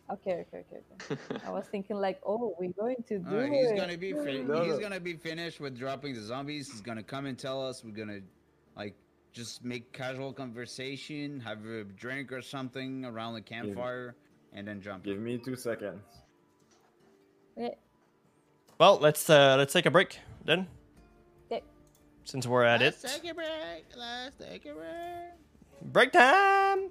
Okay, 0.10 0.46
okay, 0.48 0.64
okay, 0.72 0.82
okay. 1.12 1.46
I 1.46 1.52
was 1.52 1.66
thinking 1.72 1.98
like, 1.98 2.20
oh, 2.26 2.56
we're 2.60 2.72
going 2.72 3.04
to 3.08 3.20
do 3.20 3.38
Uh, 3.38 3.46
he's 3.48 3.72
it. 3.72 3.76
gonna 3.78 3.98
be 3.98 4.14
fi- 4.14 4.42
No, 4.44 4.64
he's 4.64 4.74
no. 4.76 4.80
gonna 4.80 5.00
be 5.02 5.14
finished 5.14 5.60
with 5.60 5.78
dropping 5.78 6.14
the 6.14 6.22
zombies. 6.22 6.72
He's 6.72 6.80
gonna 6.82 7.04
come 7.04 7.26
and 7.26 7.38
tell 7.38 7.66
us. 7.66 7.84
We're 7.84 7.92
gonna 7.92 8.22
like 8.78 8.96
just 9.34 9.66
make 9.66 9.92
casual 9.92 10.32
conversation, 10.32 11.42
have 11.42 11.66
a 11.66 11.84
drink 11.84 12.32
or 12.32 12.42
something 12.42 13.04
around 13.04 13.34
the 13.34 13.42
campfire, 13.42 14.16
and 14.54 14.66
then 14.68 14.82
jump. 14.82 15.04
Give 15.04 15.20
me 15.20 15.38
two 15.38 15.58
seconds. 15.58 16.02
Okay. 17.58 17.76
Well, 18.80 19.00
let's 19.00 19.30
uh 19.30 19.56
let's 19.58 19.74
take 19.74 19.86
a 19.88 19.92
break 19.92 20.20
then. 20.46 20.68
Okay. 21.52 21.64
Since 22.24 22.48
we're 22.48 22.64
at 22.64 22.80
Let's 22.80 23.04
it. 23.04 23.20
take 23.22 23.32
a 23.32 23.34
break. 23.36 23.86
Let's 23.98 24.38
take 24.38 24.66
a 24.66 24.74
break. 24.74 25.92
Break 25.94 26.12
time. 26.14 26.90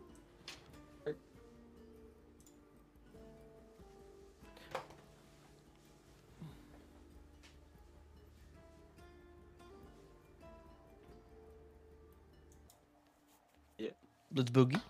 Let's 14.37 14.51
boogie. 14.51 14.81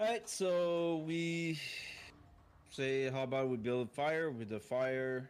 All 0.00 0.06
right, 0.06 0.28
so 0.28 1.04
we 1.06 1.60
say, 2.70 3.08
how 3.08 3.22
about 3.22 3.48
we 3.48 3.56
build 3.56 3.86
a 3.86 3.90
fire 3.94 4.30
with 4.32 4.48
the 4.48 4.58
fire? 4.58 5.28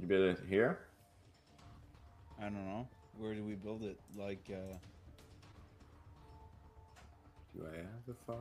You 0.00 0.06
build 0.06 0.24
it 0.36 0.40
here. 0.48 0.78
I 2.40 2.44
don't 2.44 2.64
know. 2.64 2.88
Where 3.18 3.34
do 3.34 3.42
we 3.44 3.56
build 3.56 3.82
it? 3.82 3.98
Like, 4.16 4.38
uh, 4.50 4.56
Do 7.54 7.66
I 7.70 7.76
have 7.76 8.08
a 8.10 8.14
fire? 8.26 8.38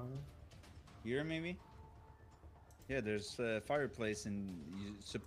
Here, 1.04 1.26
maybe? 1.26 1.58
Yeah, 2.88 3.02
there's 3.02 3.38
a 3.40 3.60
fireplace 3.60 4.26
and 4.28 4.48
you, 4.80 4.94
sup- 5.04 5.22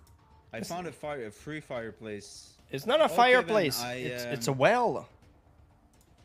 I 0.51 0.61
found 0.61 0.87
a 0.87 0.91
fire, 0.91 1.27
a 1.27 1.31
free 1.31 1.59
fireplace. 1.59 2.53
It's 2.71 2.87
not 2.87 3.01
a 3.01 3.03
Oh, 3.03 3.07
Kevin, 3.07 3.17
fireplace. 3.17 3.81
I, 3.83 3.93
it's 3.95 4.23
it's 4.23 4.47
a 4.47 4.51
um, 4.51 4.57
well. 4.57 5.07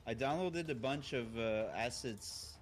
I 0.07 0.15
downloaded 0.15 0.69
a 0.70 0.74
bunch 0.74 1.12
of 1.12 1.37
uh, 1.39 1.66
assets 1.77 2.55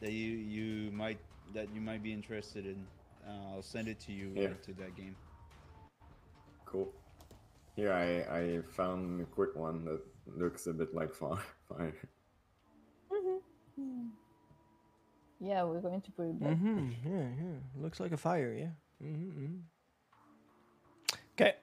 that 0.00 0.12
you 0.12 0.30
you 0.36 0.90
might 0.92 1.18
that 1.54 1.68
you 1.74 1.80
might 1.80 2.02
be 2.02 2.12
interested 2.12 2.66
in. 2.66 2.86
Uh, 3.26 3.54
I'll 3.56 3.62
send 3.62 3.88
it 3.88 3.98
to 4.00 4.12
you 4.12 4.32
Yeah. 4.34 4.48
uh, 4.48 4.54
to 4.66 4.72
that 4.74 4.94
game. 4.96 5.16
Cool. 6.64 6.88
Here, 7.76 7.92
I, 7.92 8.38
I 8.38 8.62
found 8.62 9.20
a 9.20 9.24
quick 9.24 9.54
one 9.56 9.84
that 9.84 10.00
looks 10.36 10.66
a 10.66 10.72
bit 10.72 10.94
like 10.94 11.12
fire. 11.12 11.38
fire. 11.68 11.94
Yeah, 15.40 15.64
we're 15.64 15.80
going 15.80 16.00
to 16.02 16.10
put 16.12 16.26
it 16.26 16.38
back. 16.40 16.50
Mm-hmm. 16.50 16.90
Yeah, 17.04 17.28
yeah. 17.42 17.82
Looks 17.82 17.98
like 17.98 18.12
a 18.12 18.16
fire. 18.16 18.52
Yeah. 18.52 19.06
Mm-hmm. 19.06 19.56
Okay. 21.34 21.54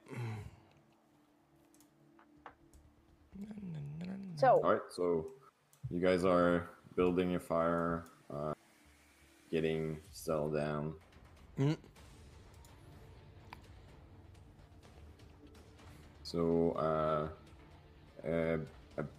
So, 4.38 4.60
Alright, 4.62 4.82
so 4.90 5.26
you 5.90 6.00
guys 6.00 6.24
are 6.24 6.70
building 6.94 7.34
a 7.34 7.40
fire, 7.40 8.04
uh, 8.32 8.52
getting 9.50 9.98
settled 10.12 10.54
down. 10.54 10.94
Mm. 11.58 11.76
So, 16.22 16.70
uh, 16.78 18.28
uh, 18.28 18.58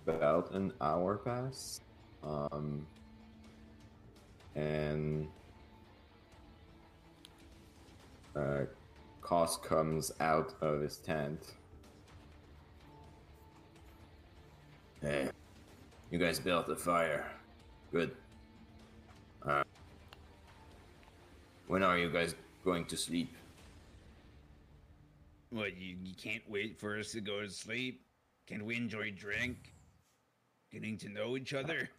about 0.07 0.51
an 0.51 0.71
hour 0.79 1.17
pass, 1.17 1.81
um, 2.23 2.87
and 4.55 5.27
uh, 8.37 8.61
Kost 9.19 9.63
comes 9.63 10.13
out 10.21 10.53
of 10.61 10.79
his 10.79 10.95
tent. 10.95 11.55
Hey, 15.01 15.29
you 16.11 16.19
guys 16.19 16.39
built 16.39 16.67
a 16.69 16.75
fire. 16.75 17.25
Good. 17.91 18.11
Uh, 19.45 19.63
when 21.67 21.83
are 21.83 21.97
you 21.97 22.09
guys 22.09 22.35
going 22.65 22.85
to 22.85 22.97
sleep? 22.97 23.33
What 25.51 25.77
you, 25.77 25.95
you 26.03 26.13
can't 26.15 26.43
wait 26.49 26.79
for 26.79 26.97
us 26.99 27.11
to 27.13 27.21
go 27.21 27.41
to 27.41 27.49
sleep? 27.49 28.01
Can 28.47 28.65
we 28.65 28.75
enjoy 28.75 29.11
drink? 29.11 29.73
Getting 30.71 30.97
to 30.97 31.09
know 31.09 31.37
each 31.37 31.53
other? 31.53 31.89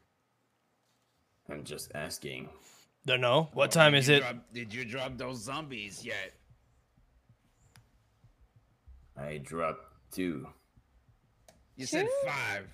I'm 1.49 1.65
just 1.65 1.91
asking. 1.95 2.49
Don't 3.07 3.21
know. 3.21 3.49
What 3.55 3.71
Or 3.71 3.73
time 3.73 3.95
is 3.95 4.09
it? 4.09 4.21
drop- 4.21 4.53
did 4.53 4.73
you 4.75 4.85
drop 4.85 5.17
those 5.17 5.43
zombies 5.43 6.05
yet? 6.05 6.33
I 9.17 9.39
dropped 9.39 9.85
two. 10.13 10.47
You 11.77 11.87
said 11.87 12.07
five. 12.27 12.67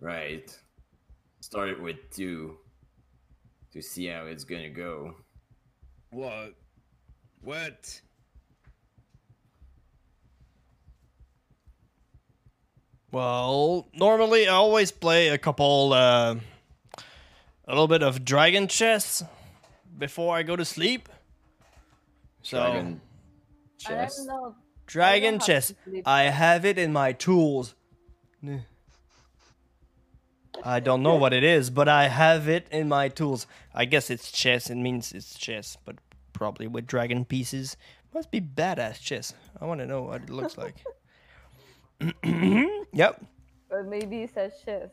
Right. 0.00 0.56
Started 1.40 1.80
with 1.80 1.96
two 2.10 2.58
to 3.72 3.82
see 3.82 4.06
how 4.06 4.26
it's 4.26 4.44
gonna 4.44 4.70
go. 4.70 5.14
What? 6.10 6.54
What? 7.40 8.00
Well, 13.10 13.88
normally 13.94 14.48
I 14.48 14.52
always 14.54 14.90
play 14.92 15.28
a 15.28 15.38
couple, 15.38 15.92
uh, 15.94 16.34
a 16.96 17.70
little 17.70 17.88
bit 17.88 18.02
of 18.02 18.24
dragon 18.24 18.68
chess 18.68 19.24
before 19.96 20.36
I 20.36 20.42
go 20.42 20.56
to 20.56 20.64
sleep. 20.64 21.08
So 22.42 22.58
Dragon 22.58 22.86
I'm 22.86 23.00
chess. 23.78 24.24
not. 24.26 24.54
dragon 24.86 25.34
have 25.34 25.46
chess. 25.46 25.68
to 25.68 25.76
sleep. 25.84 26.02
I 26.06 26.24
have 26.24 26.64
it 26.64 26.78
in 26.78 26.92
my 26.92 27.12
tools. 27.12 27.74
Nah. 30.64 30.70
I 30.72 30.80
don't 30.80 31.02
know 31.02 31.16
what 31.16 31.32
it 31.32 31.44
is, 31.44 31.70
but 31.70 31.88
I 31.88 32.08
have 32.08 32.48
it 32.48 32.66
in 32.70 32.88
my 32.88 33.08
tools. 33.08 33.46
I 33.74 33.84
guess 33.84 34.10
it's 34.10 34.30
chess. 34.30 34.70
It 34.70 34.76
means 34.76 35.12
it's 35.12 35.38
chess, 35.38 35.76
but 35.84 35.96
probably 36.32 36.66
with 36.66 36.86
dragon 36.86 37.24
pieces. 37.24 37.76
Must 38.14 38.30
be 38.30 38.40
badass 38.40 39.00
chess. 39.00 39.34
I 39.60 39.66
want 39.66 39.80
to 39.80 39.86
know 39.86 40.02
what 40.02 40.22
it 40.22 40.30
looks 40.30 40.56
like. 40.56 40.76
yep. 42.92 43.22
Or 43.70 43.82
maybe 43.82 44.22
it 44.22 44.34
says 44.34 44.52
chess. 44.64 44.88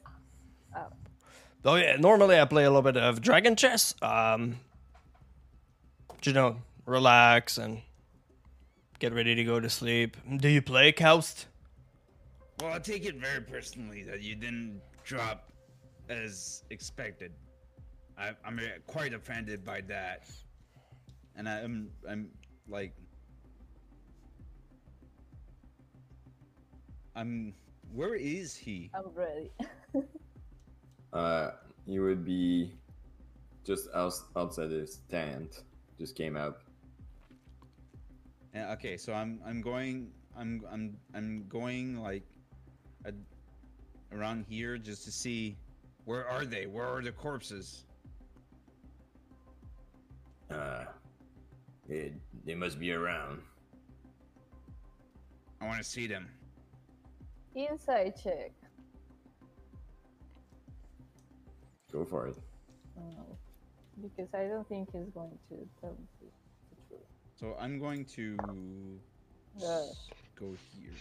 Oh 1.64 1.76
yeah, 1.76 1.96
normally 1.96 2.40
I 2.40 2.46
play 2.46 2.64
a 2.64 2.70
little 2.70 2.84
bit 2.84 2.98
of 2.98 3.22
dragon 3.22 3.56
chess. 3.56 3.96
Um, 4.02 4.60
you 6.24 6.34
know, 6.34 6.58
relax 6.86 7.58
and 7.58 7.82
get 9.00 9.14
ready 9.14 9.36
to 9.36 9.44
go 9.44 9.60
to 9.60 9.70
sleep. 9.70 10.18
Do 10.38 10.48
you 10.48 10.62
play 10.62 10.92
Kost? 10.92 11.46
Well, 12.62 12.74
I 12.74 12.80
take 12.80 13.06
it 13.06 13.16
very 13.16 13.42
personally 13.42 14.04
that 14.04 14.22
you 14.22 14.36
didn't 14.36 14.82
drop 15.04 15.52
as 16.10 16.64
expected. 16.70 17.32
I, 18.18 18.32
I'm 18.46 18.60
uh, 18.60 18.80
quite 18.88 19.14
offended 19.14 19.64
by 19.66 19.82
that, 19.82 20.30
and 21.36 21.48
I'm 21.50 21.90
I'm 22.10 22.30
like 22.68 22.94
I'm. 27.16 27.54
Where 27.94 28.16
is 28.16 28.56
he? 28.56 28.92
I'm 28.94 29.12
ready. 29.14 29.52
Uh, 31.14 31.52
you 31.86 32.04
would 32.04 32.26
be 32.26 32.74
just 33.66 33.88
outs- 33.96 34.26
outside 34.36 34.70
his 34.70 34.98
tent. 35.10 35.64
Just 35.98 36.14
came 36.14 36.36
out. 36.36 36.60
Yeah, 38.54 38.74
okay, 38.74 38.98
so 38.98 39.14
I'm 39.14 39.40
I'm 39.48 39.62
going 39.62 40.12
I'm 40.38 40.66
I'm 40.70 40.98
I'm 41.14 41.46
going 41.48 42.02
like 42.02 42.28
a, 43.06 43.14
around 44.12 44.46
here 44.50 44.78
just 44.78 45.06
to 45.06 45.12
see 45.12 45.56
where 46.06 46.28
are 46.28 46.46
they? 46.46 46.66
Where 46.68 46.86
are 46.86 47.02
the 47.02 47.12
corpses? 47.12 47.86
Uh, 50.50 50.86
they, 51.88 52.14
they 52.46 52.56
must 52.56 52.80
be 52.80 52.94
around. 52.94 53.42
I 55.62 55.66
want 55.66 55.78
to 55.80 55.84
see 55.84 56.08
them. 56.08 56.28
Inside 57.56 58.14
check. 58.22 58.52
Go 61.92 62.06
for 62.06 62.28
it. 62.28 62.36
No, 62.98 63.26
because 64.02 64.28
I 64.34 64.44
don't 64.48 64.68
think 64.68 64.90
he's 64.92 65.10
going 65.14 65.32
to 65.50 65.56
tell 65.82 65.92
me 65.92 66.06
the 66.20 66.26
the 66.76 66.82
truth. 66.88 67.02
So 67.40 67.56
I'm 67.60 67.80
going 67.80 68.06
to 68.16 68.38
Yeah. 69.58 69.86
go 70.40 70.54
here, 70.78 70.92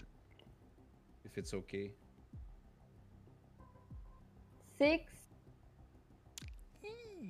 if 1.24 1.36
it's 1.36 1.52
okay. 1.54 1.90
Six. 4.78 5.12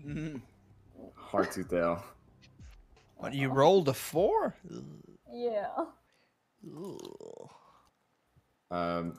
Hard 1.14 1.52
to 1.52 1.64
tell. 1.64 2.04
What 3.16 3.34
you 3.34 3.48
rolled 3.48 3.88
a 3.88 3.94
four? 3.94 4.54
Yeah. 5.32 5.68
Ugh. 6.76 7.50
Um, 8.70 9.14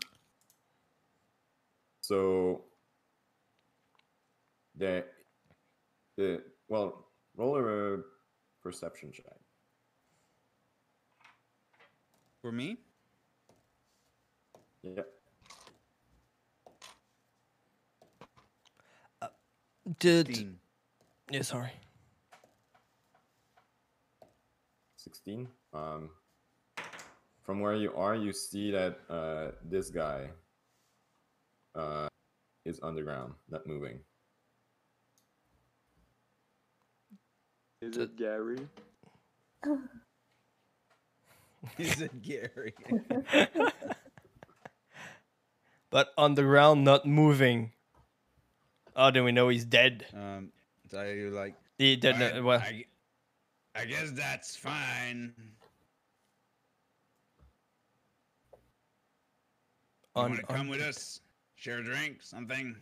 so 2.02 2.66
the 4.76 5.06
the 6.18 6.42
well, 6.68 7.08
roll 7.36 7.96
a 7.96 8.00
perception 8.62 9.12
check. 9.12 9.26
For 12.42 12.52
me? 12.52 12.78
Yeah. 14.84 15.04
Did 20.00 20.28
15. 20.28 20.60
yeah, 21.32 21.42
sorry. 21.44 21.72
16 24.98 25.48
um 25.74 26.10
from 27.44 27.60
where 27.60 27.76
you 27.76 27.94
are 27.94 28.16
you 28.16 28.34
see 28.34 28.72
that 28.72 28.98
uh 29.10 29.52
this 29.64 29.92
guy 29.92 30.30
uh 31.76 32.08
is 32.66 32.80
underground 32.82 33.34
not 33.50 33.68
moving 33.68 34.00
Is 37.82 37.98
it 37.98 38.16
Gary? 38.18 38.58
Is 41.78 42.02
it 42.02 42.20
Gary? 42.24 42.74
But 45.92 46.12
on 46.18 46.36
the 46.36 46.42
ground, 46.42 46.84
not 46.84 47.06
moving. 47.06 47.72
Oh, 48.96 49.12
then 49.12 49.24
we 49.24 49.32
know 49.32 49.50
he's 49.50 49.66
dead. 49.66 50.06
um, 50.14 50.52
so 50.90 51.00
I 51.00 51.14
like. 51.36 51.56
He 51.78 51.96
dead. 51.98 52.16
"Alright, 52.16 52.38
uh, 52.38 52.44
well, 52.44 52.60
I, 52.60 52.86
I 53.76 53.86
guess 53.86 54.12
that's 54.12 54.56
fine. 54.56 55.34
You 60.16 60.22
on, 60.22 60.30
want 60.30 60.40
to 60.40 60.46
come 60.48 60.60
on 60.62 60.68
with 60.70 60.82
us? 60.82 61.20
Share 61.56 61.80
a 61.80 61.84
drink, 61.84 62.22
something? 62.22 62.76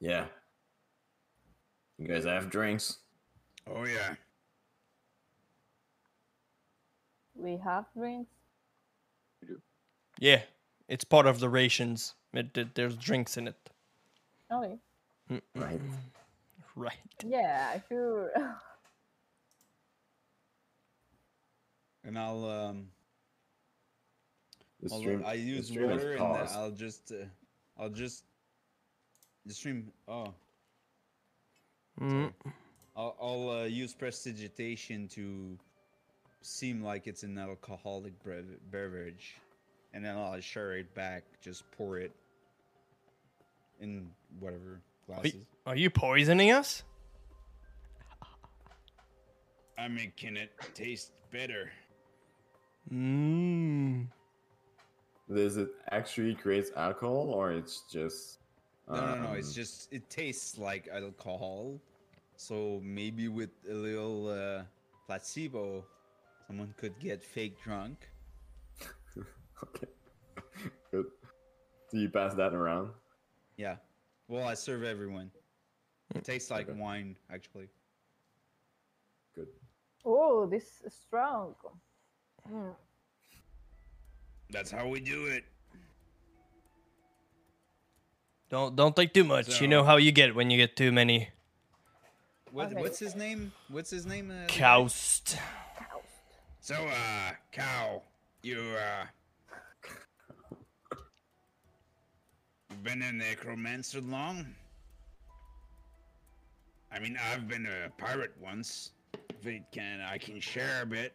Yeah. 0.00 0.26
You 1.98 2.06
guys 2.06 2.24
have 2.24 2.48
drinks? 2.48 2.98
Oh 3.66 3.84
yeah. 3.84 4.14
We 7.34 7.56
have 7.56 7.86
drinks. 7.96 8.30
Yeah, 10.20 10.42
it's 10.88 11.04
part 11.04 11.26
of 11.26 11.40
the 11.40 11.48
rations. 11.48 12.14
It, 12.38 12.56
it- 12.56 12.74
there's 12.76 12.96
drinks 12.96 13.36
in 13.36 13.48
it. 13.48 13.70
Okay. 14.52 14.78
Mm, 15.30 15.40
mm, 15.56 15.62
Right. 15.62 15.80
Right. 16.76 17.24
Yeah, 17.26 17.80
sure. 17.88 18.30
And 22.04 22.16
I'll 22.18 22.44
um 22.48 22.86
The 24.80 24.88
I'll, 24.90 25.00
stream, 25.00 25.22
I 25.26 25.34
use 25.34 25.66
stream 25.66 25.90
water 25.90 26.12
and 26.12 26.20
paused. 26.20 26.56
I'll 26.56 26.70
just 26.70 27.12
uh, 27.12 27.26
I'll 27.76 27.90
just 27.90 28.24
the 29.44 29.52
stream 29.52 29.92
oh 30.06 30.32
Mm. 32.00 32.32
I'll, 32.96 33.16
I'll 33.20 33.50
uh, 33.50 33.64
use 33.64 33.92
prestidigitation 33.92 35.08
to 35.08 35.58
seem 36.42 36.82
like 36.82 37.08
it's 37.08 37.24
an 37.24 37.36
alcoholic 37.36 38.12
beverage, 38.70 39.34
and 39.92 40.04
then 40.04 40.16
I'll 40.16 40.40
share 40.40 40.78
it 40.78 40.94
back. 40.94 41.24
Just 41.42 41.68
pour 41.72 41.98
it 41.98 42.12
in 43.80 44.08
whatever 44.40 44.80
Are 45.08 45.14
glasses. 45.14 45.34
you, 45.34 45.46
are 45.66 45.76
you 45.76 45.90
poisoning 45.90 46.50
us? 46.50 46.82
I'm 49.78 49.94
making 49.94 50.36
it 50.36 50.50
taste 50.74 51.12
better. 51.30 51.70
Mm. 52.92 54.06
Does 55.32 55.56
it 55.56 55.68
actually 55.90 56.34
create 56.34 56.66
alcohol 56.76 57.30
or 57.30 57.52
it's 57.52 57.84
just. 57.90 58.38
No, 58.88 58.94
no, 58.94 59.14
no. 59.22 59.32
It's 59.34 59.48
um, 59.48 59.54
just 59.54 59.92
it 59.92 60.08
tastes 60.08 60.58
like 60.58 60.88
alcohol. 60.92 61.78
So 62.36 62.80
maybe 62.82 63.28
with 63.28 63.50
a 63.70 63.74
little 63.74 64.28
uh, 64.28 64.62
placebo, 65.06 65.84
someone 66.46 66.74
could 66.78 66.98
get 66.98 67.22
fake 67.22 67.60
drunk. 67.62 68.08
Okay. 69.60 69.88
Good. 70.92 71.06
Do 71.90 71.98
you 71.98 72.08
pass 72.08 72.34
that 72.34 72.54
around? 72.54 72.90
Yeah. 73.58 73.76
Well, 74.28 74.46
I 74.46 74.54
serve 74.54 74.84
everyone. 74.84 75.30
It 76.14 76.24
tastes 76.24 76.50
like 76.50 76.70
Okay. 76.70 76.78
wine, 76.78 77.16
actually. 77.30 77.68
Good. 79.34 79.48
oh, 80.04 80.46
this 80.46 80.80
is 80.86 80.94
strong. 80.94 81.54
Mm. 82.50 82.74
That's 84.50 84.70
how 84.70 84.88
we 84.88 85.00
do 85.00 85.26
it. 85.26 85.44
Don't 88.48 88.74
don't 88.74 88.96
take 88.96 89.12
too 89.12 89.24
much. 89.24 89.60
You 89.60 89.68
know 89.68 89.84
how 89.84 89.96
you 89.98 90.10
get 90.12 90.34
when 90.34 90.50
you 90.50 90.56
get 90.56 90.74
too 90.76 90.90
many. 90.90 91.28
What, 92.50 92.72
Okay. 92.72 92.80
What's 92.80 92.98
his 92.98 93.14
name? 93.14 93.52
What's 93.68 93.90
his 93.90 94.06
name? 94.06 94.30
Uh, 94.30 94.46
Kost. 94.48 95.36
So, 96.60 96.74
uh, 96.74 97.32
cow, 97.52 98.02
you, 98.42 98.60
uh, 98.60 99.04
you've 102.78 102.84
been 102.84 103.02
a 103.02 103.12
necromancer 103.12 104.00
long? 104.00 104.46
I 106.92 107.00
mean, 107.00 107.18
I've 107.32 107.48
been 107.48 107.66
a 107.66 107.90
pirate 108.00 108.32
once. 108.40 108.92
If 109.30 109.46
it 109.46 109.62
can, 109.72 110.00
I 110.00 110.18
can 110.18 110.40
share 110.40 110.82
a 110.82 110.86
bit. 110.86 111.12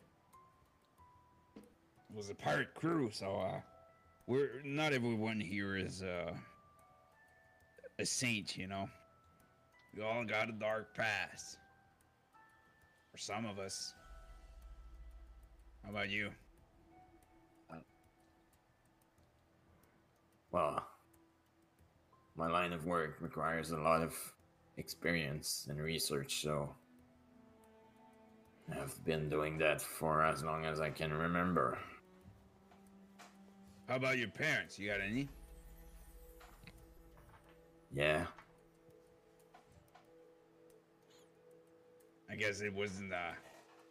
It 1.56 2.18
was 2.18 2.30
a 2.30 2.35
pirate 2.35 2.73
crew, 2.73 3.10
so, 3.11 3.40
uh, 3.40 3.61
we're, 4.27 4.61
not 4.65 4.94
everyone 4.94 5.40
here 5.40 5.77
is, 5.77 6.03
uh, 6.03 6.34
a 7.98 8.06
saint, 8.06 8.57
you 8.57 8.68
know? 8.68 8.90
We 9.95 10.03
all 10.03 10.26
got 10.26 10.49
a 10.49 10.53
dark 10.53 10.94
past. 10.95 11.57
For 13.11 13.18
some 13.18 13.45
of 13.45 13.57
us. 13.57 13.94
How 15.84 15.91
about 15.91 16.10
you? 16.10 16.30
Well, 20.52 20.85
my 22.36 22.50
line 22.50 22.74
of 22.74 22.86
work 22.86 23.18
requires 23.20 23.72
a 23.72 23.78
lot 23.78 24.02
of 24.02 24.16
experience 24.78 25.68
and 25.70 25.80
research, 25.80 26.42
so 26.42 26.74
I've 28.72 29.04
been 29.06 29.30
doing 29.30 29.58
that 29.60 29.82
for 29.82 30.24
as 30.24 30.44
long 30.44 30.66
as 30.66 30.80
I 30.80 30.90
can 30.90 31.14
remember. 31.14 31.78
How 33.88 33.98
about 33.98 34.18
your 34.18 34.30
parents? 34.30 34.80
You 34.80 34.90
got 34.90 35.02
any? 35.02 35.28
Yeah, 37.94 38.26
I 42.34 42.36
guess 42.36 42.62
it 42.62 42.74
wasn't 42.74 43.14
uh, 43.14 43.34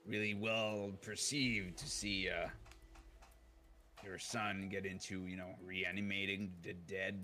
really 0.05 0.35
well 0.35 0.90
perceived 1.01 1.77
to 1.78 1.89
see 1.89 2.28
uh, 2.28 2.48
your 4.05 4.19
son 4.19 4.69
get 4.69 4.85
into, 4.85 5.27
you 5.27 5.36
know, 5.36 5.55
reanimating 5.64 6.51
the 6.64 6.73
dead. 6.73 7.20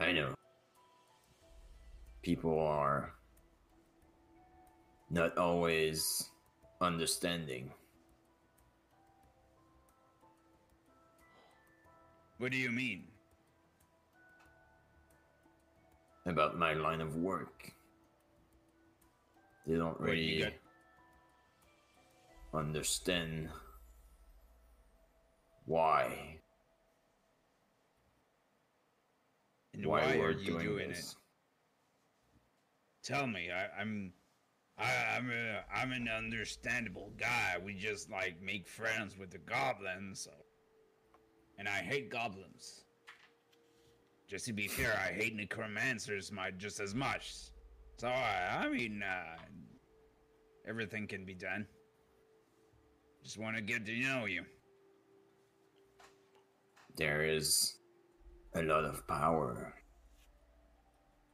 I 0.00 0.12
know. 0.12 0.34
People 2.22 2.58
are 2.60 3.12
not 5.10 5.36
always 5.38 6.30
understanding. 6.80 7.70
What 12.38 12.50
do 12.50 12.58
you 12.58 12.70
mean? 12.70 13.04
about 16.26 16.58
my 16.58 16.72
line 16.72 17.00
of 17.00 17.16
work. 17.16 17.72
They 19.66 19.76
don't 19.76 19.98
really 20.00 20.44
understand 22.52 23.48
why 25.66 26.40
And 29.74 29.86
why, 29.86 30.16
why, 30.16 30.24
are 30.24 30.30
you 30.30 30.52
doing, 30.52 30.66
doing, 30.66 30.88
this. 30.88 31.16
it? 33.02 33.12
Tell 33.12 33.26
me. 33.26 33.50
I, 33.50 33.80
I'm, 33.80 34.12
I, 34.78 34.90
I'm 35.16 35.30
a, 35.30 35.64
I'm 35.74 35.92
an 35.92 36.08
understandable 36.08 37.12
guy. 37.18 37.56
We 37.62 37.74
just 37.74 38.10
like 38.10 38.40
make 38.40 38.68
friends 38.68 39.18
with 39.18 39.30
the 39.30 39.38
goblins, 39.38 40.22
so. 40.22 40.30
and 41.58 41.68
I 41.68 41.78
hate 41.78 42.10
goblins. 42.10 42.84
Just 44.28 44.46
to 44.46 44.52
be 44.52 44.68
fair, 44.68 44.98
I 44.98 45.12
hate 45.12 45.34
necromancers 45.36 46.32
my 46.32 46.50
just 46.52 46.80
as 46.80 46.94
much. 46.94 47.34
So 47.96 48.08
I, 48.08 48.64
I 48.64 48.68
mean, 48.68 49.02
uh, 49.02 49.36
everything 50.66 51.06
can 51.06 51.24
be 51.24 51.34
done. 51.34 51.66
Just 53.22 53.38
want 53.38 53.56
to 53.56 53.62
get 53.62 53.84
to 53.86 53.92
know 53.92 54.26
you. 54.26 54.44
There 56.96 57.24
is 57.24 57.78
a 58.54 58.62
lot 58.62 58.84
of 58.84 59.06
power. 59.06 59.74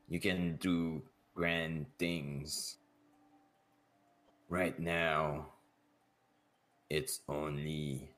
You 0.09 0.21
can 0.21 0.57
do 0.57 1.03
grand 1.35 1.87
things. 1.99 2.79
Right 4.49 4.79
now, 4.79 5.47
it's 6.89 7.21
only 7.29 8.11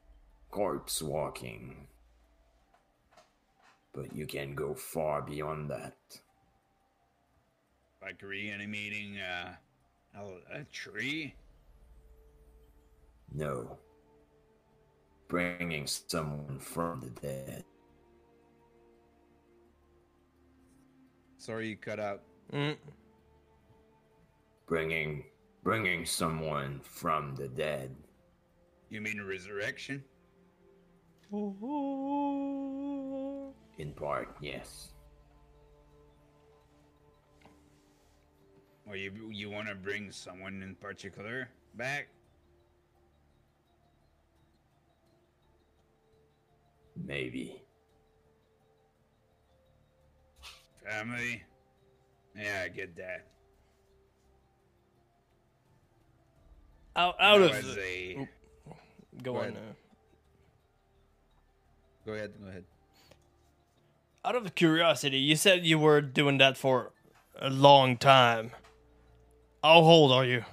corpse 0.51 1.03
walking. 1.03 1.89
But 3.93 4.15
you 4.16 4.27
can 4.27 4.55
go 4.55 4.74
far 4.74 5.20
beyond 5.20 5.70
that. 5.70 5.97
Like 8.01 8.23
reanimating 8.23 9.19
uh, 9.19 9.55
a, 10.16 10.61
a 10.61 10.65
tree. 10.73 11.35
No. 13.35 13.79
Bringing 15.29 15.87
someone 15.87 16.59
from 16.59 17.01
the 17.01 17.11
dead. 17.20 17.65
Sorry, 21.43 21.69
you 21.70 21.77
cut 21.77 21.98
out. 21.98 22.23
Mm. 22.52 22.77
Bringing 24.69 25.24
bringing 25.64 26.06
someone 26.06 26.81
from 26.85 27.35
the 27.35 27.48
dead. 27.48 27.97
You 28.90 29.01
mean 29.01 29.20
resurrection? 29.20 30.05
In 31.32 31.56
part, 33.97 34.36
yes. 34.40 34.93
Or 38.86 38.94
you 38.94 39.10
you 39.32 39.51
want 39.51 39.66
to 39.66 39.74
bring 39.74 40.12
someone 40.12 40.62
in 40.62 40.77
particular 40.77 41.48
back? 41.74 42.06
Maybe. 46.94 47.64
Family? 50.88 51.42
Yeah, 52.36 52.62
I 52.64 52.68
get 52.68 52.96
that. 52.96 53.26
Out, 56.96 57.14
out 57.20 57.40
Now, 57.40 57.46
of 57.46 57.74
the, 57.74 57.80
a- 57.80 58.28
go 59.22 59.32
go 59.32 59.36
on. 59.36 59.42
ahead. 59.44 59.56
Uh, 59.56 59.72
Go 62.04 62.12
ahead, 62.14 62.32
go 62.42 62.48
ahead. 62.48 62.64
out 64.24 64.34
of 64.34 64.54
curiosity, 64.56 65.18
you 65.18 65.36
said 65.36 65.64
you 65.64 65.78
were 65.78 66.00
doing 66.00 66.38
that 66.38 66.56
for 66.56 66.90
a 67.40 67.48
long 67.48 67.96
time. 67.96 68.50
How 69.62 69.74
old 69.76 70.10
are 70.10 70.24
you? 70.24 70.44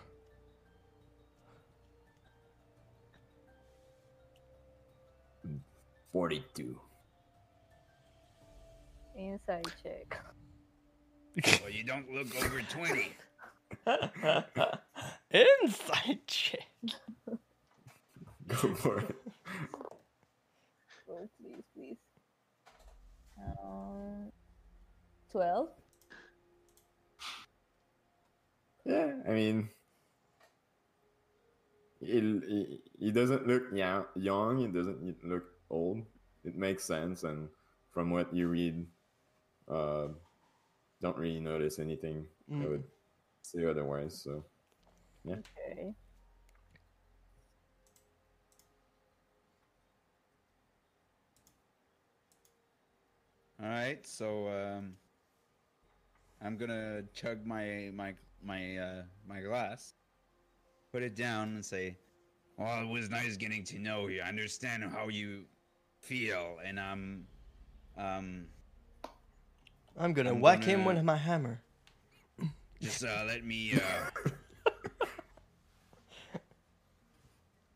Forty-two. 6.12 6.80
Inside 9.20 9.68
check. 9.84 10.18
Well, 11.62 11.72
you 11.72 11.84
don't 11.84 12.10
look 12.12 12.28
over 12.44 12.62
20. 12.62 13.12
Inside 15.64 16.20
check. 16.26 16.68
Go 18.48 18.74
for 18.76 19.00
it. 19.00 19.16
Oh, 21.10 21.30
please, 21.40 21.64
please. 21.76 21.98
Um, 23.38 24.32
12? 25.32 25.70
Yeah, 28.86 29.12
I 29.28 29.32
mean, 29.32 29.70
he, 32.00 32.22
he, 32.22 32.82
he 33.00 33.12
doesn't 33.12 33.48
look 33.48 33.64
young, 33.74 34.06
young. 34.16 34.58
He 34.60 34.68
doesn't 34.68 35.24
look 35.24 35.44
old. 35.70 36.04
It 36.46 36.56
makes 36.56 36.86
sense, 36.86 37.24
and 37.24 37.50
from 37.92 38.12
what 38.12 38.34
you 38.34 38.48
read, 38.48 38.86
uh, 39.70 40.08
don't 41.02 41.18
really 41.18 41.40
notice 41.40 41.80
anything. 41.80 42.26
I 42.52 42.54
Mm. 42.56 42.70
would 42.70 42.84
say 43.42 43.66
otherwise. 43.66 44.22
So, 44.24 44.44
yeah. 45.24 45.36
Okay. 45.36 45.94
All 53.62 53.68
right, 53.70 54.06
so 54.08 54.48
um, 54.50 54.96
I'm 56.42 56.58
gonna 56.58 57.04
chug 57.14 57.46
my 57.46 57.92
my 57.94 58.14
my 58.42 58.78
uh, 58.78 59.04
my 59.28 59.42
glass, 59.42 59.94
put 60.92 61.04
it 61.04 61.16
down, 61.16 61.56
and 61.56 61.66
say, 61.66 61.98
"Well, 62.58 62.82
it 62.84 62.88
was 62.88 63.10
nice 63.10 63.38
getting 63.38 63.64
to 63.66 63.80
know 63.80 64.08
you. 64.08 64.22
I 64.22 64.30
understand 64.30 64.84
how 64.84 65.10
you 65.10 65.46
feel, 66.02 66.58
and 66.64 66.80
I'm 66.80 67.28
um 67.98 68.48
I'm 70.00 70.14
gonna 70.14 70.32
I'm 70.32 70.40
whack 70.40 70.64
him 70.64 70.84
gonna- 70.84 70.96
with 70.96 71.04
my 71.04 71.18
hammer. 71.18 71.62
just 72.82 73.04
uh, 73.04 73.24
let 73.28 73.44
me 73.44 73.74
uh, 73.74 74.30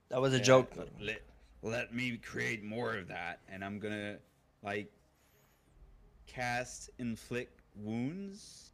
That 0.10 0.22
was 0.22 0.34
a 0.34 0.38
yeah, 0.38 0.44
joke. 0.44 0.72
Let 1.02 1.22
let 1.62 1.94
me 1.94 2.18
create 2.18 2.64
more 2.64 2.96
of 2.96 3.08
that, 3.08 3.40
and 3.50 3.64
I'm 3.64 3.80
gonna 3.80 4.18
like 4.64 4.92
cast 6.28 6.90
inflict 7.00 7.60
wounds." 7.76 8.72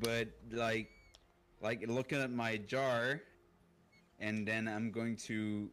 But 0.00 0.28
like 0.50 0.90
like 1.60 1.84
looking 1.88 2.18
at 2.20 2.30
my 2.32 2.56
jar 2.56 3.20
and 4.18 4.46
then 4.46 4.66
i'm 4.66 4.90
going 4.90 5.14
to 5.14 5.70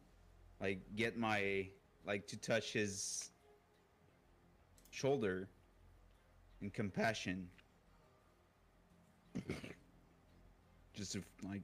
like 0.60 0.80
get 0.94 1.18
my 1.18 1.66
like 2.06 2.28
to 2.28 2.36
touch 2.36 2.72
his 2.72 3.30
shoulder 4.90 5.48
in 6.60 6.70
compassion 6.70 7.48
just 10.94 11.12
to 11.12 11.22
like 11.48 11.62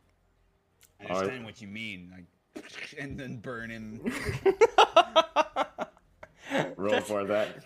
i 1.00 1.04
Alright. 1.04 1.16
understand 1.18 1.44
what 1.44 1.60
you 1.60 1.68
mean 1.68 2.10
like 2.14 2.24
and 2.98 3.18
then 3.18 3.36
burn 3.36 3.70
him 3.70 4.00
roll 6.76 7.00
for 7.00 7.24
that. 7.24 7.48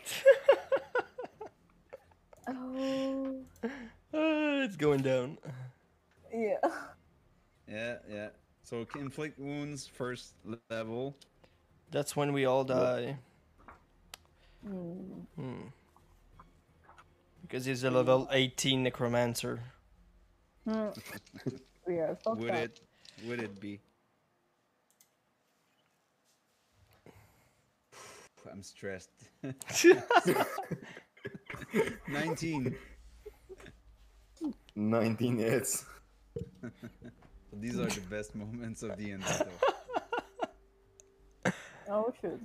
Oh. 2.52 3.36
Uh, 3.62 3.68
it's 4.12 4.74
going 4.76 5.02
down. 5.02 5.38
Yeah. 6.34 6.56
yeah 7.68 7.96
yeah 8.10 8.28
so 8.64 8.84
inflict 8.96 9.38
wounds 9.38 9.86
first 9.86 10.34
level 10.68 11.14
That's 11.92 12.16
when 12.16 12.32
we 12.32 12.44
all 12.44 12.64
die. 12.64 13.18
Hmm. 14.66 15.68
Because 17.42 17.64
he's 17.64 17.84
a 17.84 17.90
level 17.90 18.28
18 18.30 18.82
necromancer. 18.82 19.60
Hmm. 20.68 20.88
yeah, 21.88 22.14
are 22.26 22.36
would 22.36 22.50
up. 22.50 22.56
it 22.56 22.80
would 23.26 23.40
it 23.40 23.60
be 23.60 23.80
i'm 28.52 28.62
stressed 28.62 29.10
19 32.08 32.76
Nineteen 34.76 35.36
hits. 35.38 35.84
these 37.52 37.78
are 37.78 37.86
the 37.86 38.00
best 38.08 38.34
moments 38.34 38.82
of 38.82 38.96
the 38.96 39.10
envato 39.10 39.50
Oh, 41.88 42.14
shoot. 42.20 42.40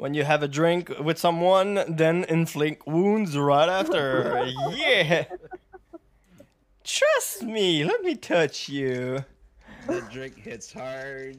When 0.00 0.14
you 0.14 0.24
have 0.24 0.42
a 0.42 0.48
drink 0.48 0.90
with 0.98 1.18
someone, 1.18 1.84
then 1.86 2.24
inflict 2.24 2.86
wounds 2.86 3.36
right 3.36 3.68
after. 3.68 4.48
yeah! 4.70 5.24
Trust 6.82 7.42
me, 7.42 7.84
let 7.84 8.02
me 8.02 8.14
touch 8.14 8.66
you. 8.70 9.22
The 9.86 10.00
drink 10.10 10.38
hits 10.38 10.72
hard 10.72 11.36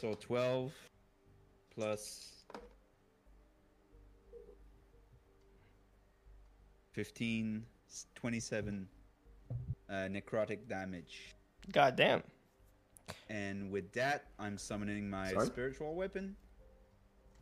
so 0.00 0.14
12 0.14 0.72
plus 1.74 2.44
15 6.92 7.62
s- 7.90 8.06
27 8.14 8.88
uh, 9.90 9.92
necrotic 9.92 10.66
damage 10.66 11.34
God 11.72 11.96
damn. 11.96 12.22
And 13.28 13.70
with 13.70 13.92
that, 13.92 14.26
I'm 14.38 14.58
summoning 14.58 15.08
my 15.08 15.32
Sorry? 15.32 15.46
spiritual 15.46 15.94
weapon. 15.94 16.36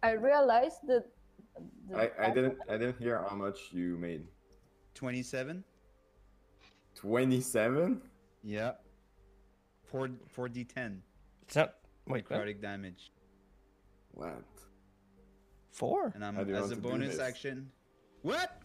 I 0.03 0.13
realized 0.13 0.87
that. 0.87 1.05
the 1.89 1.97
I, 1.97 2.11
I 2.19 2.31
didn't 2.31 2.59
I 2.69 2.77
didn't 2.77 2.99
hear 2.99 3.25
how 3.29 3.37
much 3.37 3.59
you 3.73 3.97
made. 3.97 4.27
27. 4.95 5.65
Twenty-seven. 6.95 8.01
Yeah. 8.43 8.73
4 9.85 10.11
4d10 10.37 10.99
It's 11.43 11.57
not. 11.57 11.75
Wait, 12.07 12.29
what? 12.29 12.41
necrotic 12.41 12.61
damage. 12.61 13.13
What? 14.13 14.45
Four? 15.71 16.13
And 16.15 16.25
I'm 16.25 16.37
How 16.37 16.45
do 16.45 16.53
you 16.53 16.57
as 16.57 16.71
a 16.71 16.77
bonus 16.77 17.19
action. 17.19 17.71
What? 18.23 18.61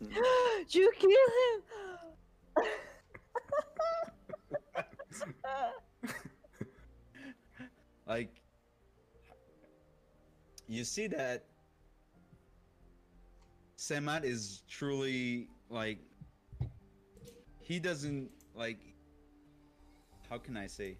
you 0.00 0.92
kill 0.98 1.10
him! 1.10 1.62
Like 8.10 8.42
you 10.66 10.82
see 10.82 11.06
that 11.06 11.44
Semat 13.78 14.24
is 14.24 14.62
truly 14.68 15.46
like 15.68 15.98
he 17.60 17.78
doesn't 17.78 18.28
like 18.56 18.80
how 20.28 20.38
can 20.38 20.56
I 20.56 20.66
say 20.66 20.96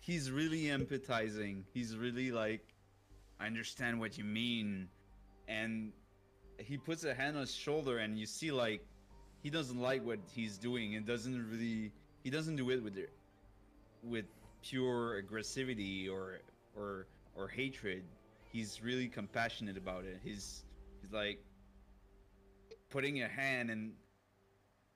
he's 0.00 0.32
really 0.32 0.62
empathizing. 0.64 1.62
He's 1.72 1.96
really 1.96 2.32
like 2.32 2.74
I 3.38 3.46
understand 3.46 4.00
what 4.00 4.18
you 4.18 4.24
mean 4.24 4.88
and 5.46 5.92
he 6.58 6.76
puts 6.76 7.04
a 7.04 7.14
hand 7.14 7.36
on 7.36 7.42
his 7.42 7.54
shoulder 7.54 7.98
and 7.98 8.18
you 8.18 8.26
see 8.26 8.50
like 8.50 8.84
he 9.44 9.48
doesn't 9.48 9.80
like 9.80 10.04
what 10.04 10.18
he's 10.34 10.58
doing 10.58 10.96
and 10.96 11.06
doesn't 11.06 11.48
really 11.52 11.92
he 12.24 12.30
doesn't 12.30 12.56
do 12.56 12.68
it 12.70 12.82
with 12.82 12.98
with 14.02 14.24
pure 14.62 15.22
aggressivity 15.22 16.10
or 16.10 16.40
or 16.76 17.06
or 17.34 17.48
hatred 17.48 18.04
he's 18.52 18.82
really 18.82 19.08
compassionate 19.08 19.76
about 19.76 20.04
it. 20.04 20.20
He's 20.22 20.62
he's 21.00 21.12
like 21.12 21.42
putting 22.90 23.22
a 23.22 23.28
hand 23.28 23.70
and 23.70 23.92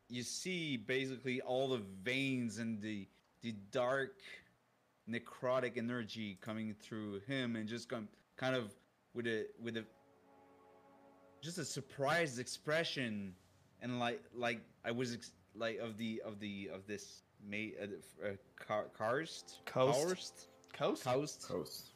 you 0.09 0.23
see 0.23 0.77
basically 0.77 1.41
all 1.41 1.69
the 1.69 1.83
veins 2.05 2.59
and 2.59 2.81
the 2.81 3.09
the 3.43 3.55
dark 3.73 4.21
necrotic 5.11 5.79
energy 5.79 6.37
coming 6.41 6.75
through 6.75 7.21
him 7.27 7.57
and 7.57 7.67
just 7.67 7.89
come 7.89 8.09
kind 8.37 8.55
of 8.55 8.75
with 9.15 9.27
a 9.27 9.47
with 9.63 9.77
a 9.79 9.85
just 11.43 11.59
a 11.59 11.65
surprised 11.65 12.39
expression 12.39 13.35
and 13.81 13.99
like 13.99 14.23
like 14.35 14.61
I 14.85 14.91
was 14.91 15.17
like 15.55 15.79
of 15.79 15.97
the 15.97 16.23
of 16.25 16.39
the 16.41 16.71
of 16.73 16.87
this 16.87 17.23
mate 17.49 17.77
uh, 17.81 18.27
uh, 18.27 18.31
car- 18.57 18.87
karst 18.97 19.61
Coast? 19.65 20.09
Karst? 20.09 20.49
Coast? 20.73 21.05
coast 21.05 21.47
Coast. 21.49 21.93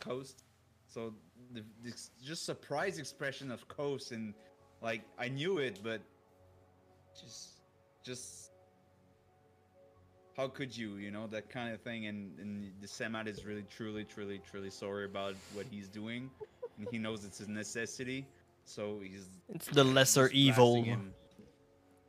coast 0.00 0.44
so 0.88 1.12
the 1.52 1.62
this 1.82 2.10
just 2.22 2.44
surprise 2.44 2.98
expression 2.98 3.50
of 3.50 3.66
coast 3.68 4.12
and 4.12 4.34
like 4.82 5.02
I 5.18 5.28
knew 5.28 5.58
it 5.58 5.80
but 5.82 6.00
just 7.20 7.60
just 8.04 8.50
how 10.36 10.48
could 10.48 10.76
you, 10.76 10.96
you 10.96 11.10
know, 11.12 11.26
that 11.28 11.48
kind 11.48 11.72
of 11.72 11.80
thing. 11.80 12.06
And 12.06 12.38
and 12.40 12.72
the 12.80 12.88
Semat 12.88 13.28
is 13.28 13.44
really, 13.44 13.64
truly, 13.70 14.04
truly, 14.04 14.40
truly 14.50 14.70
sorry 14.70 15.04
about 15.04 15.36
what 15.52 15.66
he's 15.70 15.88
doing, 15.88 16.28
and 16.78 16.88
he 16.90 16.98
knows 16.98 17.24
it's 17.24 17.40
a 17.40 17.50
necessity. 17.50 18.26
So 18.64 18.98
he's 19.02 19.28
It's 19.48 19.66
the 19.68 19.84
lesser 19.84 20.28
evil. 20.30 20.82
him- 20.82 21.14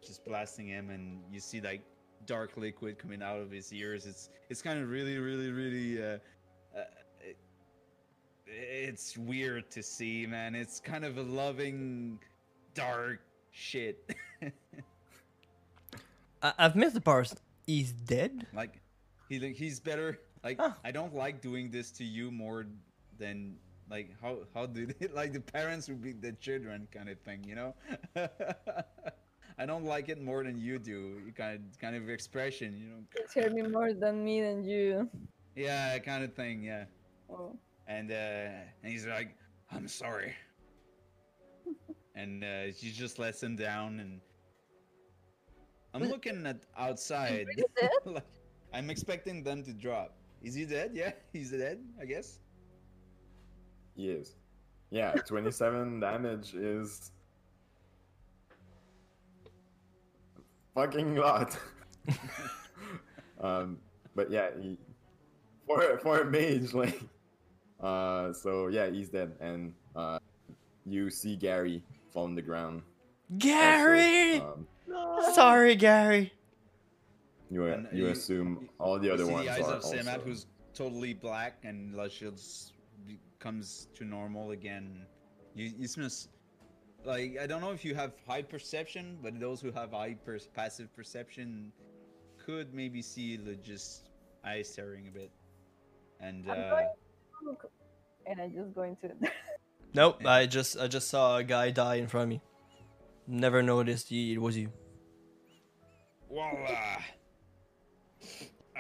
just 0.06 0.24
blasting 0.24 0.68
him, 0.68 0.90
and 0.90 1.22
you 1.32 1.40
see 1.40 1.62
like 1.62 1.82
dark 2.26 2.58
liquid 2.58 2.98
coming 2.98 3.22
out 3.22 3.40
of 3.40 3.52
his 3.52 3.72
ears. 3.74 4.06
It's 4.06 4.30
it's 4.50 4.62
kind 4.62 4.80
of 4.80 4.90
really, 4.90 5.18
really, 5.18 5.52
really. 5.52 6.02
Uh, 6.04 6.18
uh, 6.76 6.84
it, 7.22 7.38
it's 8.48 9.18
weird 9.18 9.70
to 9.72 9.82
see, 9.84 10.26
man. 10.26 10.56
It's 10.56 10.80
kind 10.80 11.04
of 11.06 11.18
a 11.18 11.22
loving, 11.24 12.20
dark 12.74 13.20
shit. 13.52 14.16
I- 16.42 16.54
I've 16.60 16.76
missed 16.76 16.94
the 16.96 17.02
part. 17.02 17.34
He's 17.66 17.92
dead. 17.92 18.46
like 18.54 18.80
he 19.30 19.40
he's 19.54 19.80
better. 19.80 20.20
Like 20.44 20.60
Huh. 20.60 20.74
I 20.84 20.92
don't 20.92 21.16
like 21.16 21.42
doing 21.42 21.72
this 21.72 21.90
to 21.94 22.04
you 22.04 22.30
more 22.32 22.68
than 23.18 23.56
like 23.90 24.10
how 24.22 24.38
how 24.54 24.66
do 24.68 24.86
they 24.86 25.08
like 25.14 25.34
the 25.34 25.40
parents 25.42 25.88
would 25.88 26.02
be 26.04 26.12
the 26.14 26.34
children 26.34 26.88
kind 26.92 27.10
of 27.10 27.20
thing, 27.22 27.44
you 27.44 27.56
know. 27.56 27.74
I 29.58 29.66
don't 29.66 29.86
like 29.86 30.10
it 30.10 30.22
more 30.22 30.44
than 30.44 30.58
you 30.58 30.78
do. 30.80 31.22
You 31.26 31.32
kind 31.32 31.56
of 31.56 31.80
kind 31.80 31.96
of 31.96 32.10
expression, 32.10 32.76
you 32.78 32.88
know. 32.90 33.00
It's 33.16 33.34
hurt 33.34 33.54
me 33.54 33.62
more 33.64 33.94
than 33.94 34.24
me 34.24 34.42
than 34.42 34.64
you. 34.64 35.10
Yeah, 35.56 35.98
kind 36.00 36.24
of 36.24 36.34
thing. 36.34 36.64
Yeah. 36.64 36.86
Oh. 37.30 37.58
and 37.88 38.12
uh 38.12 38.16
and 38.82 38.92
he's 38.94 39.06
like 39.06 39.36
i'm 39.72 39.88
sorry 39.88 40.34
and 42.16 42.44
uh 42.44 42.72
she 42.74 42.90
just 42.92 43.18
lets 43.20 43.42
him 43.42 43.56
down 43.56 44.00
and 44.00 44.22
i'm 45.94 46.02
Was- 46.02 46.10
looking 46.10 46.46
at 46.46 46.66
outside 46.78 47.46
really 47.50 47.64
dead? 47.82 47.92
like 48.06 48.26
i'm 48.74 48.90
expecting 48.90 49.44
them 49.44 49.64
to 49.64 49.74
drop 49.74 50.14
is 50.42 50.54
he 50.56 50.66
dead 50.66 50.92
yeah 50.94 51.12
he's 51.34 51.52
dead 51.52 51.78
i 52.02 52.06
guess 52.06 52.40
He 53.96 54.10
is. 54.10 54.36
Yeah, 54.92 55.14
27 55.14 56.00
damage 56.00 56.54
is 56.54 57.12
fucking 60.76 61.16
lot. 61.16 61.58
um, 63.42 63.78
but 64.16 64.30
yeah, 64.30 64.50
he, 64.62 64.78
for 65.66 65.98
for 66.00 66.22
a 66.22 66.26
mage, 66.26 66.74
like, 66.74 67.02
uh, 67.82 68.32
so 68.34 68.68
yeah, 68.68 68.90
he's 68.90 69.10
dead, 69.10 69.34
and 69.40 69.74
uh, 69.96 70.20
you 70.86 71.10
see 71.10 71.36
Gary 71.36 71.82
fall 72.14 72.26
on 72.26 72.36
the 72.36 72.42
ground. 72.42 72.82
also. 73.32 73.38
Gary. 73.40 74.40
Um, 74.40 74.68
Sorry, 75.34 75.76
Gary. 75.76 76.32
you 77.50 77.66
And 77.66 77.88
you 77.92 78.06
you- 78.06 78.12
assume 78.12 78.70
all 78.80 79.00
the 79.00 79.08
You 79.08 79.14
other 79.14 79.26
see 79.26 79.32
ones 79.32 79.46
the 79.48 79.54
eyes 79.54 79.66
are 79.66 79.74
of 79.76 79.84
Samat, 79.84 80.08
also. 80.22 80.26
who's 80.26 80.46
totally 80.76 81.14
black 81.14 81.58
and 81.64 81.94
Lushiel's 81.96 82.74
comes 83.40 83.88
to 83.96 84.04
normal 84.06 84.52
again 84.52 85.06
you 85.56 85.72
you 85.78 85.88
smell 85.88 86.10
like 87.06 87.38
i 87.42 87.46
don't 87.46 87.62
know 87.62 87.72
if 87.72 87.86
you 87.86 87.94
have 87.96 88.14
high 88.28 88.42
perception 88.42 89.18
but 89.22 89.40
those 89.40 89.62
who 89.62 89.72
have 89.72 89.92
high 89.92 90.16
per- 90.26 90.40
passive 90.54 90.94
perception 90.96 91.72
could 92.44 92.74
maybe 92.74 93.02
see 93.02 93.38
the 93.38 93.56
just 93.56 94.10
eyes 94.46 94.72
staring 94.72 95.08
a 95.08 95.12
bit 95.12 95.32
and 96.20 96.50
I'm 96.50 96.60
uh 96.60 96.70
going 96.70 96.88
to 96.88 97.50
look, 97.50 97.72
and 98.26 98.42
I'm 98.42 98.54
just 98.54 98.74
going 98.74 98.96
to. 99.02 99.12
Nope. 99.94 100.26
I 100.26 100.46
just 100.46 100.78
I 100.78 100.88
just 100.88 101.10
saw 101.10 101.38
a 101.38 101.44
guy 101.44 101.72
die 101.72 101.96
in 101.96 102.08
front 102.08 102.24
of 102.24 102.30
me. 102.30 102.42
Never 103.28 103.64
noticed 103.64 104.10
he, 104.10 104.34
it 104.34 104.42
was 104.42 104.58
you. 104.58 104.70
well 106.30 106.52
uh, 106.68 107.00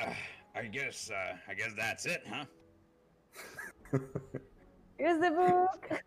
uh 0.01 0.13
i 0.55 0.63
guess 0.65 1.09
uh 1.09 1.37
i 1.47 1.53
guess 1.53 1.71
that's 1.77 2.05
it 2.05 2.21
huh 2.29 2.45
Here's 4.97 5.19
the 5.21 5.29
book. 5.31 6.01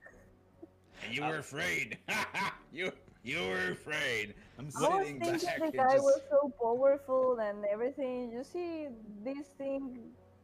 And 1.05 1.15
you 1.15 1.23
were 1.25 1.39
afraid 1.39 1.99
you 2.73 2.93
you 3.23 3.39
were 3.49 3.73
afraid 3.73 4.35
i'm 4.59 4.69
I 4.77 4.89
was 4.89 5.07
thinking 5.07 5.19
back 5.21 5.59
the 5.61 5.77
guy 5.77 5.93
just- 5.95 6.05
was 6.05 6.21
so 6.31 6.53
powerful 6.61 7.39
and 7.41 7.65
everything. 7.71 8.33
You 8.33 8.43
see 8.45 8.89
this 9.25 9.49
thing 9.59 9.99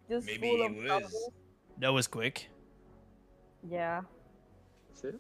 just 0.09 0.27
Maybe 0.27 0.49
full 0.49 0.69
he 0.69 0.89
of 0.89 1.03
was. 1.03 1.31
That 1.79 1.89
was 1.93 2.07
quick. 2.07 2.49
Yeah, 3.69 4.03
That's 4.89 5.05
it? 5.05 5.17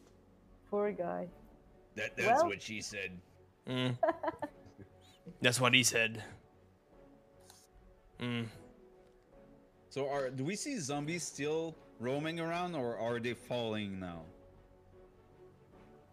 poor 0.70 0.92
guy. 0.92 1.26
that 1.96 2.16
that's 2.16 2.42
Well- 2.42 2.48
what 2.48 2.62
she 2.62 2.80
said 2.80 3.10
Mm. 3.66 3.96
That's 5.40 5.58
what 5.58 5.72
he 5.72 5.82
said. 5.82 6.22
Mm. 8.20 8.46
So 9.88 10.08
are 10.08 10.28
do 10.30 10.44
we 10.44 10.54
see 10.56 10.78
zombies 10.78 11.22
still 11.24 11.74
roaming 11.98 12.40
around 12.40 12.74
or 12.74 12.98
are 12.98 13.18
they 13.18 13.32
falling 13.34 13.98
now? 13.98 14.22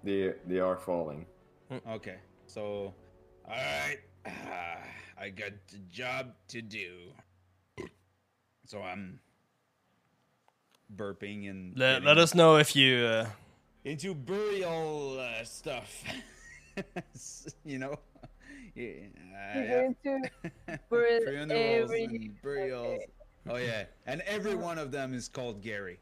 They 0.04 0.34
they 0.48 0.60
are 0.60 0.78
falling. 0.78 1.26
Okay. 1.88 2.18
So 2.48 2.94
all 3.46 3.56
right. 3.56 3.98
I 5.18 5.30
got 5.30 5.52
the 5.72 5.78
job 5.92 6.34
to 6.50 6.62
do. 6.62 7.12
So 8.66 8.82
I'm 8.82 9.20
burping 10.96 11.50
and 11.50 11.78
Let, 11.78 12.04
let 12.04 12.18
us 12.18 12.34
know 12.34 12.58
if 12.58 12.76
you. 12.76 13.06
Uh, 13.06 13.30
into 13.84 14.14
burial 14.14 15.20
uh, 15.20 15.44
stuff. 15.44 16.04
you 17.66 17.80
know? 17.80 17.96
Yeah. 18.76 18.92
You're 19.56 19.88
uh, 19.88 19.94
going 20.04 20.24
to 20.44 20.80
bury 20.90 21.20
Funerals 21.26 21.92
every. 21.92 22.04
and 22.06 22.42
burials. 22.42 22.86
okay. 22.86 23.06
Oh 23.50 23.58
yeah. 23.58 23.86
And 24.06 24.22
every 24.22 24.56
one 24.56 24.78
of 24.78 24.92
them 24.92 25.14
is 25.14 25.28
called 25.28 25.62
Gary. 25.62 26.00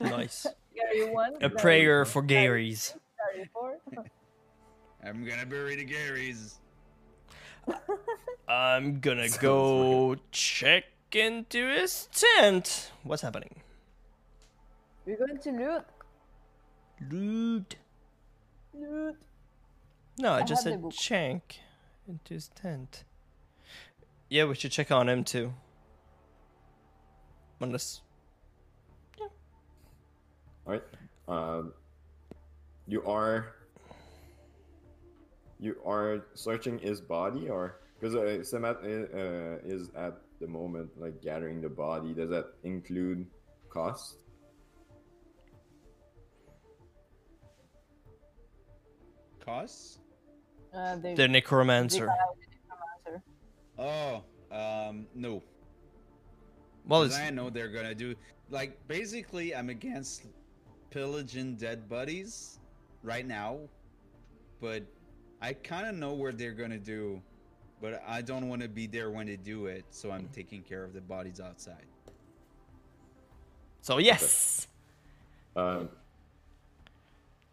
nice. 0.00 0.46
Gary 0.74 1.10
one. 1.10 1.34
A 1.42 1.50
prayer 1.50 2.04
for 2.04 2.22
Gary's. 2.22 2.94
Gary 3.32 3.50
four. 3.52 3.78
I'm 5.04 5.24
gonna 5.24 5.46
bury 5.46 5.76
the 5.76 5.86
Garys. 5.86 6.54
I'm 8.48 9.00
gonna 9.00 9.28
Sounds 9.28 9.38
go 9.38 10.16
check 10.32 10.84
into 11.12 11.68
his 11.68 12.08
tent. 12.12 12.92
What's 13.02 13.22
happening? 13.22 13.62
We're 15.04 15.16
going 15.16 15.38
to 15.38 15.50
loot. 15.52 15.84
Loot. 17.10 17.76
Loot. 18.74 19.16
No, 20.18 20.32
I 20.32 20.38
I 20.38 20.42
just 20.42 20.62
said 20.62 20.82
check 20.90 21.56
into 22.08 22.34
his 22.34 22.48
tent. 22.48 23.04
Yeah, 24.28 24.44
we 24.46 24.54
should 24.54 24.72
check 24.72 24.90
on 24.90 25.08
him 25.08 25.22
too. 25.22 25.52
Unless 27.60 28.02
Yeah. 29.18 29.26
Alright. 30.66 30.82
Um, 31.28 31.72
you 32.86 33.02
are 33.04 33.54
you 35.58 35.76
are 35.84 36.26
searching 36.34 36.78
his 36.78 37.00
body, 37.00 37.48
or 37.48 37.80
because 37.98 38.14
uh, 38.14 38.44
Samat 38.44 38.82
uh, 38.84 39.58
is 39.64 39.90
at 39.96 40.18
the 40.40 40.46
moment 40.46 40.90
like 41.00 41.22
gathering 41.22 41.60
the 41.60 41.68
body. 41.68 42.12
Does 42.12 42.30
that 42.30 42.46
include 42.62 43.26
Kost? 43.70 44.18
Kost's? 49.44 49.98
Uh, 50.74 50.96
they, 50.96 51.14
the 51.14 51.28
necromancer. 51.28 52.08
necromancer. 53.06 53.22
Oh, 53.78 54.22
um, 54.52 55.06
no. 55.14 55.42
Well, 56.86 57.02
'Cause 57.02 57.10
it's 57.10 57.18
I 57.18 57.30
know 57.30 57.50
they're 57.50 57.68
gonna 57.68 57.94
do 57.94 58.14
like 58.50 58.76
basically 58.86 59.54
I'm 59.54 59.70
against 59.70 60.26
pillaging 60.90 61.56
dead 61.56 61.88
bodies 61.88 62.58
right 63.06 63.26
now, 63.26 63.60
but 64.60 64.82
I 65.40 65.52
kind 65.52 65.86
of 65.86 65.94
know 65.94 66.12
what 66.12 66.36
they're 66.36 66.52
gonna 66.52 66.78
do, 66.78 67.22
but 67.80 68.02
I 68.06 68.20
don't 68.20 68.48
want 68.48 68.62
to 68.62 68.68
be 68.68 68.86
there 68.86 69.10
when 69.10 69.26
they 69.26 69.36
do 69.36 69.66
it, 69.66 69.84
so 69.90 70.10
I'm 70.10 70.28
taking 70.34 70.62
care 70.62 70.82
of 70.82 70.92
the 70.92 71.00
bodies 71.00 71.40
outside. 71.40 71.86
so 73.80 73.98
yes. 73.98 74.66
Um, 75.54 75.88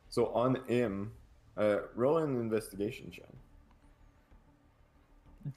so 0.09 0.27
on 0.33 0.55
him, 0.67 1.11
uh, 1.55 1.77
roll 1.95 2.17
an 2.17 2.35
investigation 2.35 3.11
check. 3.11 3.29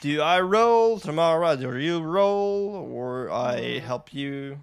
Do 0.01 0.21
I 0.21 0.41
roll 0.41 0.99
tomorrow? 0.99 1.57
Do 1.57 1.79
you 1.79 2.01
roll, 2.01 2.75
or 2.93 3.31
I 3.31 3.79
help 3.79 4.13
you? 4.13 4.61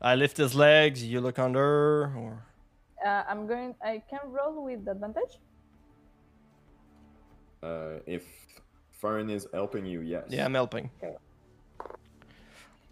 I 0.00 0.14
lift 0.14 0.36
his 0.36 0.54
legs. 0.54 1.04
You 1.04 1.20
look 1.20 1.38
under, 1.38 2.12
or 2.16 2.46
Uh, 3.04 3.24
I'm 3.28 3.46
going. 3.46 3.74
I 3.84 4.02
can 4.08 4.20
roll 4.30 4.64
with 4.64 4.86
advantage. 4.86 5.38
Uh, 7.62 7.98
if 8.06 8.24
Fern 8.90 9.30
is 9.30 9.46
helping 9.52 9.86
you, 9.86 10.00
yes. 10.00 10.24
yeah, 10.28 10.44
I'm 10.44 10.54
helping. 10.54 10.90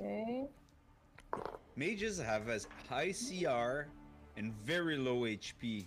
Okay. 0.01 0.49
Mages 1.77 2.19
have 2.21 2.49
as 2.49 2.67
high 2.89 3.13
CR 3.13 3.89
and 4.37 4.53
very 4.65 4.97
low 4.97 5.21
HP. 5.21 5.87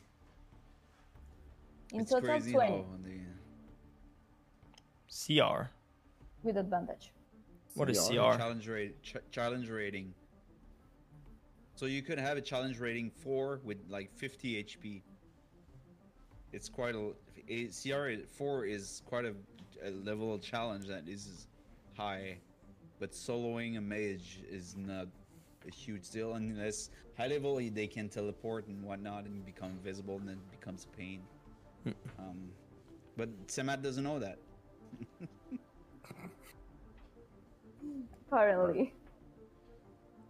In 1.92 2.02
it's 2.02 2.12
total, 2.12 2.30
crazy 2.30 2.52
twenty. 2.54 2.72
how 2.72 2.86
they. 3.04 3.20
CR. 5.10 5.70
with 6.44 6.58
advantage. 6.58 7.12
What 7.76 7.90
is 7.90 8.00
CR? 8.08 8.14
CR? 8.14 8.38
Challenge 8.38 8.68
rate, 8.68 9.04
ch- 9.04 9.18
challenge 9.32 9.70
rating. 9.70 10.14
So 11.76 11.86
you 11.88 12.02
could 12.02 12.20
have 12.20 12.38
a 12.38 12.42
challenge 12.42 12.80
rating 12.80 13.10
four 13.10 13.60
with 13.64 13.78
like 13.90 14.12
50 14.16 14.64
HP. 14.64 15.02
It's 16.52 16.70
quite 16.70 16.96
a, 16.96 17.14
a 17.50 17.66
CR 17.68 18.12
four 18.28 18.66
is 18.66 19.02
quite 19.06 19.26
a, 19.26 19.34
a 19.84 19.90
level 19.90 20.34
of 20.34 20.42
challenge 20.42 20.88
that 20.88 21.08
is 21.08 21.48
high, 21.98 22.38
but 23.00 23.12
soloing 23.12 23.78
a 23.78 23.82
mage 23.82 24.40
is 24.50 24.76
not 24.78 25.08
a 25.68 25.72
huge 25.72 26.10
deal 26.12 26.34
unless 26.34 26.92
high 27.18 27.28
level 27.28 27.56
they 27.56 27.88
can 27.88 28.08
teleport 28.08 28.68
and 28.68 28.84
whatnot 28.84 29.26
and 29.26 29.46
become 29.46 29.72
invisible 29.72 30.18
and 30.18 30.28
then 30.28 30.36
it 30.36 30.60
becomes 30.60 30.86
a 30.86 30.98
pain. 30.98 31.22
um, 32.20 32.52
but 33.18 33.30
Samat 33.48 33.82
doesn't 33.82 34.04
know 34.04 34.20
that. 34.20 34.38
Apparently. 38.32 38.94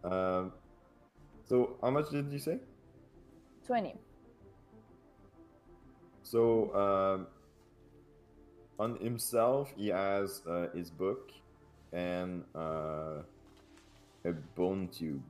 Um, 0.04 0.52
so 1.44 1.78
how 1.82 1.90
much 1.90 2.10
did 2.10 2.32
you 2.32 2.40
say? 2.40 2.60
20. 3.66 3.96
So 6.24 6.74
um, 6.76 7.28
on 8.80 8.98
himself, 8.98 9.72
he 9.78 9.88
has 9.90 10.42
uh, 10.48 10.68
his 10.74 10.90
book 10.90 11.32
and 11.92 12.44
uh, 12.56 13.22
a 14.26 14.32
bone 14.56 14.90
tube. 14.90 15.24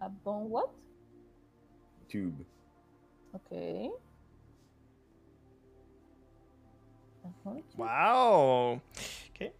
A 0.00 0.08
bone 0.08 0.50
what? 0.50 0.70
Tube. 2.08 2.44
Okay. 3.34 3.90
Uh-huh. 7.24 7.54
Wow. 7.76 8.80
Okay. 9.34 9.52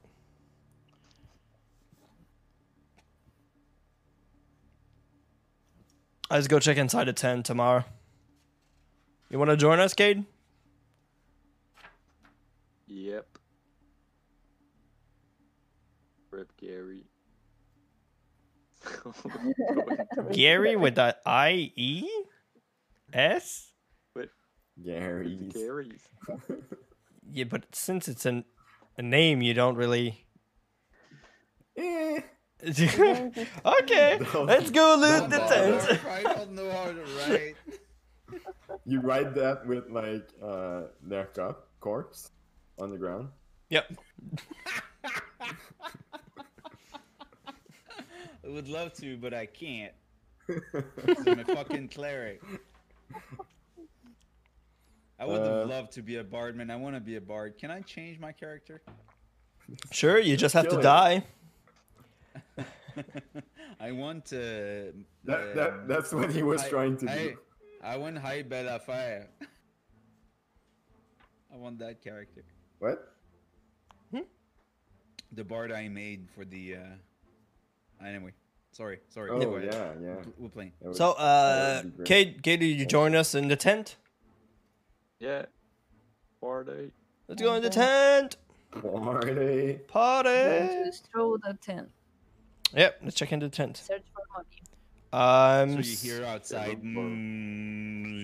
Let's 6.30 6.46
go 6.46 6.58
check 6.58 6.76
inside 6.76 7.04
the 7.04 7.12
tent 7.12 7.46
tomorrow. 7.46 7.84
You 9.30 9.38
want 9.38 9.50
to 9.50 9.56
join 9.56 9.80
us, 9.80 9.94
Cade? 9.94 10.24
Yep. 12.86 13.26
Rip 16.30 16.56
Gary. 16.58 17.04
Gary 20.32 20.76
with 20.76 20.94
that 20.96 21.20
I 21.26 21.72
E 21.76 22.08
S? 23.12 23.72
Gary's. 24.84 25.52
Gary's. 25.52 26.08
Yeah, 27.30 27.44
but 27.44 27.64
since 27.72 28.08
it's 28.08 28.24
an, 28.26 28.44
a 28.96 29.02
name, 29.02 29.42
you 29.42 29.54
don't 29.54 29.76
really. 29.76 30.24
Eh. 31.76 32.20
okay, 32.64 34.18
let's 34.34 34.70
go 34.70 34.96
loot 34.98 35.30
the 35.30 35.38
bother. 35.38 35.78
tent. 35.80 36.00
I 36.06 36.22
don't 36.34 36.52
know 36.52 36.70
how 36.70 36.86
to 36.92 37.04
write. 37.28 37.56
You 38.84 39.00
write 39.00 39.34
that 39.34 39.66
with 39.66 39.88
like 39.90 40.28
uh, 40.42 40.82
their 41.02 41.26
cup 41.26 41.68
corpse 41.80 42.30
on 42.78 42.90
the 42.90 42.96
ground. 42.98 43.28
Yep. 43.70 43.92
I 48.44 48.48
would 48.48 48.68
love 48.68 48.92
to, 48.94 49.16
but 49.18 49.34
I 49.34 49.46
can't. 49.46 49.92
I'm 51.26 51.38
a 51.40 51.44
fucking 51.44 51.88
cleric. 51.88 52.40
I 55.20 55.26
would 55.26 55.40
Uh, 55.42 55.58
have 55.60 55.68
loved 55.68 55.92
to 55.92 56.02
be 56.02 56.16
a 56.16 56.24
bard, 56.24 56.56
man. 56.56 56.70
I 56.70 56.76
want 56.76 56.94
to 56.96 57.00
be 57.00 57.16
a 57.16 57.20
bard. 57.20 57.58
Can 57.58 57.70
I 57.70 57.82
change 57.82 58.18
my 58.18 58.32
character? 58.32 58.80
Sure, 59.92 60.18
you 60.18 60.36
just 60.36 60.54
have 60.54 60.68
to 60.68 60.78
it. 60.78 60.82
die. 60.82 61.24
I 63.80 63.92
want 63.92 64.24
to. 64.26 64.92
That, 65.24 65.54
that 65.54 65.88
that's 65.88 66.12
what 66.12 66.30
he 66.30 66.42
was 66.42 66.62
I- 66.62 66.68
trying 66.68 66.96
to 66.98 67.10
I, 67.10 67.16
do. 67.18 67.38
I 67.82 67.96
want 67.96 68.18
high 68.18 68.42
bella 68.42 68.78
fire. 68.80 69.28
I 71.52 71.56
want 71.56 71.78
that 71.78 72.02
character. 72.02 72.44
What? 72.78 73.14
The 75.32 75.44
bard 75.44 75.70
I 75.72 75.88
made 75.88 76.28
for 76.34 76.44
the. 76.46 76.76
uh 76.76 78.04
Anyway, 78.04 78.32
sorry, 78.72 79.00
sorry. 79.10 79.28
Oh 79.30 79.38
go 79.38 79.56
ahead. 79.56 79.74
yeah, 80.00 80.08
yeah. 80.08 80.14
We're 80.38 80.48
playing. 80.48 80.72
That 80.80 80.88
would- 80.88 80.96
So, 80.96 81.12
uh, 81.12 81.82
Kate, 81.82 81.84
Kate, 81.84 81.90
be 81.90 81.96
great. 81.96 82.06
Cade, 82.06 82.42
Cade, 82.42 82.60
did 82.60 82.78
you 82.80 82.86
join 82.86 83.14
us 83.14 83.34
in 83.34 83.48
the 83.48 83.56
tent? 83.56 83.96
Yeah. 85.20 85.44
Party. 86.40 86.92
Let's 87.26 87.42
go 87.42 87.54
in 87.56 87.62
the 87.62 87.68
tent. 87.68 88.36
Party. 88.70 89.80
Party. 89.86 90.84
Just 90.86 91.10
throw 91.12 91.36
the 91.36 91.58
tent. 91.60 91.90
Yep, 92.74 93.00
let's 93.02 93.16
check 93.16 93.32
in 93.32 93.40
the 93.40 93.48
tent. 93.48 93.78
Search 93.78 94.02
for 94.14 94.22
money. 94.34 94.46
Um, 95.12 95.82
So 95.82 95.88
you 95.88 95.96
hear 96.16 96.24
outside. 96.26 96.68
look 96.84 96.94
for- 96.94 98.18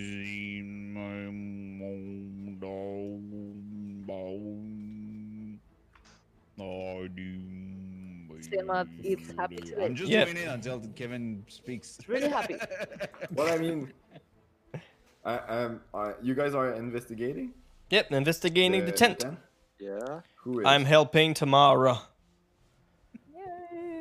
Simmat 8.43 8.89
is 9.03 9.33
happy 9.39 9.57
to 9.57 9.85
I'm 9.85 9.95
just 9.95 10.11
Yep. 10.11 10.27
doing 10.27 10.37
it 10.39 10.49
until 10.49 10.81
Kevin 10.95 11.45
speaks. 11.49 11.99
Really 12.07 12.29
happy. 12.29 12.57
Well, 13.35 13.53
I 13.53 13.59
mean, 13.59 13.93
I, 15.25 15.37
um, 15.39 15.81
uh, 15.95 16.12
you 16.23 16.35
guys 16.35 16.55
are 16.55 16.75
investigating 16.75 17.55
Yep, 17.91 18.12
investigating 18.12 18.85
the 18.85 18.93
tent. 18.93 19.25
Yeah. 19.79 20.21
Who 20.43 20.61
is? 20.61 20.66
I'm 20.66 20.85
helping 20.85 21.33
Tamara. 21.35 22.01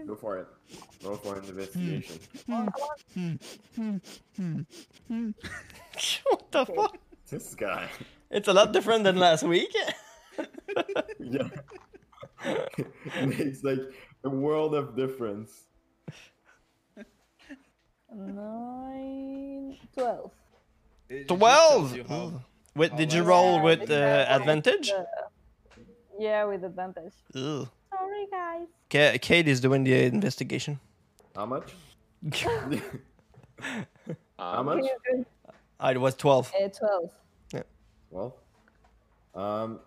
Yay. 0.04 0.08
Go 0.08 0.16
for 0.16 0.38
it. 0.40 0.48
Roll 1.04 1.18
for 1.18 1.38
an 1.38 1.46
investigation. 1.46 2.20
what 6.30 6.52
the 6.52 6.66
fuck? 6.66 6.98
this 7.30 7.56
guy. 7.56 7.88
It's 8.30 8.48
a 8.48 8.54
lot 8.54 8.74
different 8.74 9.04
than 9.04 9.18
last 9.18 9.44
week. 9.44 9.74
yeah. 11.20 11.50
Makes 13.26 13.64
like 13.64 13.80
a 14.24 14.30
world 14.30 14.76
of 14.76 14.96
difference. 14.96 15.64
Nine, 18.16 19.78
twelve. 19.96 20.32
It 21.10 21.28
Twelve. 21.28 21.72
tells 21.92 21.96
you 21.96 22.04
how- 22.08 22.42
Wait, 22.76 22.96
did 22.96 23.14
you 23.14 23.22
roll 23.24 23.62
with 23.62 23.82
with 23.82 23.92
uh, 23.92 23.96
the- 23.96 24.34
advantage? 24.36 24.92
Yeah, 26.20 26.46
with 26.46 26.64
advantage. 26.64 27.14
Ugh. 27.36 27.68
Sorry, 27.98 28.28
guys. 28.32 28.68
Ka- 28.90 29.18
Kate 29.22 29.48
is 29.48 29.60
doing 29.62 29.84
the 29.84 29.94
investigation. 30.06 30.80
How 31.36 31.46
much? 31.46 31.74
How 34.40 34.60
Um, 34.60 34.66
much? 34.66 34.86
I 35.80 35.98
was 35.98 36.16
twelve. 36.16 36.52
Uh, 36.60 36.68
twelve. 36.70 37.12
Well, 38.12 38.36
um, 39.36 39.80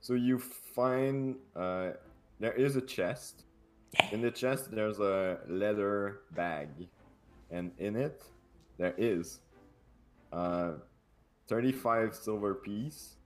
so 0.00 0.14
you 0.14 0.38
find 0.38 1.36
uh, 1.54 1.90
there 2.40 2.52
is 2.54 2.74
a 2.76 2.80
chest. 2.80 3.44
In 4.12 4.20
the 4.20 4.30
chest, 4.30 4.70
there's 4.72 4.98
a 4.98 5.38
leather 5.48 6.20
bag, 6.32 6.68
and 7.50 7.70
in 7.78 7.94
it, 7.96 8.22
there 8.78 8.94
is 8.98 9.38
uh, 10.32 10.72
35 11.48 12.14
silver 12.14 12.54
piece, 12.54 13.16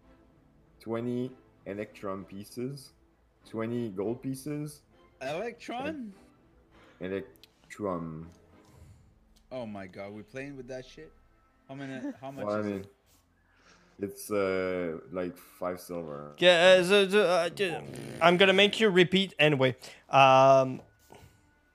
20 0.81 1.31
electrum 1.67 2.25
pieces, 2.25 2.93
20 3.51 3.91
gold 3.91 4.23
pieces, 4.23 4.83
Electron? 5.21 6.13
electrum. 7.01 8.29
Oh 9.53 9.67
my 9.67 9.87
god, 9.87 10.13
we're 10.13 10.23
playing 10.23 10.57
with 10.57 10.69
that 10.69 10.85
shit? 10.85 11.13
How 11.69 11.75
many 11.75 12.01
how 12.21 12.31
much 12.31 12.45
Well, 12.47 12.57
I 12.57 12.61
is 12.61 12.67
mean, 12.67 12.81
it? 12.81 12.87
it's 14.01 14.31
uh, 14.31 14.99
like 15.13 15.37
five 15.37 15.81
silver. 15.81 16.35
Yeah, 16.39 16.79
uh, 16.81 16.85
so, 16.85 17.09
so, 17.09 17.21
uh, 17.23 17.49
j- 17.51 17.81
I'm 18.21 18.37
gonna 18.37 18.53
make 18.53 18.81
you 18.81 18.89
repeat 18.91 19.35
anyway. 19.39 19.77
Um, 20.11 20.81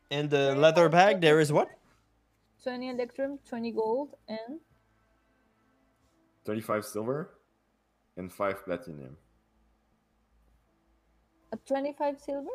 in 0.10 0.30
the 0.30 0.56
leather 0.56 0.90
bag, 0.90 1.22
there 1.22 1.40
is 1.40 1.52
what? 1.52 1.70
Twenty 2.64 2.90
electrum, 2.90 3.40
twenty 3.48 3.72
gold, 3.72 4.16
and 4.28 4.60
35 6.46 6.84
silver 6.84 7.30
and 8.18 8.32
5 8.32 8.66
platinum. 8.66 9.16
A 11.52 11.58
twenty-five 11.58 12.20
silver. 12.20 12.50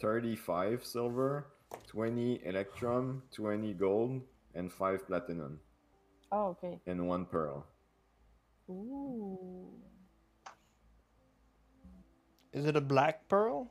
35 0.00 0.82
silver, 0.84 1.46
20 1.88 2.40
electrum, 2.46 3.22
20 3.32 3.74
gold, 3.74 4.22
and 4.54 4.72
5 4.72 5.06
platinum, 5.06 5.60
Oh, 6.32 6.56
okay. 6.56 6.80
and 6.86 7.06
1 7.06 7.26
pearl. 7.26 7.66
Ooh. 8.70 9.68
Is 12.54 12.64
it 12.64 12.76
a 12.76 12.80
black 12.80 13.28
pearl? 13.28 13.70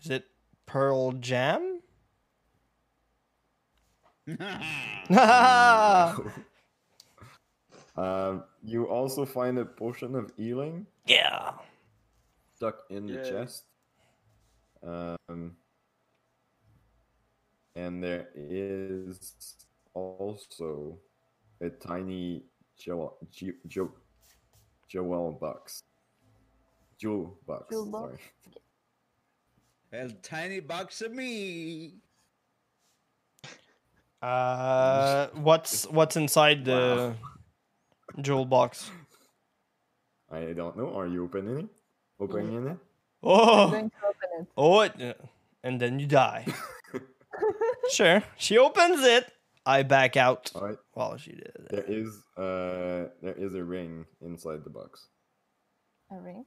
Is 0.00 0.08
it 0.08 0.24
pearl 0.64 1.12
jam? 1.12 1.80
Um, 7.96 8.44
you 8.62 8.86
also 8.88 9.24
find 9.26 9.58
a 9.58 9.64
potion 9.64 10.14
of 10.14 10.32
healing 10.36 10.86
Yeah. 11.06 11.52
stuck 12.54 12.84
in 12.90 13.06
the 13.06 13.14
Yay. 13.14 13.30
chest. 13.30 13.64
Um, 14.82 15.56
and 17.74 18.02
there 18.02 18.28
is 18.34 19.56
also 19.94 20.98
a 21.60 21.68
tiny 21.70 22.44
jewel, 22.78 23.18
ju- 23.30 23.58
ju- 23.68 23.92
jewel 24.88 25.32
box. 25.32 25.82
Jewel 26.98 27.38
box. 27.46 27.66
Jewel 27.70 27.86
box? 27.86 28.18
Sorry. 29.92 30.02
A 30.04 30.08
tiny 30.22 30.60
box 30.60 31.02
of 31.02 31.12
me. 31.12 31.94
Uh, 34.22 35.28
what's 35.34 35.84
what's 35.88 36.16
inside 36.16 36.64
the 36.64 37.14
jewel 38.20 38.44
box? 38.44 38.90
I 40.30 40.52
don't 40.52 40.76
know. 40.76 40.96
Are 40.96 41.06
you 41.06 41.24
opening 41.24 41.58
it? 41.58 41.68
Opening 42.20 42.66
it? 42.66 42.70
I'm 42.70 42.80
Oh, 43.24 43.70
going 43.70 43.90
to 43.90 43.96
open 44.08 44.40
it. 44.40 44.48
oh, 44.56 44.80
it, 44.80 45.20
and 45.62 45.80
then 45.80 46.00
you 46.00 46.06
die. 46.06 46.44
sure. 47.92 48.22
She 48.36 48.58
opens 48.58 49.02
it. 49.04 49.30
I 49.64 49.84
back 49.84 50.16
out. 50.16 50.50
All 50.56 50.62
right. 50.62 50.78
While 50.92 51.16
she 51.18 51.32
did 51.32 51.52
it. 51.54 51.68
There 51.70 51.84
is 51.86 52.08
uh 52.36 53.14
there 53.22 53.36
is 53.38 53.54
a 53.54 53.62
ring 53.62 54.06
inside 54.20 54.64
the 54.64 54.70
box. 54.70 55.06
A 56.10 56.16
ring. 56.16 56.44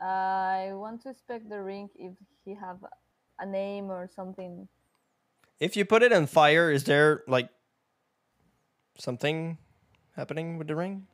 I 0.00 0.70
want 0.72 1.02
to 1.02 1.08
inspect 1.10 1.50
the 1.50 1.60
ring 1.60 1.90
if 1.94 2.14
he 2.44 2.54
have 2.54 2.78
a 3.38 3.44
name 3.44 3.90
or 3.90 4.08
something. 4.08 4.66
If 5.60 5.76
you 5.76 5.84
put 5.84 6.02
it 6.02 6.12
in 6.12 6.26
fire, 6.26 6.70
is 6.70 6.84
there 6.84 7.22
like 7.28 7.50
something 8.98 9.58
happening 10.16 10.58
with 10.58 10.66
the 10.68 10.76
ring? 10.76 11.06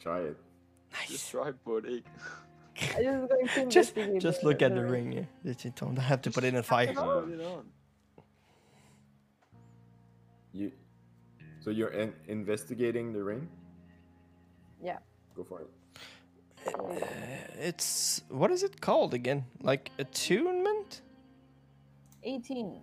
Try 0.00 0.20
it. 0.20 0.36
Nice. 0.92 1.08
Just 1.10 1.30
try 1.30 1.52
putting. 1.52 2.02
I 2.96 3.02
just 3.02 3.28
going 3.28 3.46
to 3.54 3.66
Just, 3.66 3.94
just 4.20 4.44
look 4.44 4.62
at 4.62 4.74
the 4.74 4.84
ring. 4.84 5.12
yeah. 5.12 5.22
You 5.44 5.72
don't 5.76 5.96
have 5.98 6.22
to 6.22 6.30
put 6.30 6.44
it 6.44 6.54
in 6.54 6.62
fire. 6.62 6.86
Put 6.94 7.28
it 7.30 7.40
on. 7.40 7.64
You. 10.52 10.72
So 11.60 11.70
you're 11.70 11.90
in- 11.90 12.14
investigating 12.28 13.12
the 13.12 13.22
ring. 13.22 13.48
Yeah. 14.82 14.98
Go 15.36 15.44
for 15.44 15.60
it. 15.62 15.68
It's 17.58 18.22
what 18.28 18.50
is 18.50 18.62
it 18.62 18.80
called 18.80 19.14
again? 19.14 19.44
Like 19.62 19.90
attunement? 19.98 21.02
18. 22.22 22.80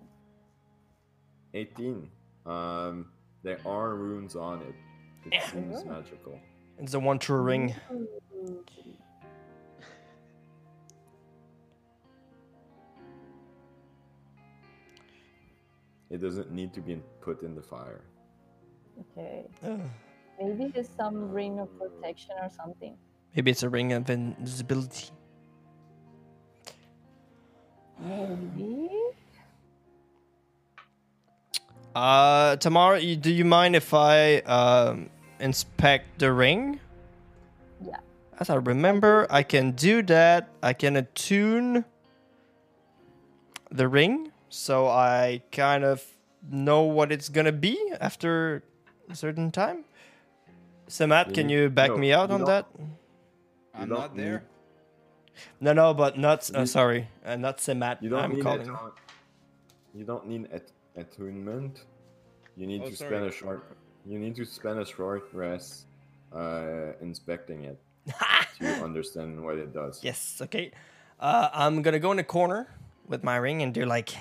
18. 1.54 2.10
Um, 2.46 3.08
there 3.44 3.60
are 3.66 3.96
runes 3.96 4.36
on 4.36 4.62
it. 4.62 4.76
It 5.26 5.34
Yeah. 5.34 5.48
seems 5.50 5.86
magical. 5.86 6.40
It's 6.78 6.92
the 6.92 7.00
one 7.00 7.20
true 7.20 7.42
ring. 7.42 7.74
It 16.10 16.22
doesn't 16.22 16.52
need 16.52 16.74
to 16.74 16.82
be 16.82 17.02
put 17.22 17.42
in 17.42 17.56
the 17.56 17.62
fire. 17.62 18.02
Okay. 19.18 19.46
Maybe 20.42 20.72
it's 20.76 20.90
some 20.96 21.32
ring 21.32 21.60
of 21.60 21.70
protection 21.80 22.36
or 22.42 22.50
something. 22.50 22.96
maybe 23.36 23.52
it's 23.52 23.64
a 23.64 23.70
ring 23.70 23.92
of 23.94 24.10
invisibility. 24.10 25.10
Maybe. 28.00 28.90
Uh, 31.96 32.56
tomorrow, 32.58 33.00
do 33.00 33.32
you 33.32 33.46
mind 33.46 33.76
if 33.76 33.94
I 33.94 34.38
um 34.40 35.10
inspect 35.46 36.18
the 36.18 36.34
ring? 36.34 36.80
Yeah. 37.80 38.02
As 38.42 38.50
I 38.50 38.56
remember, 38.58 39.28
I 39.30 39.44
can 39.46 39.72
do 39.78 40.02
that. 40.10 40.50
I 40.66 40.74
can 40.74 40.98
attune 40.98 41.86
the 43.70 43.88
ring, 43.88 44.32
so 44.50 44.88
I 44.90 45.42
kind 45.52 45.84
of 45.86 46.02
know 46.50 46.82
what 46.84 47.12
it's 47.12 47.30
gonna 47.30 47.52
be 47.54 47.78
after 48.02 48.64
a 49.10 49.16
certain 49.16 49.52
time. 49.52 49.86
So 50.88 51.06
Matt, 51.08 51.34
can 51.34 51.50
You- 51.50 51.64
you 51.64 51.70
back 51.70 51.92
no, 51.92 51.98
me 51.98 52.12
out 52.12 52.30
on 52.32 52.42
don't- 52.42 52.50
that? 52.50 52.66
I'm 53.74 53.90
don't 53.90 54.16
there. 54.18 54.44
No, 55.60 55.74
no, 55.74 55.94
but 55.94 56.18
not. 56.18 56.50
Uh, 56.54 56.66
sorry, 56.66 57.10
uh, 57.26 57.36
not 57.36 57.58
Samat. 57.58 58.02
You 58.02 58.10
don't 58.10 58.24
I'm 58.24 58.34
need 58.34 58.44
calling. 58.44 58.62
attune- 58.62 58.92
You 59.94 60.04
don't 60.06 60.26
need 60.28 60.48
at- 60.52 60.72
attunement. 60.96 61.84
You 62.56 62.68
need 62.68 62.82
Oh, 62.84 62.90
to 62.90 62.96
sorry. 62.96 63.10
spend 63.10 63.26
a 63.26 63.32
short. 63.32 63.64
You 64.06 64.20
need 64.20 64.36
to 64.36 64.46
spend 64.46 64.80
a 64.80 64.86
short 64.86 65.28
rest, 65.34 65.86
uh, 66.34 66.94
inspecting 67.02 67.64
it 67.66 67.80
to 68.60 68.66
understand 68.84 69.44
what 69.44 69.58
it 69.58 69.74
does. 69.74 70.04
Yes, 70.04 70.40
okay. 70.44 70.72
Uh, 71.20 71.50
I'm 71.54 71.82
gonna 71.82 72.00
go 72.00 72.12
in 72.12 72.20
a 72.20 72.24
corner 72.24 72.68
with 73.08 73.24
my 73.24 73.38
ring 73.38 73.62
and 73.64 73.74
do 73.74 73.86
like 73.86 74.14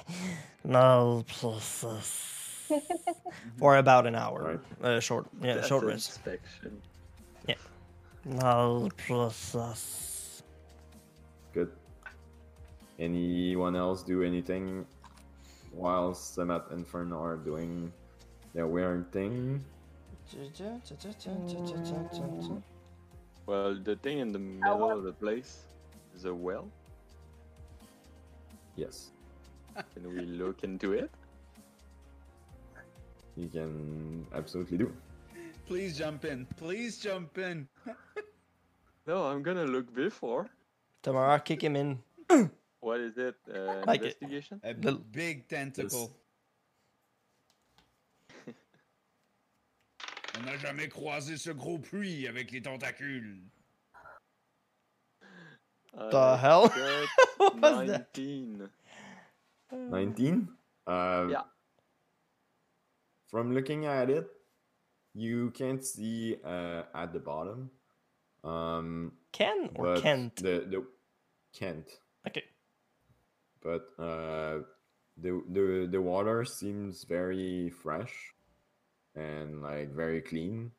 no 0.65 1.25
pluses 1.29 2.33
for 3.59 3.77
about 3.77 4.07
an 4.07 4.15
hour. 4.15 4.59
Right. 4.81 4.97
Uh, 4.97 5.01
short, 5.01 5.27
yeah, 5.43 5.55
That's 5.57 5.69
short 5.69 5.85
rest. 5.85 6.09
inspection. 6.17 6.81
Yeah. 7.47 7.57
No 8.25 8.89
pluses. 8.97 10.43
Good. 11.53 11.71
Anyone 12.99 13.77
else 13.77 14.03
do 14.03 14.23
anything 14.23 14.87
while 15.73 16.13
Semat 16.15 16.71
and 16.73 16.87
Fern 16.87 17.13
are 17.13 17.37
doing 17.37 17.93
their 18.55 18.67
weird 18.67 19.11
thing? 19.13 19.63
Well, 23.47 23.75
the 23.83 23.97
thing 23.97 24.19
in 24.19 24.33
the 24.33 24.39
middle 24.39 24.91
of 24.91 25.03
the 25.05 25.13
place 25.13 25.65
is 26.15 26.25
a 26.25 26.35
well. 26.35 26.69
Yes. 28.77 29.11
Can 29.95 30.09
we 30.15 30.21
look 30.23 30.65
into 30.65 30.93
it? 30.93 31.11
You 33.37 33.49
can 33.49 34.27
absolutely 34.35 34.79
do. 34.79 34.93
Please 35.67 35.99
jump 35.99 36.25
in. 36.25 36.47
Please 36.57 36.99
jump 36.99 37.39
in. 37.39 37.69
No, 39.07 39.25
I'm 39.25 39.43
gonna 39.43 39.67
look 39.67 39.95
before. 39.95 40.49
Tomorrow, 41.03 41.39
kick 41.41 41.63
him 41.63 41.77
in. 41.77 41.99
What 42.81 43.01
is 43.01 43.19
it? 43.19 43.35
Uh, 43.47 43.85
Like 43.87 44.01
it. 44.01 44.17
investigation? 44.21 44.61
A 44.65 44.73
big 44.73 45.47
tentacle. 45.47 46.11
On 50.39 50.43
n'a 50.43 50.57
jamais 50.57 50.89
croisé 50.89 51.37
ce 51.37 51.51
gros 51.51 51.79
puits 51.79 52.27
avec 52.27 52.51
les 52.51 52.63
tentacules. 52.63 53.41
The 55.93 56.15
I 56.15 56.37
hell? 56.37 56.69
got 56.69 57.09
What 57.39 57.61
was 57.61 57.87
that? 57.89 58.09
19. 58.15 58.69
19? 59.73 60.49
Uh, 60.87 61.27
Yeah. 61.31 61.43
From 63.29 63.53
looking 63.53 63.87
at 63.87 64.11
it, 64.11 64.29
you 65.15 65.51
can't 65.53 65.85
see 65.85 66.37
uh, 66.45 66.83
at 66.95 67.13
the 67.13 67.21
bottom. 67.21 67.71
Um, 68.43 69.13
Ken 69.33 69.71
or 69.75 69.97
Kent? 69.97 70.37
The, 70.37 70.67
the 70.69 70.85
Kent. 71.53 71.91
Okay. 72.27 72.45
But 73.63 73.89
uh, 73.99 74.63
the, 75.17 75.43
the 75.51 75.89
the 75.91 76.01
water 76.01 76.45
seems 76.45 77.05
very 77.05 77.71
fresh 77.71 78.34
and 79.17 79.63
like 79.63 79.91
very 79.95 80.21
clean. 80.21 80.71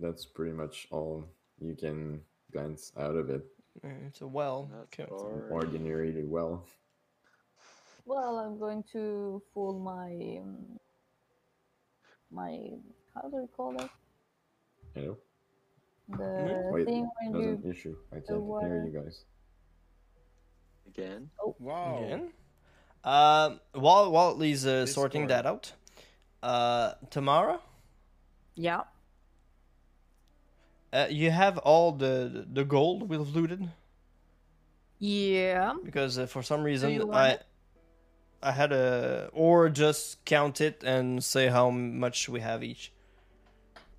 That's 0.00 0.24
pretty 0.26 0.52
much 0.52 0.88
all 0.90 1.24
you 1.60 1.74
can 1.76 2.20
glance 2.52 2.92
out 2.98 3.14
of 3.14 3.30
it. 3.30 3.44
Uh, 3.84 3.88
It's 4.06 4.20
a 4.20 4.26
well. 4.26 4.68
That's 4.72 4.84
Okay. 5.00 5.06
far. 5.08 5.50
Ordinarily 5.50 6.24
well. 6.24 6.66
Well, 8.06 8.38
I'm 8.38 8.58
going 8.58 8.82
to 8.92 9.40
fool 9.52 9.78
my 9.78 10.10
um, 10.42 10.78
my 12.30 12.70
how 13.14 13.28
do 13.28 13.36
we 13.42 13.46
call 13.56 13.74
it? 13.80 13.90
You 14.96 15.02
know? 15.02 15.16
The 16.18 16.68
Wait, 16.70 16.86
thing 16.86 17.08
when 17.22 17.32
That's 17.32 17.44
you 17.44 17.50
an 17.64 17.70
issue. 17.70 17.96
I 18.12 18.16
can't 18.20 18.42
water- 18.42 18.68
hear 18.68 18.84
you 18.84 19.00
guys. 19.02 19.24
Again? 20.86 21.30
Oh. 21.40 21.56
Wow. 21.58 22.04
Again. 22.04 22.32
Um, 23.04 23.60
while 23.72 24.10
while 24.12 24.38
he's 24.38 24.66
uh, 24.66 24.84
sorting 24.86 25.26
that 25.28 25.46
out, 25.46 25.72
uh, 26.44 26.94
Tamara, 27.10 27.58
yeah 28.54 28.82
uh, 30.92 31.06
you 31.10 31.30
have 31.30 31.58
all 31.58 31.90
the 31.92 32.46
the 32.52 32.64
gold 32.64 33.08
we've 33.08 33.34
looted 33.34 33.68
yeah 34.98 35.72
because 35.84 36.18
uh, 36.18 36.26
for 36.26 36.42
some 36.42 36.62
reason 36.62 37.10
I 37.12 37.30
it? 37.30 37.46
I 38.42 38.52
had 38.52 38.72
a 38.72 39.30
or 39.32 39.70
just 39.70 40.24
count 40.24 40.60
it 40.60 40.84
and 40.84 41.24
say 41.24 41.48
how 41.48 41.70
much 41.70 42.28
we 42.28 42.40
have 42.40 42.62
each 42.62 42.92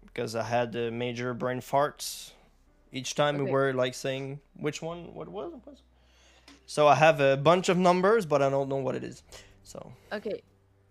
because 0.06 0.36
I 0.36 0.44
had 0.44 0.76
uh, 0.76 0.92
major 0.92 1.34
brain 1.34 1.60
farts 1.60 2.32
each 2.92 3.16
time 3.16 3.38
we 3.40 3.52
were 3.52 3.74
like 3.74 3.96
saying 3.96 4.40
which 4.54 4.82
one 4.82 5.14
what 5.14 5.28
was 5.28 5.52
it 5.54 5.62
was. 5.66 5.82
So 6.68 6.88
I 6.88 6.96
have 6.96 7.20
a 7.20 7.38
bunch 7.38 7.70
of 7.70 7.78
numbers, 7.78 8.26
but 8.26 8.42
I 8.42 8.50
don't 8.50 8.70
know 8.70 8.78
what 8.78 8.96
it 8.96 9.04
is. 9.04 9.24
So 9.64 9.92
okay. 10.14 10.42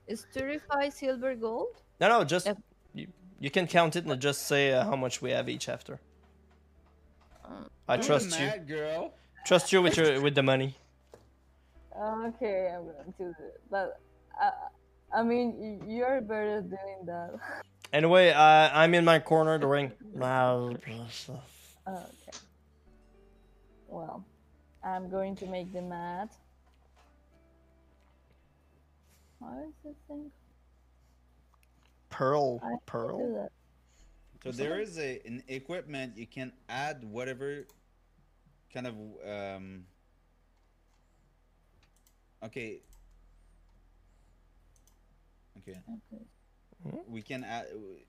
Is 0.07 0.27
35 0.33 0.93
silver 0.93 1.35
gold? 1.35 1.77
no, 2.01 2.09
no, 2.09 2.25
just 2.25 2.47
Yep. 2.47 2.59
you, 2.95 3.07
You 3.41 3.51
can 3.51 3.67
count 3.67 3.97
it 3.97 4.05
and 4.05 4.21
just 4.21 4.47
say 4.47 4.73
uh, 4.73 4.85
how 4.85 4.97
much 4.97 5.21
we 5.23 5.31
have 5.31 5.49
each 5.49 5.69
after. 5.69 5.99
I 7.89 7.97
Doing 7.97 8.07
trust 8.07 8.31
you. 8.41 8.47
that, 8.47 8.67
girl. 8.67 9.13
Trust 9.47 9.73
you 9.73 9.83
with 9.83 9.97
your 9.97 10.21
with 10.25 10.35
the 10.35 10.43
money. 10.43 10.77
Okay, 11.97 12.73
I'm 12.75 12.85
going 12.85 13.05
to 13.07 13.13
do 13.19 13.29
it. 13.31 13.61
But 13.71 14.01
uh, 14.43 14.51
I 15.15 15.23
mean, 15.23 15.85
you're 15.87 16.21
better 16.21 16.61
doing 16.63 17.07
that. 17.07 17.35
Anyway, 17.93 18.31
uh, 18.31 18.71
I'm 18.73 18.93
in 18.95 19.05
my 19.05 19.21
corner 19.21 19.57
doing. 19.57 19.93
okay. 21.87 22.39
Well, 23.87 24.25
I'm 24.83 25.09
going 25.09 25.37
to 25.37 25.47
make 25.47 25.73
the 25.73 25.81
math. 25.83 26.37
How 29.45 29.59
is 29.61 29.75
this 29.85 29.95
thing? 30.09 30.31
Pearl, 32.11 32.61
I 32.63 32.77
pearl. 32.87 33.51
So 34.43 34.53
there 34.53 34.81
is 34.81 34.99
a 34.99 35.21
an 35.27 35.43
equipment 35.49 36.17
you 36.17 36.27
can 36.27 36.53
add 36.69 37.03
whatever 37.05 37.67
kind 38.73 38.87
of 38.87 38.95
um 39.27 39.85
okay 42.45 42.81
okay 45.59 45.81
Okay. 46.87 46.99
we 47.09 47.23
can 47.23 47.45
add 47.45 47.67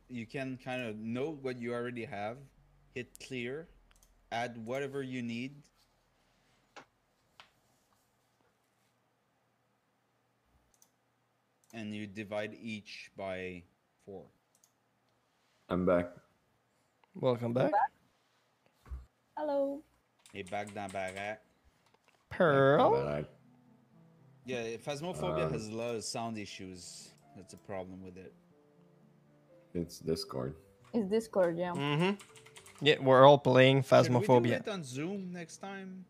you 0.10 0.26
can 0.26 0.60
kind 0.62 0.82
of 0.82 0.98
know 0.98 1.38
what 1.42 1.62
you 1.62 1.74
already 1.74 2.04
have 2.04 2.38
hit 2.94 3.08
clear 3.26 3.68
add 4.34 4.58
whatever 4.66 5.02
you 5.02 5.22
need 5.22 5.64
and 11.76 11.94
you 11.94 12.08
divide 12.08 12.56
each 12.62 13.12
by 13.18 13.62
four 14.06 14.24
I'm 15.70 15.86
back. 15.86 16.08
Welcome 17.16 17.54
back. 17.54 17.72
Hello. 19.38 19.82
et 20.34 20.50
back 20.52 20.74
dans 20.74 20.94
la 20.94 21.00
baraque 21.00 21.38
Pearl. 22.30 22.92
But 22.92 23.30
Yeah, 24.46 24.78
Phasmophobia 24.78 25.46
Um, 25.48 25.54
has 25.54 25.68
a 25.68 25.76
lot 25.76 25.96
of 25.96 26.04
sound 26.04 26.38
issues. 26.38 27.14
That's 27.36 27.54
a 27.54 27.58
problem 27.58 28.04
with 28.04 28.18
it. 28.18 28.34
it's 29.74 30.00
Discord. 30.00 30.56
It's 30.94 31.10
Discord, 31.10 31.58
yeah. 31.58 31.72
Mm-hmm. 31.74 32.16
Yeah, 32.82 33.00
we're 33.02 33.26
all 33.26 33.38
playing 33.40 33.82
Phasmophobia. 33.84 34.04
Should 34.04 34.44
we 34.44 34.50
do 34.50 34.56
Phasmophobia. 34.56 34.60
it 34.62 34.70
on 34.70 34.84
Zoom 34.84 35.34
next 35.34 35.58
time? 35.58 36.06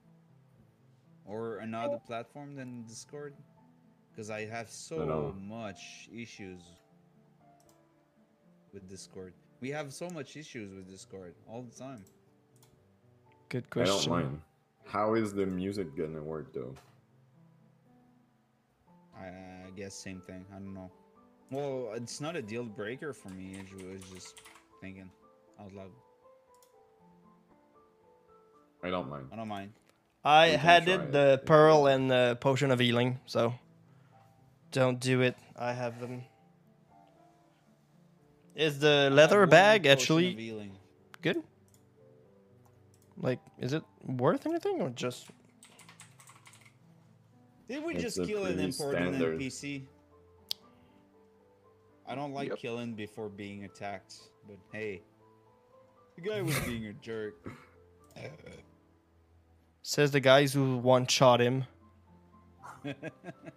Or 1.26 1.58
another 1.58 1.98
platform 2.06 2.56
than 2.56 2.84
Discord? 2.88 3.34
Because 4.16 4.30
I 4.30 4.46
have 4.46 4.70
so 4.70 5.04
know. 5.04 5.34
Um, 5.36 5.48
much 5.50 6.08
issues 6.14 6.62
with 8.74 8.88
Discord. 8.90 9.34
We 9.60 9.70
have 9.72 9.92
so 9.92 10.10
much 10.10 10.38
issues 10.38 10.74
with 10.74 10.90
Discord 10.90 11.36
all 11.50 11.64
the 11.64 11.76
time. 11.76 12.04
Good 13.50 13.70
question. 13.70 13.92
I 13.92 13.98
don't 13.98 14.08
question. 14.08 14.12
mind. 14.12 14.42
How 14.86 15.16
is 15.16 15.34
the 15.34 15.46
music 15.46 15.96
gonna 15.98 16.22
work 16.22 16.54
though? 16.54 16.74
I, 19.18 19.26
I 19.28 19.70
guess 19.76 19.94
same 19.96 20.22
thing. 20.22 20.46
I 20.52 20.60
don't 20.60 20.74
know. 20.74 20.92
Well, 21.52 21.94
it's 21.96 22.22
not 22.22 22.36
a 22.36 22.42
deal 22.42 22.64
breaker 22.64 23.14
for 23.14 23.30
me. 23.30 23.58
It 23.60 23.86
was 23.86 24.02
just 24.14 24.42
thinking 24.82 25.10
out 25.60 25.74
loud. 25.74 25.92
I 28.84 28.90
don't 28.90 29.10
mind. 29.10 29.28
I 29.32 29.36
don't 29.36 29.48
mind. 29.48 29.74
I 30.24 30.52
We 30.52 30.56
had 30.58 30.88
it 30.88 31.02
it 31.02 31.12
the 31.12 31.42
if 31.42 31.46
pearl 31.46 31.88
and 31.88 32.10
the 32.10 32.38
potion 32.40 32.72
of 32.72 32.80
healing, 32.80 33.20
so 33.26 33.54
don't 34.76 35.00
do 35.00 35.22
it. 35.22 35.38
I 35.56 35.72
have 35.72 36.02
them. 36.02 36.22
Is 38.56 38.78
the 38.80 39.10
leather 39.12 39.46
bag 39.48 39.86
actually 39.86 40.62
good? 41.22 41.42
Like, 43.18 43.40
is 43.58 43.72
it 43.72 43.84
worth 44.06 44.46
anything 44.46 44.82
or 44.82 44.90
just? 44.90 45.28
Did 47.70 47.84
we 47.86 47.94
It's 47.96 48.04
just 48.04 48.28
kill 48.30 48.46
an 48.46 48.60
important 48.60 49.16
standard. 49.16 49.40
NPC? 49.40 49.84
I 52.06 52.14
don't 52.14 52.34
like 52.34 52.50
Yep. 52.50 52.58
killing 52.60 52.94
before 52.94 53.30
being 53.30 53.64
attacked, 53.64 54.16
but 54.46 54.58
hey, 54.74 55.02
the 56.16 56.22
guy 56.22 56.42
was 56.42 56.60
being 56.60 56.86
a 56.88 56.94
jerk. 56.94 57.36
Says 59.84 60.12
the 60.12 60.20
guys 60.20 60.52
who 60.54 60.78
one 60.78 61.08
shot 61.08 61.40
him. 61.40 61.64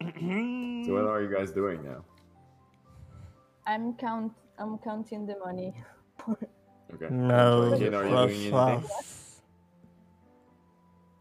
So 0.00 0.94
what 0.94 1.04
are 1.12 1.22
you 1.22 1.32
guys 1.34 1.50
doing 1.50 1.82
now? 1.84 2.04
I'm 3.66 3.94
count. 3.94 4.32
I'm 4.58 4.78
counting 4.78 5.26
the 5.26 5.36
money. 5.38 5.74
Okay. 6.94 7.08
No. 7.10 7.76
Jin, 7.78 7.94
are 7.94 8.04
you 8.04 8.10
doing 8.10 8.54
anything? 8.54 8.84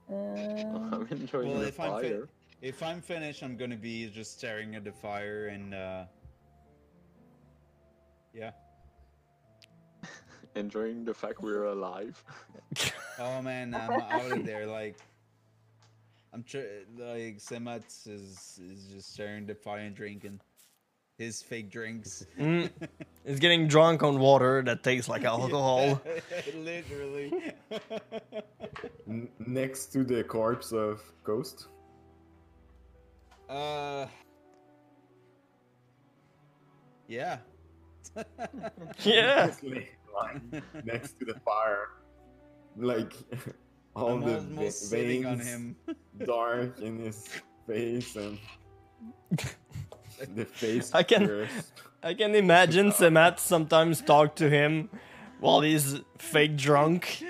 Um, 0.09 0.93
I'm 0.93 1.07
enjoying 1.11 1.49
well, 1.49 1.59
the 1.59 1.67
if 1.67 1.77
I'm, 1.77 1.91
fi- 1.91 2.01
fire. 2.03 2.29
if 2.61 2.81
I'm 2.81 3.01
finished, 3.01 3.43
I'm 3.43 3.57
gonna 3.57 3.75
be 3.75 4.07
just 4.07 4.37
staring 4.37 4.75
at 4.75 4.85
the 4.85 4.93
fire 4.93 5.47
and 5.47 5.73
uh, 5.73 6.05
yeah. 8.33 8.51
Enjoying 10.55 11.03
the 11.03 11.13
fact 11.13 11.41
we're 11.41 11.65
alive. 11.65 12.23
Oh 13.19 13.41
man, 13.41 13.75
I'm 13.75 13.91
out 13.91 14.31
of 14.31 14.45
there. 14.45 14.67
Like, 14.67 14.95
I'm 16.37 16.43
tr- 16.43 16.85
like 16.99 17.39
Semats 17.39 18.07
is 18.07 18.59
is 18.63 18.89
just 18.93 19.11
staring 19.11 19.41
at 19.41 19.47
the 19.47 19.55
fire 19.55 19.79
and 19.79 19.95
drinking 19.95 20.39
his 21.17 21.41
fake 21.41 21.71
drinks. 21.71 22.27
Mm. 22.39 22.69
He's 23.25 23.39
getting 23.39 23.67
drunk 23.67 24.03
on 24.03 24.19
water 24.19 24.61
that 24.61 24.83
tastes 24.83 25.09
like 25.09 25.23
alcohol. 25.23 25.99
Literally. 26.55 27.33
N- 29.07 29.29
next 29.47 29.87
to 29.93 30.03
the 30.03 30.23
corpse 30.23 30.71
of 30.73 31.01
Kost. 31.23 31.69
uh. 33.49 34.05
Yeah. 37.07 37.39
yeah. 39.03 39.47
Next 40.83 41.17
to 41.19 41.25
the 41.25 41.39
fire, 41.43 41.89
like 42.75 43.13
all 43.97 44.09
I'm 44.11 44.21
the 44.21 44.37
almost 44.37 44.59
ve- 44.59 44.69
sitting 44.69 45.25
on 45.25 45.37
veins 45.37 45.47
him. 45.49 45.75
dark 46.25 46.79
in 46.79 46.99
his 46.99 47.27
face 47.65 48.15
and 48.15 48.37
the 50.35 50.45
face. 50.45 50.91
I 50.93 51.03
can- 51.03 51.27
crisp. 51.27 51.79
I 52.03 52.13
can 52.13 52.35
imagine 52.35 52.91
Semat 52.99 53.39
sometimes 53.39 54.01
talk 54.01 54.35
to 54.35 54.49
him 54.49 54.89
while 55.39 55.61
he's 55.61 55.99
fake 56.19 56.55
drunk. 56.55 57.23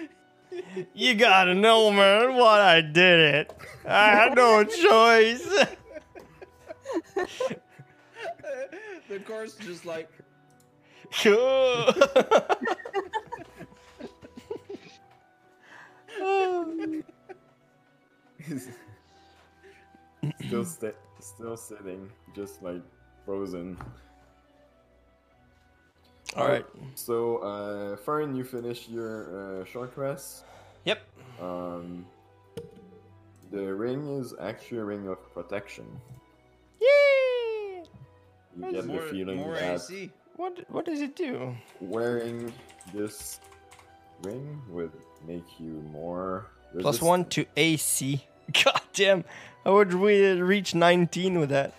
You 0.93 1.15
gotta 1.15 1.55
know, 1.55 1.91
man, 1.91 2.35
what 2.35 2.59
I 2.61 2.81
did 2.81 3.19
it. 3.35 3.53
I 3.85 4.09
had 4.09 4.35
no 4.35 4.63
choice. 4.63 5.47
the 9.09 9.19
course 9.25 9.55
just 9.55 9.85
like 9.85 10.09
He's 11.11 11.33
still 20.45 20.65
sta 20.65 20.91
still 21.19 21.57
sitting, 21.57 22.09
just 22.35 22.61
like 22.63 22.81
frozen. 23.25 23.77
All 26.35 26.47
right. 26.47 26.65
So, 26.95 27.37
uh, 27.37 27.95
Fern, 27.97 28.35
you 28.35 28.43
finish 28.43 28.89
your 28.89 29.61
uh, 29.61 29.65
short 29.65 29.95
rest. 29.95 30.43
Yep. 30.85 30.99
Um, 31.41 32.05
the 33.51 33.73
ring 33.73 34.19
is 34.19 34.33
actually 34.39 34.79
a 34.79 34.83
ring 34.83 35.07
of 35.07 35.17
protection. 35.33 35.85
Yay! 36.81 37.83
You 38.57 38.71
get 38.71 38.85
more, 38.85 39.01
the 39.01 39.07
feeling 39.09 39.37
more 39.37 39.55
that 39.55 39.75
AC. 39.75 40.11
What 40.35 40.65
what 40.69 40.85
does 40.85 41.01
it 41.01 41.15
do? 41.15 41.55
wearing 41.79 42.53
this 42.93 43.39
ring 44.23 44.61
would 44.69 44.91
make 45.25 45.59
you 45.59 45.83
more 45.91 46.47
Plus 46.79 47.01
one 47.01 47.25
to 47.25 47.45
AC. 47.55 48.25
God 48.63 48.81
damn! 48.93 49.23
I 49.65 49.69
would 49.69 49.93
re- 49.93 50.39
reach 50.41 50.75
19 50.75 51.39
with 51.39 51.49
that. 51.49 51.73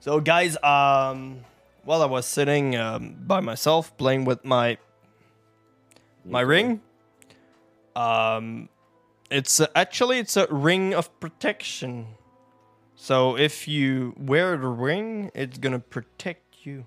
So, 0.00 0.20
guys, 0.20 0.56
um, 0.64 1.44
while 1.84 2.02
I 2.02 2.06
was 2.06 2.26
sitting 2.26 2.76
um, 2.76 3.16
by 3.26 3.40
myself 3.40 3.96
playing 3.96 4.24
with 4.24 4.44
my 4.44 4.78
my 6.24 6.40
Okay. 6.42 6.48
ring, 6.48 6.80
um, 7.96 8.68
it's 9.30 9.60
uh, 9.60 9.66
actually 9.74 10.18
it's 10.18 10.36
a 10.36 10.46
ring 10.48 10.92
of 10.94 11.08
protection. 11.20 12.06
So 12.94 13.36
if 13.36 13.66
you 13.66 14.14
wear 14.16 14.56
the 14.56 14.68
ring, 14.68 15.30
it's 15.34 15.58
gonna 15.58 15.80
protect 15.80 16.66
you. 16.66 16.86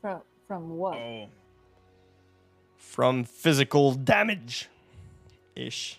from 0.00 0.20
from 0.46 0.76
what? 0.76 0.98
Oh, 0.98 1.28
from 2.92 3.24
physical 3.24 3.92
damage 3.92 4.68
ish 5.56 5.98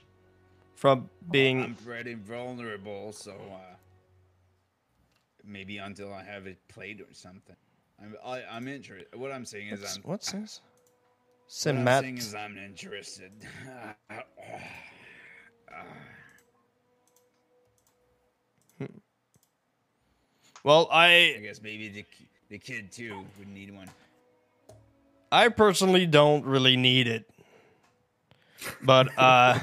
from 0.76 1.10
being 1.32 1.64
I'm 1.64 1.76
pretty 1.76 2.14
vulnerable, 2.14 3.12
so 3.12 3.32
uh, 3.32 3.76
maybe 5.44 5.80
until 5.80 6.14
I 6.14 6.24
have 6.24 6.46
it 6.46 6.60
played 6.68 7.02
or 7.02 7.12
something. 7.12 7.56
I'm 8.00 8.16
I, 8.24 8.44
I'm 8.52 8.68
interested. 8.68 9.20
What 9.20 9.32
I'm 9.32 9.44
saying 9.44 9.70
is 9.70 9.82
what's, 9.82 9.96
I'm 9.96 10.02
what's 10.04 10.32
this? 10.32 10.62
what 11.66 11.76
I'm 11.76 12.04
saying 12.04 12.18
is 12.20 12.36
I'm 12.36 12.58
interested. 12.58 13.32
Well, 20.66 20.88
I 20.92 21.36
I 21.38 21.42
guess 21.42 21.62
maybe 21.62 21.90
the 21.90 22.06
the 22.48 22.58
kid 22.58 22.90
too 22.90 23.26
would 23.38 23.50
need 23.50 23.76
one. 23.76 23.90
I 25.34 25.50
personally 25.50 26.06
don't 26.06 26.46
really 26.46 26.78
need 26.78 27.08
it, 27.08 27.28
but 28.84 29.10
uh, 29.18 29.60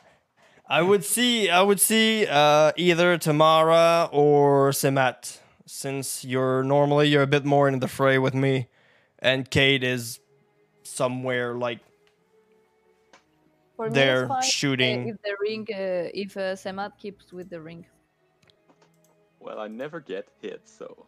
I 0.68 0.82
would 0.82 1.04
see 1.04 1.48
I 1.48 1.62
would 1.62 1.78
see 1.78 2.26
uh, 2.26 2.72
either 2.76 3.16
Tamara 3.16 4.08
or 4.10 4.70
Simat, 4.70 5.38
since 5.66 6.24
you're 6.24 6.64
normally 6.64 7.08
you're 7.08 7.22
a 7.22 7.28
bit 7.28 7.44
more 7.44 7.68
in 7.68 7.78
the 7.78 7.86
fray 7.86 8.18
with 8.18 8.34
me, 8.34 8.66
and 9.20 9.48
Kate 9.48 9.84
is 9.84 10.18
somewhere 10.82 11.54
like 11.54 11.78
For 13.76 13.88
They're 13.88 14.26
fine, 14.26 14.38
uh, 14.38 14.42
shooting- 14.42 15.08
if 15.10 15.22
the 15.22 15.36
ring, 15.40 15.66
uh, 15.70 16.10
if 16.12 16.36
uh, 16.36 16.56
Samat 16.56 16.98
keeps 16.98 17.32
with 17.32 17.50
the 17.50 17.60
ring. 17.60 17.86
Well, 19.38 19.60
I 19.60 19.68
never 19.68 20.00
get 20.00 20.28
hit, 20.42 20.68
so 20.68 21.06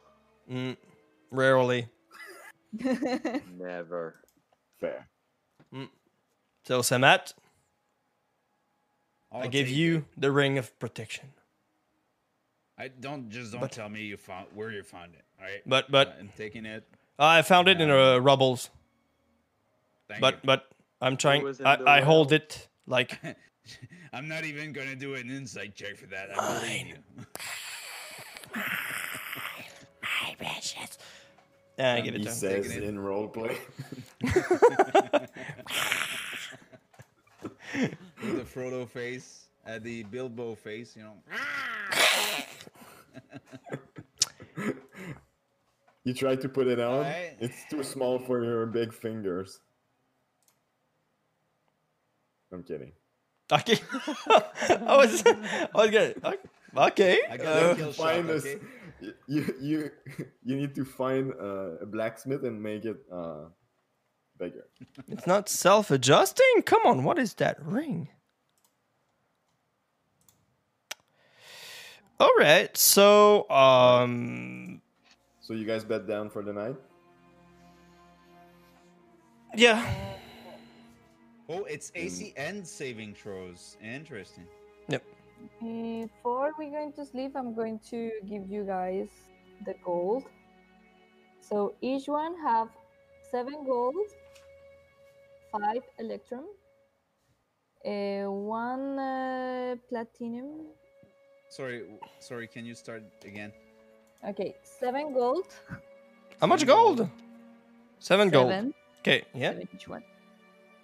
mm, 0.49 0.77
rarely. 1.33 1.89
never. 3.59 4.17
Fair. 4.81 5.07
Mm. 5.75 5.89
So 6.65 6.81
Samat, 6.81 7.35
I 9.33 9.41
I'll 9.41 9.49
give 9.49 9.69
you 9.69 9.99
it. 9.99 10.05
the 10.21 10.33
ring 10.33 10.59
of 10.59 10.77
protection. 10.79 11.31
I 12.79 12.89
don't 12.89 13.29
just 13.31 13.53
don't 13.53 13.61
But- 13.61 13.73
tell 13.73 13.89
me 13.89 14.03
you 14.05 14.17
found 14.17 14.47
where 14.55 14.71
you 14.71 14.83
found 14.83 15.15
it. 15.15 15.25
All 15.39 15.47
right. 15.47 15.63
But 15.67 15.91
but 15.91 16.17
I'm 16.19 16.31
taking 16.37 16.67
it. 16.67 16.87
I 17.19 17.43
found 17.43 17.69
it 17.69 17.81
in 17.81 17.89
the 17.89 18.21
rubbles. 18.21 18.71
Thank 20.09 20.21
But 20.21 20.35
you. 20.35 20.41
but 20.45 20.69
I'm 21.01 21.17
trying. 21.17 21.47
I, 21.65 21.99
I 21.99 22.01
hold 22.01 22.33
it 22.33 22.69
like 22.87 23.19
I'm 24.13 24.29
not 24.29 24.45
even 24.45 24.73
gonna 24.73 24.97
do 24.97 25.15
an 25.15 25.31
insight 25.31 25.75
check 25.75 25.97
for 25.97 26.07
that. 26.07 26.31
I 26.39 26.61
believe 26.61 26.87
you. 26.89 26.97
Yeah, 31.81 31.95
I 31.95 32.01
give 32.03 32.15
it 32.15 32.19
He 32.19 32.25
to 32.25 32.31
him. 32.31 32.37
says 32.37 32.67
Taking 32.69 32.83
it. 32.83 32.89
in 32.91 32.99
roleplay. 32.99 33.57
With 38.23 38.37
the 38.37 38.45
Frodo 38.45 38.87
face, 38.87 39.47
uh, 39.67 39.79
the 39.79 40.03
Bilbo 40.03 40.55
face, 40.57 40.95
you 40.95 41.05
know. 41.05 41.15
you 46.05 46.13
try 46.13 46.37
to 46.37 46.49
put 46.51 46.67
it 46.67 46.79
on. 46.81 46.97
Alright. 46.99 47.39
It's 47.41 47.65
too 47.71 47.83
small 47.83 48.19
for 48.19 48.45
your 48.45 48.67
big 48.67 48.93
fingers. 48.93 49.61
I'm 52.53 52.63
kidding. 52.63 52.93
Okay. 53.51 53.79
I 54.29 54.97
was 54.99 55.25
I 55.25 55.69
was 55.75 55.91
gonna 55.91 56.15
okay. 56.77 57.21
I 57.31 57.37
got 57.39 57.47
uh, 57.63 57.71
a 57.71 57.75
kill 57.77 57.93
shot. 57.93 58.05
find 58.05 58.29
this. 58.29 58.45
Okay. 58.45 58.59
Y- 59.01 59.13
You 59.29 59.55
you 59.61 59.91
you 60.45 60.57
need 60.57 60.75
to 60.75 60.85
find 60.85 61.33
uh, 61.41 61.79
a 61.83 61.87
blacksmith 61.87 62.45
and 62.45 62.61
make 62.63 62.85
it 62.85 62.99
uh, 63.13 63.49
bigger. 64.39 64.67
it's 65.09 65.27
not 65.27 65.49
self-adjusting. 65.49 66.63
Come 66.65 66.83
on, 66.85 67.05
what 67.05 67.19
is 67.19 67.35
that 67.35 67.57
ring? 67.63 68.09
All 72.19 72.31
right, 72.39 72.77
so 72.77 73.49
um, 73.51 74.83
So 75.41 75.55
you 75.55 75.65
guys 75.65 75.85
bet 75.85 76.07
down 76.07 76.29
for 76.29 76.43
the 76.43 76.53
night. 76.53 76.77
yeah, 79.57 79.81
Oh, 81.49 81.65
it's 81.65 81.91
AC 81.97 82.33
and 82.37 82.67
saving 82.67 83.15
throws. 83.15 83.77
Interesting. 83.83 84.47
yep. 84.89 85.03
Before 85.61 86.53
we're 86.59 86.71
going 86.71 86.93
to 86.95 87.05
sleep, 87.05 87.33
I'm 87.37 87.55
going 87.55 87.79
to 87.91 88.11
give 88.27 88.49
you 88.49 88.65
guys 88.65 89.09
the 89.65 89.75
gold. 89.85 90.25
So 91.41 91.75
each 91.81 92.09
one 92.09 92.37
have 92.43 92.69
seven 93.31 93.65
gold, 93.65 93.97
five 95.53 95.83
electrum, 95.99 96.45
uh, 97.85 98.31
one 98.31 98.99
uh, 98.99 99.77
platinum. 99.89 100.73
Sorry, 101.49 101.85
sorry. 102.21 102.47
Can 102.47 102.65
you 102.65 102.75
start 102.75 103.03
again? 103.25 103.53
Okay, 104.29 104.55
seven 104.63 105.13
gold. 105.13 105.49
How 106.41 106.47
much 106.47 106.67
gold? 106.67 106.99
gold. 106.99 107.11
Seven 107.99 108.31
gold. 108.31 108.73
Okay, 109.01 109.25
yeah, 109.35 109.53
seven 109.53 109.69
each 109.75 109.89
one. 109.89 110.05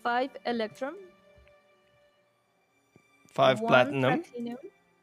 Five 0.02 0.30
electrum. 0.44 0.96
Five 3.36 3.60
one 3.60 3.68
platinum. 3.70 4.22
platinum, 4.22 4.56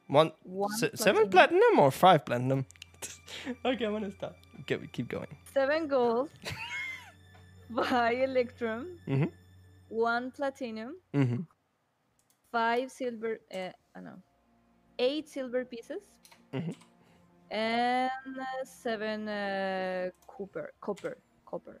One, 0.06 0.30
One 0.44 0.70
se- 0.80 0.90
seven 1.06 1.28
platinum 1.30 1.78
or 1.78 1.90
five 1.90 2.24
platinum? 2.26 2.66
okay, 3.64 3.84
I'm 3.86 3.92
gonna 3.92 4.10
stop. 4.10 4.34
Keep, 4.66 4.92
keep 4.92 5.08
going. 5.08 5.32
Seven 5.52 5.88
gold. 5.88 6.30
by 7.70 8.10
electrum. 8.28 8.98
Mhm. 9.08 9.30
One 9.88 10.30
platinum. 10.30 10.96
Mm-hmm. 11.14 11.42
five 12.52 12.90
silver 12.90 13.40
uh, 13.52 13.72
I 13.96 14.00
know 14.06 14.18
eight 14.98 15.26
silver 15.28 15.64
pieces 15.64 16.02
Mhm. 16.52 16.74
and 17.50 18.34
uh, 18.38 18.64
seven 18.64 19.28
uh, 19.28 20.10
copper 20.26 20.66
copper 20.80 21.16
copper 21.50 21.80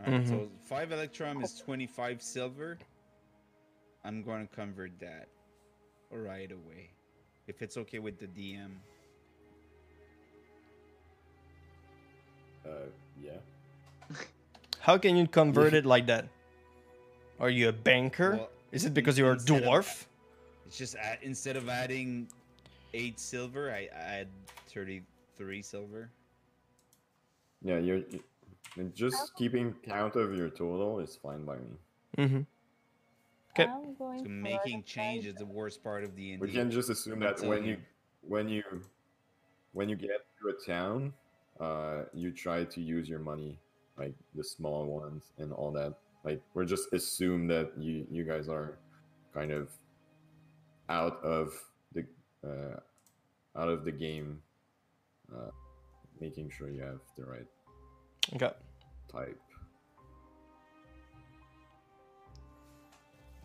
All 0.00 0.12
right. 0.12 0.26
So 0.28 0.48
five 0.64 0.88
electrum 0.92 1.42
is 1.42 1.52
twenty-five 1.64 2.22
silver. 2.22 2.78
I'm 4.04 4.22
going 4.22 4.46
to 4.48 4.54
convert 4.54 4.92
that 5.00 5.28
right 6.10 6.50
away, 6.50 6.90
if 7.46 7.62
it's 7.62 7.76
okay 7.76 7.98
with 7.98 8.18
the 8.18 8.26
DM. 8.26 8.70
Uh, 12.64 12.70
yeah. 13.22 13.30
How 14.80 14.98
can 14.98 15.16
you 15.16 15.26
convert 15.26 15.74
it 15.74 15.86
like 15.86 16.06
that? 16.06 16.28
Are 17.40 17.50
you 17.50 17.68
a 17.68 17.72
banker? 17.72 18.36
Well, 18.36 18.50
Is 18.72 18.84
it 18.84 18.94
because 18.94 19.18
you're 19.18 19.30
a 19.30 19.34
instead 19.34 19.62
of- 19.62 19.68
dwarf? 19.68 20.04
It's 20.66 20.78
just 20.78 20.96
add, 20.96 21.18
instead 21.22 21.56
of 21.56 21.68
adding 21.68 22.26
eight 22.92 23.20
silver, 23.20 23.70
I 23.70 23.88
add 23.94 24.26
thirty-three 24.68 25.62
silver. 25.62 26.10
Yeah, 27.62 27.78
you're 27.78 27.98
you- 27.98 28.22
and 28.76 28.92
just 28.94 29.34
keeping 29.36 29.72
count 29.86 30.16
of 30.16 30.34
your 30.36 30.50
total 30.50 30.98
is 30.98 31.16
fine 31.16 31.44
by 31.44 31.56
me. 31.56 31.78
Mm-hmm. 32.18 32.40
Okay. 33.58 33.70
So 33.98 34.22
to 34.22 34.28
making 34.28 34.82
change 34.84 35.26
is 35.26 35.34
the 35.34 35.46
worst 35.46 35.82
part 35.82 36.04
of 36.04 36.14
the 36.14 36.32
india 36.34 36.46
We 36.46 36.52
can 36.52 36.70
just 36.70 36.90
assume 36.90 37.20
that 37.20 37.40
when 37.40 37.64
you 37.64 37.70
you- 37.72 37.82
when 38.22 38.48
you 38.48 38.62
when 39.72 39.88
you 39.88 39.96
get 39.96 40.20
to 40.40 40.48
a 40.48 40.56
town, 40.66 41.12
uh, 41.60 42.04
you 42.14 42.32
try 42.32 42.64
to 42.64 42.80
use 42.80 43.08
your 43.08 43.18
money, 43.18 43.58
like 43.98 44.14
the 44.34 44.42
small 44.44 44.86
ones 44.86 45.32
and 45.38 45.52
all 45.52 45.70
that. 45.72 45.92
Like 46.24 46.42
we're 46.54 46.64
just 46.64 46.92
assume 46.92 47.46
that 47.48 47.72
you 47.78 48.06
you 48.10 48.24
guys 48.24 48.48
are 48.48 48.78
kind 49.32 49.52
of 49.52 49.70
out 50.88 51.16
of 51.22 51.52
the 51.92 52.02
uh, 52.44 52.78
out 53.60 53.68
of 53.68 53.84
the 53.84 53.92
game, 53.92 54.42
uh, 55.34 55.50
making 56.20 56.50
sure 56.50 56.68
you 56.68 56.82
have 56.82 57.00
the 57.16 57.24
right 57.24 57.46
Okay. 58.34 58.52
type. 59.12 59.38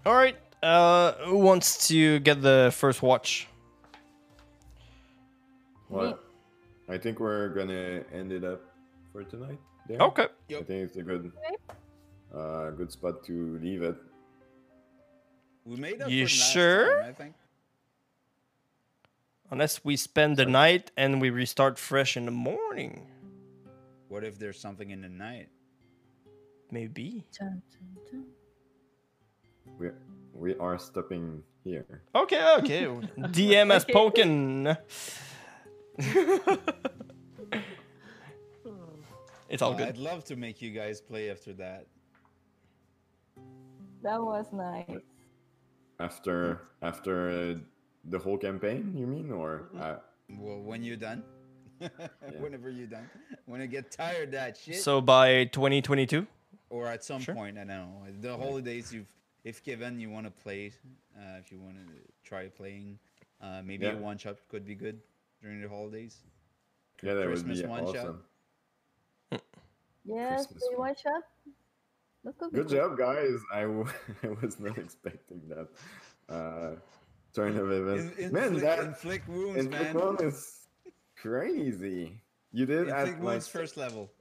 All 0.06 0.14
right. 0.14 0.36
Uh, 0.64 1.14
who 1.26 1.38
wants 1.38 1.88
to 1.88 2.20
get 2.20 2.42
the 2.42 2.72
first 2.76 3.02
watch? 3.02 3.48
Well, 5.90 6.20
I 6.90 6.98
think 6.98 7.20
we're 7.20 7.50
gonna 7.50 8.04
end 8.14 8.32
it 8.32 8.44
up 8.44 8.62
for 9.12 9.24
tonight. 9.24 9.60
There. 9.88 10.00
Okay. 10.00 10.28
I 10.50 10.64
think 10.64 10.70
it's 10.88 10.98
a 10.98 11.04
good, 11.04 11.32
uh, 12.34 12.70
good 12.72 12.92
spot 12.92 13.24
to 13.26 13.58
leave 13.62 13.82
it. 13.82 13.96
we 15.66 15.76
made 15.76 16.02
up 16.02 16.10
You 16.10 16.26
for 16.26 16.30
sure? 16.30 17.02
time, 17.02 17.10
I 17.10 17.14
think. 17.14 17.36
Unless 19.52 19.84
we 19.84 19.98
spend 19.98 20.38
the 20.38 20.46
night 20.46 20.92
and 20.96 21.20
we 21.20 21.30
restart 21.30 21.78
fresh 21.78 22.16
in 22.16 22.26
the 22.26 22.32
morning. 22.32 23.08
What 24.08 24.24
if 24.24 24.40
there's 24.40 24.60
something 24.60 24.92
in 24.92 25.02
the 25.02 25.10
night? 25.10 25.50
Maybe. 26.72 27.26
Dun, 27.38 27.62
dun, 27.72 27.98
dun. 28.12 28.26
We 29.80 29.90
we 30.34 30.56
are 30.58 30.78
stopping 30.80 31.44
here. 31.64 32.02
Okay, 32.16 32.56
okay. 32.60 32.86
DM 33.18 33.72
has 33.72 33.84
spoken. 33.84 34.78
it's 39.50 39.62
all 39.62 39.74
Uh, 39.74 39.78
good. 39.78 39.88
I'd 39.90 39.98
love 39.98 40.24
to 40.26 40.36
make 40.36 40.62
you 40.62 40.72
guys 40.72 41.02
play 41.02 41.30
after 41.30 41.54
that. 41.54 41.86
that 44.02 44.22
was 44.22 44.48
nice 44.54 44.90
after 46.00 46.62
after 46.82 47.30
uh, 47.30 47.56
the 48.06 48.18
whole 48.20 48.38
campaign. 48.38 48.94
You 48.96 49.06
mean, 49.08 49.32
or 49.32 49.70
uh, 49.80 49.96
Well, 50.30 50.60
when 50.62 50.84
you're 50.84 50.96
done. 50.98 51.24
Whenever 52.40 52.70
you're 52.70 52.88
done. 52.88 53.10
When 53.46 53.60
I 53.62 53.66
get 53.66 53.90
tired 53.92 54.32
that 54.34 54.56
shit. 54.58 54.82
So 54.82 55.02
by 55.02 55.46
2022? 55.46 56.28
or 56.70 56.88
at 56.88 57.04
some 57.04 57.20
Sure. 57.20 57.36
point, 57.36 57.58
I 57.58 57.64
know. 57.66 58.06
The 58.22 58.38
holidays, 58.38 58.94
you've 58.94 59.12
if 59.44 59.64
given 59.64 60.00
you 60.00 60.10
want 60.10 60.26
to 60.26 60.32
play, 60.32 60.72
uh, 61.18 61.38
if 61.40 61.52
you 61.52 61.60
want 61.60 61.76
to 61.78 61.86
try 62.24 62.48
playing, 62.48 63.00
uh, 63.42 63.62
maybe 63.64 63.86
a 63.86 63.96
one 63.96 64.18
shot 64.18 64.38
could 64.50 64.66
be 64.66 64.76
good 64.76 65.00
during 65.42 65.62
the 65.62 65.70
holidays. 65.70 66.20
yeah, 67.02 67.14
that 67.16 67.28
would 67.28 67.48
be 67.48 67.64
one 67.66 67.86
shot. 67.86 67.96
awesome. 67.96 68.24
Yes, 70.04 70.48
Christmas 70.48 70.64
one. 70.72 70.80
one 70.88 70.96
shot. 70.96 71.24
That 72.24 72.38
could 72.38 72.52
be 72.52 72.58
Good 72.58 72.68
cool. 72.70 72.78
job, 72.78 72.98
guys. 72.98 73.40
I, 73.54 73.62
w- 73.62 73.86
I 74.24 74.28
was 74.42 74.60
not 74.60 74.78
expecting 74.78 75.42
that. 75.50 75.68
Uh, 76.30 76.76
turn 77.34 77.58
of 77.58 77.72
events. 77.72 78.18
In, 78.18 78.32
man, 78.32 78.54
inflict, 78.54 78.66
that 78.66 78.80
inflict 78.80 79.28
wounds, 79.30 79.58
inflict 79.66 79.84
man. 79.84 79.96
wound 79.96 80.22
is 80.22 80.68
crazy. 81.16 82.22
You 82.52 82.66
did 82.66 82.88
Inflict 82.90 82.98
at 83.18 83.20
wounds 83.20 83.46
like 83.46 83.52
first 83.52 83.78
level. 83.78 84.12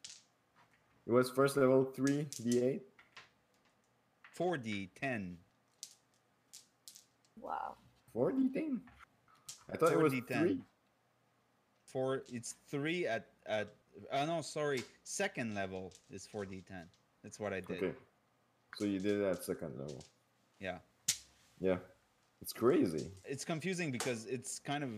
it 1.06 1.12
was 1.12 1.30
first 1.30 1.56
level 1.56 1.84
three 1.84 2.26
d8. 2.42 2.80
4D, 2.80 2.80
10. 4.40 5.36
Wow. 7.40 7.76
Four 8.12 8.32
d10. 8.32 8.80
I 9.72 9.76
thought 9.76 9.92
it 9.92 9.98
was 9.98 10.12
4d10. 10.12 10.38
three. 10.40 10.58
Four, 11.84 12.22
it's 12.32 12.54
three 12.70 13.06
at, 13.06 13.26
at, 13.46 13.68
oh 14.12 14.26
no, 14.26 14.42
sorry, 14.42 14.82
second 15.04 15.54
level 15.54 15.92
is 16.10 16.28
4D10. 16.32 16.84
That's 17.22 17.38
what 17.38 17.52
I 17.52 17.60
did. 17.60 17.82
Okay. 17.82 17.92
So 18.76 18.84
you 18.84 18.98
did 18.98 19.20
it 19.20 19.24
at 19.24 19.42
second 19.44 19.78
level. 19.78 20.02
Yeah. 20.60 20.78
Yeah. 21.60 21.76
It's 22.40 22.52
crazy. 22.52 23.10
it's 23.24 23.44
confusing 23.44 23.90
because 23.90 24.24
it's 24.26 24.58
kind 24.58 24.82
of 24.82 24.90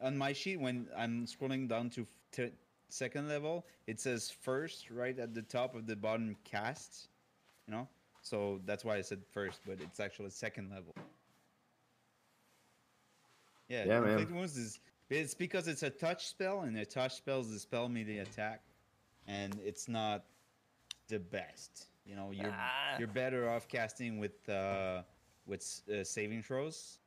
on 0.00 0.16
my 0.16 0.32
sheet 0.32 0.58
when 0.58 0.86
I'm 0.96 1.26
scrolling 1.26 1.68
down 1.68 1.90
to 1.90 2.06
t- 2.32 2.52
second 2.88 3.28
level, 3.28 3.66
it 3.86 4.00
says 4.00 4.30
first 4.30 4.90
right 4.90 5.18
at 5.18 5.34
the 5.34 5.42
top 5.42 5.74
of 5.74 5.86
the 5.86 5.96
bottom 5.96 6.36
cast, 6.44 7.08
you 7.66 7.74
know. 7.74 7.88
So 8.26 8.60
that's 8.64 8.84
why 8.84 8.96
I 8.96 9.02
said 9.02 9.20
first, 9.30 9.60
but 9.64 9.80
it's 9.80 10.00
actually 10.00 10.30
second 10.30 10.68
level. 10.68 10.96
Yeah, 13.68 13.84
Yeah, 13.84 14.00
man. 14.00 14.34
Wounds 14.34 14.56
is 14.56 14.80
it's 15.10 15.32
because 15.32 15.68
it's 15.68 15.84
a 15.84 15.90
touch 15.90 16.26
spell, 16.26 16.62
and 16.62 16.76
a 16.76 16.84
touch 16.84 17.14
spell 17.14 17.38
is 17.38 17.52
a 17.52 17.60
spell 17.60 17.88
melee 17.88 18.18
attack, 18.18 18.62
and 19.28 19.56
it's 19.64 19.86
not 19.86 20.24
the 21.06 21.20
best. 21.20 21.86
You 22.04 22.16
know, 22.16 22.32
you're 22.32 22.50
Ah. 22.52 22.96
you're 22.98 23.06
better 23.06 23.48
off 23.48 23.68
casting 23.68 24.18
with 24.18 24.48
uh, 24.48 25.04
with 25.46 25.62
uh, 25.88 26.02
saving 26.02 26.42
throws 26.42 26.98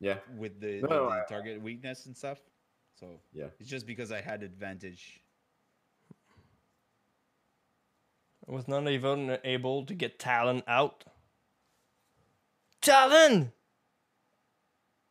Yeah. 0.00 0.18
with 0.36 0.58
the, 0.60 0.80
No, 0.80 0.88
with 1.04 1.10
the 1.14 1.22
I- 1.22 1.26
target 1.28 1.62
weakness 1.62 2.06
and 2.06 2.16
stuff. 2.16 2.40
So 2.98 3.20
Yeah. 3.32 3.50
it's 3.60 3.68
just 3.70 3.86
because 3.86 4.10
I 4.10 4.20
had 4.20 4.42
advantage. 4.42 5.22
I 8.37 8.37
was 8.52 8.66
not 8.68 8.88
even 8.88 9.38
able 9.44 9.84
to 9.84 9.94
get 9.94 10.18
Talon 10.18 10.62
out. 10.66 11.04
Talon! 12.80 13.52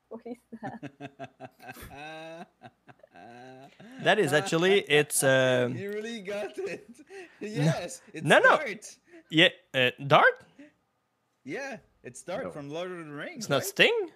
What 0.09 0.22
is 0.25 0.38
that? 0.61 2.48
That 4.03 4.19
is 4.19 4.32
actually, 4.32 4.82
it's, 4.82 5.24
um, 5.24 5.75
you 5.75 5.90
really 5.91 6.22
got 6.22 6.57
it. 6.57 6.88
Yes, 7.41 8.01
it's 8.14 8.25
No, 8.25 8.40
no. 8.40 8.57
Dart. 8.57 8.95
yeah, 9.30 9.49
uh, 9.74 9.90
Dart? 10.06 10.45
Yeah, 11.43 11.77
it's 12.03 12.22
Dart 12.24 12.45
No. 12.45 12.51
from 12.51 12.69
Lord 12.69 12.91
of 12.91 13.06
the 13.06 13.11
Rings. 13.11 13.38
It's 13.45 13.49
not 13.49 13.57
right? 13.57 13.66
Sting? 13.66 14.09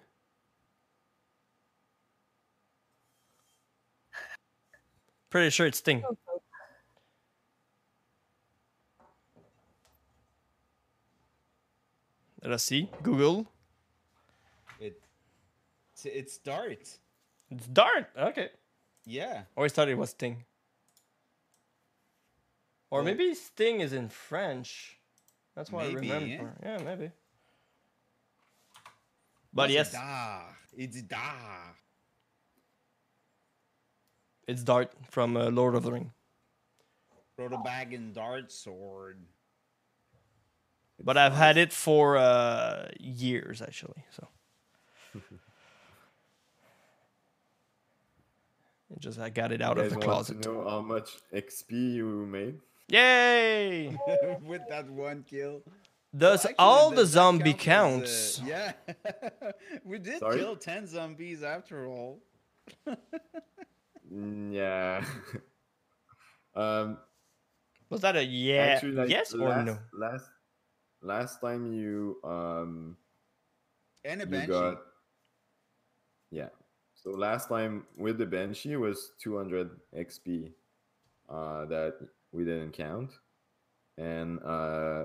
Pretty 5.30 5.50
sure 5.50 5.66
it's 5.66 5.78
Sting. 5.78 6.02
Let 12.42 12.52
us 12.52 12.64
see. 12.64 12.90
Google. 13.02 13.46
It, 14.80 15.00
it's, 15.92 16.06
it's 16.06 16.38
Dart. 16.38 16.88
It's 17.50 17.66
Dart. 17.68 18.08
Okay. 18.18 18.50
Yeah. 19.06 19.42
Always 19.56 19.72
thought 19.72 19.88
it 19.88 19.96
was 19.96 20.10
Sting. 20.10 20.44
Or 22.90 22.98
Well- 22.98 23.04
maybe 23.04 23.34
Sting 23.34 23.80
is 23.80 23.92
in 23.92 24.08
French. 24.08 24.98
That's 25.54 25.70
what 25.70 25.86
Maybe, 25.86 26.10
I 26.10 26.14
remember. 26.16 26.54
Yeah, 26.62 26.78
maybe. 26.78 27.10
But 29.52 29.70
What's 29.70 29.72
yes. 29.74 29.96
It's 30.74 31.02
Dar. 31.02 31.76
it's 34.48 34.62
Dart 34.62 34.92
from 35.10 35.36
uh, 35.36 35.50
Lord 35.50 35.74
of 35.74 35.82
the 35.82 35.92
Ring. 35.92 36.10
Wrote 37.36 37.52
a 37.52 37.58
bag 37.58 37.92
and 37.92 38.14
Dart 38.14 38.50
sword. 38.50 39.18
But 41.00 41.16
I've 41.16 41.32
had 41.34 41.56
it 41.56 41.72
for 41.72 42.16
uh, 42.16 42.88
years 42.98 43.60
actually. 43.62 44.04
So 44.10 44.28
it 48.90 49.00
just 49.00 49.18
I 49.18 49.30
got 49.30 49.52
it 49.52 49.62
out 49.62 49.76
you 49.76 49.84
of 49.84 49.88
guys 49.90 49.92
the 49.92 50.06
want 50.06 50.10
closet. 50.10 50.42
to 50.42 50.48
know 50.52 50.68
how 50.68 50.80
much 50.80 51.10
XP 51.32 51.70
you 51.94 52.26
made? 52.26 52.58
Yay! 52.88 53.88
with 54.42 54.62
that 54.68 54.88
one 54.90 55.24
kill. 55.28 55.62
Does 56.14 56.44
Actually, 56.44 56.56
all 56.58 56.90
the 56.90 56.96
does 56.96 57.08
zombie 57.10 57.54
count 57.54 58.02
as, 58.04 58.38
counts? 58.38 58.40
uh, 58.42 58.44
yeah, 58.46 59.50
we 59.84 59.98
did 59.98 60.18
Sorry? 60.18 60.36
kill 60.38 60.56
ten 60.56 60.86
zombies 60.86 61.42
after 61.42 61.86
all. 61.88 62.20
Mm, 64.12 64.52
Yeah. 64.52 65.04
um. 66.54 66.98
Was 67.88 68.00
that 68.02 68.16
a 68.16 68.24
yeah? 68.24 68.56
actually, 68.74 68.92
like, 68.92 69.08
yes 69.08 69.32
or 69.34 69.62
no? 69.62 69.78
Last 69.94 70.28
last 71.02 71.40
time 71.40 71.72
you 71.72 72.18
um 72.24 72.96
And 74.04 74.22
a 74.22 74.24
you 74.24 74.30
banshee. 74.30 74.52
got 74.52 74.78
yeah. 76.30 76.48
So 76.94 77.10
last 77.10 77.48
time 77.48 77.86
with 77.98 78.18
the 78.18 78.26
banshee 78.26 78.76
was 78.76 79.12
200 79.18 79.70
XP 79.96 80.52
uh, 81.28 81.66
that 81.66 81.98
we 82.32 82.44
didn't 82.44 82.72
count, 82.72 83.10
and 83.98 84.40
uh, 84.42 85.04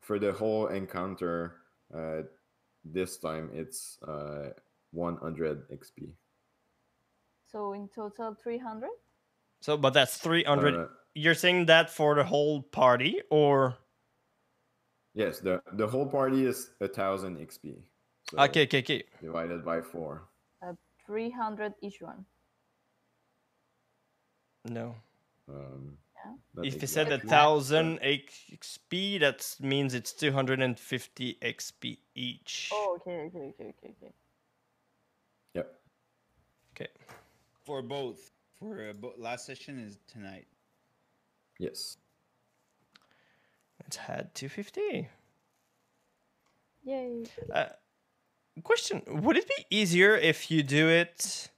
for 0.00 0.18
the 0.18 0.32
whole 0.32 0.68
encounter 0.68 1.56
uh, 1.94 2.22
this 2.84 3.18
time 3.18 3.50
it's 3.52 3.98
uh, 4.08 4.50
100 4.92 5.68
XP. 5.70 6.10
So 7.46 7.74
in 7.74 7.88
total, 7.88 8.34
300? 8.34 8.88
So, 9.60 9.76
but 9.76 9.94
that's 9.94 10.16
three 10.16 10.42
hundred. 10.42 10.74
Uh, 10.74 10.86
You're 11.14 11.34
saying 11.34 11.66
that 11.66 11.88
for 11.90 12.14
the 12.16 12.24
whole 12.24 12.62
party, 12.62 13.20
or 13.30 13.76
yes, 15.14 15.40
the 15.40 15.62
the 15.74 15.86
whole 15.86 16.06
party 16.06 16.46
is 16.46 16.70
a 16.80 16.88
thousand 16.88 17.38
XP. 17.38 17.82
So 18.30 18.38
okay, 18.38 18.64
okay, 18.64 18.78
okay. 18.78 19.04
divided 19.20 19.64
by 19.64 19.80
four. 19.80 20.28
300 21.06 21.74
each 21.82 22.00
one. 22.00 22.24
No. 24.64 24.94
Um, 25.48 25.98
Yeah. 26.24 26.62
if 26.62 26.80
you 26.80 26.86
said 26.86 27.10
a 27.10 27.18
thousand 27.18 27.98
XP, 28.00 29.18
that 29.18 29.56
means 29.58 29.94
it's 29.94 30.12
two 30.12 30.30
hundred 30.30 30.60
and 30.60 30.78
fifty 30.78 31.34
XP 31.42 31.98
each. 32.14 32.70
Oh, 32.72 32.96
okay, 33.00 33.26
okay, 33.26 33.50
okay, 33.50 33.74
okay, 33.74 33.94
okay. 33.98 34.12
Yep. 35.54 35.80
Okay. 36.74 36.90
for 37.64 37.82
both. 37.82 38.30
For 38.54 38.90
uh, 38.90 38.92
bo- 38.92 39.14
last 39.18 39.46
session 39.46 39.78
is 39.80 39.98
tonight. 40.06 40.46
Yes. 41.58 41.96
Let's 43.92 44.08
add 44.08 44.34
two 44.34 44.48
fifty. 44.48 45.08
Yay. 46.82 47.24
Uh, 47.52 47.66
question: 48.64 49.02
Would 49.06 49.36
it 49.36 49.46
be 49.46 49.66
easier 49.68 50.16
if 50.16 50.50
you 50.50 50.62
do 50.62 50.88
it, 50.88 51.50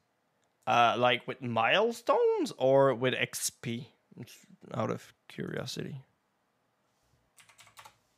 uh, 0.67 0.97
like 0.99 1.29
with 1.29 1.41
milestones 1.41 2.53
or 2.59 2.93
with 2.95 3.15
XP? 3.15 3.87
Out 4.75 4.91
of 4.91 5.13
curiosity. 5.29 6.03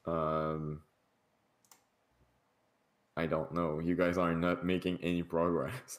Um, 0.07 0.81
I 3.19 3.27
don't 3.27 3.53
know. 3.53 3.81
You 3.81 3.97
guys 3.97 4.17
are 4.17 4.33
not 4.35 4.65
making 4.65 4.99
any 5.03 5.23
progress. 5.23 5.99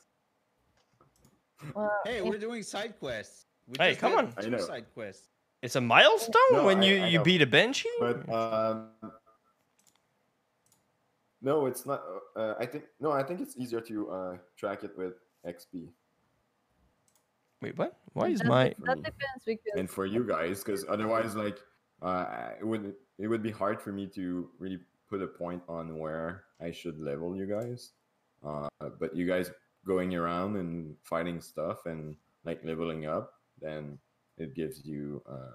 Well, 1.76 1.92
Hey, 2.06 2.22
we're 2.22 2.38
doing 2.40 2.64
side 2.64 2.98
quests. 3.00 3.46
We 3.68 3.76
Hey, 3.80 3.96
come 3.96 4.12
did 4.12 4.20
on. 4.20 4.34
I 4.38 4.48
know. 4.48 4.58
side 4.60 4.86
quests. 4.94 5.28
It's 5.62 5.76
a 5.76 5.82
milestone 5.82 6.52
No, 6.52 6.66
when 6.66 6.80
I- 6.80 6.86
you 6.86 7.04
I 7.04 7.08
you 7.08 7.18
know. 7.18 7.24
beat 7.24 7.42
a 7.42 7.48
banshee. 7.48 7.90
But 8.00 8.30
um, 8.30 8.90
no, 11.42 11.66
it's 11.66 11.86
not. 11.86 12.04
Uh, 12.36 12.54
I 12.60 12.66
think 12.66 12.86
no. 13.00 13.12
I 13.12 13.24
think 13.24 13.42
it's 13.42 13.56
easier 13.58 13.82
to 13.82 14.10
uh, 14.12 14.38
track 14.58 14.84
it 14.84 14.98
with 14.98 15.14
XP. 15.46 15.90
Wait, 17.62 17.78
what? 17.78 17.98
Why 18.14 18.30
is 18.30 18.40
that, 18.40 18.48
my 18.48 18.74
that 18.86 18.98
depends 18.98 19.44
because 19.46 19.74
and 19.78 19.90
for 19.90 20.06
you 20.06 20.24
guys 20.24 20.64
because 20.64 20.86
otherwise 20.88 21.36
like 21.36 21.58
uh 22.04 22.50
it 22.60 22.66
would 22.66 22.94
it 23.18 23.28
would 23.28 23.42
be 23.42 23.50
hard 23.50 23.82
for 23.82 23.92
me 23.92 24.06
to 24.14 24.48
really 24.60 24.80
put 25.10 25.22
a 25.24 25.28
point 25.28 25.64
on 25.68 25.98
where 25.98 26.44
I 26.62 26.70
should 26.72 27.00
level 27.00 27.36
you 27.36 27.48
guys. 27.48 27.92
Uh, 28.46 28.68
but 29.00 29.16
you 29.16 29.26
guys 29.26 29.50
going 29.88 30.14
around 30.14 30.58
and 30.58 30.96
fighting 31.04 31.42
stuff 31.42 31.86
and 31.88 32.16
like 32.46 32.64
leveling 32.64 33.06
up, 33.08 33.34
then 33.60 33.98
it 34.38 34.56
gives 34.56 34.86
you 34.86 35.22
uh, 35.28 35.52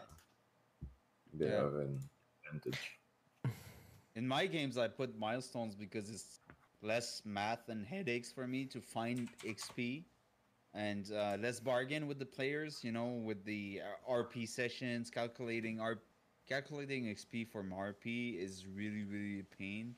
a 1.32 1.36
bit 1.36 1.54
Yeah. 1.54 1.64
of 1.64 1.74
an 1.76 2.00
advantage. 2.44 2.98
In 4.14 4.26
my 4.26 4.46
games, 4.46 4.78
I 4.78 4.88
put 4.88 5.18
milestones 5.18 5.76
because 5.76 6.10
it's 6.10 6.40
less 6.82 7.22
math 7.24 7.68
and 7.68 7.86
headaches 7.86 8.32
for 8.32 8.46
me 8.46 8.64
to 8.66 8.80
find 8.80 9.28
XP 9.44 10.06
and 10.74 11.10
uh, 11.12 11.36
less 11.40 11.60
bargain 11.60 12.06
with 12.08 12.18
the 12.18 12.26
players. 12.26 12.84
You 12.84 12.92
know, 12.92 13.06
with 13.06 13.44
the 13.44 13.82
uh, 13.82 14.10
RP 14.10 14.46
sessions, 14.46 15.10
calculating 15.10 15.80
R- 15.80 16.02
calculating 16.48 17.08
XP 17.08 17.44
from 17.44 17.72
RP 17.72 18.32
is 18.38 18.66
really 18.66 19.04
really 19.04 19.40
a 19.40 19.44
pain. 19.44 19.96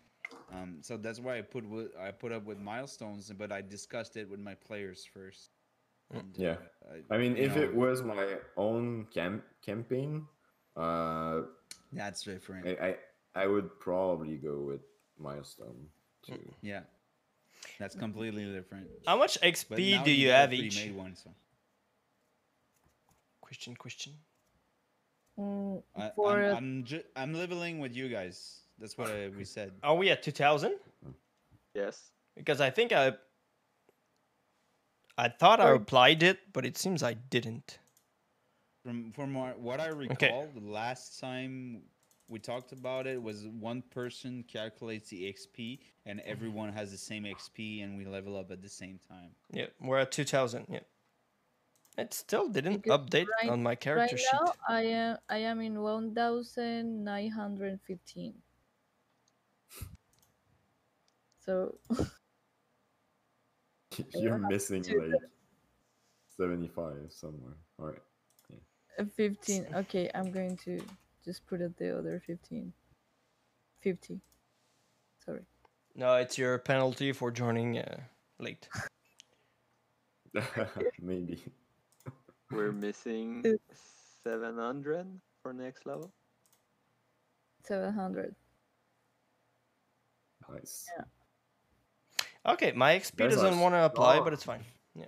Um, 0.50 0.78
so 0.82 0.96
that's 0.96 1.20
why 1.20 1.38
I 1.38 1.42
put 1.42 1.64
I 2.00 2.12
put 2.12 2.32
up 2.32 2.44
with 2.44 2.58
milestones, 2.58 3.30
but 3.32 3.52
I 3.52 3.62
discussed 3.62 4.16
it 4.16 4.28
with 4.30 4.40
my 4.40 4.54
players 4.54 5.04
first. 5.04 5.53
And, 6.10 6.36
Yeah. 6.36 6.56
uh, 6.86 6.96
I 7.10 7.18
mean, 7.18 7.36
if 7.36 7.56
know, 7.56 7.62
it 7.62 7.74
was 7.74 8.02
my 8.02 8.38
own 8.56 9.06
camp 9.12 9.44
campaign, 9.62 10.26
uh, 10.76 11.42
that's 11.92 12.22
different. 12.22 12.66
I, 12.66 12.88
I 12.88 12.96
I 13.42 13.46
would 13.46 13.80
probably 13.80 14.36
go 14.36 14.60
with 14.60 14.80
milestone 15.18 15.88
too. 16.22 16.38
yeah, 16.62 16.82
that's 17.78 17.94
completely 17.96 18.44
different. 18.52 18.88
How 19.06 19.16
much 19.16 19.40
XP 19.40 20.04
do 20.04 20.10
you 20.12 20.28
got 20.28 20.34
a 20.34 20.38
have 20.38 20.52
each? 20.52 20.76
pre-made 20.76 20.96
One, 20.96 21.16
so. 21.16 21.30
Question, 23.40 23.76
question. 23.76 24.12
Mm, 25.38 25.82
I, 25.96 26.10
for 26.16 26.30
I'm, 26.42 26.56
I'm, 26.56 26.84
ju- 26.84 27.02
I'm 27.16 27.34
leveling 27.34 27.78
with 27.80 27.94
you 27.94 28.08
guys. 28.08 28.60
That's 28.78 28.96
what 28.96 29.10
I, 29.10 29.28
we 29.36 29.44
said. 29.44 29.72
Are 29.82 29.94
we 29.94 30.10
at 30.10 30.22
2000? 30.22 30.74
Yes. 31.74 32.10
Because 32.36 32.60
I 32.60 32.70
think 32.70 32.92
I. 32.92 33.12
I 35.16 35.28
thought 35.28 35.60
I 35.60 35.70
applied 35.70 36.22
it, 36.22 36.52
but 36.52 36.66
it 36.66 36.76
seems 36.76 37.02
I 37.02 37.14
didn't. 37.14 37.78
From 38.84 39.12
from 39.12 39.34
what 39.34 39.58
what 39.58 39.80
I 39.80 39.88
recall, 39.88 40.48
the 40.54 40.60
last 40.60 41.20
time 41.20 41.82
we 42.28 42.38
talked 42.38 42.72
about 42.72 43.06
it 43.06 43.22
was 43.22 43.46
one 43.46 43.82
person 43.90 44.44
calculates 44.48 45.10
the 45.10 45.32
XP 45.32 45.78
and 46.06 46.18
mm-hmm. 46.18 46.30
everyone 46.30 46.72
has 46.72 46.90
the 46.90 46.98
same 46.98 47.24
XP 47.24 47.84
and 47.84 47.96
we 47.96 48.04
level 48.04 48.36
up 48.36 48.50
at 48.50 48.62
the 48.62 48.68
same 48.68 48.98
time. 49.08 49.30
Yeah, 49.52 49.66
we're 49.80 49.98
at 49.98 50.12
2000. 50.12 50.66
Yeah. 50.68 50.80
It 51.96 52.12
still 52.12 52.48
didn't 52.48 52.82
Because 52.82 52.98
update 52.98 53.26
right- 53.42 53.50
on 53.50 53.62
my 53.62 53.74
character 53.74 54.16
right 54.16 54.20
sheet. 54.20 54.30
now, 54.32 54.52
I 54.68 54.82
am 54.82 55.18
I 55.28 55.38
am 55.38 55.60
in 55.60 55.80
one 55.80 56.14
thousand 56.14 57.04
nine 57.04 57.30
hundred 57.30 57.80
fifteen. 57.86 58.34
So 61.44 61.78
You're 64.14 64.38
missing 64.38 64.82
like 64.82 65.20
seventy-five 66.36 67.10
somewhere. 67.10 67.56
All 67.78 67.86
right. 67.86 67.98
uh, 68.98 69.04
fifteen. 69.16 69.66
Okay, 69.74 70.10
I'm 70.14 70.30
going 70.30 70.56
to 70.58 70.80
just 71.24 71.46
put 71.46 71.60
it 71.60 71.76
the 71.76 71.96
other 71.98 72.22
fifteen. 72.26 72.72
Fifty. 73.80 74.20
Sorry. 75.24 75.42
No, 75.94 76.14
it's 76.16 76.36
your 76.36 76.58
penalty 76.58 77.12
for 77.12 77.30
joining 77.30 77.78
uh, 77.78 78.00
late. 78.38 78.68
Maybe. 81.00 81.42
We're 82.50 82.72
missing 82.72 83.44
700 84.24 85.06
for 85.42 85.52
next 85.52 85.86
level. 85.86 86.12
Seven 87.64 87.94
hundred. 87.94 88.34
Nice. 90.50 90.86
Okay, 92.46 92.72
my 92.72 92.98
XP 92.98 93.16
Guys 93.16 93.34
doesn't 93.34 93.58
want 93.58 93.74
to 93.74 93.84
apply, 93.84 94.20
but 94.20 94.32
it's 94.32 94.44
fine. 94.44 94.64
Yeah. 94.94 95.06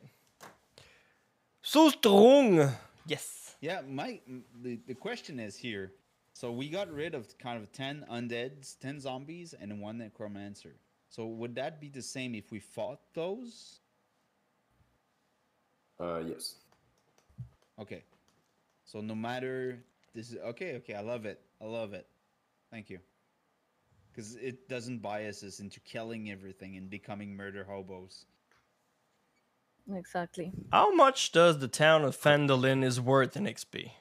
So 1.63 1.91
strong. 1.91 2.73
Yes. 3.07 3.57
Yeah, 3.61 3.83
my 3.87 4.21
the, 4.63 4.79
the 4.87 4.95
question 4.95 5.39
is 5.39 5.57
here. 5.57 5.93
So 6.33 6.53
we 6.53 6.69
got 6.69 6.93
rid 6.93 7.15
of 7.15 7.37
kind 7.39 7.63
of 7.63 7.73
10 7.73 8.07
undeads, 8.11 8.79
10 8.79 9.01
zombies 9.01 9.55
and 9.59 9.81
one 9.81 9.99
necromancer. 9.99 10.75
So 11.09 11.27
would 11.27 11.55
that 11.55 11.81
be 11.81 11.89
the 11.89 12.03
same 12.03 12.35
if 12.35 12.51
we 12.51 12.59
fought 12.59 13.01
those? 13.15 13.81
Uh, 15.99 16.21
yes. 16.27 16.57
Okay. 17.81 18.03
So 18.85 19.01
no 19.01 19.15
matter 19.15 19.83
this 20.15 20.31
is 20.31 20.39
okay, 20.39 20.77
okay, 20.77 20.95
I 20.95 21.01
love 21.01 21.27
it. 21.27 21.41
I 21.61 21.65
love 21.65 21.95
it. 21.95 22.07
Thank 22.71 22.91
you. 22.91 22.99
Cuz 24.17 24.35
it 24.37 24.69
doesn't 24.69 25.01
bias 25.01 25.43
us 25.43 25.61
into 25.61 25.79
killing 25.81 26.31
everything 26.31 26.77
and 26.77 26.89
becoming 26.89 27.37
murder 27.37 27.65
hobos. 27.65 28.25
Exactly. 29.95 30.53
How 30.73 30.93
much 30.95 31.33
does 31.33 31.59
the 31.59 31.69
town 31.69 32.05
of 32.05 32.17
Phandalin 32.17 32.83
is 32.83 33.01
worth 33.01 33.37
in 33.37 33.45
XP? 33.45 33.93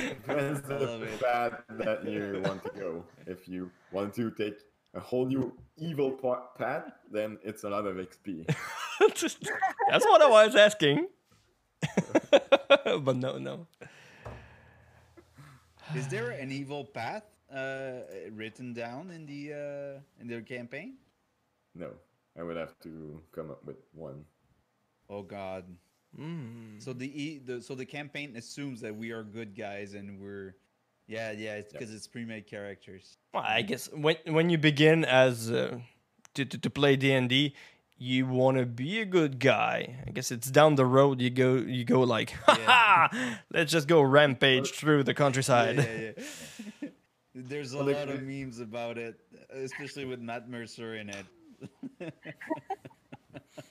Depends 0.00 0.70
on 0.70 1.00
the 1.00 1.18
path 1.20 1.62
that 1.70 2.04
you 2.04 2.42
want 2.44 2.62
to 2.64 2.70
go. 2.78 3.04
If 3.26 3.48
you 3.48 3.70
want 3.92 4.14
to 4.14 4.30
take 4.32 4.58
a 4.94 5.00
whole 5.00 5.26
new 5.26 5.52
evil 5.78 6.10
path, 6.58 6.90
then 7.10 7.38
it's 7.42 7.64
a 7.64 7.70
lot 7.70 7.86
of 7.86 7.96
XP. 7.96 8.46
That's 9.90 10.04
what 10.06 10.22
I 10.22 10.28
was 10.28 10.54
asking. 10.56 11.08
but 12.30 13.16
no, 13.16 13.38
no. 13.38 13.66
Is 15.96 16.08
there 16.08 16.30
an 16.30 16.50
evil 16.52 16.84
path 16.84 17.24
uh, 17.52 18.02
written 18.32 18.72
down 18.72 19.10
in 19.10 19.26
the 19.26 19.52
uh, 19.52 20.20
in 20.20 20.28
their 20.28 20.42
campaign? 20.42 20.94
No, 21.74 21.90
I 22.38 22.42
would 22.42 22.56
have 22.56 22.78
to 22.80 23.20
come 23.32 23.50
up 23.50 23.64
with 23.64 23.76
one. 23.92 24.24
Oh 25.08 25.22
God! 25.22 25.64
Mm. 26.18 26.82
So 26.82 26.92
the, 26.92 27.06
e- 27.06 27.38
the 27.44 27.60
so 27.60 27.74
the 27.74 27.86
campaign 27.86 28.36
assumes 28.36 28.80
that 28.80 28.94
we 28.94 29.10
are 29.10 29.22
good 29.22 29.56
guys 29.56 29.94
and 29.94 30.20
we're 30.20 30.54
yeah 31.06 31.32
yeah 31.32 31.54
it's 31.54 31.72
Yep. 31.72 31.80
because 31.80 31.94
it's 31.94 32.06
pre-made 32.06 32.46
characters. 32.46 33.16
Well, 33.34 33.44
I 33.46 33.62
guess 33.62 33.88
when 33.92 34.16
when 34.26 34.50
you 34.50 34.58
begin 34.58 35.04
as 35.04 35.50
uh, 35.50 35.78
to, 36.34 36.44
to 36.44 36.58
to 36.58 36.70
play 36.70 36.96
D 36.96 37.12
and 37.12 37.28
D, 37.28 37.54
you 38.02 38.26
want 38.26 38.56
to 38.56 38.64
be 38.64 38.98
a 39.00 39.04
good 39.04 39.38
guy. 39.38 40.02
I 40.06 40.10
guess 40.10 40.32
it's 40.32 40.50
down 40.50 40.76
the 40.76 40.86
road. 40.86 41.20
You 41.20 41.28
go 41.28 41.54
you 41.56 41.84
go 41.84 42.00
like, 42.00 42.30
ha 42.46 42.58
ha, 42.64 43.38
let's 43.52 43.70
just 43.70 43.86
go 43.86 44.00
rampage 44.00 44.72
through 44.72 45.04
the 45.04 45.12
countryside. 45.14 45.76
Yeah, 45.76 45.84
yeah, 45.84 46.12
yeah. 46.80 46.88
There's 47.34 47.74
a 47.74 47.76
Well, 47.84 47.94
lot 47.94 48.08
of 48.08 48.22
memes 48.24 48.58
about 48.58 48.96
it, 48.98 49.20
especially 49.50 50.06
with 50.06 50.18
Matt 50.20 50.48
Mercer 50.48 50.96
in 50.96 51.10
it. 51.10 51.26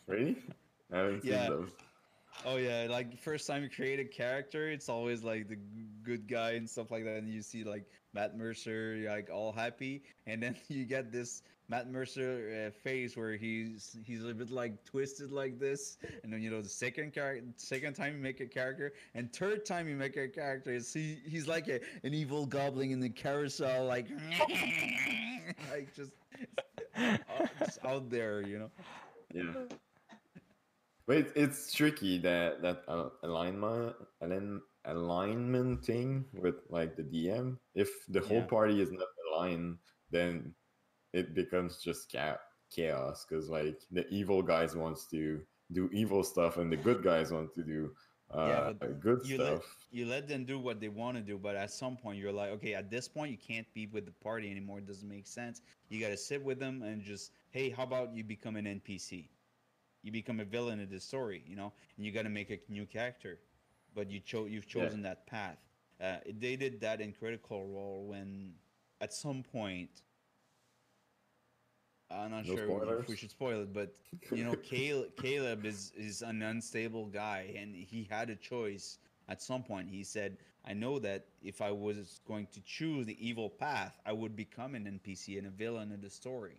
Really? 0.08 0.38
I 0.94 0.98
haven't 0.98 1.22
seen 1.24 1.32
Yeah. 1.32 1.50
those. 1.50 1.70
Oh 2.46 2.56
yeah, 2.56 2.88
like 2.90 3.18
first 3.18 3.48
time 3.48 3.64
you 3.64 3.70
create 3.70 4.00
a 4.00 4.06
character, 4.06 4.70
it's 4.70 4.88
always 4.88 5.24
like 5.24 5.50
the 5.50 5.58
good 6.04 6.26
guy 6.28 6.52
and 6.52 6.70
stuff 6.70 6.90
like 6.90 7.04
that, 7.04 7.18
and 7.18 7.28
you 7.28 7.42
see 7.42 7.64
like 7.66 7.84
Matt 8.14 8.38
Mercer 8.38 8.96
like 9.10 9.30
all 9.30 9.52
happy, 9.52 10.04
and 10.26 10.42
then 10.42 10.56
you 10.70 10.86
get 10.86 11.12
this 11.12 11.42
Matt 11.70 11.92
Mercer 11.92 12.68
uh, 12.68 12.72
face 12.72 13.16
where 13.16 13.38
he's 13.38 13.96
he's 14.04 14.26
a 14.26 14.34
bit 14.34 14.50
like 14.50 14.84
twisted 14.86 15.32
like 15.32 15.60
this, 15.60 15.98
and 16.24 16.34
then 16.34 16.42
you 16.42 16.50
know 16.50 16.62
the 16.62 16.70
second 16.70 17.14
character, 17.14 17.46
second 17.58 17.94
time 17.94 18.16
you 18.16 18.20
make 18.22 18.40
a 18.42 18.48
character, 18.48 18.94
and 19.14 19.32
third 19.32 19.66
time 19.66 19.88
you 19.88 19.96
make 19.96 20.18
a 20.18 20.28
character, 20.28 20.72
is 20.72 20.92
he 20.92 21.20
he's 21.28 21.48
like 21.48 21.68
a, 21.68 21.80
an 22.04 22.14
evil 22.14 22.46
goblin 22.48 22.92
in 22.92 23.00
the 23.00 23.10
carousel, 23.10 23.86
like 23.86 24.08
like 25.72 25.94
just, 25.96 26.12
just 27.60 27.86
out 27.86 28.10
there, 28.10 28.42
you 28.42 28.58
know. 28.60 28.72
Yeah. 29.34 29.54
But 31.06 31.18
it's, 31.18 31.32
it's 31.36 31.74
tricky 31.74 32.18
that 32.20 32.62
that 32.64 32.84
uh, 32.88 33.10
alignment 33.24 33.96
align, 34.22 34.62
alignment 34.86 35.86
thing 35.86 36.26
with 36.34 36.56
like 36.70 36.96
the 36.96 37.04
DM. 37.04 37.58
If 37.76 37.90
the 38.10 38.22
whole 38.22 38.38
Yeah. 38.38 38.46
party 38.46 38.82
is 38.82 38.92
not 38.92 39.08
aligned, 39.34 39.78
then 40.12 40.54
it 41.14 41.34
becomes 41.34 41.78
just 41.82 42.14
chaos 42.70 43.26
because 43.28 43.50
like 43.50 43.80
the 43.92 44.08
evil 44.10 44.42
guys 44.42 44.76
wants 44.76 45.06
to 45.08 45.42
do 45.72 45.90
evil 45.92 46.24
stuff 46.24 46.58
and 46.58 46.72
the 46.72 46.78
good 46.78 47.04
guys 47.04 47.32
want 47.32 47.54
to 47.56 47.64
do 47.64 47.92
uh, 48.32 48.72
Yeah, 48.82 48.88
good 49.02 49.26
you 49.26 49.38
let- 49.38 49.58
stuff. 49.58 49.76
you 49.92 50.06
let 50.06 50.28
them 50.28 50.46
do 50.46 50.60
what 50.60 50.80
they 50.80 50.90
want 50.90 51.18
to 51.18 51.24
do, 51.24 51.38
but 51.38 51.56
at 51.56 51.72
some 51.72 51.98
point 51.98 52.20
you're 52.20 52.32
like, 52.32 52.52
okay, 52.52 52.76
at 52.76 52.90
this 52.92 53.08
point 53.08 53.32
you 53.32 53.38
can't 53.38 53.66
be 53.74 53.88
with 53.88 54.06
the 54.06 54.12
party 54.12 54.52
anymore. 54.52 54.78
It 54.80 54.86
doesn't 54.86 55.10
make 55.10 55.26
sense. 55.26 55.62
You 55.90 56.00
got 56.00 56.10
to 56.10 56.18
sit 56.18 56.44
with 56.44 56.60
them 56.60 56.84
and 56.84 57.02
just, 57.02 57.32
hey, 57.50 57.70
how 57.72 57.84
about 57.84 58.14
you 58.16 58.24
become 58.24 58.56
an 58.56 58.66
NPC? 58.66 59.30
You 60.04 60.12
become 60.12 60.40
a 60.40 60.46
villain 60.46 60.80
in 60.80 60.90
the 60.90 61.00
story, 61.00 61.44
you 61.48 61.56
know, 61.56 61.74
and 61.98 62.06
you 62.06 62.12
got 62.12 62.22
to 62.24 62.30
make 62.30 62.52
a 62.52 62.60
new 62.72 62.86
character, 62.86 63.40
but 63.96 64.10
you 64.12 64.20
chose 64.20 64.50
you've 64.52 64.68
Yeah. 64.68 64.84
chosen 64.86 65.02
that 65.04 65.26
path. 65.26 65.58
Uh, 66.00 66.18
they 66.40 66.56
did 66.56 66.80
that 66.82 67.02
in 67.02 67.12
Critical 67.12 67.66
Role 67.68 68.06
when, 68.08 68.54
at 69.02 69.12
some 69.12 69.44
point, 69.44 70.04
I'm 72.12 72.32
not 72.32 72.46
No 72.46 72.56
sure 72.56 73.00
if 73.00 73.08
we 73.08 73.16
should 73.16 73.30
spoil 73.30 73.62
it, 73.62 73.74
but 73.74 73.94
you 74.32 74.44
know, 74.44 74.56
Caleb, 74.64 75.16
Caleb 75.16 75.66
is 75.66 75.92
is 75.96 76.22
an 76.22 76.42
unstable 76.42 77.06
guy, 77.06 77.54
and 77.56 77.76
he 77.76 78.08
had 78.10 78.30
a 78.30 78.36
choice 78.36 78.98
at 79.28 79.42
some 79.42 79.62
point 79.64 79.88
he 79.90 80.04
said, 80.04 80.38
"I 80.66 80.74
know 80.74 80.98
that 81.00 81.26
if 81.44 81.62
I 81.62 81.72
was 81.72 82.20
going 82.28 82.48
to 82.48 82.62
choose 82.62 83.06
the 83.06 83.18
evil 83.26 83.50
path, 83.50 84.00
I 84.06 84.14
would 84.14 84.36
become 84.36 84.74
an 84.74 84.86
NPC 84.86 85.38
and 85.38 85.48
a 85.48 85.52
villain 85.52 85.92
in 85.92 86.02
the 86.02 86.10
story." 86.10 86.58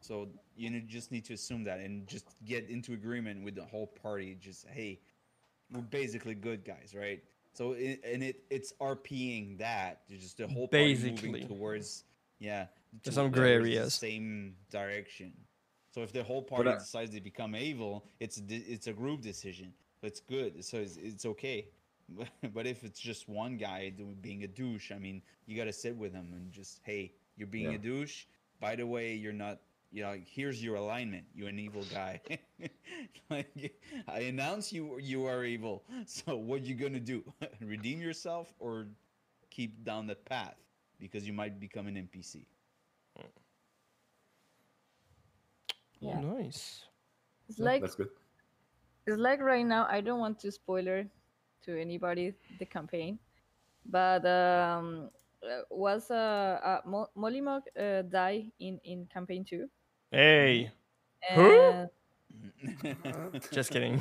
So 0.00 0.28
you 0.56 0.70
know, 0.70 0.80
just 0.86 1.12
need 1.12 1.24
to 1.26 1.34
assume 1.34 1.64
that 1.64 1.78
and 1.78 2.06
just 2.08 2.26
get 2.44 2.68
into 2.68 2.92
agreement 2.92 3.44
with 3.44 3.54
the 3.54 3.64
whole 3.64 3.86
party. 3.86 4.36
Just 4.40 4.66
hey, 4.68 5.00
we're 5.70 5.80
basically 5.82 6.34
good 6.34 6.64
guys, 6.64 6.92
right? 6.96 7.22
So 7.52 7.72
it, 7.72 8.00
and 8.04 8.22
it 8.22 8.42
it's 8.50 8.72
RPing 8.80 9.58
that 9.58 10.08
just 10.10 10.38
the 10.38 10.48
whole 10.48 10.68
party 10.68 10.94
Basically. 10.94 11.30
moving 11.30 11.48
towards 11.48 12.04
yeah. 12.38 12.66
There's 12.92 13.02
to- 13.04 13.12
some 13.12 13.30
gray 13.30 13.54
towards 13.56 13.68
the 13.68 13.76
areas. 13.76 13.94
Same 13.94 14.56
direction. 14.70 15.32
So 15.92 16.02
if 16.02 16.12
the 16.12 16.22
whole 16.22 16.42
party 16.42 16.70
I- 16.70 16.74
decides 16.78 17.10
to 17.12 17.20
become 17.20 17.54
evil, 17.56 18.04
it's 18.20 18.40
it's 18.48 18.86
a 18.86 18.92
group 18.92 19.20
decision. 19.22 19.72
It's 20.02 20.20
good. 20.20 20.64
So 20.64 20.78
it's, 20.78 20.96
it's 20.96 21.24
okay. 21.26 21.68
but 22.54 22.66
if 22.66 22.84
it's 22.84 23.00
just 23.00 23.28
one 23.28 23.56
guy 23.56 23.92
being 24.20 24.44
a 24.44 24.46
douche, 24.46 24.92
I 24.92 24.98
mean, 24.98 25.22
you 25.46 25.56
got 25.56 25.64
to 25.64 25.72
sit 25.72 25.96
with 25.96 26.12
him 26.12 26.28
and 26.32 26.52
just 26.52 26.80
hey, 26.84 27.12
you're 27.36 27.48
being 27.48 27.70
Yeah. 27.70 27.76
a 27.76 27.78
douche. 27.78 28.26
By 28.60 28.76
the 28.76 28.86
way, 28.86 29.14
you're 29.14 29.32
not. 29.32 29.60
You 29.92 30.02
know, 30.02 30.16
here's 30.26 30.62
your 30.62 30.76
alignment. 30.76 31.24
You're 31.34 31.48
an 31.48 31.58
evil 31.58 31.84
guy. 31.92 32.20
like 33.30 33.74
I 34.08 34.20
announce 34.20 34.72
you 34.72 34.98
you 34.98 35.26
are 35.26 35.44
evil. 35.44 35.84
So 36.06 36.36
what 36.36 36.62
you 36.62 36.74
gonna 36.74 37.00
do? 37.00 37.24
Redeem 37.60 38.00
yourself 38.00 38.52
or 38.58 38.86
keep 39.50 39.84
down 39.84 40.06
that 40.08 40.24
path 40.24 40.56
because 40.98 41.26
you 41.26 41.32
might 41.32 41.58
become 41.60 41.86
an 41.86 41.94
NPC. 41.96 42.44
Yeah. 46.00 46.20
Nice. 46.20 46.84
It's 47.48 47.58
Yeah, 47.58 47.66
like 47.66 47.80
that's 47.80 47.94
good. 47.94 48.10
it's 49.06 49.18
like 49.18 49.40
right 49.40 49.64
now. 49.64 49.86
I 49.90 50.00
don't 50.00 50.20
want 50.20 50.38
to 50.40 50.52
spoiler 50.52 51.06
to 51.64 51.80
anybody 51.80 52.34
the 52.58 52.66
campaign, 52.66 53.18
but 53.86 54.24
um, 54.26 55.10
uh, 55.42 55.62
was 55.70 56.10
uh, 56.10 56.60
uh 56.62 56.80
Mo- 56.84 57.10
Mollymauk 57.16 57.62
uh, 57.78 58.02
die 58.02 58.52
in 58.60 58.78
in 58.84 59.06
campaign 59.06 59.44
two? 59.44 59.68
Hey, 60.10 60.70
Huh? 61.34 61.86
And 62.70 63.42
just 63.52 63.70
kidding. 63.70 64.00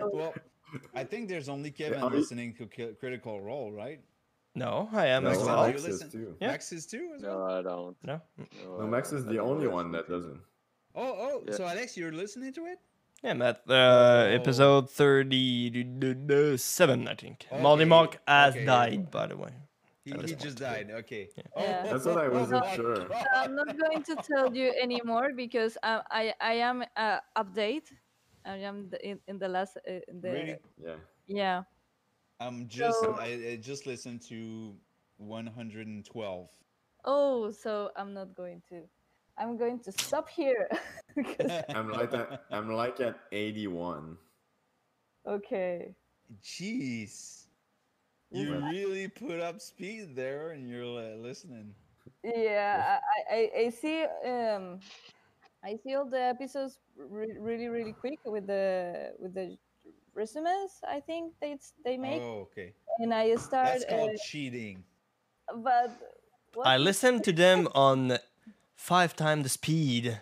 well, 0.00 0.34
I 0.94 1.04
think 1.04 1.28
there's 1.28 1.48
only 1.48 1.70
Kevin 1.70 2.10
listening 2.12 2.54
to 2.54 2.66
Critical 2.66 3.40
Role, 3.40 3.72
right? 3.72 4.00
No, 4.54 4.88
I 4.92 5.06
am 5.06 5.24
No, 5.24 5.30
as 5.30 5.38
well. 5.38 5.66
you 5.66 5.72
Max 5.74 5.80
is 5.82 5.88
listen? 5.88 6.10
too. 6.10 6.36
Yeah. 6.40 6.46
Max 6.48 6.72
is 6.72 6.86
too. 6.86 7.12
As 7.16 7.22
well? 7.22 7.38
No, 7.38 7.44
I 7.58 7.62
don't. 7.62 7.96
No, 8.04 8.20
No, 8.78 8.86
Max 8.86 9.12
is 9.12 9.24
the 9.24 9.38
only 9.38 9.66
one 9.66 9.90
that 9.92 10.08
doesn't. 10.08 10.40
Oh, 10.94 11.14
oh. 11.26 11.42
Yeah. 11.46 11.54
So 11.54 11.64
Alex, 11.64 11.96
you're 11.96 12.12
listening 12.12 12.52
to 12.54 12.66
it? 12.66 12.78
yeah, 13.24 13.34
Matt. 13.34 13.62
Uh, 13.68 13.72
Oh. 13.72 14.26
episode 14.40 14.90
thirty-seven, 14.90 17.08
I 17.08 17.14
think. 17.14 17.46
Okay, 17.50 17.62
Mollymauk 17.62 18.16
has 18.26 18.54
okay. 18.54 18.64
died, 18.64 19.10
by 19.10 19.26
the 19.28 19.36
way. 19.36 19.52
He, 20.04 20.10
he 20.10 20.34
just 20.34 20.58
died. 20.58 20.90
Okay. 20.90 21.28
Yeah. 21.36 21.42
Oh, 21.56 21.62
Yeah. 21.62 21.82
That's 21.84 22.04
what 22.04 22.18
I 22.18 22.28
wasn't 22.28 22.66
sure. 22.74 23.06
I'm 23.36 23.54
not 23.54 23.78
going 23.78 24.02
to 24.02 24.16
tell 24.16 24.54
you 24.54 24.72
anymore 24.82 25.30
because 25.34 25.78
I 25.82 26.02
I, 26.10 26.34
I 26.40 26.52
am 26.54 26.84
uh, 26.96 27.18
update. 27.36 27.86
I 28.44 28.56
am 28.56 28.90
in, 29.02 29.20
in 29.28 29.38
the 29.38 29.46
last 29.48 29.76
uh, 29.88 29.92
in 30.08 30.20
the 30.20 30.30
Really? 30.30 30.56
Yeah. 30.76 30.96
yeah. 31.28 31.62
I'm 32.46 32.68
just. 32.68 33.00
So- 33.00 33.14
I, 33.18 33.52
I 33.52 33.56
just 33.60 33.86
listened 33.86 34.22
to 34.28 34.74
112. 35.18 36.48
Oh, 37.04 37.50
so 37.50 37.90
I'm 37.96 38.14
not 38.14 38.34
going 38.36 38.62
to. 38.68 38.82
I'm 39.38 39.56
going 39.56 39.80
to 39.80 39.92
stop 39.92 40.28
here. 40.28 40.68
I'm 41.74 41.90
like 41.90 42.12
at 42.14 42.44
I'm 42.50 42.70
like 42.70 43.00
at 43.00 43.16
81. 43.32 44.16
okay. 45.26 45.94
Jeez. 46.42 47.46
You 48.30 48.48
Yeah. 48.54 48.70
really 48.70 49.08
put 49.08 49.40
up 49.40 49.60
speed 49.60 50.16
there, 50.16 50.50
and 50.52 50.68
you're 50.68 50.84
uh, 50.84 51.16
listening. 51.16 51.74
Yeah, 52.24 52.98
I, 53.30 53.34
I, 53.34 53.50
I 53.66 53.70
see. 53.70 54.04
Um, 54.24 54.80
I 55.64 55.76
see 55.76 55.94
all 55.94 56.06
the 56.08 56.20
episodes 56.20 56.78
re- 56.96 57.36
really, 57.38 57.68
really 57.68 57.92
quick 57.92 58.18
with 58.24 58.46
the 58.46 59.12
with 59.18 59.34
the 59.34 59.56
resumes. 60.14 60.80
I 60.86 61.00
think 61.00 61.34
they 61.40 61.58
they 61.84 61.96
make, 61.96 62.22
Oh, 62.22 62.48
okay. 62.50 62.74
and 62.98 63.12
I 63.14 63.34
start. 63.36 63.66
That's 63.66 63.84
called 63.84 64.10
uh, 64.10 64.18
cheating. 64.24 64.84
but 65.56 65.90
what 66.54 66.66
I 66.66 66.76
listened 66.76 67.24
to 67.24 67.32
them 67.32 67.68
on 67.74 68.18
five 68.74 69.14
times 69.16 69.42
the 69.44 69.48
speed. 69.48 70.20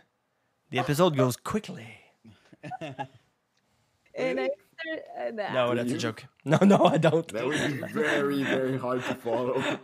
The 0.71 0.79
episode 0.79 1.17
goes 1.17 1.37
quickly. 1.37 1.89
and 4.15 4.41
I 4.41 4.49
start, 4.49 5.03
and 5.17 5.37
No, 5.37 5.75
that's 5.75 5.93
a 5.93 5.99
joke. 5.99 6.25
No, 6.45 6.59
no, 6.63 6.85
I 6.85 6.97
don't. 6.97 7.27
That 7.29 7.45
would 7.47 7.59
be 7.67 7.93
very 7.93 8.43
very 8.45 8.79
hard 8.79 9.03
to 9.05 9.15
follow. 9.15 9.63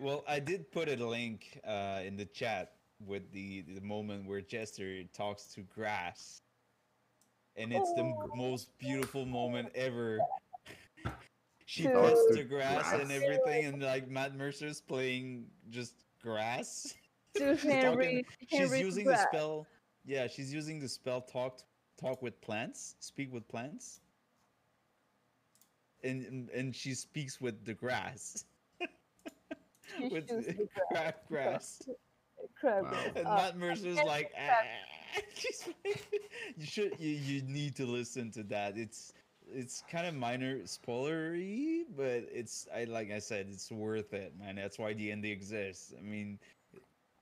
Well, 0.00 0.22
I 0.28 0.38
did 0.38 0.70
put 0.70 0.88
a 0.88 0.94
link 0.94 1.58
uh, 1.66 2.02
in 2.06 2.16
the 2.16 2.24
chat 2.26 2.74
with 3.04 3.32
the 3.32 3.62
the 3.62 3.80
moment 3.80 4.28
where 4.28 4.40
Jester 4.40 5.02
talks 5.12 5.52
to 5.54 5.62
grass, 5.62 6.40
and 7.58 7.72
it's 7.72 7.92
the 7.94 8.02
Oh. 8.02 8.30
most 8.34 8.76
beautiful 8.78 9.26
moment 9.26 9.70
ever. 9.74 10.18
She 11.66 11.82
Dude. 11.82 11.92
pets 11.92 12.08
Talks 12.10 12.26
the 12.30 12.36
to 12.38 12.44
grass 12.44 12.92
and 12.94 13.12
everything, 13.12 13.66
and 13.66 13.82
like 13.82 14.08
Matt 14.08 14.34
Mercer's 14.34 14.80
playing 14.80 15.46
just 15.68 15.94
grass. 16.22 16.94
to 17.34 17.56
She's 17.58 17.70
Henry, 17.70 18.22
talking- 18.22 18.24
she's 18.48 18.58
Henry 18.60 18.80
using 18.80 19.04
Grass. 19.04 19.26
the 19.30 19.36
spell. 19.36 19.66
Yeah, 20.04 20.26
she's 20.28 20.52
using 20.52 20.80
the 20.80 20.88
spell 20.88 21.20
talk 21.20 21.60
talk 22.00 22.22
with 22.22 22.40
plants, 22.40 22.94
speak 23.00 23.30
with 23.32 23.46
plants, 23.48 24.00
and 26.02 26.24
and, 26.24 26.48
and 26.50 26.74
she 26.74 26.94
speaks 26.94 27.40
with 27.40 27.64
the 27.66 27.74
grass. 27.74 28.44
She 29.98 30.08
with 30.08 30.28
chooses 30.28 30.56
the 30.56 30.68
crab 30.90 31.14
grass. 31.28 31.82
crab. 32.58 32.84
Wow. 32.84 33.04
And 33.16 33.26
Uh, 33.26 33.34
Matt 33.36 33.56
Mercer's 33.58 33.98
and 33.98 34.06
like, 34.06 34.32
"Ah." 34.38 34.62
She's 35.34 35.68
like- 35.84 36.04
you 36.56 36.66
should 36.66 36.92
you, 36.98 37.10
you 37.10 37.42
need 37.42 37.76
to 37.76 37.86
listen 37.86 38.30
to 38.32 38.42
that. 38.44 38.76
It's 38.76 39.12
it's 39.50 39.82
kind 39.90 40.06
of 40.06 40.14
minor 40.14 40.58
spoilery, 40.60 41.84
but 41.96 42.28
it's 42.32 42.66
I 42.74 42.84
like 42.84 43.10
I 43.10 43.18
said, 43.18 43.46
it's 43.50 43.70
worth 43.70 44.12
it, 44.12 44.34
man. 44.38 44.56
That's 44.56 44.78
why 44.78 44.92
the 44.92 45.10
and 45.10 45.22
D 45.22 45.30
exists. 45.30 45.94
I 45.96 46.02
mean, 46.02 46.38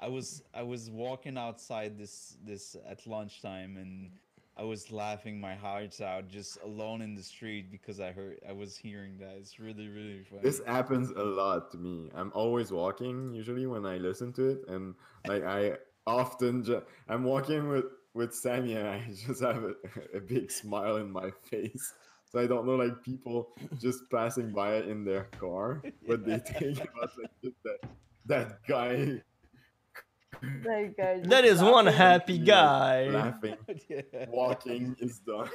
I 0.01 0.09
was 0.09 0.43
I 0.55 0.63
was 0.63 0.91
walking 0.91 1.39
outside 1.39 1.99
this 1.99 2.37
this 2.45 2.77
at 2.89 3.07
lunchtime 3.07 3.77
and 3.77 4.11
I 4.59 4.65
was 4.65 4.91
laughing 4.91 5.39
my 5.39 5.55
hearts 5.55 6.01
out 6.01 6.29
just 6.29 6.59
alone 6.63 7.03
in 7.03 7.15
the 7.15 7.23
street 7.23 7.71
because 7.71 8.01
I 8.01 8.13
heard 8.13 8.39
I 8.49 8.53
was 8.53 8.77
hearing 8.77 9.19
that. 9.19 9.37
It's 9.39 9.59
really 9.61 9.89
really 9.89 10.23
funny. 10.25 10.43
This 10.43 10.63
happens 10.67 11.11
a 11.11 11.23
lot 11.23 11.71
to 11.73 11.79
me. 11.79 12.11
I'm 12.15 12.33
always 12.35 12.73
walking 12.73 13.33
usually 13.35 13.67
when 13.67 13.85
I 13.85 13.99
listen 13.99 14.33
to 14.35 14.49
it, 14.49 14.65
and 14.69 14.95
like 15.27 15.45
I 15.45 15.77
often 16.07 16.63
ju- 16.65 16.83
I'm 17.09 17.25
walking 17.25 17.69
with 17.69 17.87
with 18.15 18.35
Sammy, 18.35 18.75
and 18.75 18.89
I 18.89 19.03
just 19.27 19.43
have 19.43 19.63
a, 19.65 19.75
a 20.17 20.21
big 20.21 20.51
smile 20.51 20.97
in 20.97 21.11
my 21.11 21.31
face. 21.51 21.93
So 22.31 22.41
I 22.41 22.47
don't 22.47 22.67
know 22.67 22.77
like 22.77 23.03
people 23.03 23.57
just 23.81 24.11
passing 24.11 24.51
by 24.53 24.77
in 24.77 25.05
their 25.05 25.25
car, 25.39 25.83
but 26.09 26.25
they 26.27 26.39
think 26.39 26.79
about 26.81 27.11
like 27.21 27.55
that 27.65 27.79
that 28.27 28.49
guy 28.67 29.23
That 30.65 30.95
guy 30.97 31.21
That 31.21 31.45
just 31.45 31.63
is 31.63 31.63
one 31.63 31.87
happy 31.87 32.39
guy. 32.39 33.09
laughing, 33.09 33.57
Yeah. 33.89 34.27
walking 34.29 34.95
is 35.01 35.19
done. 35.21 35.49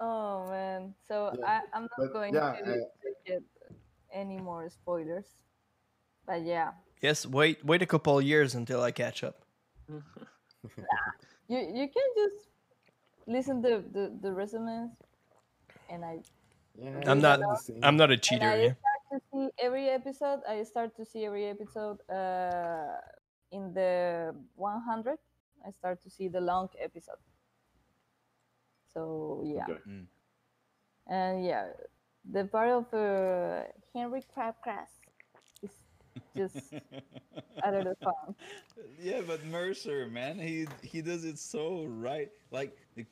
Oh 0.00 0.46
man, 0.48 0.94
so 1.08 1.32
Yeah, 1.38 1.44
I, 1.44 1.60
I'm 1.74 1.82
not 1.82 1.90
but 1.98 2.12
going 2.12 2.34
yeah, 2.34 2.52
to, 2.52 2.70
I- 2.70 2.86
to 3.02 3.08
get 3.26 3.42
any 4.12 4.38
more 4.38 4.68
spoilers. 4.70 5.26
But 6.24 6.44
yeah, 6.44 6.70
Yes, 7.00 7.26
wait, 7.26 7.64
wait 7.64 7.82
a 7.82 7.86
couple 7.86 8.18
of 8.18 8.24
years 8.24 8.54
until 8.54 8.82
I 8.82 8.90
catch 8.90 9.22
up. 9.22 9.36
you 11.48 11.58
you 11.58 11.86
can 11.88 12.08
just 12.16 12.48
listen 13.26 13.62
to 13.62 13.82
the 13.92 14.12
the 14.20 14.32
resumes, 14.32 14.90
and 15.90 16.04
I 16.04 16.20
Yeah, 16.78 17.10
I'm 17.10 17.20
not- 17.20 17.40
I'm 17.82 17.96
not 17.96 18.10
a 18.10 18.14
and 18.14 18.22
cheater. 18.22 18.50
I 18.50 18.56
Yeah. 18.62 18.74
start 18.78 19.00
to 19.12 19.18
see 19.32 19.46
every 19.58 19.88
episode. 19.88 20.40
I 20.46 20.62
start 20.64 20.94
to 20.96 21.04
see 21.04 21.24
every 21.24 21.46
episode. 21.46 21.98
Uh, 22.10 23.00
in 23.50 23.72
the 23.72 24.34
100, 24.54 25.18
I 25.66 25.70
start 25.72 26.02
to 26.02 26.10
see 26.10 26.28
the 26.28 26.40
long 26.40 26.68
episode. 26.78 27.18
So 28.92 29.42
yeah, 29.44 29.64
Okay. 29.64 30.06
and 31.06 31.44
yeah, 31.44 31.72
the 32.24 32.44
part 32.44 32.70
of 32.70 32.84
uh, 32.94 33.64
Henry 33.94 34.22
Crabgrass 34.22 34.92
is 35.06 35.07
just 36.36 36.72
out 37.64 37.74
of 37.74 37.84
the 37.84 37.96
fun. 38.02 38.34
yeah, 39.00 39.20
but 39.26 39.44
Mercer, 39.46 40.06
man, 40.06 40.38
he 40.38 40.66
he 40.82 41.02
does 41.02 41.24
it 41.24 41.38
so 41.38 41.84
right. 41.88 42.30
Like 42.50 42.76
the, 42.96 43.04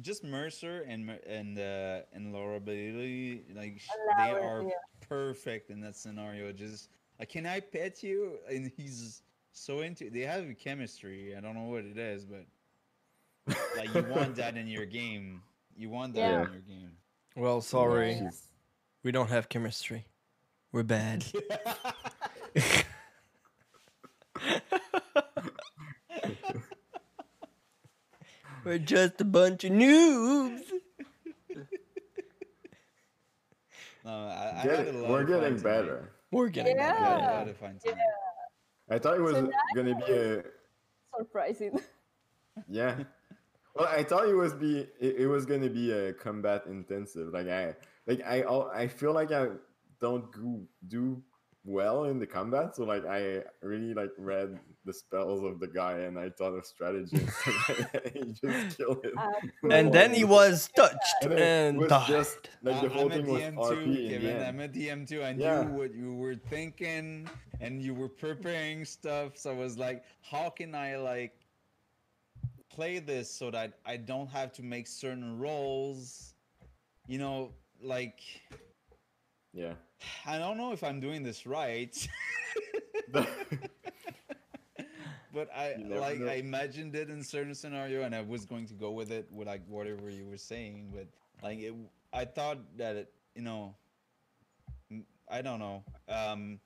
just 0.00 0.24
Mercer 0.24 0.84
and 0.88 1.10
and 1.26 1.58
uh, 1.58 2.00
and 2.12 2.32
Laura 2.32 2.60
Bailey, 2.60 3.42
like 3.54 3.80
sh- 3.80 3.88
they 4.18 4.30
are 4.32 4.62
yeah. 4.62 4.70
perfect 5.08 5.70
in 5.70 5.80
that 5.80 5.96
scenario. 5.96 6.52
Just 6.52 6.88
like, 7.18 7.28
can 7.28 7.46
I 7.46 7.60
pet 7.60 8.02
you? 8.02 8.38
And 8.50 8.70
he's 8.76 9.22
so 9.52 9.80
into. 9.80 10.10
They 10.10 10.20
have 10.20 10.44
chemistry. 10.58 11.34
I 11.36 11.40
don't 11.40 11.54
know 11.54 11.70
what 11.70 11.84
it 11.84 11.98
is, 11.98 12.24
but 12.24 12.44
like 13.76 13.94
you 13.94 14.02
want 14.14 14.36
that 14.36 14.56
in 14.56 14.66
your 14.68 14.86
game. 14.86 15.42
You 15.76 15.90
want 15.90 16.14
that 16.14 16.20
Yeah. 16.30 16.44
in 16.46 16.52
your 16.52 16.62
game. 16.62 16.90
Well, 17.36 17.60
sorry, 17.60 18.14
She's- 18.14 18.48
we 19.02 19.12
don't 19.12 19.28
have 19.28 19.48
chemistry. 19.48 20.06
We're 20.72 20.82
bad. 20.84 21.24
We're 28.64 28.78
just 28.78 29.20
a 29.20 29.24
bunch 29.24 29.64
of 29.64 29.72
noobs. 29.72 30.62
No, 34.04 34.10
I, 34.10 34.60
I 34.60 34.62
Get 34.62 34.80
it. 34.86 34.94
We're 35.08 35.24
getting 35.24 35.40
fun 35.40 35.40
tonight. 35.58 35.62
better. 35.62 36.12
We're 36.30 36.48
getting 36.48 36.78
I 36.78 36.82
had 36.82 36.94
a 36.96 37.00
Yeah. 37.00 37.30
lot 37.38 37.48
of 37.48 37.56
fun 37.56 37.78
tonight. 37.82 37.98
I 38.90 38.98
thought 38.98 39.16
it 39.16 39.20
was 39.22 39.34
So 39.34 39.50
gonna 39.74 39.94
be 39.96 40.12
a 40.12 40.42
Surprising. 41.18 41.80
yeah. 42.68 43.02
Well, 43.74 43.88
I 43.88 44.02
thought 44.04 44.28
it 44.28 44.34
was 44.34 44.54
be 44.54 44.86
it, 45.00 45.16
it 45.18 45.26
was 45.26 45.44
gonna 45.46 45.70
be 45.70 45.90
a 45.92 46.12
combat 46.12 46.66
intensive. 46.66 47.32
Like 47.32 47.48
I 47.48 47.74
like 48.06 48.22
I 48.24 48.42
I 48.74 48.86
feel 48.88 49.12
like 49.12 49.32
I 49.32 49.48
don't 50.00 50.30
go, 50.32 50.62
do 50.86 51.22
well 51.66 52.04
in 52.04 52.18
the 52.20 52.26
combat, 52.26 52.76
so 52.76 52.84
like 52.84 53.04
I 53.04 53.42
really 53.60 53.92
like 53.92 54.10
read 54.18 54.58
the 54.84 54.92
spells 54.92 55.42
of 55.42 55.58
the 55.58 55.66
guy 55.66 55.98
and 56.06 56.16
I 56.18 56.30
thought 56.30 56.54
of 56.54 56.64
strategy 56.64 57.16
and 57.18 57.88
like. 57.92 58.12
He 58.14 58.22
just 58.32 58.78
killed 58.78 59.04
it. 59.04 59.12
Uh, 59.18 59.32
and 59.72 59.92
then 59.92 60.14
he 60.14 60.22
was 60.24 60.68
touched 60.76 61.14
And 61.22 61.32
and 61.34 61.78
was 61.78 61.88
died. 61.88 62.06
just 62.08 62.48
like 62.62 62.80
the 62.80 62.86
I- 62.88 62.92
whole 62.92 63.12
I'm 63.12 63.24
thing 63.24 63.42
at 63.42 63.54
was 63.56 63.70
DM2, 63.72 63.84
RP 63.84 64.04
in 64.04 64.10
Kevin. 64.22 64.42
I'm 64.48 64.60
at 64.60 64.72
DM2. 64.72 65.24
I 65.24 65.30
Yeah. 65.30 65.62
knew 65.64 65.72
what 65.72 65.92
you 65.94 66.14
were 66.14 66.36
thinking, 66.36 67.28
and 67.60 67.82
you 67.82 67.94
were 67.94 68.08
preparing 68.08 68.84
stuff. 68.84 69.36
So 69.36 69.50
I 69.50 69.54
was 69.54 69.76
like, 69.76 70.04
how 70.22 70.50
can 70.50 70.74
I 70.74 70.96
like 70.96 71.34
play 72.70 72.98
this 73.00 73.30
so 73.30 73.50
that 73.50 73.78
I 73.84 73.96
don't 73.96 74.28
have 74.28 74.52
to 74.54 74.62
make 74.62 74.86
certain 74.86 75.36
roles? 75.38 76.34
You 77.08 77.18
know, 77.18 77.52
like 77.82 78.20
Yeah. 79.52 79.74
I 80.26 80.38
don't 80.38 80.56
know 80.56 80.72
if 80.72 80.82
I'm 80.82 81.00
doing 81.00 81.22
this 81.22 81.46
right. 81.46 81.96
but 85.32 85.50
I 85.54 85.76
like 85.94 86.20
know. 86.20 86.26
I 86.26 86.34
imagined 86.34 86.94
it 86.94 87.10
in 87.10 87.22
certain 87.22 87.54
scenario, 87.54 88.02
and 88.02 88.14
I 88.14 88.22
was 88.22 88.44
going 88.44 88.66
to 88.66 88.74
go 88.74 88.90
with 88.90 89.10
it 89.10 89.30
with 89.30 89.46
like 89.46 89.62
whatever 89.68 90.08
you 90.10 90.26
were 90.26 90.38
saying. 90.38 90.92
But 90.94 91.08
like 91.42 91.58
it, 91.58 91.74
I 92.12 92.24
thought 92.24 92.58
that 92.78 92.96
it, 92.96 93.12
you 93.34 93.42
know, 93.42 93.74
I 95.28 95.42
don't 95.42 95.58
know. 95.58 95.84
Um, 96.08 96.58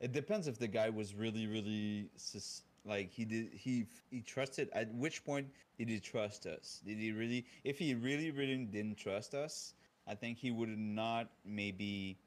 it 0.00 0.12
depends 0.12 0.46
if 0.46 0.58
the 0.58 0.68
guy 0.68 0.90
was 0.90 1.14
really, 1.14 1.46
really 1.46 2.10
sus- 2.16 2.62
like 2.84 3.10
he 3.10 3.24
did. 3.24 3.50
He 3.54 3.86
he 4.10 4.20
trusted. 4.20 4.68
At 4.72 4.92
which 4.94 5.24
point 5.24 5.48
did 5.78 5.88
he 5.88 6.00
trust 6.00 6.46
us? 6.46 6.80
Did 6.84 6.98
he 6.98 7.12
really? 7.12 7.46
If 7.64 7.78
he 7.78 7.94
really, 7.94 8.30
really 8.30 8.64
didn't 8.64 8.96
trust 8.96 9.34
us, 9.34 9.74
I 10.06 10.14
think 10.14 10.38
he 10.38 10.50
would 10.50 10.76
not 10.76 11.28
maybe 11.44 12.18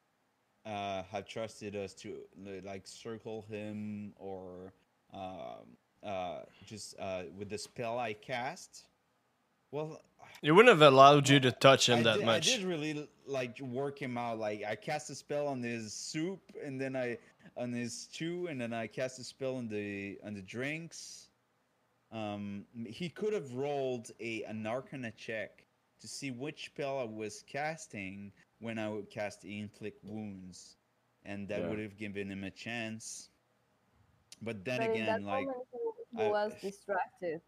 uh, 0.65 1.03
have 1.11 1.27
trusted 1.27 1.75
us 1.75 1.93
to 1.93 2.17
like 2.63 2.87
circle 2.87 3.45
him 3.49 4.13
or 4.17 4.73
um, 5.13 5.77
uh, 6.03 6.39
just 6.65 6.95
uh, 6.99 7.23
with 7.37 7.49
the 7.49 7.57
spell 7.57 7.99
I 7.99 8.13
cast. 8.13 8.85
Well, 9.71 10.01
It 10.41 10.51
wouldn't 10.51 10.69
have 10.79 10.93
allowed 10.93 11.29
you 11.29 11.39
to 11.41 11.51
touch 11.51 11.89
him 11.89 11.99
I 11.99 12.03
that 12.03 12.17
did, 12.17 12.25
much. 12.25 12.47
I 12.47 12.57
did 12.57 12.65
really 12.65 13.07
like 13.25 13.59
work 13.59 13.99
him 14.01 14.17
out. 14.17 14.39
Like 14.39 14.63
I 14.63 14.75
cast 14.75 15.09
a 15.09 15.15
spell 15.15 15.47
on 15.47 15.61
his 15.61 15.93
soup, 15.93 16.39
and 16.63 16.79
then 16.79 16.95
I 16.95 17.17
on 17.55 17.73
his 17.73 17.93
stew, 17.93 18.47
and 18.47 18.59
then 18.59 18.73
I 18.73 18.87
cast 18.87 19.19
a 19.19 19.23
spell 19.23 19.57
on 19.57 19.67
the 19.67 20.17
on 20.25 20.33
the 20.33 20.41
drinks. 20.41 21.29
Um, 22.11 22.65
he 22.85 23.09
could 23.09 23.33
have 23.33 23.53
rolled 23.53 24.11
a 24.19 24.43
an 24.43 24.65
Arcana 24.65 25.11
check 25.11 25.66
to 25.99 26.07
see 26.07 26.31
which 26.31 26.65
spell 26.67 26.99
I 26.99 27.03
was 27.03 27.43
casting 27.47 28.31
when 28.59 28.77
I 28.79 28.89
would 28.89 29.09
cast 29.09 29.45
inflict 29.45 30.03
wounds, 30.03 30.77
and 31.25 31.47
that 31.49 31.61
Yeah. 31.61 31.69
would 31.69 31.79
have 31.79 31.97
given 31.97 32.31
him 32.31 32.43
a 32.43 32.51
chance. 32.51 33.29
But 34.41 34.63
then 34.63 34.79
But 34.79 34.85
in 34.87 34.91
again, 34.91 35.23
that 35.23 35.27
like 35.27 35.47
he, 35.71 36.17
he 36.17 36.23
I- 36.23 36.29
was 36.29 36.53
distracted 36.61 37.41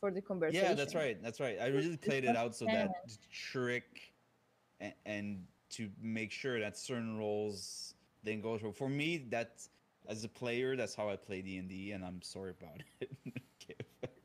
for 0.00 0.10
the 0.10 0.22
conversation. 0.22 0.64
yeah, 0.64 0.74
that's 0.74 0.94
right. 0.94 1.22
That's 1.22 1.40
right. 1.40 1.58
I 1.60 1.66
really 1.66 1.96
played 1.96 2.24
it 2.24 2.36
out 2.36 2.54
so 2.56 2.64
that 2.66 2.90
to 3.08 3.18
trick 3.30 4.14
and, 4.80 4.94
and 5.04 5.46
to 5.70 5.90
make 6.00 6.32
sure 6.32 6.58
that 6.60 6.76
certain 6.76 7.16
roles 7.18 7.94
didn't 8.24 8.42
go 8.42 8.58
through. 8.58 8.72
For 8.72 8.88
me, 8.88 9.18
that's 9.18 9.70
as 10.08 10.24
a 10.24 10.28
player, 10.28 10.74
that's 10.76 10.94
how 10.94 11.08
I 11.08 11.16
play 11.16 11.42
D 11.42 11.58
and 11.58 11.68
D, 11.68 11.92
and 11.92 12.04
I'm 12.04 12.20
sorry 12.22 12.50
about 12.58 12.82
it. 13.00 13.10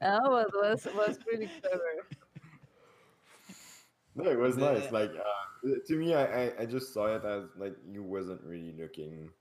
Oh, 0.01 0.37
it 0.37 0.47
was 0.53 0.85
was 0.95 1.17
pretty 1.17 1.47
clever. 1.61 2.07
No, 4.17 4.31
it 4.31 4.39
was 4.39 4.57
nice. 4.57 4.91
Like 4.91 5.11
uh, 5.11 5.75
to 5.87 5.95
me, 5.97 6.15
I, 6.15 6.45
I 6.47 6.61
I 6.61 6.65
just 6.67 6.93
saw 6.93 7.15
it 7.15 7.25
as 7.25 7.45
like 7.57 7.77
you 7.87 8.03
wasn't 8.03 8.43
really 8.43 8.73
looking 8.73 9.31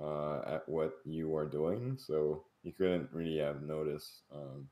uh, 0.00 0.40
at 0.46 0.68
what 0.68 0.94
you 1.06 1.28
were 1.30 1.46
doing, 1.48 1.98
so 1.98 2.46
you 2.62 2.72
couldn't 2.72 3.12
really 3.12 3.38
have 3.38 3.62
noticed. 3.62 4.24
Um, 4.32 4.70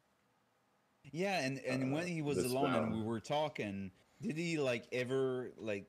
yeah, 1.13 1.41
and 1.45 1.59
and 1.61 1.93
when 1.93 2.07
Uh, 2.07 2.07
he 2.07 2.23
was 2.23 2.45
alone 2.45 2.75
and 2.75 2.91
we 2.93 3.03
were 3.03 3.21
talking, 3.21 3.93
did 4.21 4.37
he 4.37 4.59
like 4.59 4.87
ever 4.93 5.53
like 5.59 5.89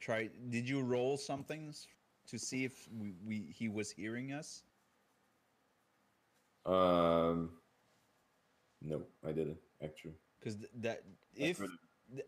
try? 0.00 0.28
Did 0.50 0.68
you 0.68 0.82
roll 0.82 1.18
something 1.18 1.74
to 2.28 2.38
see 2.38 2.64
if 2.64 2.88
we, 2.92 3.14
we 3.24 3.40
he 3.52 3.68
was 3.68 3.90
hearing 3.92 4.32
us? 4.32 4.64
um, 6.66 7.60
no, 8.80 9.06
I 9.24 9.32
didn't 9.32 9.58
actually. 9.82 10.16
Because 10.38 10.56
that 10.80 11.02
if 11.36 11.58
th- 11.58 11.70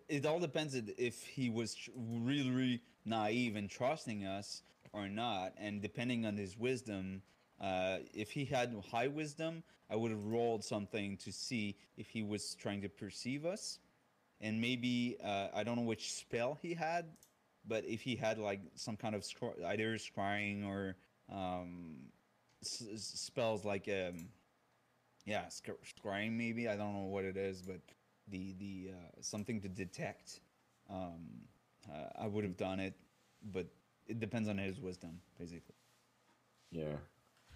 it 0.09 0.27
all 0.27 0.39
depends 0.39 0.75
if 0.75 1.23
he 1.27 1.51
was 1.51 1.77
really, 1.97 2.51
really 2.51 2.83
naive 3.05 3.57
and 3.57 3.71
trusting 3.71 4.25
us 4.25 4.63
or 4.93 5.09
not, 5.09 5.55
and 5.59 5.81
depending 5.81 6.27
on 6.27 6.37
his 6.37 6.57
wisdom. 6.59 7.23
Uh, 7.61 7.99
if 8.15 8.31
he 8.31 8.47
had 8.47 8.75
high 8.91 9.07
wisdom, 9.09 9.63
I 9.91 9.97
would 9.97 10.11
have 10.11 10.25
rolled 10.25 10.65
something 10.65 11.19
to 11.19 11.31
see 11.31 11.77
if 11.99 12.09
he 12.09 12.23
was 12.23 12.55
trying 12.55 12.81
to 12.83 12.89
perceive 12.89 13.45
us, 13.45 13.79
and 14.41 14.61
maybe 14.61 15.19
uh, 15.23 15.49
I 15.55 15.63
don't 15.63 15.77
know 15.77 15.83
which 15.83 16.15
spell 16.15 16.59
he 16.63 16.73
had, 16.73 17.05
but 17.69 17.85
if 17.85 18.01
he 18.01 18.17
had 18.17 18.39
like 18.39 18.61
some 18.77 18.97
kind 18.97 19.15
of 19.15 19.23
scry- 19.23 19.63
either 19.67 19.97
scrying 19.99 20.67
or 20.67 20.97
um, 21.31 21.97
s- 22.65 23.13
spells 23.15 23.65
like 23.65 23.89
um, 23.89 24.29
yeah, 25.27 25.49
sc- 25.49 25.85
scrying 26.03 26.33
maybe 26.33 26.67
I 26.67 26.77
don't 26.77 26.95
know 26.95 27.09
what 27.09 27.25
it 27.25 27.37
is, 27.37 27.61
but 27.61 27.81
the 28.31 28.55
the 28.59 28.91
uh, 28.93 29.21
something 29.21 29.61
to 29.61 29.69
detect. 29.69 30.41
Um, 30.89 31.21
uh, 31.91 32.23
I 32.23 32.27
would 32.27 32.45
have 32.45 32.57
done 32.57 32.81
it, 32.81 32.95
but 33.53 33.67
it 34.07 34.21
depends 34.21 34.49
on 34.49 34.59
his 34.59 34.81
wisdom, 34.81 35.21
basically. 35.39 35.75
Yeah, 36.71 36.97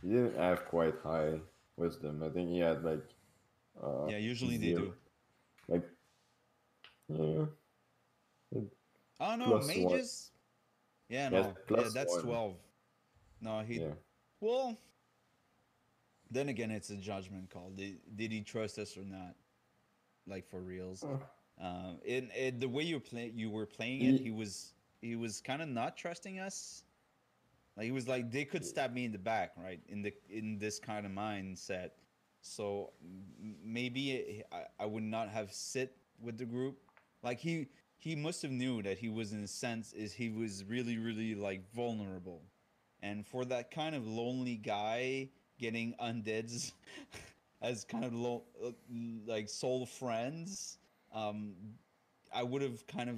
he 0.02 0.08
didn't 0.08 0.36
have 0.36 0.66
quite 0.66 0.94
high 1.02 1.40
wisdom. 1.76 2.22
I 2.22 2.28
think 2.30 2.50
he 2.50 2.58
had 2.58 2.84
like. 2.84 3.04
Uh, 3.82 4.06
yeah, 4.08 4.18
usually 4.18 4.56
they 4.56 4.72
do. 4.72 4.94
Like, 5.68 5.82
yeah, 7.08 7.44
Oh 9.20 9.36
no, 9.36 9.44
Plus 9.46 9.68
one. 9.68 9.84
mages. 9.84 10.30
Yeah, 11.08 11.28
no, 11.28 11.54
yeah, 11.70 11.88
that's 11.94 12.12
one. 12.12 12.22
twelve. 12.22 12.56
No, 13.40 13.60
he. 13.60 13.80
yeah. 13.80 13.94
Well, 14.40 14.78
then 16.30 16.48
again, 16.48 16.70
it's 16.70 16.90
a 16.90 16.96
judgment 16.96 17.50
call. 17.50 17.70
Did, 17.70 17.98
did 18.16 18.32
he 18.32 18.42
trust 18.42 18.78
us 18.78 18.96
or 18.96 19.04
not? 19.04 19.34
Like 20.26 20.46
for 20.48 20.60
reals. 20.60 21.04
Oh. 21.04 21.20
Um, 21.60 21.98
in, 22.04 22.30
in 22.30 22.58
the 22.58 22.68
way 22.68 22.82
you 22.82 22.98
play, 22.98 23.30
you 23.34 23.50
were 23.50 23.66
playing 23.66 24.02
it, 24.02 24.20
He- 24.20 24.30
was 24.30 24.72
he 25.00 25.16
was 25.16 25.40
kind 25.40 25.60
of 25.60 25.68
not 25.68 25.96
trusting 25.96 26.40
us. 26.40 26.84
Like 27.76 27.86
he 27.86 27.92
was 27.92 28.08
like 28.08 28.30
they 28.30 28.44
could 28.44 28.64
stab 28.64 28.92
me 28.92 29.04
in 29.04 29.12
the 29.12 29.18
back, 29.18 29.52
right? 29.56 29.80
In 29.88 30.02
the 30.02 30.12
in 30.30 30.58
this 30.58 30.78
kind 30.78 31.04
of 31.04 31.12
mindset. 31.12 31.90
So 32.40 32.92
maybe 33.64 34.42
I, 34.52 34.64
I 34.80 34.86
would 34.86 35.02
not 35.02 35.28
have 35.28 35.52
sit 35.52 35.96
with 36.20 36.38
the 36.38 36.44
group. 36.44 36.78
Like 37.22 37.38
he 37.38 37.68
he 37.96 38.14
must 38.14 38.42
have 38.42 38.50
knew 38.50 38.82
that 38.82 38.98
he 38.98 39.08
was 39.08 39.32
in 39.32 39.42
a 39.44 39.48
sense 39.48 39.92
is 39.92 40.12
he 40.12 40.30
was 40.30 40.64
really 40.64 40.98
really 40.98 41.34
like 41.34 41.70
vulnerable, 41.72 42.42
and 43.02 43.26
for 43.26 43.44
that 43.46 43.70
kind 43.70 43.94
of 43.94 44.06
lonely 44.06 44.56
guy 44.56 45.28
getting 45.58 45.94
undeads 46.00 46.72
as 47.64 47.84
kind 47.84 48.04
of 48.04 48.14
lo- 48.14 48.44
uh, 48.64 48.70
like 49.26 49.48
soul 49.48 49.86
friends, 49.86 50.78
um, 51.14 51.54
I 52.32 52.42
would 52.42 52.62
have 52.62 52.86
kind 52.86 53.08
of 53.08 53.16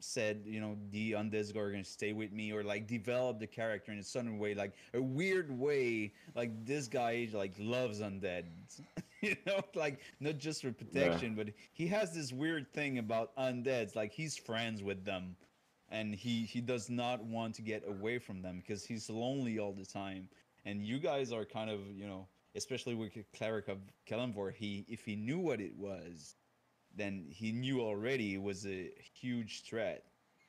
said, 0.00 0.42
you 0.44 0.60
know, 0.60 0.76
the 0.90 1.12
undeads 1.12 1.50
are 1.56 1.70
going 1.70 1.82
to 1.82 1.88
stay 1.88 2.12
with 2.12 2.30
me, 2.32 2.52
or 2.52 2.62
like 2.62 2.86
develop 2.86 3.40
the 3.40 3.46
character 3.46 3.92
in 3.92 3.98
a 3.98 4.02
certain 4.02 4.38
way, 4.38 4.54
like 4.54 4.74
a 4.94 5.00
weird 5.00 5.50
way. 5.58 6.12
Like 6.34 6.66
this 6.66 6.88
guy 6.88 7.28
like 7.32 7.54
loves 7.58 8.00
undeads, 8.00 8.82
you 9.22 9.36
know, 9.46 9.62
like 9.74 10.00
not 10.20 10.38
just 10.38 10.62
for 10.62 10.72
protection, 10.72 11.34
but 11.34 11.48
he 11.72 11.86
has 11.88 12.14
this 12.14 12.32
weird 12.32 12.72
thing 12.72 12.98
about 12.98 13.34
undeads. 13.36 13.96
Like 13.96 14.12
he's 14.12 14.36
friends 14.36 14.82
with 14.82 15.04
them, 15.04 15.36
and 15.90 16.14
he 16.14 16.44
he 16.44 16.60
does 16.60 16.90
not 16.90 17.24
want 17.24 17.54
to 17.54 17.62
get 17.62 17.82
away 17.88 18.18
from 18.18 18.42
them 18.42 18.58
because 18.60 18.84
he's 18.84 19.08
lonely 19.08 19.58
all 19.58 19.72
the 19.72 19.86
time. 19.86 20.28
And 20.66 20.84
you 20.84 20.98
guys 20.98 21.32
are 21.32 21.44
kind 21.44 21.70
of, 21.70 21.80
you 21.96 22.06
know, 22.06 22.26
especially 22.56 22.94
with 22.94 23.12
cleric 23.36 23.68
of 23.68 23.78
Kelemvor, 24.08 24.52
he 24.52 24.84
if 24.88 25.04
he 25.04 25.16
knew 25.16 25.38
what 25.38 25.60
it 25.60 25.76
was, 25.76 26.34
then 26.94 27.26
he 27.28 27.52
knew 27.52 27.80
already 27.80 28.34
it 28.34 28.42
was 28.42 28.66
a 28.66 28.90
huge 29.14 29.62
threat. 29.64 30.04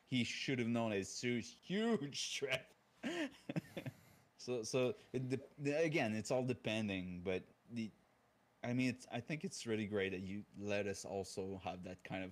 He 0.07 0.23
should 0.23 0.59
have 0.59 0.69
known 0.69 0.93
it's 0.93 1.23
a 1.23 1.39
huge 1.39 2.39
threat. 2.39 2.71
so 4.37 4.63
so 4.63 4.95
it, 5.13 5.41
again, 5.65 6.13
it's 6.13 6.31
all 6.31 6.43
depending, 6.43 7.21
but 7.23 7.43
the 7.71 7.91
I 8.63 8.73
mean, 8.73 8.89
it's, 8.89 9.05
I 9.11 9.19
think 9.19 9.43
it's 9.43 9.65
really 9.65 9.85
great 9.85 10.11
that 10.11 10.21
you 10.21 10.43
let 10.59 10.87
us 10.87 11.05
also 11.05 11.61
have 11.63 11.83
that 11.83 12.03
kind 12.03 12.23
of 12.23 12.31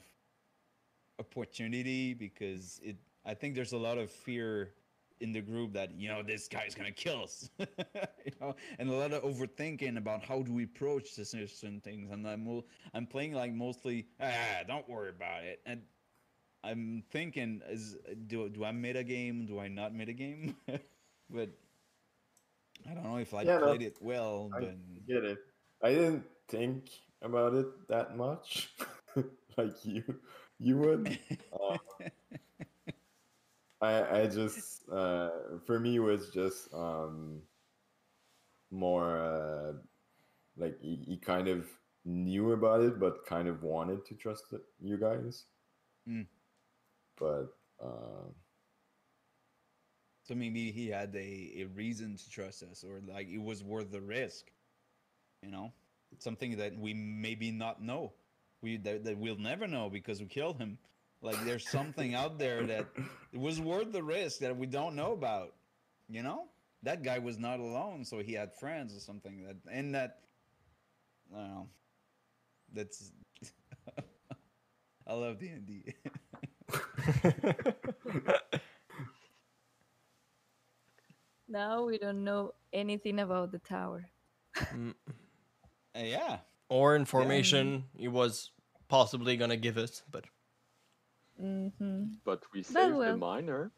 opportunity 1.20 2.14
because 2.14 2.80
it. 2.84 2.98
I 3.28 3.34
think 3.34 3.56
there's 3.56 3.74
a 3.74 3.78
lot 3.78 3.98
of 3.98 4.12
fear 4.12 4.74
in 5.20 5.32
the 5.32 5.42
group 5.42 5.74
that 5.74 5.92
you 6.00 6.08
know 6.08 6.22
this 6.24 6.48
guy's 6.48 6.76
gonna 6.76 6.92
kill 6.92 7.24
us, 7.24 7.50
you 7.60 8.32
know, 8.42 8.56
and 8.78 8.90
a 8.90 8.94
lot 8.94 9.14
of 9.14 9.24
overthinking 9.24 9.98
about 9.98 10.24
how 10.24 10.42
do 10.42 10.54
we 10.54 10.64
approach 10.64 11.16
this 11.16 11.32
certain 11.32 11.82
things. 11.82 12.12
And 12.12 12.28
I'm 12.28 12.62
I'm 12.94 13.06
playing 13.08 13.34
like 13.34 13.54
mostly 13.54 14.10
ah, 14.20 14.64
don't 14.68 14.88
worry 14.90 15.10
about 15.10 15.44
it, 15.44 15.62
and 15.66 15.84
I'm 16.64 17.04
thinking 17.10 17.62
is 17.68 17.98
do 18.28 18.50
do 18.50 18.64
I 18.64 18.72
meta 18.72 19.04
game? 19.04 19.46
Do 19.46 19.60
I 19.60 19.68
not 19.68 19.94
meta 19.94 20.14
game? 20.14 20.56
but 21.30 21.50
I 22.90 22.94
don't 22.94 23.04
know 23.04 23.18
if 23.18 23.34
I 23.34 23.46
Yeah, 23.46 23.58
no, 23.60 23.76
played 23.76 23.82
it 23.82 24.02
well. 24.02 24.50
I 24.56 24.60
but 24.60 24.76
get 25.08 25.24
it. 25.24 25.40
I 25.82 25.90
didn't 25.90 26.26
think 26.48 26.90
about 27.22 27.54
it 27.54 27.88
that 27.88 28.16
much, 28.18 28.76
like 29.58 29.86
you 29.86 30.22
you 30.58 30.78
would. 30.78 31.18
Uh, 31.52 31.78
I 33.86 34.22
I 34.22 34.28
just 34.28 34.90
uh, 34.92 35.30
for 35.66 35.80
me 35.80 35.96
it 35.98 36.00
was 36.00 36.30
just 36.32 36.74
um, 36.74 37.42
more 38.72 39.18
uh, 39.20 39.74
like 40.58 40.80
he, 40.82 40.96
he 41.08 41.18
kind 41.18 41.48
of 41.48 41.68
knew 42.06 42.52
about 42.52 42.82
it, 42.82 43.00
but 43.00 43.26
kind 43.26 43.48
of 43.48 43.64
wanted 43.64 44.06
to 44.06 44.16
trust 44.16 44.54
it, 44.54 44.62
you 44.82 44.98
guys. 44.98 45.46
Mm. 46.08 46.28
But 47.18 47.58
uh, 47.82 48.32
So 50.24 50.36
maybe 50.36 50.72
he 50.72 50.90
had 50.90 51.16
a, 51.16 51.62
a 51.62 51.66
reason 51.76 52.18
to 52.18 52.30
trust 52.30 52.64
us, 52.64 52.84
or 52.84 53.02
like 53.08 53.28
it 53.30 53.42
was 53.42 53.64
worth 53.64 53.92
the 53.92 54.02
risk. 54.02 54.52
You 55.42 55.52
know, 55.52 55.74
something 56.20 56.58
that 56.58 56.78
we 56.78 56.94
maybe 56.94 57.52
not 57.52 57.82
know, 57.82 58.14
we 58.62 58.78
that, 58.78 59.04
that 59.06 59.18
we'll 59.18 59.38
never 59.38 59.68
know 59.68 59.90
because 59.90 60.20
we 60.20 60.28
killed 60.28 60.58
him. 60.58 60.78
Like 61.26 61.44
there's 61.44 61.68
something 61.68 62.14
out 62.14 62.38
there 62.38 62.64
that 62.68 62.86
it 63.34 63.40
was 63.40 63.60
worth 63.60 63.92
the 63.92 64.04
risk 64.04 64.40
that 64.40 64.56
we 64.56 64.68
don't 64.68 64.96
know 64.96 65.12
about. 65.12 65.54
You 66.08 66.22
know, 66.22 66.44
that 66.84 67.02
guy 67.02 67.18
was 67.18 67.40
not 67.40 67.60
alone, 67.60 68.06
so 68.06 68.20
he 68.20 68.34
had 68.34 68.54
friends 68.54 68.96
or 68.96 69.00
something 69.00 69.44
that, 69.44 69.56
and 69.72 69.96
that, 69.96 70.20
I 71.34 71.40
don't 71.40 71.50
know. 71.50 71.68
That's. 72.74 73.12
I 75.08 75.14
love 75.14 75.40
D 75.40 75.48
and 75.48 75.66
D. 75.66 75.94
Now 81.48 81.86
we 81.86 82.00
don't 82.00 82.24
know 82.24 82.54
anything 82.74 83.20
about 83.20 83.52
the 83.52 83.60
tower. 83.60 84.10
Mm. 84.58 84.96
Uh, 85.96 86.00
yeah. 86.00 86.38
or 86.70 86.96
information 86.96 87.84
he 87.96 88.08
was 88.08 88.52
possibly 88.88 89.38
gonna 89.38 89.58
give 89.58 89.78
us, 89.78 90.02
but 90.12 90.26
Mm-hmm. 91.42 92.04
But 92.24 92.44
we 92.54 92.64
saved 92.64 92.96
the 93.00 93.18
miner. 93.18 93.72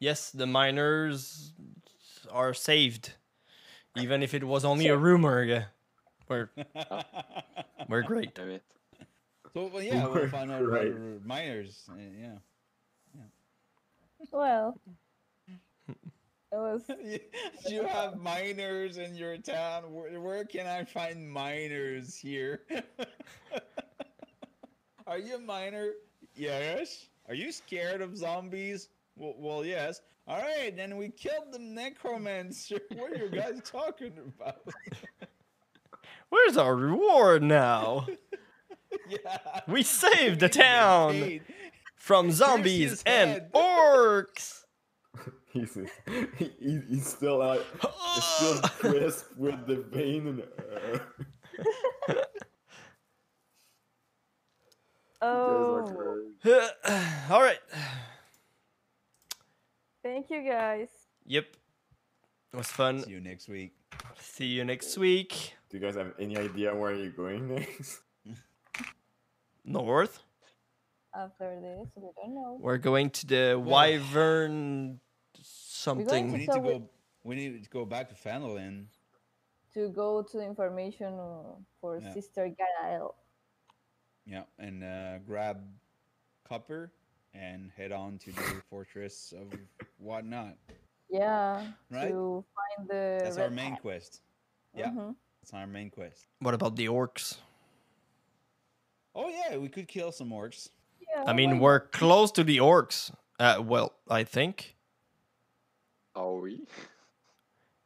yes, 0.00 0.30
the 0.30 0.46
miners 0.46 1.52
are 2.30 2.52
saved, 2.54 3.14
even 3.96 4.22
if 4.22 4.34
it 4.34 4.44
was 4.44 4.64
only 4.64 4.88
a 4.88 4.96
rumor. 4.96 5.42
Yeah, 5.42 5.64
we're 6.28 6.50
we're 7.88 8.02
great. 8.02 8.34
Damn 8.34 8.50
it. 8.50 8.62
So 9.54 9.66
well, 9.72 9.82
yeah, 9.82 10.06
we'll 10.06 10.22
Right, 10.22 10.30
find 10.30 10.50
out 10.52 10.66
right. 10.68 10.88
about 10.88 11.24
miners. 11.26 11.84
uh, 11.90 11.96
yeah. 11.96 12.36
Well, 14.30 14.78
it 15.88 15.96
was 16.52 16.82
you 17.68 17.84
have 17.86 18.16
miners 18.16 18.98
in 18.98 19.14
your 19.16 19.36
town. 19.38 19.92
Where, 19.92 20.20
where 20.20 20.44
can 20.44 20.66
I 20.66 20.84
find 20.84 21.28
miners 21.28 22.14
here? 22.16 22.60
Are 25.06 25.18
you 25.18 25.36
a 25.36 25.38
miner? 25.40 25.90
Yes. 26.34 27.06
Are 27.28 27.34
you 27.34 27.52
scared 27.52 28.00
of 28.00 28.16
zombies? 28.16 28.88
Well, 29.16 29.34
well, 29.38 29.64
yes. 29.64 30.00
All 30.26 30.38
right, 30.40 30.74
then 30.76 30.96
we 30.96 31.10
killed 31.10 31.52
the 31.52 31.58
necromancer. 31.58 32.78
What 32.94 33.12
are 33.12 33.16
you 33.24 33.28
guys 33.30 33.60
talking 33.64 34.12
about? 34.18 34.62
Where's 36.30 36.56
our 36.56 36.74
reward 36.74 37.42
now? 37.42 38.06
yeah. 39.08 39.38
We 39.68 39.82
saved 39.82 40.40
the 40.40 40.48
town 40.48 41.12
paid. 41.12 41.42
from 41.96 42.30
zombies 42.30 43.02
and 43.04 43.42
orcs. 43.54 44.62
he's 45.52 45.74
he, 45.74 46.50
he- 46.58 46.80
he's 46.88 47.06
still 47.06 47.42
out, 47.42 47.64
he's 48.14 48.24
still 48.24 48.60
crisp 48.62 49.26
with 49.36 49.66
the 49.66 49.84
vein 49.90 50.26
and. 50.28 50.42
Uh, 52.08 52.14
oh. 55.22 56.22
All 57.30 57.40
right. 57.42 57.58
Thank 60.02 60.30
you 60.30 60.42
guys. 60.42 60.88
Yep. 61.26 61.46
It 62.52 62.56
was 62.56 62.66
fun. 62.66 63.02
See 63.04 63.12
you 63.12 63.20
next 63.20 63.48
week. 63.48 63.72
See 64.18 64.46
you 64.46 64.64
next 64.64 64.98
week. 64.98 65.54
do 65.70 65.78
you 65.78 65.82
guys 65.82 65.94
have 65.94 66.12
any 66.18 66.36
idea 66.36 66.74
where 66.74 66.94
you're 66.94 67.10
going 67.10 67.54
next? 67.54 68.00
North. 69.64 70.22
After 71.14 71.60
this, 71.60 71.88
we 71.94 72.08
don't 72.16 72.34
know. 72.34 72.58
We're 72.60 72.78
going 72.78 73.10
to 73.10 73.26
the 73.26 73.60
Wyvern 73.62 74.98
something. 75.42 76.04
We 76.06 76.10
something. 76.10 76.32
need 76.40 76.50
to 76.50 76.58
we- 76.58 76.68
go. 76.70 76.88
We 77.24 77.36
need 77.36 77.62
to 77.62 77.70
go 77.70 77.84
back 77.84 78.08
to 78.08 78.16
Phandalin. 78.16 78.86
To 79.74 79.88
go 79.90 80.22
to 80.22 80.36
the 80.36 80.44
information 80.44 81.14
uh, 81.18 81.54
for 81.80 81.98
Yeah. 81.98 82.12
Sister 82.12 82.50
Garaele. 82.50 83.14
Yeah, 84.26 84.42
and 84.58 84.84
uh, 84.84 85.18
grab 85.26 85.58
copper 86.48 86.92
and 87.34 87.70
head 87.76 87.92
on 87.92 88.18
to 88.18 88.30
the 88.32 88.62
fortress 88.70 89.32
of 89.36 89.52
whatnot. 89.98 90.56
Yeah. 91.10 91.66
Right? 91.90 92.08
To 92.08 92.44
find 92.54 92.88
the. 92.88 93.20
That's 93.24 93.36
our 93.38 93.50
main 93.50 93.72
hat. 93.72 93.82
quest. 93.82 94.20
Yeah, 94.74 94.90
Mhm. 94.90 95.14
that's 95.40 95.52
our 95.52 95.66
main 95.66 95.90
quest. 95.90 96.26
What 96.38 96.54
about 96.54 96.76
the 96.76 96.86
orcs? 96.86 97.38
Oh 99.14 99.28
yeah, 99.28 99.58
we 99.58 99.68
could 99.68 99.88
kill 99.88 100.12
some 100.12 100.30
orcs. 100.30 100.70
Yeah, 101.00 101.24
I 101.26 101.34
mean, 101.34 101.58
we're 101.58 101.80
close 101.80 102.32
to 102.32 102.44
the 102.44 102.58
orcs. 102.58 103.12
Uh, 103.38 103.60
well, 103.62 103.92
I 104.08 104.24
think. 104.24 104.76
Are 106.14 106.34
we? 106.34 106.66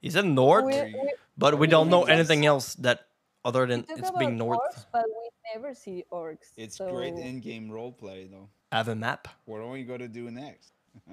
Is 0.02 0.14
it 0.14 0.24
north? 0.24 0.64
We, 0.66 0.72
we, 0.82 1.12
But 1.38 1.54
we 1.54 1.60
we 1.60 1.66
don't 1.66 1.88
know 1.88 2.04
anything 2.04 2.46
else 2.46 2.74
that 2.76 3.05
other 3.46 3.64
than 3.66 3.86
it's 3.88 4.08
about 4.10 4.18
being 4.18 4.36
north. 4.36 4.58
orcs, 4.76 4.86
but 4.92 5.04
we 5.06 5.28
never 5.54 5.72
see 5.74 6.04
orcs. 6.12 6.50
It's 6.56 6.76
so 6.76 6.90
great 6.92 7.14
in-game 7.14 7.68
roleplay 7.70 8.30
though. 8.30 8.48
Have 8.72 8.88
a 8.88 8.94
map. 8.96 9.28
What 9.44 9.60
are 9.60 9.70
we 9.70 9.84
going 9.84 10.00
to 10.00 10.08
do 10.08 10.30
next? 10.30 10.72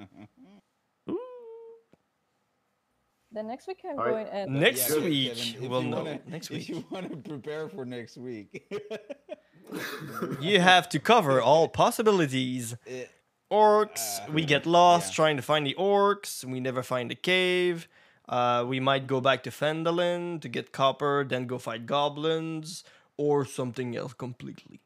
The 3.31 3.41
next 3.41 3.67
week 3.67 3.79
I'm 3.83 3.97
Alright. 3.97 4.13
going 4.13 4.27
and 4.27 4.59
Next 4.59 4.87
Kevin, 4.89 5.03
week, 5.05 5.35
Kevin, 5.35 5.63
if 5.63 5.69
we'll 5.71 5.81
you 5.83 5.89
know. 5.89 5.97
wanna- 6.03 6.19
Next 6.27 6.51
If 6.51 6.57
week. 6.57 6.69
you 6.69 6.85
want 6.91 7.09
to 7.09 7.17
prepare 7.17 7.67
for 7.67 7.83
next 7.83 8.15
week, 8.17 8.71
You 10.39 10.59
have 10.59 10.87
to 10.89 10.99
cover 10.99 11.41
all 11.41 11.67
possibilities. 11.67 12.75
it, 12.85 13.09
Orcs, 13.51 14.19
Uh, 14.27 14.31
we 14.31 14.45
get 14.45 14.67
lost 14.67 15.11
yeah. 15.11 15.15
trying 15.15 15.37
to 15.37 15.41
find 15.43 15.65
the 15.65 15.73
orcs. 15.79 16.43
We 16.45 16.59
never 16.59 16.83
find 16.83 17.09
the 17.09 17.15
cave. 17.15 17.87
Uh, 18.27 18.63
we 18.67 18.79
might 18.79 19.07
go 19.07 19.19
back 19.21 19.43
to 19.43 19.49
Phandalin 19.51 20.41
to 20.41 20.47
get 20.49 20.71
copper, 20.71 21.25
then 21.27 21.47
go 21.47 21.57
fight 21.57 21.85
goblins, 21.85 22.83
or 23.17 23.45
something 23.45 23.95
else 23.95 24.13
completely. 24.13 24.81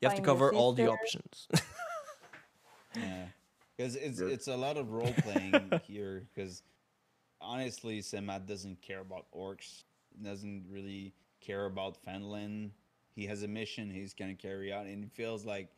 You 0.00 0.08
have 0.08 0.16
to 0.16 0.22
Find 0.22 0.26
your 0.26 0.36
cover 0.36 0.52
all 0.52 0.72
the 0.72 0.86
options. 0.88 1.48
Yeah, 2.96 3.26
because 3.76 3.96
it's 3.96 4.20
Good. 4.20 4.32
it's 4.32 4.48
a 4.48 4.56
lot 4.56 4.76
of 4.76 4.90
role 4.92 5.12
playing 5.22 5.70
here. 5.86 6.26
Because 6.34 6.62
honestly, 7.40 8.00
Semat 8.00 8.46
doesn't 8.46 8.80
care 8.82 9.00
about 9.00 9.26
orcs. 9.34 9.84
Doesn't 10.22 10.64
really 10.70 11.14
care 11.40 11.66
about 11.66 11.98
Fenlin. 12.04 12.70
He 13.14 13.26
has 13.26 13.42
a 13.42 13.48
mission 13.48 13.90
he's 13.90 14.14
gonna 14.14 14.34
carry 14.34 14.72
out, 14.72 14.86
and 14.86 15.04
it 15.04 15.12
feels 15.12 15.44
like 15.44 15.68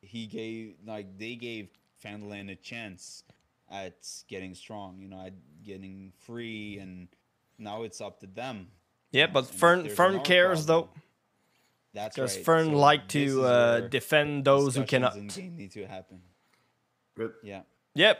he 0.00 0.26
gave 0.26 0.74
like 0.86 1.18
they 1.18 1.34
gave 1.36 1.68
Fenlin 2.04 2.50
a 2.50 2.56
chance 2.56 3.24
at 3.72 3.94
getting 4.28 4.54
strong. 4.54 4.98
You 5.00 5.08
know, 5.08 5.20
at 5.24 5.32
getting 5.64 6.12
free, 6.20 6.78
and 6.78 7.08
now 7.58 7.82
it's 7.82 8.00
up 8.00 8.20
to 8.20 8.26
them. 8.26 8.68
yeah, 9.10 9.26
but 9.26 9.48
and 9.48 9.54
Fern 9.54 9.88
Fern 9.88 10.10
an 10.10 10.16
orc 10.16 10.24
cares 10.24 10.66
though, 10.66 10.82
problem, 10.82 11.02
That's 11.94 12.14
because 12.16 12.36
right. 12.36 12.44
Fern 12.44 12.66
so 12.66 12.78
like 12.78 13.08
to 13.08 13.44
uh, 13.44 13.80
defend 13.88 14.44
those 14.44 14.76
who 14.76 14.84
cannot. 14.84 15.16
in 15.16 15.28
game 15.28 15.56
need 15.56 15.72
to 15.72 15.86
happen. 15.86 16.20
Good. 17.16 17.32
Yeah. 17.42 17.62
Yep. 17.94 18.18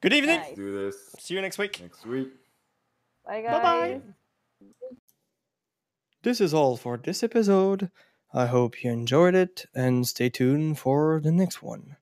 Good 0.00 0.12
evening. 0.12 0.40
Nice. 0.40 0.54
Do 0.56 0.84
this 0.84 0.96
See 1.18 1.34
you 1.34 1.40
next 1.40 1.58
week. 1.58 1.80
next 1.80 2.04
week. 2.06 2.28
Bye 3.24 3.42
guys. 3.42 3.52
Bye-bye. 3.52 4.00
This 6.22 6.40
is 6.40 6.52
all 6.52 6.76
for 6.76 6.96
this 6.96 7.22
episode. 7.22 7.90
I 8.34 8.46
hope 8.46 8.82
you 8.82 8.90
enjoyed 8.90 9.34
it 9.36 9.66
and 9.74 10.06
stay 10.06 10.28
tuned 10.28 10.78
for 10.78 11.20
the 11.22 11.30
next 11.32 11.62
one. 11.62 11.96